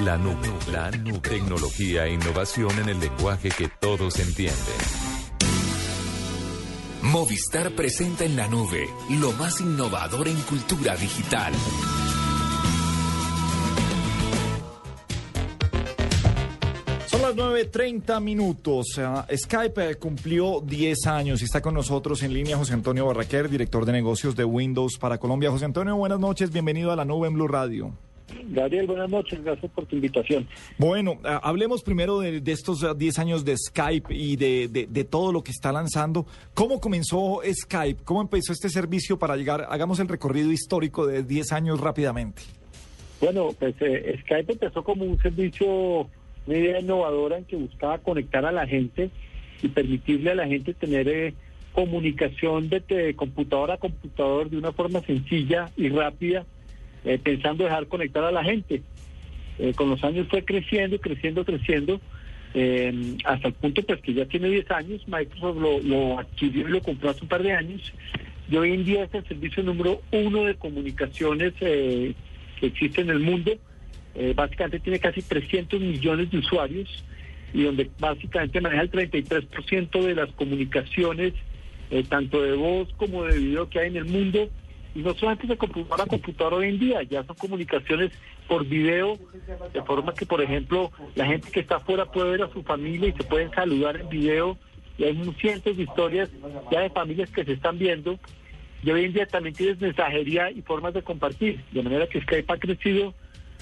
la 0.00 0.16
nube, 0.16 0.52
la 0.72 0.90
nube. 0.90 1.20
Tecnología 1.20 2.06
e 2.06 2.12
innovación 2.12 2.70
en 2.78 2.88
el 2.88 3.00
lenguaje 3.00 3.48
que 3.50 3.68
todos 3.68 4.18
entienden. 4.18 4.54
Movistar 7.02 7.70
presenta 7.72 8.24
en 8.24 8.36
la 8.36 8.48
nube 8.48 8.88
lo 9.20 9.32
más 9.32 9.60
innovador 9.60 10.28
en 10.28 10.36
cultura 10.42 10.96
digital. 10.96 11.52
Son 17.06 17.22
las 17.22 17.34
9.30 17.34 18.20
minutos. 18.20 18.98
Ah, 18.98 19.26
Skype 19.34 19.90
eh, 19.90 19.94
cumplió 19.96 20.60
10 20.60 21.06
años 21.06 21.40
y 21.40 21.44
está 21.44 21.60
con 21.60 21.74
nosotros 21.74 22.22
en 22.22 22.34
línea 22.34 22.56
José 22.56 22.74
Antonio 22.74 23.06
Barraquer, 23.06 23.48
director 23.48 23.84
de 23.84 23.92
negocios 23.92 24.36
de 24.36 24.44
Windows 24.44 24.98
para 24.98 25.18
Colombia. 25.18 25.50
José 25.50 25.64
Antonio, 25.64 25.96
buenas 25.96 26.20
noches, 26.20 26.52
bienvenido 26.52 26.92
a 26.92 26.96
la 26.96 27.04
nube 27.04 27.28
en 27.28 27.34
Blue 27.34 27.48
Radio. 27.48 28.07
Gabriel, 28.50 28.86
buenas 28.86 29.10
noches, 29.10 29.42
gracias 29.42 29.70
por 29.72 29.86
tu 29.86 29.96
invitación. 29.96 30.46
Bueno, 30.78 31.18
ah, 31.24 31.40
hablemos 31.42 31.82
primero 31.82 32.20
de, 32.20 32.40
de 32.40 32.52
estos 32.52 32.84
ah, 32.84 32.94
10 32.94 33.18
años 33.18 33.44
de 33.44 33.56
Skype 33.56 34.14
y 34.14 34.36
de, 34.36 34.68
de- 34.68 34.86
de 34.86 35.04
todo 35.04 35.32
lo 35.32 35.42
que 35.42 35.50
está 35.50 35.72
lanzando. 35.72 36.26
¿Cómo 36.54 36.80
comenzó 36.80 37.40
Skype? 37.50 38.02
¿Cómo 38.04 38.20
empezó 38.20 38.52
este 38.52 38.68
servicio 38.68 39.18
para 39.18 39.36
llegar? 39.36 39.66
Hagamos 39.70 39.98
el 40.00 40.08
recorrido 40.08 40.52
histórico 40.52 41.06
de 41.06 41.22
10 41.22 41.52
años 41.52 41.80
rápidamente. 41.80 42.42
Bueno, 43.20 43.48
pues 43.58 43.74
eh, 43.80 44.16
Skype 44.22 44.52
empezó 44.52 44.84
como 44.84 45.04
un 45.04 45.18
servicio, 45.20 45.66
una 46.46 46.56
idea 46.56 46.80
innovadora 46.80 47.38
en 47.38 47.44
que 47.44 47.56
buscaba 47.56 47.98
conectar 47.98 48.44
a 48.44 48.52
la 48.52 48.66
gente 48.66 49.10
y 49.62 49.68
permitirle 49.68 50.30
a 50.30 50.34
la 50.36 50.46
gente 50.46 50.72
tener 50.74 51.08
eh, 51.08 51.34
comunicación 51.72 52.68
de, 52.68 52.80
de 52.80 53.14
computador 53.16 53.70
a 53.72 53.76
computador 53.78 54.50
de 54.50 54.56
una 54.58 54.72
forma 54.72 55.00
sencilla 55.00 55.70
y 55.76 55.88
rápida, 55.88 56.44
eh, 57.04 57.18
pensando 57.22 57.64
dejar 57.64 57.86
conectar 57.86 58.24
a 58.24 58.32
la 58.32 58.44
gente. 58.44 58.82
Eh, 59.58 59.72
con 59.74 59.90
los 59.90 60.02
años 60.04 60.28
fue 60.28 60.44
creciendo, 60.44 61.00
creciendo, 61.00 61.44
creciendo, 61.44 62.00
eh, 62.54 63.16
hasta 63.24 63.48
el 63.48 63.54
punto 63.54 63.82
pues 63.82 64.00
que 64.00 64.14
ya 64.14 64.24
tiene 64.26 64.48
10 64.48 64.70
años, 64.70 65.08
Microsoft 65.08 65.58
lo, 65.58 65.80
lo 65.80 66.18
adquirió 66.18 66.68
y 66.68 66.72
lo 66.72 66.80
compró 66.80 67.10
hace 67.10 67.22
un 67.22 67.28
par 67.28 67.42
de 67.42 67.52
años, 67.52 67.92
y 68.48 68.56
hoy 68.56 68.72
en 68.72 68.84
día 68.84 69.04
es 69.04 69.14
el 69.14 69.26
servicio 69.26 69.62
número 69.64 70.00
uno 70.12 70.44
de 70.44 70.54
comunicaciones 70.54 71.54
eh, 71.60 72.14
que 72.60 72.66
existe 72.66 73.00
en 73.00 73.10
el 73.10 73.20
mundo. 73.20 73.52
Básicamente 74.34 74.80
tiene 74.80 74.98
casi 74.98 75.22
300 75.22 75.80
millones 75.80 76.28
de 76.32 76.38
usuarios 76.38 77.04
y 77.54 77.62
donde 77.62 77.88
básicamente 78.00 78.60
maneja 78.60 78.82
el 78.82 78.90
33% 78.90 80.02
de 80.02 80.14
las 80.16 80.28
comunicaciones, 80.32 81.34
tanto 82.08 82.42
de 82.42 82.54
voz 82.54 82.92
como 82.96 83.22
de 83.22 83.38
video 83.38 83.68
que 83.68 83.78
hay 83.78 83.88
en 83.88 83.96
el 83.98 84.06
mundo. 84.06 84.50
Y 84.94 85.00
no 85.00 85.14
solamente 85.14 85.46
de 85.46 85.56
computador 85.56 86.02
a 86.02 86.06
computador 86.06 86.54
hoy 86.54 86.68
en 86.68 86.78
día, 86.78 87.02
ya 87.02 87.22
son 87.24 87.36
comunicaciones 87.36 88.10
por 88.46 88.66
video, 88.66 89.18
de 89.72 89.82
forma 89.82 90.14
que, 90.14 90.26
por 90.26 90.40
ejemplo, 90.42 90.90
la 91.14 91.26
gente 91.26 91.50
que 91.50 91.60
está 91.60 91.76
afuera 91.76 92.06
puede 92.06 92.30
ver 92.30 92.42
a 92.42 92.52
su 92.52 92.62
familia 92.62 93.08
y 93.08 93.12
se 93.12 93.24
pueden 93.24 93.50
saludar 93.50 94.00
en 94.00 94.08
video. 94.08 94.58
Y 94.96 95.04
hay 95.04 95.34
cientos 95.40 95.76
de 95.76 95.84
historias 95.84 96.28
ya 96.72 96.80
de 96.80 96.90
familias 96.90 97.30
que 97.30 97.44
se 97.44 97.52
están 97.52 97.78
viendo. 97.78 98.18
Y 98.82 98.90
hoy 98.90 99.04
en 99.04 99.12
día 99.12 99.26
también 99.26 99.54
tienes 99.54 99.80
mensajería 99.80 100.50
y 100.50 100.62
formas 100.62 100.94
de 100.94 101.02
compartir, 101.02 101.60
de 101.72 101.82
manera 101.82 102.06
que 102.06 102.20
Skype 102.20 102.52
ha 102.52 102.56
crecido 102.58 103.14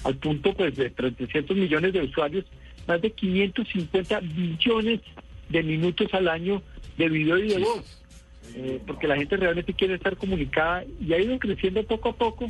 al 0.03 0.15
punto 0.15 0.53
pues 0.53 0.75
de 0.75 0.89
300 0.89 1.57
millones 1.57 1.93
de 1.93 2.03
usuarios, 2.03 2.45
más 2.87 3.01
de 3.01 3.11
550 3.11 4.19
billones 4.21 5.01
de 5.49 5.63
minutos 5.63 6.13
al 6.13 6.27
año 6.27 6.61
de 6.97 7.09
video 7.09 7.37
y 7.37 7.49
de 7.49 7.59
voz, 7.59 8.05
Eh, 8.59 8.81
porque 8.87 9.07
la 9.07 9.15
gente 9.15 9.37
realmente 9.37 9.75
quiere 9.75 9.93
estar 9.93 10.17
comunicada 10.17 10.83
y 10.99 11.13
ha 11.13 11.19
ido 11.19 11.37
creciendo 11.37 11.83
poco 11.83 12.09
a 12.09 12.13
poco, 12.13 12.47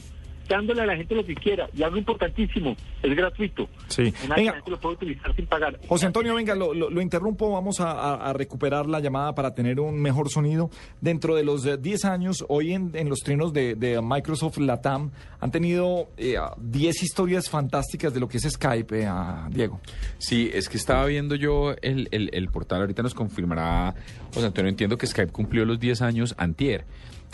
dándole 0.48 0.82
a 0.82 0.86
la 0.86 0.96
gente 0.96 1.16
lo 1.16 1.26
que 1.26 1.36
quiera. 1.36 1.68
Y 1.76 1.84
algo 1.84 1.98
importantísimo, 1.98 2.76
es 3.04 3.16
gratuito. 3.16 3.68
Sí. 3.88 4.14
Venga. 4.36 4.54
gente 4.54 4.72
lo 4.72 4.80
puede 4.80 4.96
utilizar 4.96 5.36
sin 5.36 5.46
pagar. 5.48 5.80
José 5.88 6.06
Antonio, 6.06 6.36
venga, 6.36 6.56
lo, 6.56 6.74
lo- 6.74 6.90
lo 6.90 7.02
interrumpo, 7.02 7.52
vamos 7.52 7.80
a, 7.80 7.92
a- 7.92 8.30
a 8.30 8.34
recuperar 8.34 8.88
la 8.88 9.00
llamada 9.00 9.34
para 9.36 9.54
tener 9.54 9.80
un 9.80 10.00
mejor 10.02 10.30
sonido. 10.30 10.70
Dentro 11.02 11.36
de 11.36 11.44
los 11.44 11.66
eh, 11.66 11.78
10 11.78 12.06
años, 12.06 12.46
hoy 12.50 12.74
en, 12.74 12.92
en 12.96 13.10
los 13.10 13.20
trinos 13.20 13.54
de, 13.54 13.76
de 13.76 14.02
Microsoft 14.02 14.58
Latam, 14.58 15.12
han 15.40 15.52
tenido 15.52 16.10
eh, 16.18 16.36
10 16.58 17.04
historias 17.04 17.50
fantásticas 17.50 18.14
de 18.14 18.20
lo 18.20 18.28
que 18.28 18.38
es 18.38 18.44
Skype, 18.44 19.02
eh, 19.02 19.06
a 19.06 19.48
Diego. 19.52 19.80
Sí, 20.18 20.50
es 20.54 20.70
que 20.70 20.78
estaba 20.78 21.06
viendo 21.06 21.36
yo 21.36 21.74
el, 21.82 22.08
el- 22.12 22.30
el 22.34 22.48
portal, 22.50 22.82
ahorita 22.82 23.04
nos 23.04 23.14
confirmará 23.14 23.94
José 24.34 24.46
Antonio, 24.48 24.70
entiendo 24.70 24.98
que 24.98 25.08
Skype 25.08 25.32
cumplió 25.32 25.66
los 25.66 25.80
10 25.80 26.02
años 26.02 26.36
antier. 26.38 26.86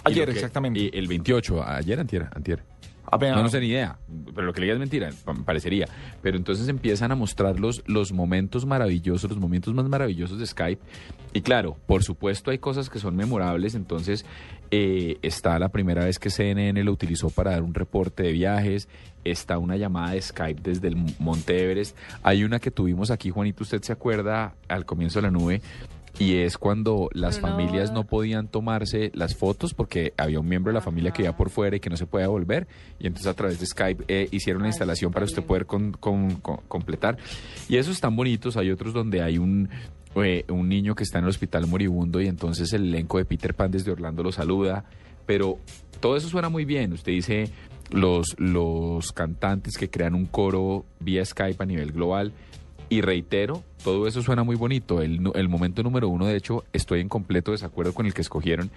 Ayer, 0.06 0.26
que- 0.28 0.34
exactamente. 0.34 0.80
y 0.80 0.92
el 0.94 1.08
28, 1.08 1.64
ayer 1.66 2.00
antier, 2.00 2.28
antier. 2.34 2.64
Apenas- 3.14 3.38
No, 3.38 3.44
no 3.44 3.50
sé 3.50 3.60
ni 3.60 3.68
idea, 3.68 3.98
pero 4.34 4.48
lo 4.48 4.54
que 4.54 4.62
le 4.62 4.66
diga 4.66 4.74
es 4.74 4.80
mentira, 4.80 5.10
pa- 5.24 5.34
parecería. 5.34 5.86
Pero 6.22 6.38
entonces 6.38 6.68
empiezan 6.68 7.12
a 7.12 7.16
mostrar 7.16 7.60
los, 7.60 7.84
los 7.88 8.12
momentos 8.12 8.66
maravillosos, 8.66 9.30
los 9.30 9.40
momentos 9.40 9.74
más 9.74 9.88
maravillosos 9.88 10.40
de 10.40 10.46
Skype. 10.48 10.82
Y 11.34 11.42
claro, 11.42 11.78
por 11.86 12.04
supuesto 12.04 12.52
hay 12.52 12.60
cosas 12.60 12.90
que 12.90 13.00
son 13.00 13.16
memorables, 13.16 13.76
entonces 13.76 14.26
eh, 14.72 15.18
está 15.22 15.58
la 15.60 15.70
primera 15.70 16.06
vez 16.06 16.18
que 16.20 16.30
CNN 16.30 16.84
lo 16.84 16.92
utilizó 16.92 17.30
para 17.30 17.52
dar 17.52 17.64
un 17.64 17.74
reporte 17.74 18.24
de 18.24 18.32
viajes, 18.32 18.88
está 19.24 19.58
una 19.58 19.78
llamada 19.78 20.12
de 20.14 20.22
Skype 20.22 20.62
desde 20.64 20.88
el 20.88 20.96
Monte 21.20 21.64
Everest, 21.64 21.96
hay 22.24 22.44
una 22.44 22.60
que 22.60 22.72
tuvimos 22.72 23.10
aquí, 23.12 23.30
Juanito, 23.30 23.64
usted 23.64 23.82
se 23.82 23.94
acuerda 23.94 24.54
al 24.68 24.86
comienzo 24.86 25.20
de 25.20 25.24
la 25.24 25.32
nube, 25.32 25.62
y 26.20 26.36
es 26.38 26.58
cuando 26.58 27.10
las 27.14 27.42
no- 27.42 27.48
familias 27.48 27.92
no 27.92 28.06
podían 28.06 28.48
tomarse 28.48 29.12
las 29.16 29.36
fotos 29.36 29.74
porque 29.74 30.14
había 30.18 30.40
un 30.40 30.48
miembro 30.48 30.72
de 30.72 30.76
la 30.76 30.82
familia 30.82 31.12
que 31.12 31.24
iba 31.24 31.36
por 31.36 31.50
fuera 31.50 31.76
y 31.76 31.80
que 31.80 31.90
no 31.90 31.98
se 31.98 32.06
podía 32.06 32.28
volver 32.28 32.68
y 33.00 33.08
entonces 33.08 33.28
a 33.28 33.34
través 33.34 33.60
de 33.60 33.66
Skype 33.66 34.04
eh, 34.08 34.28
hicieron 34.32 34.62
la 34.62 34.68
instalación 34.68 35.12
para 35.12 35.26
usted 35.26 35.44
poder 35.44 35.66
con- 35.66 35.92
con- 35.94 36.36
con- 36.36 36.58
completar. 36.68 37.18
Y 37.68 37.78
esos 37.78 37.96
están 37.96 38.16
bonitos 38.16 38.58
hay 38.58 38.70
otros 38.72 38.94
donde 38.94 39.22
hay 39.22 39.38
un 39.40 39.70
eh, 40.16 40.46
un 40.50 40.70
niño 40.70 40.94
que 40.94 41.02
está 41.04 41.18
en 41.18 41.24
el 41.24 41.30
hospital 41.32 41.66
moribundo 41.66 42.22
y 42.22 42.28
entonces 42.28 42.72
el 42.74 42.84
elenco 42.90 43.18
de 43.18 43.26
Peter 43.26 43.56
Pan 43.56 43.72
desde 43.72 43.92
Orlando 43.92 44.22
lo 44.22 44.32
saluda. 44.32 44.86
Pero 45.26 45.58
todo 46.00 46.16
eso 46.18 46.30
suena 46.30 46.50
muy 46.50 46.66
bien. 46.66 46.94
Usted 46.94 47.12
dice 47.14 47.50
los 47.90 48.36
los 48.38 49.12
cantantes 49.12 49.76
que 49.78 49.90
crean 49.90 50.14
un 50.14 50.28
coro 50.28 50.86
vía 51.00 51.26
Skype 51.26 51.64
a 51.64 51.66
nivel 51.66 51.92
global 51.92 52.32
y 52.90 53.02
reitero, 53.02 53.64
todo 53.84 54.08
eso 54.08 54.22
suena 54.22 54.44
muy 54.44 54.56
bonito. 54.56 55.02
El, 55.02 55.50
momento 55.50 55.84
número 55.84 56.08
uno, 56.08 56.26
de 56.26 56.36
hecho, 56.36 56.64
estoy 56.74 57.02
en 57.02 57.10
completo 57.10 57.52
desacuerdo 57.52 57.94
con 57.94 58.06
el 58.06 58.14
que 58.14 58.22
escogieron. 58.22 58.72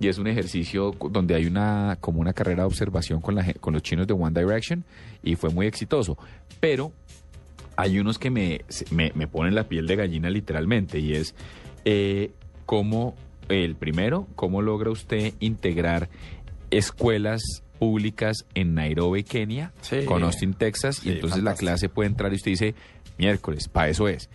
Y 0.00 0.08
es 0.08 0.18
un 0.18 0.26
ejercicio 0.26 0.92
donde 1.10 1.34
hay 1.34 1.46
una 1.46 1.98
como 2.00 2.20
una 2.20 2.32
carrera 2.32 2.62
de 2.62 2.66
observación 2.66 3.20
con, 3.20 3.34
la, 3.34 3.52
con 3.54 3.74
los 3.74 3.82
chinos 3.82 4.06
de 4.06 4.14
One 4.14 4.38
Direction 4.38 4.84
y 5.22 5.36
fue 5.36 5.50
muy 5.50 5.66
exitoso. 5.66 6.16
Pero 6.60 6.92
hay 7.76 7.98
unos 7.98 8.18
que 8.18 8.30
me, 8.30 8.62
me, 8.90 9.12
me 9.14 9.26
ponen 9.26 9.54
la 9.54 9.64
piel 9.64 9.86
de 9.86 9.96
gallina 9.96 10.30
literalmente 10.30 10.98
y 10.98 11.14
es 11.14 11.34
eh, 11.84 12.30
cómo, 12.66 13.14
el 13.48 13.76
primero, 13.76 14.26
cómo 14.34 14.62
logra 14.62 14.90
usted 14.90 15.34
integrar 15.40 16.08
escuelas 16.70 17.42
públicas 17.78 18.46
en 18.54 18.74
Nairobi, 18.74 19.24
Kenia, 19.24 19.72
Sí. 19.80 20.04
con 20.04 20.22
Austin, 20.22 20.54
Texas, 20.54 21.04
y 21.04 21.10
entonces 21.10 21.42
la 21.42 21.54
clase 21.54 21.88
puede 21.88 22.08
entrar 22.08 22.32
y 22.32 22.36
usted 22.36 22.52
dice, 22.52 22.74
miércoles, 23.18 23.68
para 23.68 23.88
eso 23.88 24.08
es. 24.08 24.30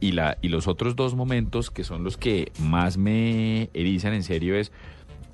Y, 0.00 0.12
la, 0.12 0.38
y 0.40 0.48
los 0.48 0.66
otros 0.66 0.96
dos 0.96 1.14
momentos 1.14 1.70
que 1.70 1.84
son 1.84 2.04
los 2.04 2.16
que 2.16 2.52
más 2.58 2.96
me 2.96 3.68
erizan 3.74 4.14
en 4.14 4.22
serio 4.22 4.56
es 4.56 4.72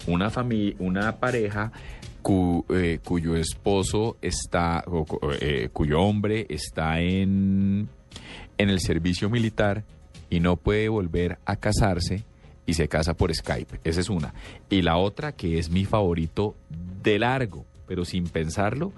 una 0.08 0.28
familia, 0.30 0.74
una 0.80 1.16
pareja 1.16 1.72
eh, 2.70 2.98
cuyo 3.04 3.36
esposo 3.36 4.16
está, 4.20 4.82
o 4.88 5.06
eh, 5.40 5.68
cuyo 5.72 6.00
hombre 6.00 6.46
está 6.48 7.00
en, 7.00 7.88
en 8.58 8.68
el 8.68 8.80
servicio 8.80 9.30
militar 9.30 9.84
y 10.28 10.40
no 10.40 10.56
puede 10.56 10.88
volver 10.88 11.38
a 11.44 11.54
casarse 11.54 12.24
y 12.66 12.74
se 12.74 12.88
casa 12.88 13.14
por 13.14 13.32
Skype. 13.32 13.78
Esa 13.84 14.00
es 14.00 14.10
una. 14.10 14.34
Y 14.68 14.82
la 14.82 14.96
otra, 14.96 15.32
que 15.32 15.58
es 15.58 15.70
mi 15.70 15.84
favorito 15.84 16.56
de 17.02 17.20
largo, 17.20 17.64
pero 17.86 18.04
sin 18.04 18.24
pensarlo, 18.24 18.92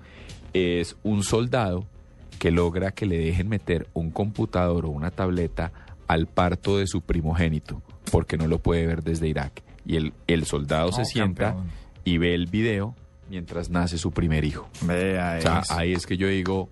es 0.55 0.97
un 1.03 1.23
soldado 1.23 1.85
que 2.39 2.51
logra 2.51 2.93
que 2.93 3.07
le 3.07 3.19
dejen 3.19 3.49
meter 3.49 3.89
un 3.95 4.11
computador 4.11 4.87
o 4.87 4.91
una 4.91 5.11
tableta 5.11 5.73
al 6.07 6.27
parto 6.27 6.79
de 6.79 6.87
su 6.87 7.03
primogénito, 7.03 7.83
porque 8.11 8.37
no 8.37 8.47
lo 8.47 8.59
puede 8.59 8.87
ver 8.87 9.03
desde 9.03 9.29
Irak. 9.29 9.63
Y 9.85 9.97
el, 9.97 10.13
el 10.27 10.45
soldado 10.45 10.93
se 10.93 11.05
sienta 11.05 11.55
campeón. 11.55 11.71
y 12.05 12.19
ve 12.19 12.35
el 12.35 12.47
video 12.47 12.95
mientras 13.29 13.71
nace 13.71 13.99
su 13.99 14.11
primer 14.11 14.45
hijo. 14.45 14.69
Vea 14.83 15.37
O 15.39 15.43
sea, 15.43 15.63
ahí 15.71 15.93
es 15.93 16.07
que 16.07 16.17
yo 16.17 16.29
digo, 16.29 16.69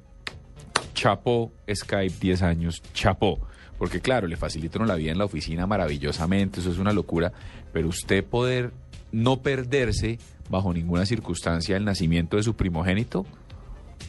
chapo 0.94 1.52
Skype 1.72 2.14
10 2.20 2.42
años, 2.42 2.82
chapo. 2.92 3.40
Porque 3.78 4.00
claro, 4.00 4.26
le 4.26 4.36
facilita 4.36 4.78
uno 4.78 4.86
la 4.86 4.94
vida 4.94 5.12
en 5.12 5.18
la 5.18 5.26
oficina 5.26 5.66
maravillosamente, 5.66 6.60
eso 6.60 6.70
es 6.70 6.78
una 6.78 6.92
locura, 6.92 7.32
pero 7.72 7.88
usted 7.88 8.24
poder 8.24 8.72
no 9.12 9.42
perderse 9.42 10.18
bajo 10.48 10.72
ninguna 10.72 11.04
circunstancia 11.04 11.76
el 11.76 11.84
nacimiento 11.84 12.38
de 12.38 12.42
su 12.42 12.54
primogénito, 12.54 13.26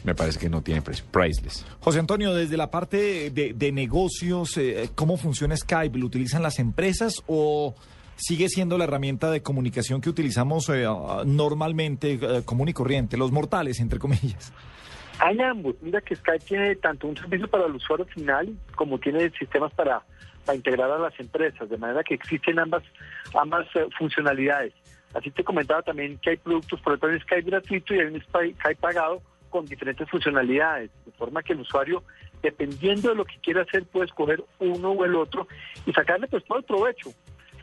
me 0.04 0.14
parece 0.14 0.38
que 0.38 0.48
no 0.48 0.62
tiene 0.62 0.82
precio. 0.82 1.04
Priceless. 1.10 1.64
José 1.80 1.98
Antonio, 1.98 2.34
desde 2.34 2.56
la 2.56 2.70
parte 2.70 3.30
de, 3.30 3.52
de 3.54 3.72
negocios, 3.72 4.56
eh, 4.56 4.90
¿cómo 4.94 5.16
funciona 5.16 5.56
Skype? 5.56 5.98
¿Lo 5.98 6.06
utilizan 6.06 6.42
las 6.42 6.58
empresas 6.58 7.22
o 7.26 7.74
sigue 8.16 8.48
siendo 8.48 8.78
la 8.78 8.84
herramienta 8.84 9.30
de 9.30 9.42
comunicación 9.42 10.00
que 10.00 10.10
utilizamos 10.10 10.68
eh, 10.70 10.86
normalmente, 11.24 12.18
eh, 12.20 12.42
común 12.44 12.68
y 12.68 12.72
corriente, 12.72 13.16
los 13.16 13.32
mortales, 13.32 13.80
entre 13.80 13.98
comillas? 13.98 14.52
Hay 15.20 15.38
ambos. 15.40 15.74
Mira 15.82 16.00
que 16.00 16.14
Skype 16.14 16.44
tiene 16.44 16.76
tanto 16.76 17.08
un 17.08 17.16
servicio 17.16 17.48
para 17.48 17.66
el 17.66 17.74
usuario 17.74 18.06
final 18.06 18.54
como 18.76 18.98
tiene 18.98 19.30
sistemas 19.30 19.72
para, 19.74 20.00
para 20.44 20.56
integrar 20.56 20.90
a 20.92 20.98
las 20.98 21.18
empresas, 21.18 21.68
de 21.68 21.76
manera 21.76 22.04
que 22.04 22.14
existen 22.14 22.58
ambas, 22.60 22.84
ambas 23.34 23.66
eh, 23.74 23.86
funcionalidades. 23.98 24.72
Así 25.14 25.30
te 25.30 25.42
comentaba 25.42 25.82
también 25.82 26.18
que 26.18 26.30
hay 26.30 26.36
productos, 26.36 26.80
por 26.82 26.92
ejemplo, 26.92 27.08
hay 27.08 27.14
un 27.16 27.20
Skype 27.22 27.50
gratuito 27.50 27.94
y 27.94 27.98
hay 28.00 28.06
un 28.06 28.20
Sky- 28.20 28.54
Skype 28.60 28.80
pagado 28.80 29.22
con 29.48 29.66
diferentes 29.66 30.08
funcionalidades, 30.08 30.90
de 31.04 31.12
forma 31.12 31.42
que 31.42 31.52
el 31.52 31.60
usuario, 31.60 32.02
dependiendo 32.42 33.10
de 33.10 33.14
lo 33.14 33.24
que 33.24 33.38
quiera 33.42 33.62
hacer, 33.62 33.84
puede 33.84 34.06
escoger 34.06 34.42
uno 34.58 34.92
o 34.92 35.04
el 35.04 35.14
otro 35.14 35.48
y 35.86 35.92
sacarle 35.92 36.26
pues 36.28 36.44
todo 36.44 36.58
el 36.58 36.64
provecho. 36.64 37.10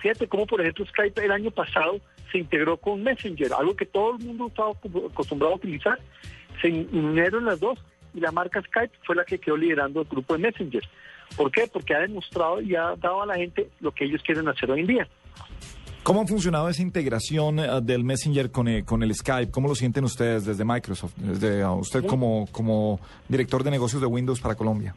Fíjate 0.01 0.27
cómo, 0.27 0.45
por 0.45 0.61
ejemplo, 0.61 0.85
Skype 0.85 1.25
el 1.25 1.31
año 1.31 1.51
pasado 1.51 1.99
se 2.31 2.39
integró 2.39 2.77
con 2.77 3.01
Messenger, 3.01 3.53
algo 3.53 3.75
que 3.75 3.85
todo 3.85 4.15
el 4.15 4.25
mundo 4.25 4.47
estaba 4.47 4.71
acostumbrado 4.71 5.53
a 5.53 5.57
utilizar. 5.57 5.99
Se 6.61 6.69
unieron 6.69 7.45
las 7.45 7.59
dos 7.59 7.79
y 8.13 8.19
la 8.19 8.31
marca 8.31 8.61
Skype 8.61 8.95
fue 9.03 9.15
la 9.15 9.25
que 9.25 9.39
quedó 9.39 9.57
liderando 9.57 10.01
el 10.01 10.07
grupo 10.07 10.33
de 10.33 10.39
Messenger. 10.39 10.83
¿Por 11.35 11.51
qué? 11.51 11.67
Porque 11.71 11.95
ha 11.95 11.99
demostrado 11.99 12.61
y 12.61 12.75
ha 12.75 12.95
dado 12.95 13.23
a 13.23 13.25
la 13.25 13.35
gente 13.35 13.69
lo 13.79 13.91
que 13.91 14.05
ellos 14.05 14.21
quieren 14.23 14.47
hacer 14.47 14.69
hoy 14.71 14.81
en 14.81 14.87
día. 14.87 15.07
¿Cómo 16.05 16.21
ha 16.21 16.27
funcionado 16.27 16.69
esa 16.69 16.83
integración 16.83 17.57
eh, 17.57 17.81
del 17.81 18.03
Messenger 18.03 18.51
con, 18.51 18.67
eh, 18.67 18.83
con 18.85 19.01
el 19.01 19.15
Skype? 19.15 19.51
¿Cómo 19.51 19.67
lo 19.67 19.73
sienten 19.73 20.03
ustedes 20.03 20.45
desde 20.45 20.63
Microsoft, 20.63 21.13
desde 21.17 21.65
usted 21.65 22.05
como, 22.05 22.47
como 22.51 22.99
director 23.27 23.63
de 23.63 23.71
negocios 23.71 24.03
de 24.03 24.05
Windows 24.05 24.39
para 24.39 24.53
Colombia? 24.53 24.93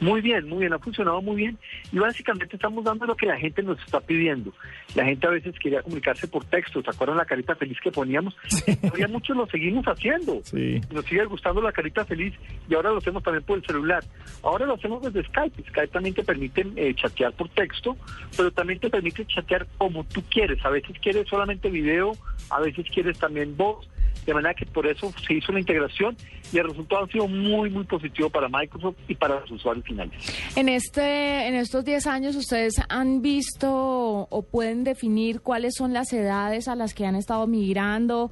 Muy 0.00 0.20
bien, 0.20 0.48
muy 0.48 0.60
bien, 0.60 0.72
ha 0.72 0.78
funcionado 0.78 1.20
muy 1.22 1.36
bien 1.36 1.58
y 1.92 1.98
básicamente 1.98 2.56
estamos 2.56 2.84
dando 2.84 3.06
lo 3.06 3.16
que 3.16 3.26
la 3.26 3.36
gente 3.36 3.62
nos 3.62 3.78
está 3.80 4.00
pidiendo. 4.00 4.52
La 4.94 5.04
gente 5.04 5.26
a 5.26 5.30
veces 5.30 5.54
quería 5.58 5.82
comunicarse 5.82 6.28
por 6.28 6.44
texto, 6.44 6.82
¿se 6.82 6.90
acuerdan 6.90 7.16
la 7.16 7.24
carita 7.24 7.54
feliz 7.54 7.78
que 7.82 7.90
poníamos? 7.90 8.36
Todavía 8.80 9.08
muchos 9.08 9.36
lo 9.36 9.46
seguimos 9.46 9.84
haciendo. 9.86 10.40
Sí. 10.44 10.80
Nos 10.90 11.04
sigue 11.04 11.24
gustando 11.24 11.60
la 11.60 11.72
carita 11.72 12.04
feliz 12.04 12.34
y 12.68 12.74
ahora 12.74 12.90
lo 12.90 12.98
hacemos 12.98 13.22
también 13.22 13.44
por 13.44 13.58
el 13.58 13.64
celular. 13.64 14.04
Ahora 14.42 14.66
lo 14.66 14.74
hacemos 14.74 15.02
desde 15.02 15.28
Skype. 15.28 15.62
Skype 15.68 15.88
también 15.88 16.14
te 16.14 16.24
permite 16.24 16.66
eh, 16.76 16.94
chatear 16.94 17.32
por 17.32 17.48
texto, 17.50 17.96
pero 18.36 18.50
también 18.50 18.80
te 18.80 18.90
permite 18.90 19.26
chatear 19.26 19.66
como 19.78 20.04
tú 20.04 20.22
quieres. 20.30 20.64
A 20.64 20.70
veces 20.70 20.96
quieres 21.00 21.28
solamente 21.28 21.70
video, 21.70 22.12
a 22.50 22.60
veces 22.60 22.86
quieres 22.92 23.18
también 23.18 23.56
voz. 23.56 23.88
De 24.26 24.34
manera 24.34 24.54
que 24.54 24.66
por 24.66 24.86
eso 24.86 25.12
se 25.26 25.34
hizo 25.34 25.52
la 25.52 25.60
integración 25.60 26.16
y 26.52 26.58
el 26.58 26.68
resultado 26.68 27.04
ha 27.04 27.08
sido 27.08 27.28
muy, 27.28 27.70
muy 27.70 27.84
positivo 27.84 28.28
para 28.28 28.48
Microsoft 28.48 28.96
y 29.08 29.14
para 29.14 29.40
los 29.40 29.50
usuarios 29.50 29.84
finales. 29.84 30.12
En 30.56 30.68
este, 30.68 31.46
en 31.46 31.54
estos 31.54 31.84
10 31.84 32.06
años, 32.06 32.36
ustedes 32.36 32.74
han 32.88 33.22
visto 33.22 34.26
o 34.28 34.42
pueden 34.42 34.84
definir 34.84 35.40
cuáles 35.40 35.74
son 35.76 35.92
las 35.92 36.12
edades 36.12 36.68
a 36.68 36.74
las 36.74 36.94
que 36.94 37.06
han 37.06 37.16
estado 37.16 37.46
migrando. 37.46 38.30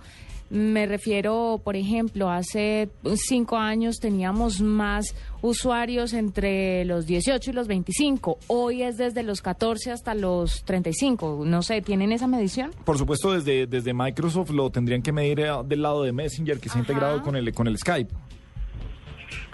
Me 0.50 0.86
refiero, 0.86 1.60
por 1.64 1.74
ejemplo, 1.74 2.30
hace 2.30 2.90
cinco 3.14 3.56
años 3.56 3.98
teníamos 3.98 4.60
más 4.60 5.16
usuarios 5.42 6.12
entre 6.12 6.84
los 6.84 7.06
18 7.06 7.50
y 7.50 7.52
los 7.54 7.66
25. 7.66 8.38
Hoy 8.48 8.82
es 8.82 8.96
desde 8.96 9.22
los 9.22 9.42
14 9.42 9.90
hasta 9.90 10.14
los 10.14 10.64
35. 10.64 11.42
No 11.44 11.62
sé, 11.62 11.80
¿tienen 11.82 12.12
esa 12.12 12.26
medición? 12.26 12.70
Por 12.84 12.98
supuesto, 12.98 13.32
desde, 13.32 13.66
desde 13.66 13.94
Microsoft 13.94 14.50
lo 14.50 14.70
tendrían 14.70 15.02
que 15.02 15.12
medir 15.12 15.40
eh, 15.40 15.50
del 15.64 15.82
lado 15.82 16.02
de 16.02 16.12
Messenger, 16.12 16.60
que 16.60 16.68
se 16.68 16.78
ha 16.78 16.80
integrado 16.80 17.22
con 17.22 17.36
el, 17.36 17.52
con 17.52 17.66
el 17.66 17.78
Skype. 17.78 18.14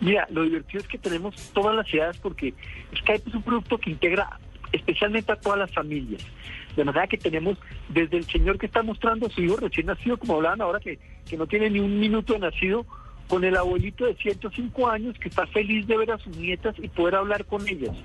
Mira, 0.01 0.27
lo 0.31 0.43
divertido 0.43 0.81
es 0.81 0.89
que 0.89 0.99
tenemos 0.99 1.35
todas 1.53 1.77
las 1.77 1.95
edades 1.95 2.19
porque 2.19 2.53
Skype 2.97 3.29
es 3.29 3.35
un 3.35 3.43
producto 3.43 3.79
que 3.79 3.91
integra 3.91 4.39
especialmente 4.73 5.33
a 5.33 5.37
todas 5.37 5.59
las 5.59 5.73
familias. 5.73 6.23
De 6.77 6.85
manera 6.85 7.07
que 7.07 7.19
tenemos 7.19 7.59
desde 7.89 8.17
el 8.19 8.25
señor 8.25 8.59
que 8.59 8.67
está 8.67 8.83
mostrando 8.83 9.27
a 9.27 9.31
su 9.31 9.43
hijo 9.43 9.57
recién 9.57 9.87
nacido, 9.87 10.17
como 10.19 10.37
hablaban 10.37 10.61
ahora, 10.61 10.81
que, 10.81 10.99
que 11.29 11.37
no 11.37 11.47
tiene 11.47 11.71
ni 11.71 11.81
un 11.81 11.99
minuto 11.99 12.33
de 12.35 12.39
nacido, 12.41 12.87
con 13.29 13.45
el 13.45 13.57
abuelito 13.57 14.07
de 14.07 14.17
105 14.17 14.89
años 14.89 15.17
que 15.21 15.29
está 15.29 15.47
feliz 15.47 15.87
de 15.87 15.97
ver 15.97 16.11
a 16.11 16.19
sus 16.19 16.37
nietas 16.37 16.75
y 16.83 16.89
poder 16.89 17.15
hablar 17.15 17.45
con 17.45 17.67
ellas. 17.69 17.97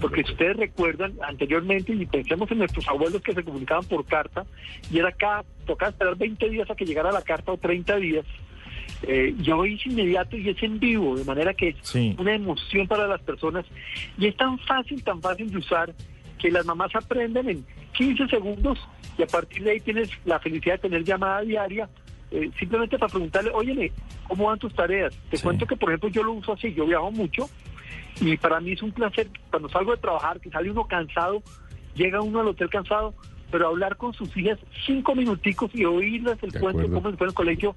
Porque 0.00 0.22
si 0.22 0.30
ustedes 0.30 0.56
recuerdan 0.56 1.14
anteriormente, 1.26 1.92
y 1.92 2.06
pensemos 2.06 2.48
en 2.52 2.58
nuestros 2.58 2.86
abuelos 2.86 3.20
que 3.20 3.32
se 3.34 3.42
comunicaban 3.42 3.84
por 3.86 4.04
carta, 4.06 4.46
y 4.92 4.98
era 5.00 5.08
acá, 5.08 5.44
tocaba 5.66 5.90
esperar 5.90 6.16
20 6.16 6.48
días 6.50 6.70
a 6.70 6.76
que 6.76 6.84
llegara 6.84 7.10
la 7.10 7.22
carta 7.22 7.50
o 7.50 7.56
30 7.56 7.96
días, 7.96 8.24
eh, 9.02 9.34
y 9.42 9.50
hoy 9.50 9.74
es 9.74 9.86
inmediato 9.86 10.36
y 10.36 10.48
es 10.50 10.62
en 10.62 10.78
vivo, 10.78 11.16
de 11.16 11.24
manera 11.24 11.52
que 11.54 11.70
es 11.70 11.76
Sí. 11.82 12.14
una 12.18 12.34
emoción 12.34 12.86
para 12.86 13.08
las 13.08 13.20
personas. 13.22 13.64
Y 14.18 14.26
es 14.26 14.36
tan 14.36 14.56
fácil, 14.60 15.02
tan 15.02 15.20
fácil 15.20 15.50
de 15.50 15.58
usar, 15.58 15.92
que 16.40 16.50
las 16.50 16.64
mamás 16.66 16.94
aprenden 16.94 17.48
en 17.48 17.66
15 17.92 18.26
segundos 18.28 18.78
y 19.18 19.22
a 19.22 19.26
partir 19.26 19.62
de 19.62 19.72
ahí 19.72 19.80
tienes 19.80 20.08
la 20.24 20.38
felicidad 20.40 20.74
de 20.74 20.78
tener 20.88 21.04
llamada 21.04 21.40
diaria. 21.42 21.88
eh, 22.32 22.48
simplemente 22.58 22.96
para 22.98 23.10
preguntarle, 23.10 23.50
óyeme, 23.52 23.90
¿cómo 24.28 24.44
van 24.46 24.58
tus 24.58 24.72
tareas? 24.74 25.12
Te 25.30 25.38
cuento 25.40 25.66
que, 25.66 25.74
por 25.76 25.88
ejemplo, 25.90 26.08
yo 26.10 26.22
lo 26.22 26.32
uso 26.32 26.52
así, 26.52 26.72
yo 26.74 26.86
viajo 26.86 27.10
mucho 27.10 27.48
y 28.20 28.36
para 28.36 28.60
mí 28.60 28.72
es 28.72 28.82
un 28.82 28.92
placer, 28.92 29.28
cuando 29.50 29.68
salgo 29.68 29.90
de 29.92 29.98
trabajar, 30.00 30.38
que 30.40 30.48
sale 30.50 30.70
uno 30.70 30.86
cansado, 30.86 31.42
llega 31.94 32.20
uno 32.20 32.40
al 32.40 32.48
hotel 32.48 32.70
cansado, 32.70 33.14
pero 33.50 33.66
hablar 33.66 33.96
con 33.96 34.12
sus 34.14 34.34
hijas 34.36 34.58
cinco 34.86 35.14
minuticos 35.16 35.70
y 35.74 35.84
oírles 35.84 36.38
el 36.42 36.50
De 36.50 36.60
cuento, 36.60 36.82
acuerdo. 36.82 36.94
cómo 36.94 37.08
les 37.10 37.18
fue 37.18 37.26
en 37.26 37.30
el 37.30 37.34
colegio, 37.34 37.76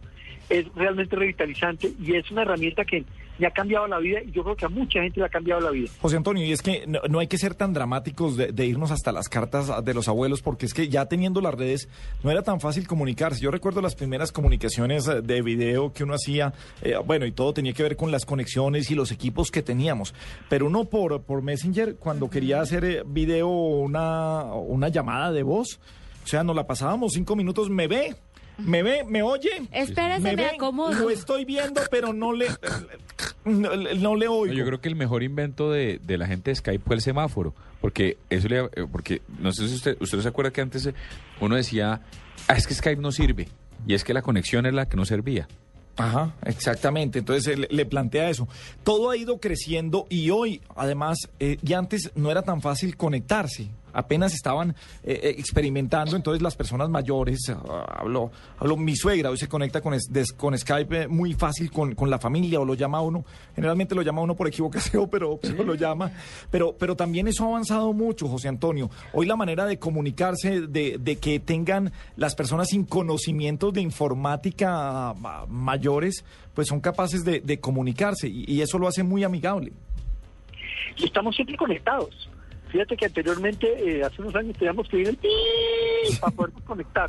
es 0.50 0.66
realmente 0.76 1.16
revitalizante 1.16 1.92
y 2.00 2.16
es 2.16 2.30
una 2.32 2.44
herramienta 2.44 2.84
que 2.86 3.04
me 3.40 3.48
ha 3.48 3.52
cambiado 3.52 3.88
la 3.88 3.98
vida 3.98 4.22
y 4.22 4.32
yo 4.32 4.44
creo 4.44 4.56
que 4.56 4.66
a 4.66 4.70
mucha 4.70 5.02
gente 5.02 5.20
le 5.20 5.26
ha 5.26 5.30
cambiado 5.30 5.60
la 5.60 5.72
vida. 5.72 5.90
José 6.00 6.18
Antonio, 6.18 6.46
y 6.46 6.52
es 6.52 6.62
que 6.62 6.86
no, 6.86 7.00
no 7.10 7.20
hay 7.20 7.28
que 7.28 7.40
ser 7.40 7.56
tan 7.56 7.74
dramáticos 7.74 8.38
de, 8.38 8.52
de 8.52 8.66
irnos 8.66 8.92
hasta 8.92 9.12
las 9.12 9.28
cartas 9.28 9.84
de 9.84 9.94
los 9.94 10.08
abuelos, 10.08 10.42
porque 10.42 10.68
es 10.68 10.74
que 10.74 10.88
ya 10.88 11.08
teniendo 11.08 11.42
las 11.42 11.56
redes 11.56 11.90
no 12.24 12.30
era 12.30 12.44
tan 12.44 12.60
fácil 12.60 12.88
comunicarse. 12.88 13.42
Yo 13.42 13.50
recuerdo 13.50 13.82
las 13.82 13.96
primeras 13.96 14.32
comunicaciones 14.32 15.08
eh, 15.08 15.22
de 15.22 15.42
video 15.42 15.92
que 15.92 16.04
uno 16.04 16.14
hacía, 16.14 16.54
eh, 16.84 16.96
bueno, 17.04 17.26
y 17.26 17.32
todo 17.32 17.54
tenía 17.54 17.74
que 17.74 17.84
ver 17.84 17.96
con 17.96 18.12
las 18.12 18.26
conexiones 18.26 18.92
y 18.92 18.96
los 18.96 19.12
equipos 19.12 19.50
que 19.50 19.64
teníamos. 19.64 20.14
Pero 20.48 20.68
uno 20.68 20.86
por, 20.86 21.24
por 21.24 21.42
Messenger, 21.42 21.96
cuando 21.96 22.30
quería 22.30 22.62
hacer 22.62 22.86
eh, 22.86 23.04
video 23.06 23.50
o 23.50 23.80
una, 23.80 24.44
una 24.54 24.90
llamada 24.90 25.32
de 25.32 25.42
voz, 25.42 25.80
o 26.24 26.28
sea, 26.28 26.44
nos 26.44 26.56
la 26.56 26.68
pasábamos 26.68 27.14
cinco 27.14 27.36
minutos, 27.36 27.70
me 27.70 27.88
ve. 27.88 28.16
¿Me 28.58 28.84
ve? 28.84 29.04
¿Me 29.04 29.24
oye? 29.24 29.50
Espérese, 29.72 30.36
me 30.36 30.46
acomodo. 30.46 30.94
Lo 30.94 31.10
estoy 31.10 31.46
viendo, 31.46 31.82
pero 31.90 32.14
no 32.14 32.34
le, 32.34 32.48
no, 33.46 33.76
no 33.76 34.16
le 34.16 34.28
oigo. 34.28 34.54
Yo 34.54 34.66
creo 34.66 34.80
que 34.80 34.90
el 34.90 34.96
mejor 34.96 35.24
invento 35.24 35.72
de, 35.72 36.00
de 36.04 36.18
la 36.18 36.28
gente 36.28 36.52
de 36.52 36.56
Skype 36.56 36.84
fue 36.86 36.96
el 36.96 37.02
semáforo, 37.02 37.54
porque 37.82 38.18
eso 38.30 38.48
le, 38.48 38.60
eh, 38.60 38.70
porque 38.92 39.22
no 39.40 39.52
sé 39.52 39.68
si 39.68 39.76
usted, 39.76 39.98
usted 40.00 40.22
se 40.22 40.28
acuerda 40.28 40.52
que 40.52 40.62
antes 40.62 40.86
eh, 40.86 40.94
uno 41.42 41.56
decía, 41.56 42.02
ah, 42.48 42.54
es 42.56 42.68
que 42.68 42.74
Skype 42.74 43.02
no 43.02 43.12
sirve, 43.12 43.48
y 43.88 43.96
es 43.96 44.04
que 44.04 44.14
la 44.14 44.22
conexión 44.22 44.66
es 44.66 44.74
la 44.74 44.88
que 44.88 44.98
no 44.98 45.06
servía. 45.06 45.48
Ajá, 45.96 46.34
exactamente. 46.46 47.20
Entonces 47.20 47.48
él 47.54 47.68
le 47.70 47.86
plantea 47.86 48.30
eso. 48.30 48.48
Todo 48.84 49.12
ha 49.12 49.18
ido 49.18 49.40
creciendo 49.40 50.08
y 50.10 50.32
hoy, 50.32 50.62
además, 50.76 51.30
eh, 51.40 51.58
y 51.64 51.74
antes 51.74 52.12
no 52.16 52.32
era 52.32 52.42
tan 52.42 52.62
fácil 52.62 52.98
conectarse. 52.98 53.70
Apenas 53.94 54.34
estaban 54.34 54.72
eh, 55.04 55.20
eh, 55.24 55.36
experimentando, 55.38 56.16
entonces 56.16 56.42
las 56.42 56.56
personas 56.56 56.90
mayores, 56.90 57.50
ah, 57.50 57.86
hablo, 58.00 58.32
hablo, 58.58 58.76
mi 58.76 58.96
suegra 58.96 59.30
hoy 59.30 59.38
se 59.38 59.48
conecta 59.48 59.82
con, 59.82 59.94
es- 59.94 60.08
des- 60.12 60.34
con 60.34 60.58
Skype 60.58 61.04
eh, 61.04 61.08
muy 61.08 61.34
fácil 61.34 61.72
con, 61.72 61.94
con 61.96 62.10
la 62.10 62.20
familia 62.20 62.60
o 62.60 62.66
lo 62.66 62.74
llama 62.74 62.98
a 62.98 63.02
uno, 63.02 63.24
generalmente 63.56 63.94
lo 63.96 64.02
llama 64.02 64.22
a 64.22 64.24
uno 64.24 64.36
por 64.36 64.48
equivocación, 64.48 65.08
pero, 65.12 65.40
pero 65.42 65.64
lo 65.64 65.76
llama. 65.76 66.12
Pero, 66.52 66.76
pero 66.78 66.96
también 66.96 67.28
eso 67.28 67.46
ha 67.46 67.48
avanzado 67.50 67.94
mucho, 67.94 68.28
José 68.28 68.48
Antonio. 68.48 68.90
Hoy 69.14 69.26
la 69.26 69.36
manera 69.36 69.66
de 69.66 69.78
comunicarse, 69.80 70.62
de, 70.68 70.98
de 71.00 71.16
que 71.18 71.40
tengan 71.40 71.92
las 72.16 72.36
personas 72.36 72.70
sin 72.70 72.84
conocimientos 72.86 73.74
de 73.74 73.82
informática 73.82 75.10
ah, 75.12 75.46
mayores, 75.48 76.26
pues 76.54 76.68
son 76.68 76.80
capaces 76.80 77.24
de, 77.24 77.42
de 77.42 77.60
comunicarse 77.60 78.28
y, 78.28 78.46
y 78.48 78.62
eso 78.62 78.78
lo 78.80 78.88
hace 78.88 79.04
muy 79.04 79.24
amigable. 79.24 79.72
y 80.98 81.06
estamos 81.06 81.36
siempre 81.36 81.56
conectados. 81.58 82.30
Fíjate 82.74 82.98
que 82.98 83.06
anteriormente, 83.06 83.68
eh, 83.68 84.04
hace 84.04 84.20
unos 84.20 84.34
años, 84.34 84.58
teníamos 84.58 84.90
que 84.90 84.98
ir 84.98 85.08
el 85.08 85.16
pi 85.16 85.30
para 86.20 86.36
poder 86.36 86.54
conectar, 86.66 87.08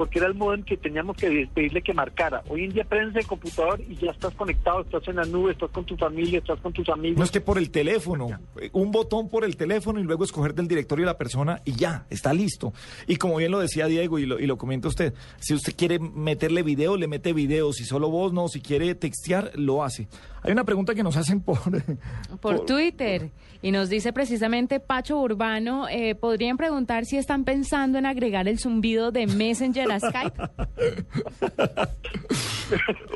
porque 0.00 0.18
era 0.18 0.28
el 0.28 0.34
modo 0.34 0.54
en 0.54 0.62
que 0.62 0.78
teníamos 0.78 1.14
que 1.14 1.46
pedirle 1.52 1.82
que 1.82 1.92
marcara. 1.92 2.42
Hoy 2.48 2.64
en 2.64 2.72
día 2.72 2.84
prendes 2.84 3.16
el 3.16 3.26
computador 3.26 3.82
y 3.86 3.96
ya 3.96 4.12
estás 4.12 4.32
conectado, 4.32 4.80
estás 4.80 5.06
en 5.08 5.16
la 5.16 5.26
nube, 5.26 5.52
estás 5.52 5.68
con 5.72 5.84
tu 5.84 5.94
familia, 5.94 6.38
estás 6.38 6.58
con 6.60 6.72
tus 6.72 6.88
amigos. 6.88 7.18
No 7.18 7.24
es 7.24 7.30
que 7.30 7.42
por 7.42 7.58
el 7.58 7.70
teléfono, 7.70 8.30
un 8.72 8.92
botón 8.92 9.28
por 9.28 9.44
el 9.44 9.58
teléfono 9.58 10.00
y 10.00 10.02
luego 10.04 10.24
escoger 10.24 10.54
del 10.54 10.68
directorio 10.68 11.04
de 11.04 11.12
la 11.12 11.18
persona 11.18 11.60
y 11.66 11.72
ya, 11.72 12.06
está 12.08 12.32
listo. 12.32 12.72
Y 13.06 13.16
como 13.16 13.36
bien 13.36 13.50
lo 13.50 13.58
decía 13.58 13.88
Diego 13.88 14.18
y 14.18 14.24
lo, 14.24 14.40
y 14.40 14.46
lo 14.46 14.56
comenta 14.56 14.88
usted, 14.88 15.12
si 15.38 15.52
usted 15.52 15.74
quiere 15.76 15.98
meterle 15.98 16.62
video, 16.62 16.96
le 16.96 17.06
mete 17.06 17.34
video, 17.34 17.74
si 17.74 17.84
solo 17.84 18.08
voz 18.08 18.32
no, 18.32 18.48
si 18.48 18.62
quiere 18.62 18.94
textear, 18.94 19.50
lo 19.54 19.84
hace. 19.84 20.08
Hay 20.42 20.52
una 20.52 20.64
pregunta 20.64 20.94
que 20.94 21.02
nos 21.02 21.18
hacen 21.18 21.42
por... 21.42 21.58
por 22.40 22.64
Twitter 22.64 23.32
y 23.62 23.72
nos 23.72 23.90
dice 23.90 24.14
precisamente 24.14 24.80
Pacho 24.80 25.20
Urbano, 25.20 25.86
eh, 25.88 26.14
¿podrían 26.14 26.56
preguntar 26.56 27.04
si 27.04 27.18
están 27.18 27.44
pensando 27.44 27.98
en 27.98 28.06
agregar 28.06 28.48
el 28.48 28.58
zumbido 28.58 29.12
de 29.12 29.26
Messenger 29.26 29.89
a 29.92 30.00
Skype? 30.00 30.42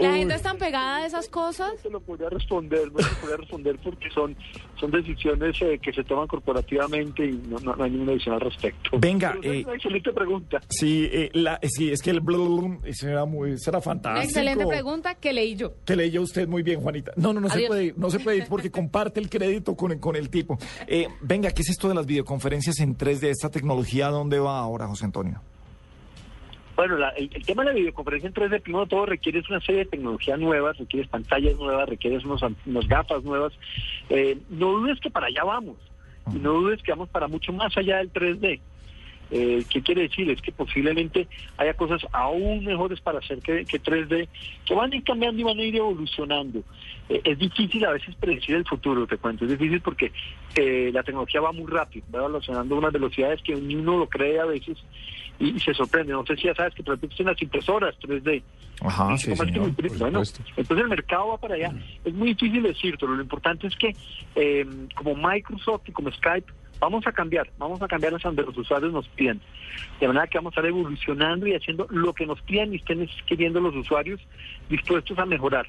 La 0.01 0.15
gente 0.15 0.35
es 0.35 0.43
tan 0.43 0.59
pegada 0.59 0.97
a 0.99 1.07
esas 1.07 1.29
cosas. 1.29 1.73
No 1.77 1.79
se 1.83 1.91
lo 1.91 2.01
podría 2.01 2.29
responder, 2.29 2.91
no 2.93 2.99
se 2.99 3.09
lo 3.11 3.17
podría 3.21 3.37
responder 3.37 3.79
porque 3.83 4.11
son, 4.11 4.37
son 4.81 4.91
decisiones 4.91 5.57
eh, 5.63 5.79
que 5.81 5.93
se 5.93 6.03
toman 6.03 6.27
corporativamente 6.27 7.25
y 7.25 7.33
no, 7.49 7.59
no- 7.61 7.77
no 7.77 7.85
hay 7.85 7.91
ninguna 7.93 8.13
decisión 8.13 8.35
al 8.35 8.41
respecto. 8.41 8.91
Venga, 8.99 9.37
Pero 9.41 9.53
es 9.53 9.61
eh, 9.61 9.65
una 9.65 9.75
excelente 9.77 10.13
pregunta. 10.13 10.61
Sí, 10.69 11.09
eh, 11.13 11.31
la, 11.35 11.61
sí, 11.63 11.91
es 11.93 12.03
que 12.03 12.11
el 12.11 12.21
blum, 12.21 12.81
ese 12.85 13.11
era 13.11 13.25
muy, 13.25 13.53
ese 13.53 13.71
era 13.71 13.79
Una 13.79 13.85
fantástico. 13.85 14.25
excelente 14.25 14.67
pregunta 14.67 15.15
que 15.15 15.33
leí 15.33 15.55
yo. 15.55 15.73
Que 15.85 15.95
leyó 15.97 16.23
usted 16.23 16.49
muy 16.49 16.63
bien, 16.65 16.81
Juanita. 16.81 17.13
No, 17.17 17.33
no, 17.33 17.41
no 17.41 17.49
se 17.49 17.67
puede 17.67 17.85
ir, 17.85 17.95
no 17.99 18.11
se 18.11 18.19
puede 18.21 18.39
ir 18.39 18.47
porque 18.49 18.71
comparte 18.73 19.21
el 19.21 19.31
crédito 19.31 19.77
con, 19.77 19.93
el- 19.93 20.01
con 20.01 20.17
el 20.17 20.31
tipo. 20.31 20.59
Eh, 20.89 21.07
venga, 21.21 21.51
¿qué 21.53 21.63
es 21.63 21.71
esto 21.71 21.89
de 21.89 21.95
las 21.95 22.07
videoconferencias 22.07 22.81
en 22.81 22.97
3D? 22.99 23.25
¿Esta 23.29 23.51
tecnología 23.51 24.09
dónde 24.09 24.41
va 24.41 24.59
ahora, 24.59 24.89
José 24.89 25.05
Antonio? 25.05 25.41
Bueno, 26.77 26.97
la- 26.99 27.11
el, 27.11 27.31
el 27.33 27.47
tema 27.47 27.63
de 27.63 27.71
la 27.71 27.75
videoconferencia 27.77 28.27
en 28.29 28.35
3D, 28.35 28.61
primero 28.63 28.87
todo, 28.87 29.07
requiere 29.07 29.43
una 29.49 29.61
serie 29.61 29.81
de 29.85 29.91
tecnologías 29.91 30.39
nuevas, 30.39 30.77
requiere 30.77 31.07
pantallas 31.09 31.57
nuevas, 31.57 31.89
requiere 31.89 32.19
unos, 32.19 32.43
unos 32.67 32.89
gafas 32.89 33.23
nuevas. 33.23 33.53
Eh, 34.11 34.39
no 34.51 34.73
dudes 34.73 34.99
que 35.01 35.11
para 35.11 35.27
allá 35.29 35.45
vamos, 35.45 35.77
no 36.33 36.53
dudes 36.55 36.83
que 36.83 36.91
vamos 36.93 37.09
para 37.11 37.29
mucho 37.29 37.53
más 37.53 37.77
allá 37.77 37.99
del 37.99 38.13
3D. 38.13 38.61
Eh, 39.31 39.65
¿Qué 39.71 39.83
quiere 39.83 40.03
decir? 40.03 40.29
Es 40.31 40.41
que 40.43 40.53
posiblemente 40.53 41.27
haya 41.57 41.75
cosas 41.75 42.07
aún 42.13 42.63
mejores 42.65 43.01
para 43.01 43.19
hacer 43.21 43.39
que, 43.41 43.65
que 43.65 43.81
3D, 43.81 44.29
que 44.67 44.75
van 44.75 44.93
a 44.93 44.97
ir 44.97 45.03
cambiando 45.03 45.41
y 45.41 45.45
van 45.45 45.59
a 45.59 45.63
ir 45.63 45.77
evolucionando. 45.77 46.63
Eh, 47.09 47.21
es 47.25 47.39
difícil 47.39 47.85
a 47.87 47.93
veces 47.93 48.15
predecir 48.17 48.55
el 48.57 48.67
futuro, 48.67 49.07
te 49.07 49.17
cuento. 49.17 49.45
Es 49.45 49.51
difícil 49.53 49.81
porque 49.81 50.13
eh, 50.57 50.91
la 50.93 51.03
tecnología 51.03 51.41
va 51.41 51.53
muy 51.53 51.67
rápido, 51.71 52.05
va 52.15 52.19
evolucionando 52.21 52.75
a 52.75 52.79
unas 52.79 52.93
velocidades 52.93 53.43
que 53.43 53.55
ni 53.55 53.75
uno 53.77 53.97
lo 53.99 54.09
cree 54.09 54.39
a 54.41 54.45
veces 54.45 54.77
y, 55.39 55.57
y 55.57 55.61
se 55.61 55.75
sorprende. 55.75 56.13
No 56.13 56.25
sé 56.27 56.37
si 56.37 56.43
ya 56.45 56.55
sabes 56.55 56.75
que 56.75 56.83
existen 56.83 57.27
las 57.27 57.41
impresoras 57.43 57.95
3D. 58.01 58.43
Ajá, 58.83 59.17
sí, 59.17 59.31
que 59.31 59.37
señor, 59.37 59.61
muy- 59.63 59.89
bueno, 59.99 60.23
entonces 60.57 60.79
el 60.85 60.89
mercado 60.89 61.29
va 61.29 61.39
para 61.39 61.55
allá. 61.55 61.73
Es 62.05 62.13
muy 62.15 62.29
difícil 62.35 62.63
decirlo. 62.63 63.09
Lo 63.09 63.23
importante 63.23 63.67
es 63.67 63.77
que 63.77 63.95
eh, 64.37 64.67
como 64.95 65.15
Microsoft 65.15 65.83
y 65.89 65.93
como 65.93 66.11
Skype 66.11 66.53
vamos 66.81 67.07
a 67.07 67.13
cambiar, 67.13 67.49
vamos 67.57 67.81
a 67.81 67.89
cambiar 67.89 68.15
hasta 68.15 68.29
donde 68.29 68.43
los 68.43 68.57
usuarios 68.59 68.93
nos 68.93 69.09
piden. 69.09 69.41
De 70.01 70.07
manera 70.09 70.27
que 70.27 70.39
vamos 70.39 70.53
a 70.53 70.61
estar 70.61 70.67
evolucionando 70.67 71.47
y 71.47 71.55
haciendo 71.55 71.87
lo 71.91 72.13
que 72.13 72.27
nos 72.27 72.41
pidan 72.43 72.73
y 72.73 72.77
estén 72.77 73.09
queriendo 73.27 73.61
los 73.61 73.75
usuarios 73.77 74.21
dispuestos 74.69 75.19
a 75.19 75.25
mejorar 75.25 75.67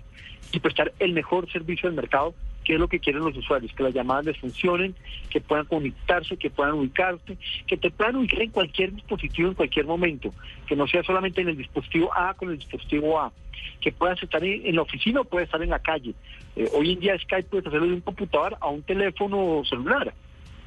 y 0.51 0.59
prestar 0.59 0.91
el 0.99 1.13
mejor 1.13 1.49
servicio 1.51 1.87
del 1.89 1.95
mercado, 1.95 2.33
que 2.65 2.73
es 2.73 2.79
lo 2.79 2.87
que 2.89 2.99
quieren 2.99 3.23
los 3.23 3.37
usuarios, 3.37 3.71
que 3.73 3.83
las 3.83 3.93
llamadas 3.93 4.25
les 4.25 4.37
funcionen, 4.37 4.95
que 5.29 5.39
puedan 5.39 5.65
conectarse, 5.65 6.35
que 6.35 6.49
puedan 6.49 6.73
ubicarse, 6.73 7.37
que 7.67 7.77
te 7.77 7.91
puedan 7.91 8.17
ubicar 8.17 8.41
en 8.41 8.49
cualquier 8.51 8.91
dispositivo 8.93 9.47
en 9.49 9.53
cualquier 9.53 9.85
momento, 9.85 10.33
que 10.67 10.75
no 10.75 10.87
sea 10.87 11.03
solamente 11.03 11.41
en 11.41 11.49
el 11.49 11.57
dispositivo 11.57 12.11
A 12.17 12.33
con 12.33 12.49
el 12.49 12.57
dispositivo 12.57 13.19
A, 13.21 13.31
que 13.79 13.91
puedas 13.91 14.21
estar 14.21 14.43
en, 14.43 14.75
la 14.75 14.81
oficina 14.81 15.21
o 15.21 15.25
puedes 15.25 15.47
estar 15.47 15.61
en 15.61 15.69
la 15.69 15.79
calle. 15.79 16.13
Eh, 16.55 16.67
hoy 16.73 16.93
en 16.93 16.99
día 16.99 17.17
Skype 17.19 17.49
puedes 17.49 17.67
hacerlo 17.67 17.87
de 17.87 17.93
un 17.93 18.01
computador 18.01 18.57
a 18.59 18.67
un 18.67 18.81
teléfono 18.81 19.61
celular. 19.69 20.13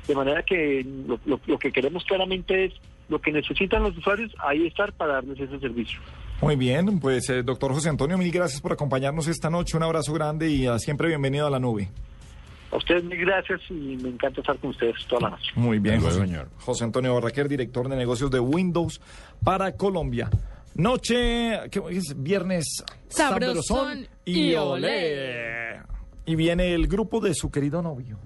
De 0.06 0.14
manera 0.14 0.42
que 0.42 0.86
lo- 1.06 1.40
lo 1.46 1.58
que 1.58 1.70
queremos 1.72 2.04
claramente 2.04 2.66
es 2.66 2.72
lo 3.08 3.20
que 3.20 3.32
necesitan 3.32 3.82
los 3.82 3.96
usuarios, 3.96 4.34
ahí 4.38 4.66
estar 4.66 4.92
para 4.92 5.14
darles 5.14 5.40
ese 5.40 5.58
servicio. 5.58 6.00
Muy 6.40 6.54
bien, 6.56 7.00
pues 7.00 7.28
eh, 7.30 7.42
doctor 7.42 7.72
José 7.72 7.88
Antonio, 7.88 8.16
mil 8.16 8.30
gracias 8.30 8.60
por 8.60 8.72
acompañarnos 8.72 9.26
esta 9.26 9.50
noche. 9.50 9.76
Un 9.76 9.82
abrazo 9.82 10.12
grande 10.12 10.48
y 10.48 10.66
ah, 10.66 10.78
siempre 10.78 11.08
bienvenido 11.08 11.46
a 11.46 11.50
la 11.50 11.58
nube. 11.58 11.88
A 12.70 12.76
ustedes 12.76 13.02
mil 13.04 13.18
gracias 13.18 13.60
y 13.70 13.96
me 14.02 14.10
encanta 14.10 14.40
estar 14.40 14.56
con 14.58 14.70
ustedes 14.70 14.94
toda 15.08 15.22
la 15.22 15.30
noche. 15.30 15.50
Muy 15.56 15.78
bien, 15.80 16.00
luego, 16.00 16.48
José, 16.58 16.84
Antonio 16.84 17.14
Barraquer, 17.14 17.48
director 17.48 17.88
de 17.88 17.96
negocios 17.96 18.30
de 18.30 18.38
Windows 18.38 19.00
para 19.42 19.72
Colombia. 19.72 20.30
Noche, 20.76 21.58
¿qué 21.72 21.82
es? 21.90 22.14
Viernes 22.16 22.84
Sabrosón 23.08 24.06
y 24.24 24.54
olé. 24.54 25.80
Y 26.24 26.36
viene 26.36 26.72
el 26.74 26.86
grupo 26.86 27.20
de 27.20 27.34
su 27.34 27.50
querido 27.50 27.82
novio. 27.82 28.18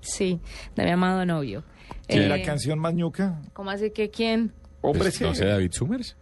Sí, 0.00 0.40
de 0.74 0.84
mi 0.84 0.90
amado 0.90 1.24
novio. 1.26 1.62
¿Quién 2.08 2.22
Eh, 2.22 2.28
la 2.28 2.42
canción 2.42 2.78
más 2.78 2.94
ñuca? 2.94 3.40
¿Cómo 3.52 3.70
así 3.70 3.90
que 3.90 4.10
quién? 4.10 4.52
Hombre, 4.80 5.02
Pues, 5.10 5.20
no 5.20 5.28
sí. 5.34 5.40
sé, 5.40 5.44
David 5.44 5.70
Summers. 5.72 6.16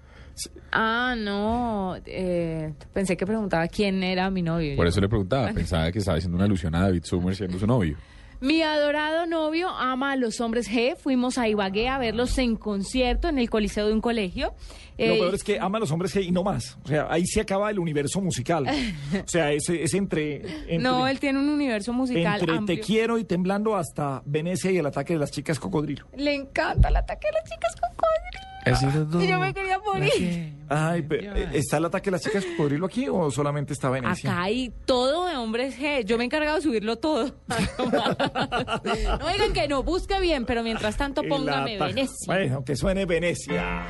Ah, 0.73 1.15
no. 1.17 1.97
eh, 2.07 2.73
pensé 2.93 3.17
que 3.17 3.27
preguntaba 3.27 3.67
quién 3.69 4.03
era 4.03 4.31
mi 4.31 4.43
novio. 4.43 4.77
Por 4.77 4.87
Yo- 4.87 4.91
eso 4.91 5.01
le 5.01 5.09
preguntaba, 5.09 5.51
pensaba 5.55 5.91
que 5.93 5.99
estaba 5.99 6.19
haciendo 6.19 6.37
una 6.37 6.45
alusión 6.47 6.75
a 6.75 6.83
David 6.83 7.05
Summers 7.05 7.39
siendo 7.39 7.59
su 7.59 7.67
novio. 7.67 7.97
Mi 8.41 8.63
adorado 8.63 9.27
novio 9.27 9.69
ama 9.69 10.13
a 10.13 10.17
los 10.17 10.41
hombres 10.41 10.71
G. 10.71 10.97
Fuimos 10.97 11.39
a 11.39 11.49
Ibagué 11.49 11.89
a 11.89 11.99
verlos 11.99 12.39
en 12.39 12.55
concierto 12.55 13.29
en 13.29 13.37
el 13.41 13.51
coliseo 13.51 13.89
de 13.89 13.93
un 13.93 14.01
colegio. 14.01 14.55
Lo 14.97 15.05
Eh, 15.05 15.19
peor 15.19 15.35
es 15.35 15.43
que 15.43 15.59
ama 15.59 15.79
a 15.79 15.81
los 15.81 15.91
hombres 15.91 16.13
que 16.13 16.23
y 16.23 16.31
no 16.31 16.45
más. 16.45 16.79
O 16.85 16.87
sea, 16.87 17.09
ahí 17.11 17.27
se 17.27 17.41
acaba 17.41 17.69
el 17.69 17.81
universo 17.81 18.21
musical. 18.21 18.65
O 19.25 19.27
sea, 19.29 19.51
es, 19.51 19.69
es 19.69 19.93
entre, 19.95 20.37
entre, 20.73 20.79
no, 20.79 21.09
él 21.09 21.19
tiene 21.19 21.41
un 21.41 21.49
universo 21.49 21.93
musical 21.93 22.39
entre 22.41 22.57
amplio. 22.57 22.77
Te 22.77 22.81
quiero 22.81 23.19
y 23.19 23.25
temblando 23.25 23.75
hasta 23.75 24.23
Venecia 24.25 24.71
y 24.71 24.77
el 24.79 24.87
ataque 24.87 25.15
de 25.15 25.19
las 25.19 25.33
chicas 25.33 25.59
cocodrilo. 25.59 26.07
Le 26.17 26.33
encanta 26.35 26.91
el 26.91 26.97
ataque 26.97 27.27
de 27.27 27.33
las 27.41 27.45
chicas 27.51 27.75
cocodrilo. 27.75 28.48
Y 28.67 29.27
yo 29.27 29.39
me 29.41 29.55
quería 29.55 29.79
morir. 29.79 30.53
Ay, 30.69 31.03
pe- 31.03 31.25
eh, 31.25 31.49
¿está 31.55 31.79
el 31.79 31.87
ataque 31.87 32.07
de 32.07 32.11
las 32.13 32.23
chicas 32.23 32.45
cocodrilo 32.45 32.85
aquí 32.87 33.09
o 33.09 33.31
solamente 33.31 33.73
está 33.73 33.89
Venecia? 33.89 34.31
Acá 34.31 34.43
hay 34.43 34.71
todo 34.85 35.27
de 35.27 35.37
hombres 35.37 35.79
G. 35.79 36.05
Yo 36.05 36.19
me 36.19 36.25
he 36.25 36.27
encargado 36.27 36.57
de 36.57 36.63
subirlo 36.63 36.97
todo. 36.97 37.35
no 37.79 39.29
digan 39.33 39.53
que 39.55 39.67
no, 39.69 39.83
busque 39.83 40.21
bien, 40.21 40.45
pero 40.45 40.63
mientras 40.63 40.97
tanto 40.97 41.21
El 41.23 41.29
póngame 41.29 41.79
Venecia. 41.79 42.27
Bueno, 42.27 42.65
que 42.65 42.77
suene 42.77 43.07
Venecia. 43.07 43.83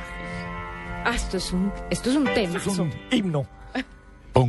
Ah, 1.03 1.11
esto 1.15 1.37
es 1.37 1.51
un, 1.51 1.71
esto 1.89 2.09
es 2.11 2.15
un 2.15 2.25
tema. 2.33 2.57
Esto 2.57 2.69
es 2.71 2.79
un 2.79 2.91
himno. 3.11 3.45
Io 4.35 4.45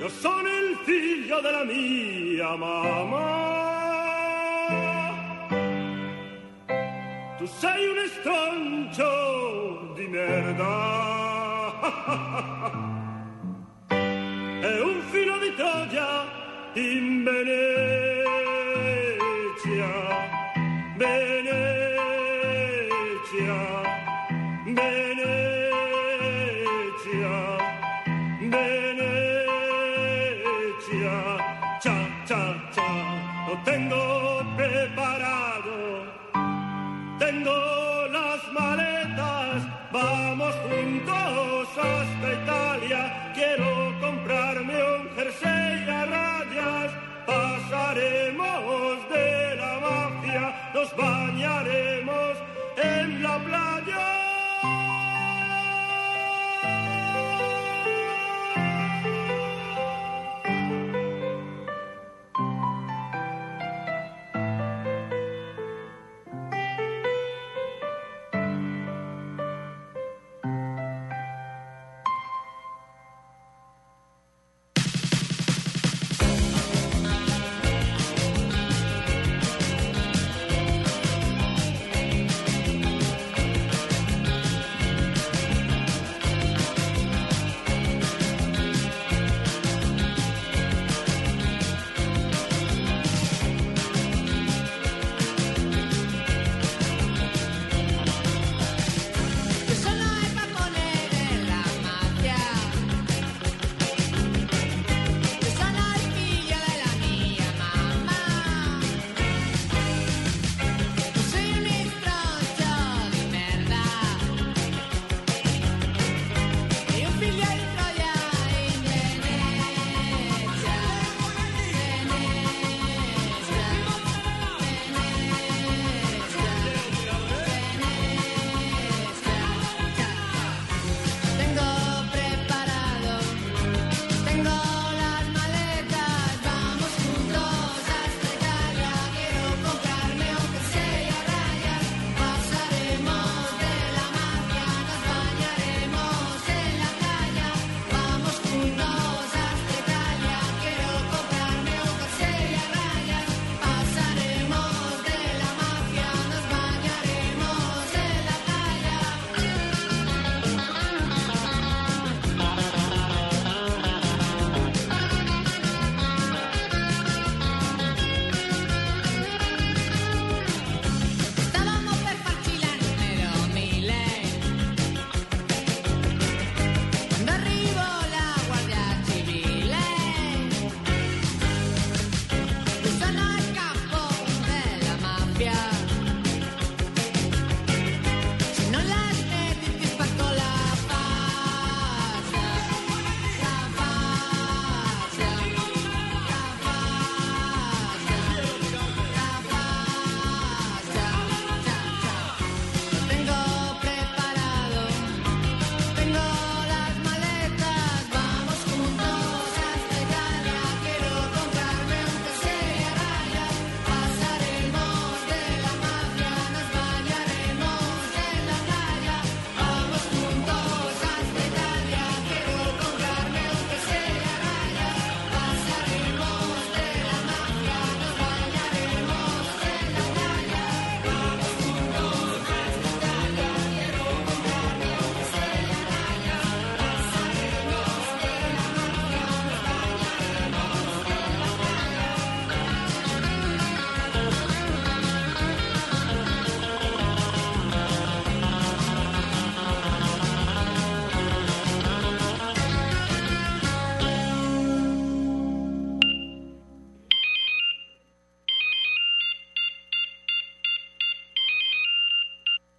Io 0.00 0.08
sono 0.08 0.37
il 0.88 1.24
figlio 1.24 1.40
della 1.40 1.64
mia 1.64 2.56
mamma. 2.56 3.46
Tu 7.36 7.46
sei 7.46 7.86
un 7.86 7.98
estroncio 7.98 9.92
di 9.94 10.06
merda. 10.08 10.96
E 14.60 14.80
un 14.80 15.00
filo 15.10 15.38
di 15.38 15.54
Troia 15.54 16.24
in 16.74 17.22
Venezia. 17.22 17.97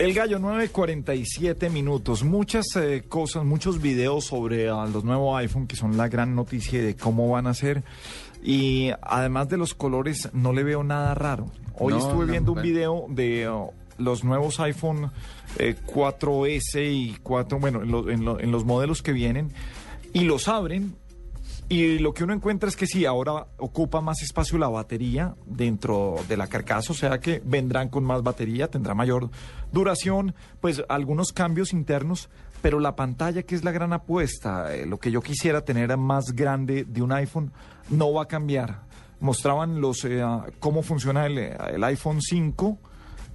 El 0.00 0.14
gallo 0.14 0.38
9.47 0.38 1.68
minutos. 1.70 2.24
Muchas 2.24 2.64
eh, 2.76 3.04
cosas, 3.06 3.44
muchos 3.44 3.82
videos 3.82 4.24
sobre 4.24 4.70
ah, 4.70 4.86
los 4.90 5.04
nuevos 5.04 5.38
iPhone 5.38 5.66
que 5.66 5.76
son 5.76 5.98
la 5.98 6.08
gran 6.08 6.34
noticia 6.34 6.82
de 6.82 6.96
cómo 6.96 7.28
van 7.28 7.46
a 7.46 7.52
ser. 7.52 7.84
Y 8.42 8.90
además 9.02 9.50
de 9.50 9.58
los 9.58 9.74
colores, 9.74 10.30
no 10.32 10.54
le 10.54 10.64
veo 10.64 10.82
nada 10.84 11.14
raro. 11.14 11.46
Hoy 11.78 11.92
No, 11.92 11.98
estuve 11.98 12.24
no, 12.24 12.32
viendo 12.32 12.52
un 12.52 12.62
video 12.62 13.04
de 13.10 13.46
oh, 13.48 13.74
los 13.98 14.24
nuevos 14.24 14.58
iPhone 14.60 15.10
eh, 15.58 15.76
4S 15.86 16.80
y 16.90 17.16
4, 17.22 17.58
bueno, 17.58 17.82
en, 17.82 17.90
lo- 17.90 18.08
en 18.10 18.24
lo- 18.24 18.40
en 18.40 18.50
los 18.52 18.64
modelos 18.64 19.02
que 19.02 19.12
vienen, 19.12 19.52
y 20.14 20.20
los 20.20 20.48
abren 20.48 20.96
y 21.68 21.98
lo 22.00 22.12
que 22.14 22.24
uno 22.24 22.32
encuentra 22.32 22.68
es 22.68 22.74
que 22.74 22.86
sí, 22.88 23.04
ahora 23.04 23.46
ocupa 23.58 24.00
más 24.00 24.22
espacio 24.22 24.58
la 24.58 24.68
batería 24.68 25.36
dentro 25.46 26.16
de 26.28 26.36
la 26.36 26.48
carcasa, 26.48 26.92
o 26.92 26.96
sea 26.96 27.20
que 27.20 27.40
vendrán 27.44 27.90
con 27.90 28.02
más 28.02 28.22
batería, 28.24 28.66
tendrá 28.68 28.92
mayor 28.94 29.30
duración, 29.72 30.34
pues 30.60 30.82
algunos 30.88 31.32
cambios 31.32 31.72
internos, 31.72 32.28
pero 32.62 32.80
la 32.80 32.96
pantalla 32.96 33.42
que 33.42 33.54
es 33.54 33.64
la 33.64 33.72
gran 33.72 33.92
apuesta, 33.92 34.74
eh, 34.74 34.86
lo 34.86 34.98
que 34.98 35.10
yo 35.10 35.22
quisiera 35.22 35.62
tener 35.62 35.96
más 35.96 36.32
grande 36.32 36.84
de 36.84 37.02
un 37.02 37.12
iPhone, 37.12 37.52
no 37.88 38.12
va 38.12 38.24
a 38.24 38.28
cambiar. 38.28 38.82
Mostraban 39.20 39.80
los 39.80 40.04
eh, 40.04 40.22
ah, 40.22 40.46
cómo 40.58 40.82
funciona 40.82 41.26
el, 41.26 41.38
eh, 41.38 41.56
el 41.74 41.84
iPhone 41.84 42.20
5 42.20 42.78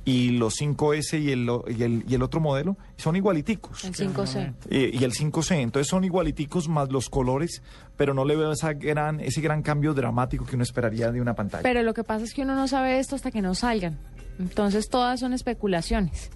y 0.06 0.30
los 0.30 0.62
5S 0.62 1.20
y 1.20 1.32
el, 1.32 1.50
y 1.76 1.84
el, 1.84 2.06
y 2.08 2.14
el 2.14 2.22
otro 2.22 2.40
modelo, 2.40 2.78
son 2.96 3.16
igualiticos. 3.16 3.84
El 3.84 3.96
5C. 3.96 4.54
Y, 4.70 5.00
y 5.00 5.04
el 5.04 5.14
5C, 5.14 5.56
entonces 5.56 5.90
son 5.90 6.04
igualiticos 6.04 6.70
más 6.70 6.92
los 6.92 7.10
colores, 7.10 7.64
pero 7.98 8.14
no 8.14 8.24
le 8.24 8.36
veo 8.36 8.52
esa 8.52 8.74
gran, 8.74 9.20
ese 9.20 9.42
gran 9.42 9.64
cambio 9.64 9.96
dramático 9.96 10.46
que 10.46 10.56
uno 10.56 10.64
esperaría 10.64 11.12
de 11.12 11.22
una 11.22 11.34
pantalla. 11.34 11.64
Pero 11.64 11.82
lo 11.82 11.96
que 11.96 12.04
pasa 12.04 12.24
es 12.24 12.34
que 12.36 12.44
uno 12.44 12.56
no 12.56 12.68
sabe 12.68 13.00
esto 13.00 13.16
hasta 13.16 13.32
que 13.32 13.42
no 13.42 13.56
salgan. 13.56 13.98
Entonces 14.40 14.90
todas 14.90 15.20
son 15.20 15.34
especulaciones. 15.34 16.30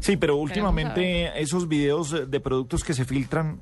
sí, 0.00 0.16
pero 0.16 0.36
últimamente 0.36 1.40
esos 1.40 1.68
videos 1.68 2.12
eh, 2.12 2.26
de 2.26 2.40
productos 2.40 2.84
que 2.84 2.94
se 2.94 3.04
filtran, 3.04 3.60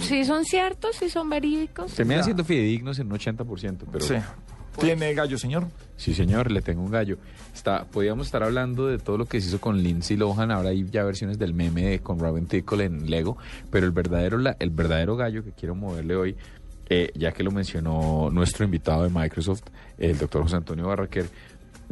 Si 0.00 0.24
son 0.24 0.44
ciertos, 0.44 0.96
si 0.96 1.08
son 1.10 1.28
verídicos. 1.28 1.92
Terminan 1.94 2.22
siendo 2.24 2.44
fidedignos 2.44 2.98
en 3.00 3.10
un 3.10 3.18
80%, 3.18 3.78
pero... 3.90 4.04
Sí. 4.04 4.14
¿tiene 4.80 5.12
gallo, 5.12 5.36
señor? 5.38 5.66
Sí, 5.96 6.14
señor, 6.14 6.50
le 6.50 6.62
tengo 6.62 6.82
un 6.82 6.90
gallo. 6.90 7.18
Está, 7.54 7.84
podríamos 7.84 8.26
estar 8.26 8.42
hablando 8.42 8.86
de 8.86 8.98
todo 8.98 9.18
lo 9.18 9.26
que 9.26 9.40
se 9.40 9.48
hizo 9.48 9.60
con 9.60 9.82
Lindsay 9.82 10.16
Lohan, 10.16 10.50
ahora 10.50 10.70
hay 10.70 10.86
ya 10.90 11.04
versiones 11.04 11.38
del 11.38 11.52
meme 11.52 11.82
de- 11.82 11.98
con 12.00 12.18
Robin 12.18 12.46
Tickle 12.46 12.84
en 12.84 13.10
Lego, 13.10 13.36
pero 13.70 13.84
el 13.84 13.92
verdadero, 13.92 14.38
la- 14.38 14.56
el 14.60 14.70
verdadero 14.70 15.14
gallo 15.16 15.44
que 15.44 15.52
quiero 15.52 15.74
moverle 15.74 16.16
hoy, 16.16 16.36
eh, 16.88 17.10
ya 17.14 17.32
que 17.32 17.42
lo 17.42 17.50
mencionó 17.50 18.30
nuestro 18.32 18.64
invitado 18.64 19.02
de 19.02 19.10
Microsoft, 19.10 19.64
el 19.98 20.16
doctor 20.16 20.42
José 20.42 20.56
Antonio 20.56 20.86
Barraquer, 20.86 21.26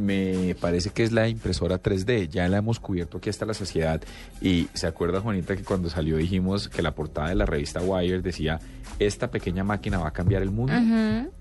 me 0.01 0.55
parece 0.61 0.91
que 0.91 1.03
es 1.03 1.13
la 1.13 1.29
impresora 1.29 1.83
3D. 1.83 2.29
Ya 2.29 2.49
la 2.49 2.59
hemos 2.59 2.81
cubierto 2.81 3.19
aquí 3.19 3.31
hasta 3.31 3.47
la 3.47 3.55
saciedad. 3.55 4.03
Y 4.41 4.69
se 4.75 4.87
acuerda, 4.87 5.21
Juanita, 5.21 5.57
que 5.57 5.63
cuando 5.65 5.91
salió 5.91 6.17
dijimos 6.17 6.69
que 6.69 6.83
la 6.83 6.95
portada 6.95 7.29
de 7.29 7.35
la 7.35 7.47
revista 7.47 7.81
Wire 7.81 8.23
decía, 8.23 8.59
esta 8.99 9.31
pequeña 9.31 9.65
máquina 9.65 9.99
va 9.99 10.09
a 10.09 10.13
cambiar 10.13 10.43
el 10.43 10.51
mundo. 10.51 10.73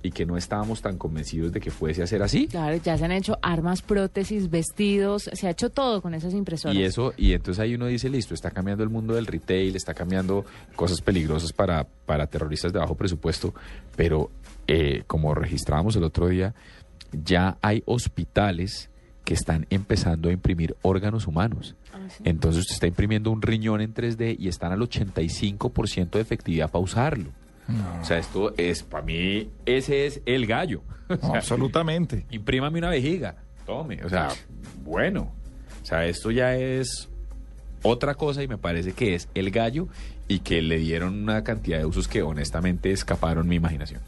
Y 0.04 0.12
que 0.12 0.26
no 0.26 0.38
estábamos 0.38 0.82
tan 0.82 0.98
convencidos 0.98 1.52
de 1.52 1.60
que 1.60 1.72
fuese 1.72 2.04
a 2.04 2.08
ser 2.08 2.22
así. 2.24 2.48
Claro, 2.48 2.78
ya 2.78 2.98
se 2.98 3.06
han 3.06 3.12
hecho 3.12 3.38
armas, 3.42 3.82
prótesis, 3.82 4.50
vestidos, 4.50 5.30
se 5.34 5.48
ha 5.48 5.52
hecho 5.52 5.70
todo 5.70 6.02
con 6.02 6.14
esas 6.14 6.34
impresoras. 6.34 6.76
Y 6.76 6.84
eso, 6.84 7.14
y 7.18 7.34
entonces 7.34 7.60
ahí 7.60 7.76
uno 7.76 7.88
dice, 7.88 8.10
listo, 8.10 8.34
está 8.34 8.52
cambiando 8.52 8.84
el 8.84 8.90
mundo 8.90 9.14
del 9.14 9.26
retail, 9.26 9.76
está 9.76 9.94
cambiando 9.94 10.46
cosas 10.76 11.02
peligrosas 11.02 11.54
para, 11.54 11.86
para 12.06 12.28
terroristas 12.28 12.74
de 12.74 12.80
bajo 12.80 12.96
presupuesto, 12.96 13.54
pero 13.96 14.32
eh, 14.68 15.04
como 15.08 15.34
registrábamos 15.34 15.96
el 15.96 16.04
otro 16.04 16.28
día, 16.28 16.54
ya 17.12 17.58
hay 17.62 17.84
hospitales 17.86 18.90
que 19.24 19.34
están 19.34 19.68
empezando 19.70 20.30
a 20.30 20.32
imprimir 20.32 20.76
órganos 20.82 21.28
humanos. 21.28 21.76
Entonces 22.24 22.62
usted 22.62 22.74
está 22.74 22.88
imprimiendo 22.88 23.30
un 23.32 23.42
riñón 23.42 23.82
en 23.82 23.94
3D 23.94 24.36
y 24.40 24.48
están 24.48 24.72
al 24.72 24.80
85% 24.80 26.10
de 26.12 26.22
efectividad 26.22 26.72
para 26.72 26.84
usarlo. 26.84 27.30
O 28.02 28.04
sea, 28.04 28.18
esto 28.18 28.54
es, 28.58 28.82
para 28.82 29.04
mí, 29.04 29.50
ese 29.66 30.08
es 30.08 30.22
el 30.26 30.46
gallo. 30.48 30.82
O 31.10 31.18
sea, 31.18 31.38
absolutamente. 31.38 32.28
Imprímame 32.30 32.78
una 32.78 32.90
vejiga, 32.90 33.36
tome. 33.66 34.04
O 34.04 34.10
sea, 34.10 34.30
bueno. 34.84 35.32
O 35.82 35.86
sea, 35.86 36.06
esto 36.06 36.30
ya 36.30 36.56
es 36.56 37.10
otra 37.82 38.14
cosa 38.14 38.44
y 38.44 38.48
me 38.48 38.60
parece 38.60 38.94
que 38.94 39.16
es 39.16 39.28
el 39.34 39.50
gallo 39.50 39.88
y 40.28 40.40
que 40.40 40.62
le 40.62 40.78
dieron 40.78 41.20
una 41.20 41.44
cantidad 41.44 41.80
de 41.80 41.86
usos 41.86 42.08
que 42.08 42.22
honestamente 42.22 42.92
escaparon 42.92 43.48
mi 43.48 43.56
imaginación. 43.56 44.02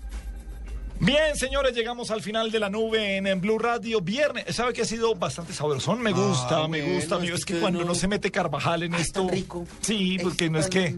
Bien, 1.04 1.36
señores, 1.36 1.74
llegamos 1.76 2.12
al 2.12 2.22
final 2.22 2.52
de 2.52 2.60
la 2.60 2.70
nube 2.70 3.18
en, 3.18 3.26
en 3.26 3.42
Blue 3.42 3.58
Radio. 3.58 4.02
Viernes, 4.02 4.46
¿sabe 4.56 4.72
que 4.72 4.84
ha 4.84 4.86
sido 4.86 5.16
bastante 5.16 5.52
sabrosón? 5.52 6.00
Me 6.00 6.12
gusta, 6.12 6.64
Ah, 6.64 6.68
me 6.68 6.80
bueno, 6.80 6.94
gusta, 6.96 7.16
es 7.16 7.20
amigo. 7.22 7.34
que 7.34 7.40
Es 7.40 7.46
que 7.46 7.60
cuando 7.60 7.80
no- 7.80 7.86
no 7.88 7.96
se 7.96 8.08
mete 8.08 8.30
Carvajal 8.30 8.84
en 8.84 8.94
esto. 8.94 9.28
Sí, 9.82 10.18
porque 10.22 10.50
no 10.52 10.60
es 10.60 10.68
que 10.68 10.96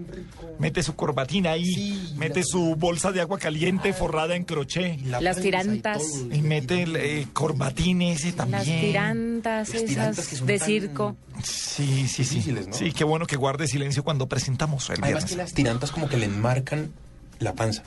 mete 0.60 0.84
su 0.84 0.96
corbatina 0.98 1.52
ahí, 1.52 2.14
mete 2.18 2.44
su 2.44 2.76
bolsa 2.76 3.14
de 3.14 3.22
agua 3.22 3.40
caliente 3.40 3.94
forrada 3.94 4.36
en 4.36 4.44
crochet. 4.44 5.00
Las 5.06 5.40
tirantas. 5.40 6.02
Y 6.32 6.42
mete 6.42 6.84
el 6.84 6.96
eh, 6.98 7.28
corbatín 7.32 8.02
ese 8.02 8.34
también. 8.34 8.60
Las 8.60 8.66
tirantas 8.82 9.70
Las 9.70 9.86
tirantas 9.86 10.28
que 10.28 10.36
esas 10.36 10.46
de 10.48 10.58
tan- 10.60 10.68
circo. 10.68 11.16
Sí, 11.44 12.08
sí, 12.10 12.26
sí. 12.26 12.42
Sí, 12.72 12.92
qué 12.92 13.04
bueno 13.06 13.26
que 13.26 13.38
guarde 13.38 13.68
silencio 13.68 14.04
cuando 14.04 14.28
presentamos 14.28 14.90
el 14.90 14.96
Además 15.02 15.08
viernes. 15.10 15.30
que 15.32 15.36
las 15.38 15.54
tirantas 15.54 15.92
como 15.92 16.10
que 16.10 16.18
le 16.18 16.26
enmarcan 16.26 16.92
la 17.40 17.54
panza. 17.54 17.84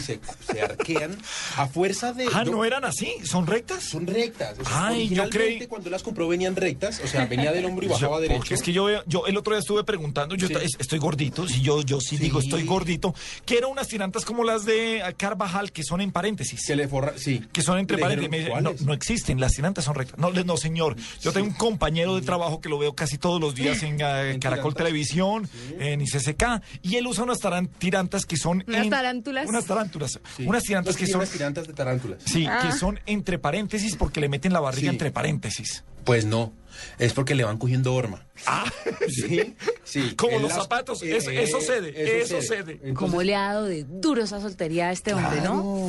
Se, 0.00 0.20
se 0.52 0.62
arquean 0.62 1.16
a 1.56 1.66
fuerza 1.66 2.12
de... 2.12 2.26
Ah, 2.32 2.44
¿no 2.44 2.64
eran 2.64 2.84
así? 2.84 3.12
¿Son 3.24 3.46
rectas? 3.46 3.82
Son 3.84 4.06
rectas. 4.06 4.58
O 4.60 4.64
sea, 4.64 4.86
Ay, 4.86 5.08
yo 5.08 5.28
creí- 5.28 5.66
cuando 5.66 5.90
las 5.90 6.02
compró 6.02 6.28
venían 6.28 6.56
rectas, 6.56 7.00
o 7.04 7.06
sea, 7.08 7.26
venía 7.26 7.52
del 7.52 7.64
hombro 7.64 7.86
y 7.86 7.88
bajaba 7.90 8.16
Yo- 8.16 8.20
derecho. 8.20 8.38
Porque 8.40 8.54
es 8.54 8.62
que 8.62 8.72
yo, 8.72 8.84
veo- 8.84 9.02
yo 9.06 9.26
el 9.26 9.36
otro 9.36 9.52
día 9.54 9.60
estuve 9.60 9.84
preguntando, 9.84 10.34
yo 10.34 10.48
Sí. 10.48 10.54
est- 10.54 10.80
estoy 10.80 10.98
gordito, 10.98 11.46
si 11.48 11.60
yo, 11.62 11.82
yo 11.82 12.00
sí, 12.00 12.16
digo 12.16 12.40
estoy 12.40 12.64
gordito, 12.64 13.14
que 13.44 13.58
eran 13.58 13.70
unas 13.70 13.88
tirantas 13.88 14.24
como 14.24 14.44
las 14.44 14.64
de 14.64 15.02
Carvajal 15.16 15.72
que 15.72 15.82
son 15.82 16.00
en 16.00 16.12
paréntesis. 16.12 16.64
Que 16.66 16.76
le 16.76 16.88
forra, 16.88 17.14
sí. 17.16 17.42
Que 17.52 17.62
son 17.62 17.78
entre 17.78 17.98
paréntesis. 17.98 18.30
dijeron, 18.30 18.62
no, 18.64 18.72
no 18.80 18.92
existen, 18.92 19.40
las 19.40 19.52
tirantas 19.54 19.84
son 19.84 19.94
rectas. 19.94 20.18
No, 20.18 20.30
no 20.30 20.56
señor. 20.56 20.96
Yo 21.20 21.32
tengo 21.32 21.46
un 21.48 21.54
compañero 21.54 22.14
de 22.14 22.22
trabajo 22.22 22.60
que 22.60 22.68
lo 22.68 22.78
veo 22.78 22.94
casi 22.94 23.18
todos 23.18 23.40
los 23.40 23.54
días 23.54 23.82
en, 23.82 23.98
eh, 24.00 24.38
Caracol 24.40 24.74
Televisión, 24.74 25.48
en 25.78 26.00
ICCK, 26.00 26.62
y 26.82 26.96
él 26.96 27.06
usa 27.06 27.24
unas 27.24 27.40
tirantas 27.78 28.24
que 28.26 28.36
son... 28.36 28.64
Unas 28.66 28.84
en- 28.84 28.90
tarántulas. 29.32 29.48
Unas 29.48 29.64
tarántulas. 29.66 30.20
Sí. 30.36 30.46
Unas 30.46 30.62
tirantas 30.62 30.96
que 30.96 31.06
son... 31.06 31.16
unas 31.16 31.30
tirantas 31.30 31.66
de 31.66 31.72
tarántulas. 31.72 32.22
Sí, 32.24 32.46
Ah. 32.46 32.60
que 32.62 32.72
son 32.76 33.00
entre 33.06 33.38
paréntesis 33.38 33.96
porque 33.96 34.20
le 34.20 34.28
meten 34.28 34.52
la 34.52 34.60
barriga 34.60 34.90
Sí. 34.90 34.94
entre 34.94 35.10
paréntesis. 35.10 35.84
Pues 36.04 36.24
no, 36.24 36.52
es 36.98 37.12
porque 37.12 37.36
le 37.36 37.44
van 37.44 37.58
cogiendo 37.58 37.94
horma. 37.94 38.26
Ah, 38.44 38.64
sí, 39.08 39.54
sí. 39.84 40.14
Como 40.16 40.40
los 40.40 40.50
las- 40.50 40.62
zapatos, 40.62 41.00
eh, 41.04 41.16
eso, 41.16 41.30
eso 41.30 41.60
cede, 41.60 42.20
eso, 42.22 42.42
cede. 42.42 42.72
Entonces- 42.72 42.94
Cómo 42.94 43.22
le 43.22 43.36
ha 43.36 43.42
dado 43.52 43.66
de 43.66 43.84
duro 43.84 44.22
esa 44.24 44.40
soltería 44.40 44.88
a 44.88 44.92
este 44.92 45.14
hombre, 45.14 45.40
¿no? 45.42 45.88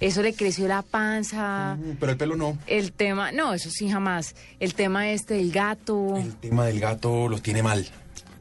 Eso 0.00 0.22
le 0.22 0.34
creció 0.34 0.68
la 0.68 0.82
panza. 0.82 1.78
Pero 1.98 2.12
el 2.12 2.18
pelo 2.18 2.36
no. 2.36 2.58
El 2.66 2.92
tema, 2.92 3.32
no, 3.32 3.54
eso 3.54 3.70
sí 3.70 3.88
jamás. 3.88 4.34
El 4.60 4.74
tema 4.74 5.08
este 5.10 5.34
del 5.34 5.50
gato. 5.50 6.16
El 6.18 6.34
tema 6.36 6.66
del 6.66 6.78
gato 6.78 7.28
lo 7.28 7.38
tiene 7.38 7.62
mal. 7.62 7.86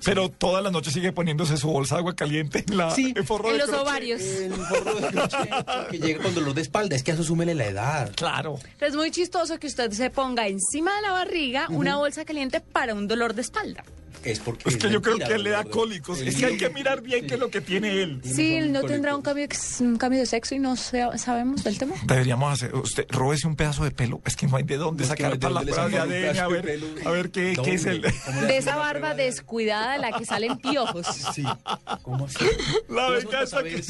Pero 0.05 0.29
todas 0.29 0.63
las 0.63 0.71
noches 0.71 0.93
sigue 0.93 1.11
poniéndose 1.11 1.57
su 1.57 1.67
bolsa 1.69 1.95
de 1.95 1.99
agua 1.99 2.15
caliente 2.15 2.63
en 2.67 2.77
la 2.77 2.91
Sí, 2.91 3.13
en 3.15 3.25
forro 3.25 3.47
En 3.49 3.53
de 3.53 3.57
los 3.59 3.67
crochet. 3.69 3.87
ovarios. 3.87 4.21
El 4.21 4.53
forro 4.53 4.95
de 4.95 5.07
crochet 5.07 5.49
que 5.91 5.99
llega 5.99 6.23
con 6.23 6.33
dolor 6.35 6.53
de 6.53 6.61
espalda. 6.61 6.95
Es 6.95 7.03
que 7.03 7.11
eso 7.11 7.23
súmele 7.23 7.55
la 7.55 7.65
edad. 7.65 8.11
Claro. 8.15 8.59
Pero 8.79 8.89
es 8.91 8.95
muy 8.95 9.11
chistoso 9.11 9.59
que 9.59 9.67
usted 9.67 9.91
se 9.91 10.09
ponga 10.09 10.47
encima 10.47 10.95
de 10.95 11.01
la 11.03 11.11
barriga 11.11 11.67
una 11.69 11.95
bolsa 11.97 12.25
caliente 12.25 12.59
para 12.59 12.93
un 12.93 13.07
dolor 13.07 13.33
de 13.33 13.41
espalda. 13.41 13.83
Es 14.23 14.39
porque 14.39 14.69
Es 14.69 14.77
que 14.77 14.89
yo 14.89 15.01
creo 15.01 15.17
que 15.17 15.33
él 15.33 15.43
le 15.43 15.49
da 15.51 15.63
cólicos. 15.63 16.19
Es 16.21 16.35
que 16.35 16.45
hay 16.45 16.57
que 16.57 16.69
mirar 16.69 17.01
bien 17.01 17.27
qué 17.27 17.35
es 17.35 17.39
lo 17.39 17.49
que 17.49 17.61
tiene 17.61 18.01
él. 18.01 18.21
Sí, 18.23 18.59
no 18.61 18.83
tendrá 18.83 19.15
un 19.15 19.21
cambio, 19.21 19.47
un 19.79 19.97
cambio 19.97 20.19
de 20.19 20.25
sexo 20.25 20.55
y 20.55 20.59
no 20.59 20.75
sabemos 20.75 21.63
del 21.63 21.77
tema. 21.77 21.95
Deberíamos 22.05 22.53
hacer, 22.53 22.75
usted, 22.75 23.05
róbese 23.09 23.47
un 23.47 23.55
pedazo 23.55 23.83
de 23.83 23.91
pelo. 23.91 24.21
Es 24.25 24.35
que 24.35 24.47
no 24.47 24.57
hay 24.57 24.63
de 24.63 24.77
dónde 24.77 25.03
No, 25.03 25.09
sacar 25.09 25.31
sacar 25.33 25.51
un 25.51 25.57
ADN. 25.57 26.39
A 26.39 26.47
ver, 26.47 26.79
a 27.05 27.11
ver 27.11 27.31
qué, 27.31 27.57
qué 27.63 27.73
es 27.73 27.85
el. 27.85 28.01
De 28.47 28.57
esa 28.57 28.75
barba 28.75 29.13
descuidada 29.13 29.93
de 29.93 29.99
la 29.99 30.11
que 30.17 30.25
salen 30.25 30.57
piojos. 30.57 31.05
Sí. 31.33 31.43
¿Cómo 32.01 32.25
así? 32.25 32.45
La 32.89 33.09
venganza, 33.09 33.63
que, 33.63 33.81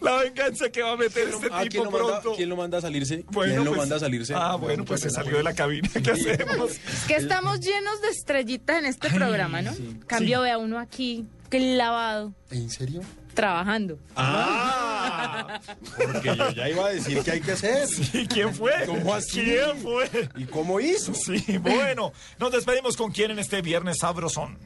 la 0.00 0.16
venganza 0.22 0.70
que 0.70 0.82
va 0.82 0.92
a 0.92 0.96
meter 0.96 1.28
este 1.28 1.48
Ah, 1.50 1.60
¿quién 1.60 1.70
tipo 1.70 1.84
lo, 1.84 1.90
manda, 1.90 2.20
pronto. 2.20 2.36
¿Quién 2.36 2.48
lo 2.48 2.56
manda 2.56 2.78
a 2.78 2.80
salirse? 2.80 3.24
Bueno, 3.30 3.52
¿Quién 3.52 3.64
lo 3.64 3.70
pues- 3.70 3.78
manda 3.78 3.96
a 3.96 4.00
salirse? 4.00 4.34
Ah, 4.34 4.56
bueno, 4.56 4.84
pues 4.84 5.00
se 5.00 5.10
salió 5.10 5.36
de 5.36 5.42
la 5.42 5.54
cabina. 5.54 5.88
¿Qué 5.92 6.10
hacemos? 6.12 6.70
Es 6.72 7.04
que 7.06 7.16
estamos 7.16 7.60
llenos 7.60 8.00
de 8.02 8.08
estrellitas 8.08 8.78
en 8.78 8.86
este 8.86 9.10
programa, 9.10 9.62
¿no? 9.62 9.71
Cambio, 10.06 10.42
vea 10.42 10.58
uno 10.58 10.78
aquí 10.78 11.26
clavado, 11.48 12.32
¿En 12.50 12.70
serio? 12.70 13.00
trabajando. 13.34 13.98
Ah, 14.16 15.60
porque 15.96 16.36
yo 16.36 16.50
ya 16.50 16.68
iba 16.68 16.86
a 16.86 16.90
decir 16.90 17.22
que 17.22 17.30
hay 17.32 17.40
que 17.40 17.52
hacer. 17.52 17.86
Sí, 17.86 18.26
¿quién 18.26 18.54
fue? 18.54 18.72
¿Cómo 18.86 19.14
así? 19.14 19.42
¿Quién 19.42 19.78
fue? 19.82 20.08
¿Y 20.36 20.44
cómo 20.44 20.80
hizo? 20.80 21.14
Sí, 21.14 21.58
bueno. 21.58 22.12
Nos 22.38 22.52
despedimos 22.52 22.96
con 22.96 23.10
quién 23.12 23.30
en 23.30 23.38
este 23.38 23.62
viernes 23.62 23.98
sabrosón. 23.98 24.58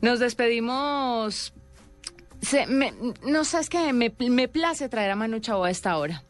Nos 0.00 0.20
despedimos. 0.20 1.52
Se- 2.42 2.66
me- 2.66 2.94
no 3.24 3.44
sabes 3.44 3.68
que 3.70 3.92
me, 3.92 4.14
me 4.18 4.48
place 4.48 4.88
traer 4.88 5.10
a 5.10 5.16
Manu 5.16 5.38
Chao 5.40 5.64
a 5.64 5.70
esta 5.70 5.96
hora. 5.96 6.22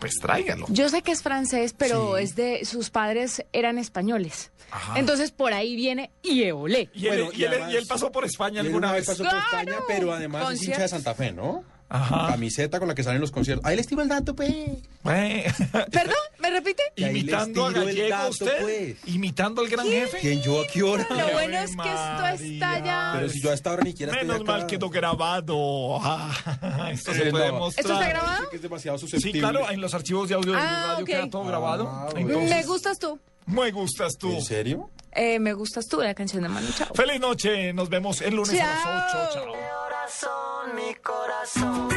Pues 0.00 0.14
tráigalo. 0.20 0.66
Yo 0.68 0.88
sé 0.90 1.00
que 1.02 1.12
es 1.12 1.22
francés, 1.22 1.74
pero 1.76 2.18
es 2.18 2.36
de 2.36 2.64
sus 2.66 2.90
padres 2.90 3.42
eran 3.52 3.78
españoles. 3.78 4.50
Ajá. 4.70 4.98
Entonces 4.98 5.30
por 5.30 5.52
ahí 5.52 5.76
viene 5.76 6.10
y 6.22 6.42
eolé. 6.42 6.90
Y, 6.94 7.06
él, 7.06 7.22
Bueno, 7.24 7.30
y 7.32 7.42
y 7.42 7.72
y 7.72 7.76
él 7.76 7.86
pasó 7.88 8.10
por 8.12 8.24
España 8.24 8.60
alguna 8.60 8.88
una 8.88 8.92
vez. 8.92 9.06
pasó 9.06 9.24
por 9.24 9.36
España, 9.36 9.76
pero 9.88 10.12
además 10.12 10.52
es 10.52 10.62
hincha 10.62 10.82
de. 10.82 10.88
Santa 10.88 11.14
Fe, 11.14 11.32
¿no? 11.32 11.64
Ajá. 11.88 12.26
Camiseta 12.30 12.80
con 12.80 12.88
la 12.88 12.96
que 12.96 13.04
salen 13.04 13.20
los 13.20 13.30
conciertos. 13.30 13.64
Ahí 13.64 13.76
les 13.76 13.86
tiro 13.86 14.02
el 14.02 14.08
dato, 14.08 14.34
pues. 14.34 14.50
Eh, 14.50 15.52
¿Perdón? 15.92 16.16
¿Me 16.40 16.50
repite? 16.50 16.82
Imitando 16.96 17.64
a 17.66 17.70
Gallego 17.70 18.08
dato, 18.08 18.30
usted. 18.30 18.60
pues. 18.60 18.96
Imitando 19.14 19.62
al 19.62 19.68
gran 19.68 19.86
jefe. 19.86 20.18
¿Quién 20.20 20.42
yo 20.42 20.62
a 20.62 20.66
qué 20.66 20.82
hora? 20.82 21.06
Lo 21.08 21.28
bueno 21.32 21.58
es 21.58 21.76
que 21.76 21.88
esto 21.88 22.26
está 22.44 22.78
ya. 22.84 23.12
Pero 23.14 23.28
si 23.28 23.40
yo 23.40 23.50
a 23.52 23.54
esta 23.54 23.70
hora 23.72 23.84
ni 23.84 23.90
estoy 23.90 24.06
Menos 24.08 24.40
acá. 24.40 24.44
mal 24.44 24.66
quedó 24.66 24.90
grabado. 24.90 26.00
Ah, 26.02 26.88
esto 26.92 27.14
se 27.14 27.28
Eh, 27.28 27.30
puede 27.30 27.52
no. 27.52 27.58
mostrar. 27.60 27.86
¿Esto 27.86 27.92
está 28.00 28.08
grabado? 28.08 28.42
Sí 28.42 28.46
que 28.50 28.56
es 28.56 28.62
demasiado 28.62 28.98
Sí, 28.98 29.02
susceptible. 29.02 29.38
claro, 29.40 29.70
en 29.70 29.80
los 29.80 29.94
archivos 29.94 30.28
de 30.28 30.34
audio 30.34 30.52
de 30.54 30.58
Ah, 30.58 30.84
Radio 30.88 31.04
ok. 31.04 31.06
queda 31.08 31.30
todo 31.30 31.44
grabado. 31.44 31.88
Ah, 31.88 32.08
Entonces, 32.16 32.50
Me 32.50 32.62
gustas 32.64 32.98
tú. 32.98 33.20
Me 33.46 33.70
gustas 33.70 34.16
tú. 34.18 34.30
¿En 34.30 34.42
serio? 34.42 34.90
Eh, 35.12 35.38
me 35.38 35.54
gustas 35.54 35.86
tú, 35.88 36.00
la 36.00 36.14
canción 36.14 36.42
de 36.42 36.48
Manu 36.50 36.68
Chao. 36.76 36.94
Feliz 36.94 37.18
noche, 37.20 37.72
nos 37.72 37.88
vemos 37.88 38.20
el 38.20 38.34
lunes 38.34 38.60
a 38.60 38.66
las 38.66 38.86
8. 39.14 39.30
Chao. 39.32 39.46
corazón, 39.46 40.76
mi 40.76 40.94
corazón. 40.96 41.88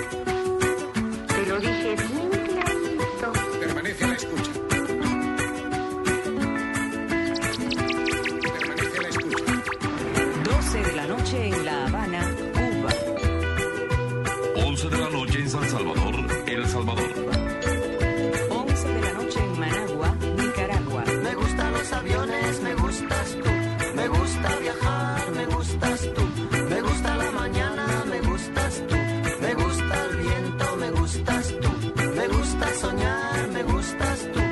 Te 1.28 1.46
lo 1.46 1.60
dije 1.60 1.96
bien 1.96 2.30
clarito. 2.30 3.34
Permanece 3.60 4.04
a 4.06 4.08
la 4.08 4.16
escucha. 4.16 4.52
Permanece 8.54 8.98
a 8.98 9.02
la 9.02 9.10
escucha. 9.10 9.54
12 10.44 10.84
de 10.84 10.96
la 10.96 11.08
noche 11.08 11.48
en 11.48 11.66
La 11.66 11.86
Habana, 11.88 12.36
Cuba. 12.54 12.94
11 14.66 14.90
de 14.90 14.98
la 14.98 15.10
noche 15.10 15.40
en 15.40 15.50
San 15.50 15.70
Salvador, 15.70 15.99
gusta 32.40 32.74
soñar, 32.76 33.48
me 33.52 33.64
gustas 33.64 34.20
tú. 34.34 34.49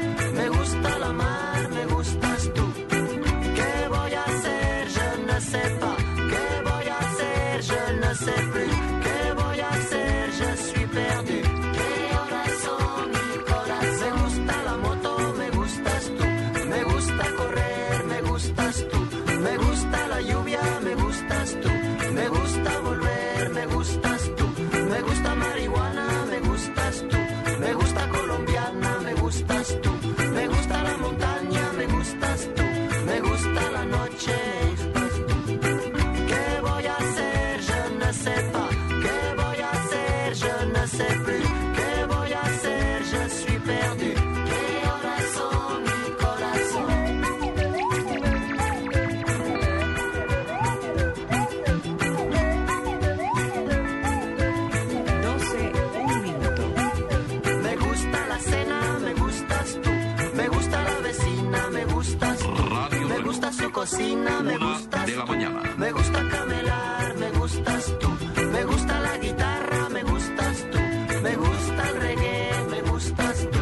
Cocina, 63.90 64.42
me 64.42 64.58
gustas 64.58 65.06
de 65.06 65.16
la 65.16 65.26
tú. 65.26 65.32
mañana. 65.32 65.62
Me 65.78 65.92
gusta 65.92 66.20
camelar, 66.30 67.16
me 67.18 67.30
gustas 67.32 68.00
tú. 68.00 68.10
Me 68.52 68.64
gusta 68.66 69.00
la 69.00 69.18
guitarra, 69.18 69.90
me 69.90 70.04
gustas 70.04 70.56
tú. 70.72 70.80
Me 71.24 71.36
gusta 71.36 71.90
el 71.90 71.96
reggae, 72.02 72.52
me 72.72 72.82
gustas 72.82 73.38
tú. 73.54 73.60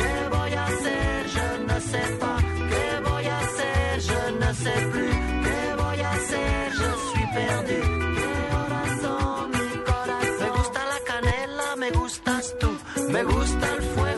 ¿Qué 0.00 0.14
voy 0.36 0.52
a 0.52 0.64
hacer? 0.66 1.26
Je 1.34 1.48
ne 1.68 1.80
sais 1.90 2.10
pas. 2.18 2.42
¿Qué 2.72 2.86
voy 3.08 3.26
a 3.26 3.38
hacer? 3.38 4.00
Je 4.08 4.22
ne 4.40 4.50
sais 4.64 4.82
plus. 4.92 5.14
¿Qué 5.46 5.62
voy 5.82 6.00
a 6.00 6.10
hacer? 6.10 6.72
Je 6.80 6.90
suis 7.08 7.28
perdu. 7.36 7.78
¿Qué 8.18 8.32
corazón, 8.56 9.50
mi 9.50 9.68
corazón? 9.90 10.40
Me 10.40 10.48
gusta 10.58 10.80
la 10.92 10.98
canela, 11.10 11.76
me 11.76 11.90
gustas 11.90 12.54
tú. 12.60 12.70
Me 13.14 13.22
gusta 13.24 13.66
el 13.76 13.82
fuego, 13.94 14.09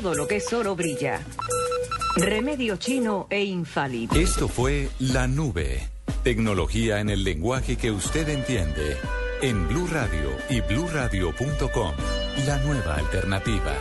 todo 0.00 0.12
lo 0.12 0.26
que 0.26 0.38
es 0.38 0.52
oro 0.52 0.74
brilla. 0.74 1.20
Remedio 2.16 2.76
chino 2.78 3.28
e 3.30 3.44
infalible. 3.44 4.20
Esto 4.20 4.48
fue 4.48 4.88
La 4.98 5.28
Nube. 5.28 5.88
Tecnología 6.24 6.98
en 6.98 7.10
el 7.10 7.22
lenguaje 7.22 7.76
que 7.76 7.92
usted 7.92 8.28
entiende. 8.28 8.96
En 9.40 9.68
Blue 9.68 9.86
Radio 9.86 10.30
y 10.50 10.60
bluradio.com. 10.62 11.92
La 12.44 12.58
nueva 12.64 12.96
alternativa. 12.96 13.72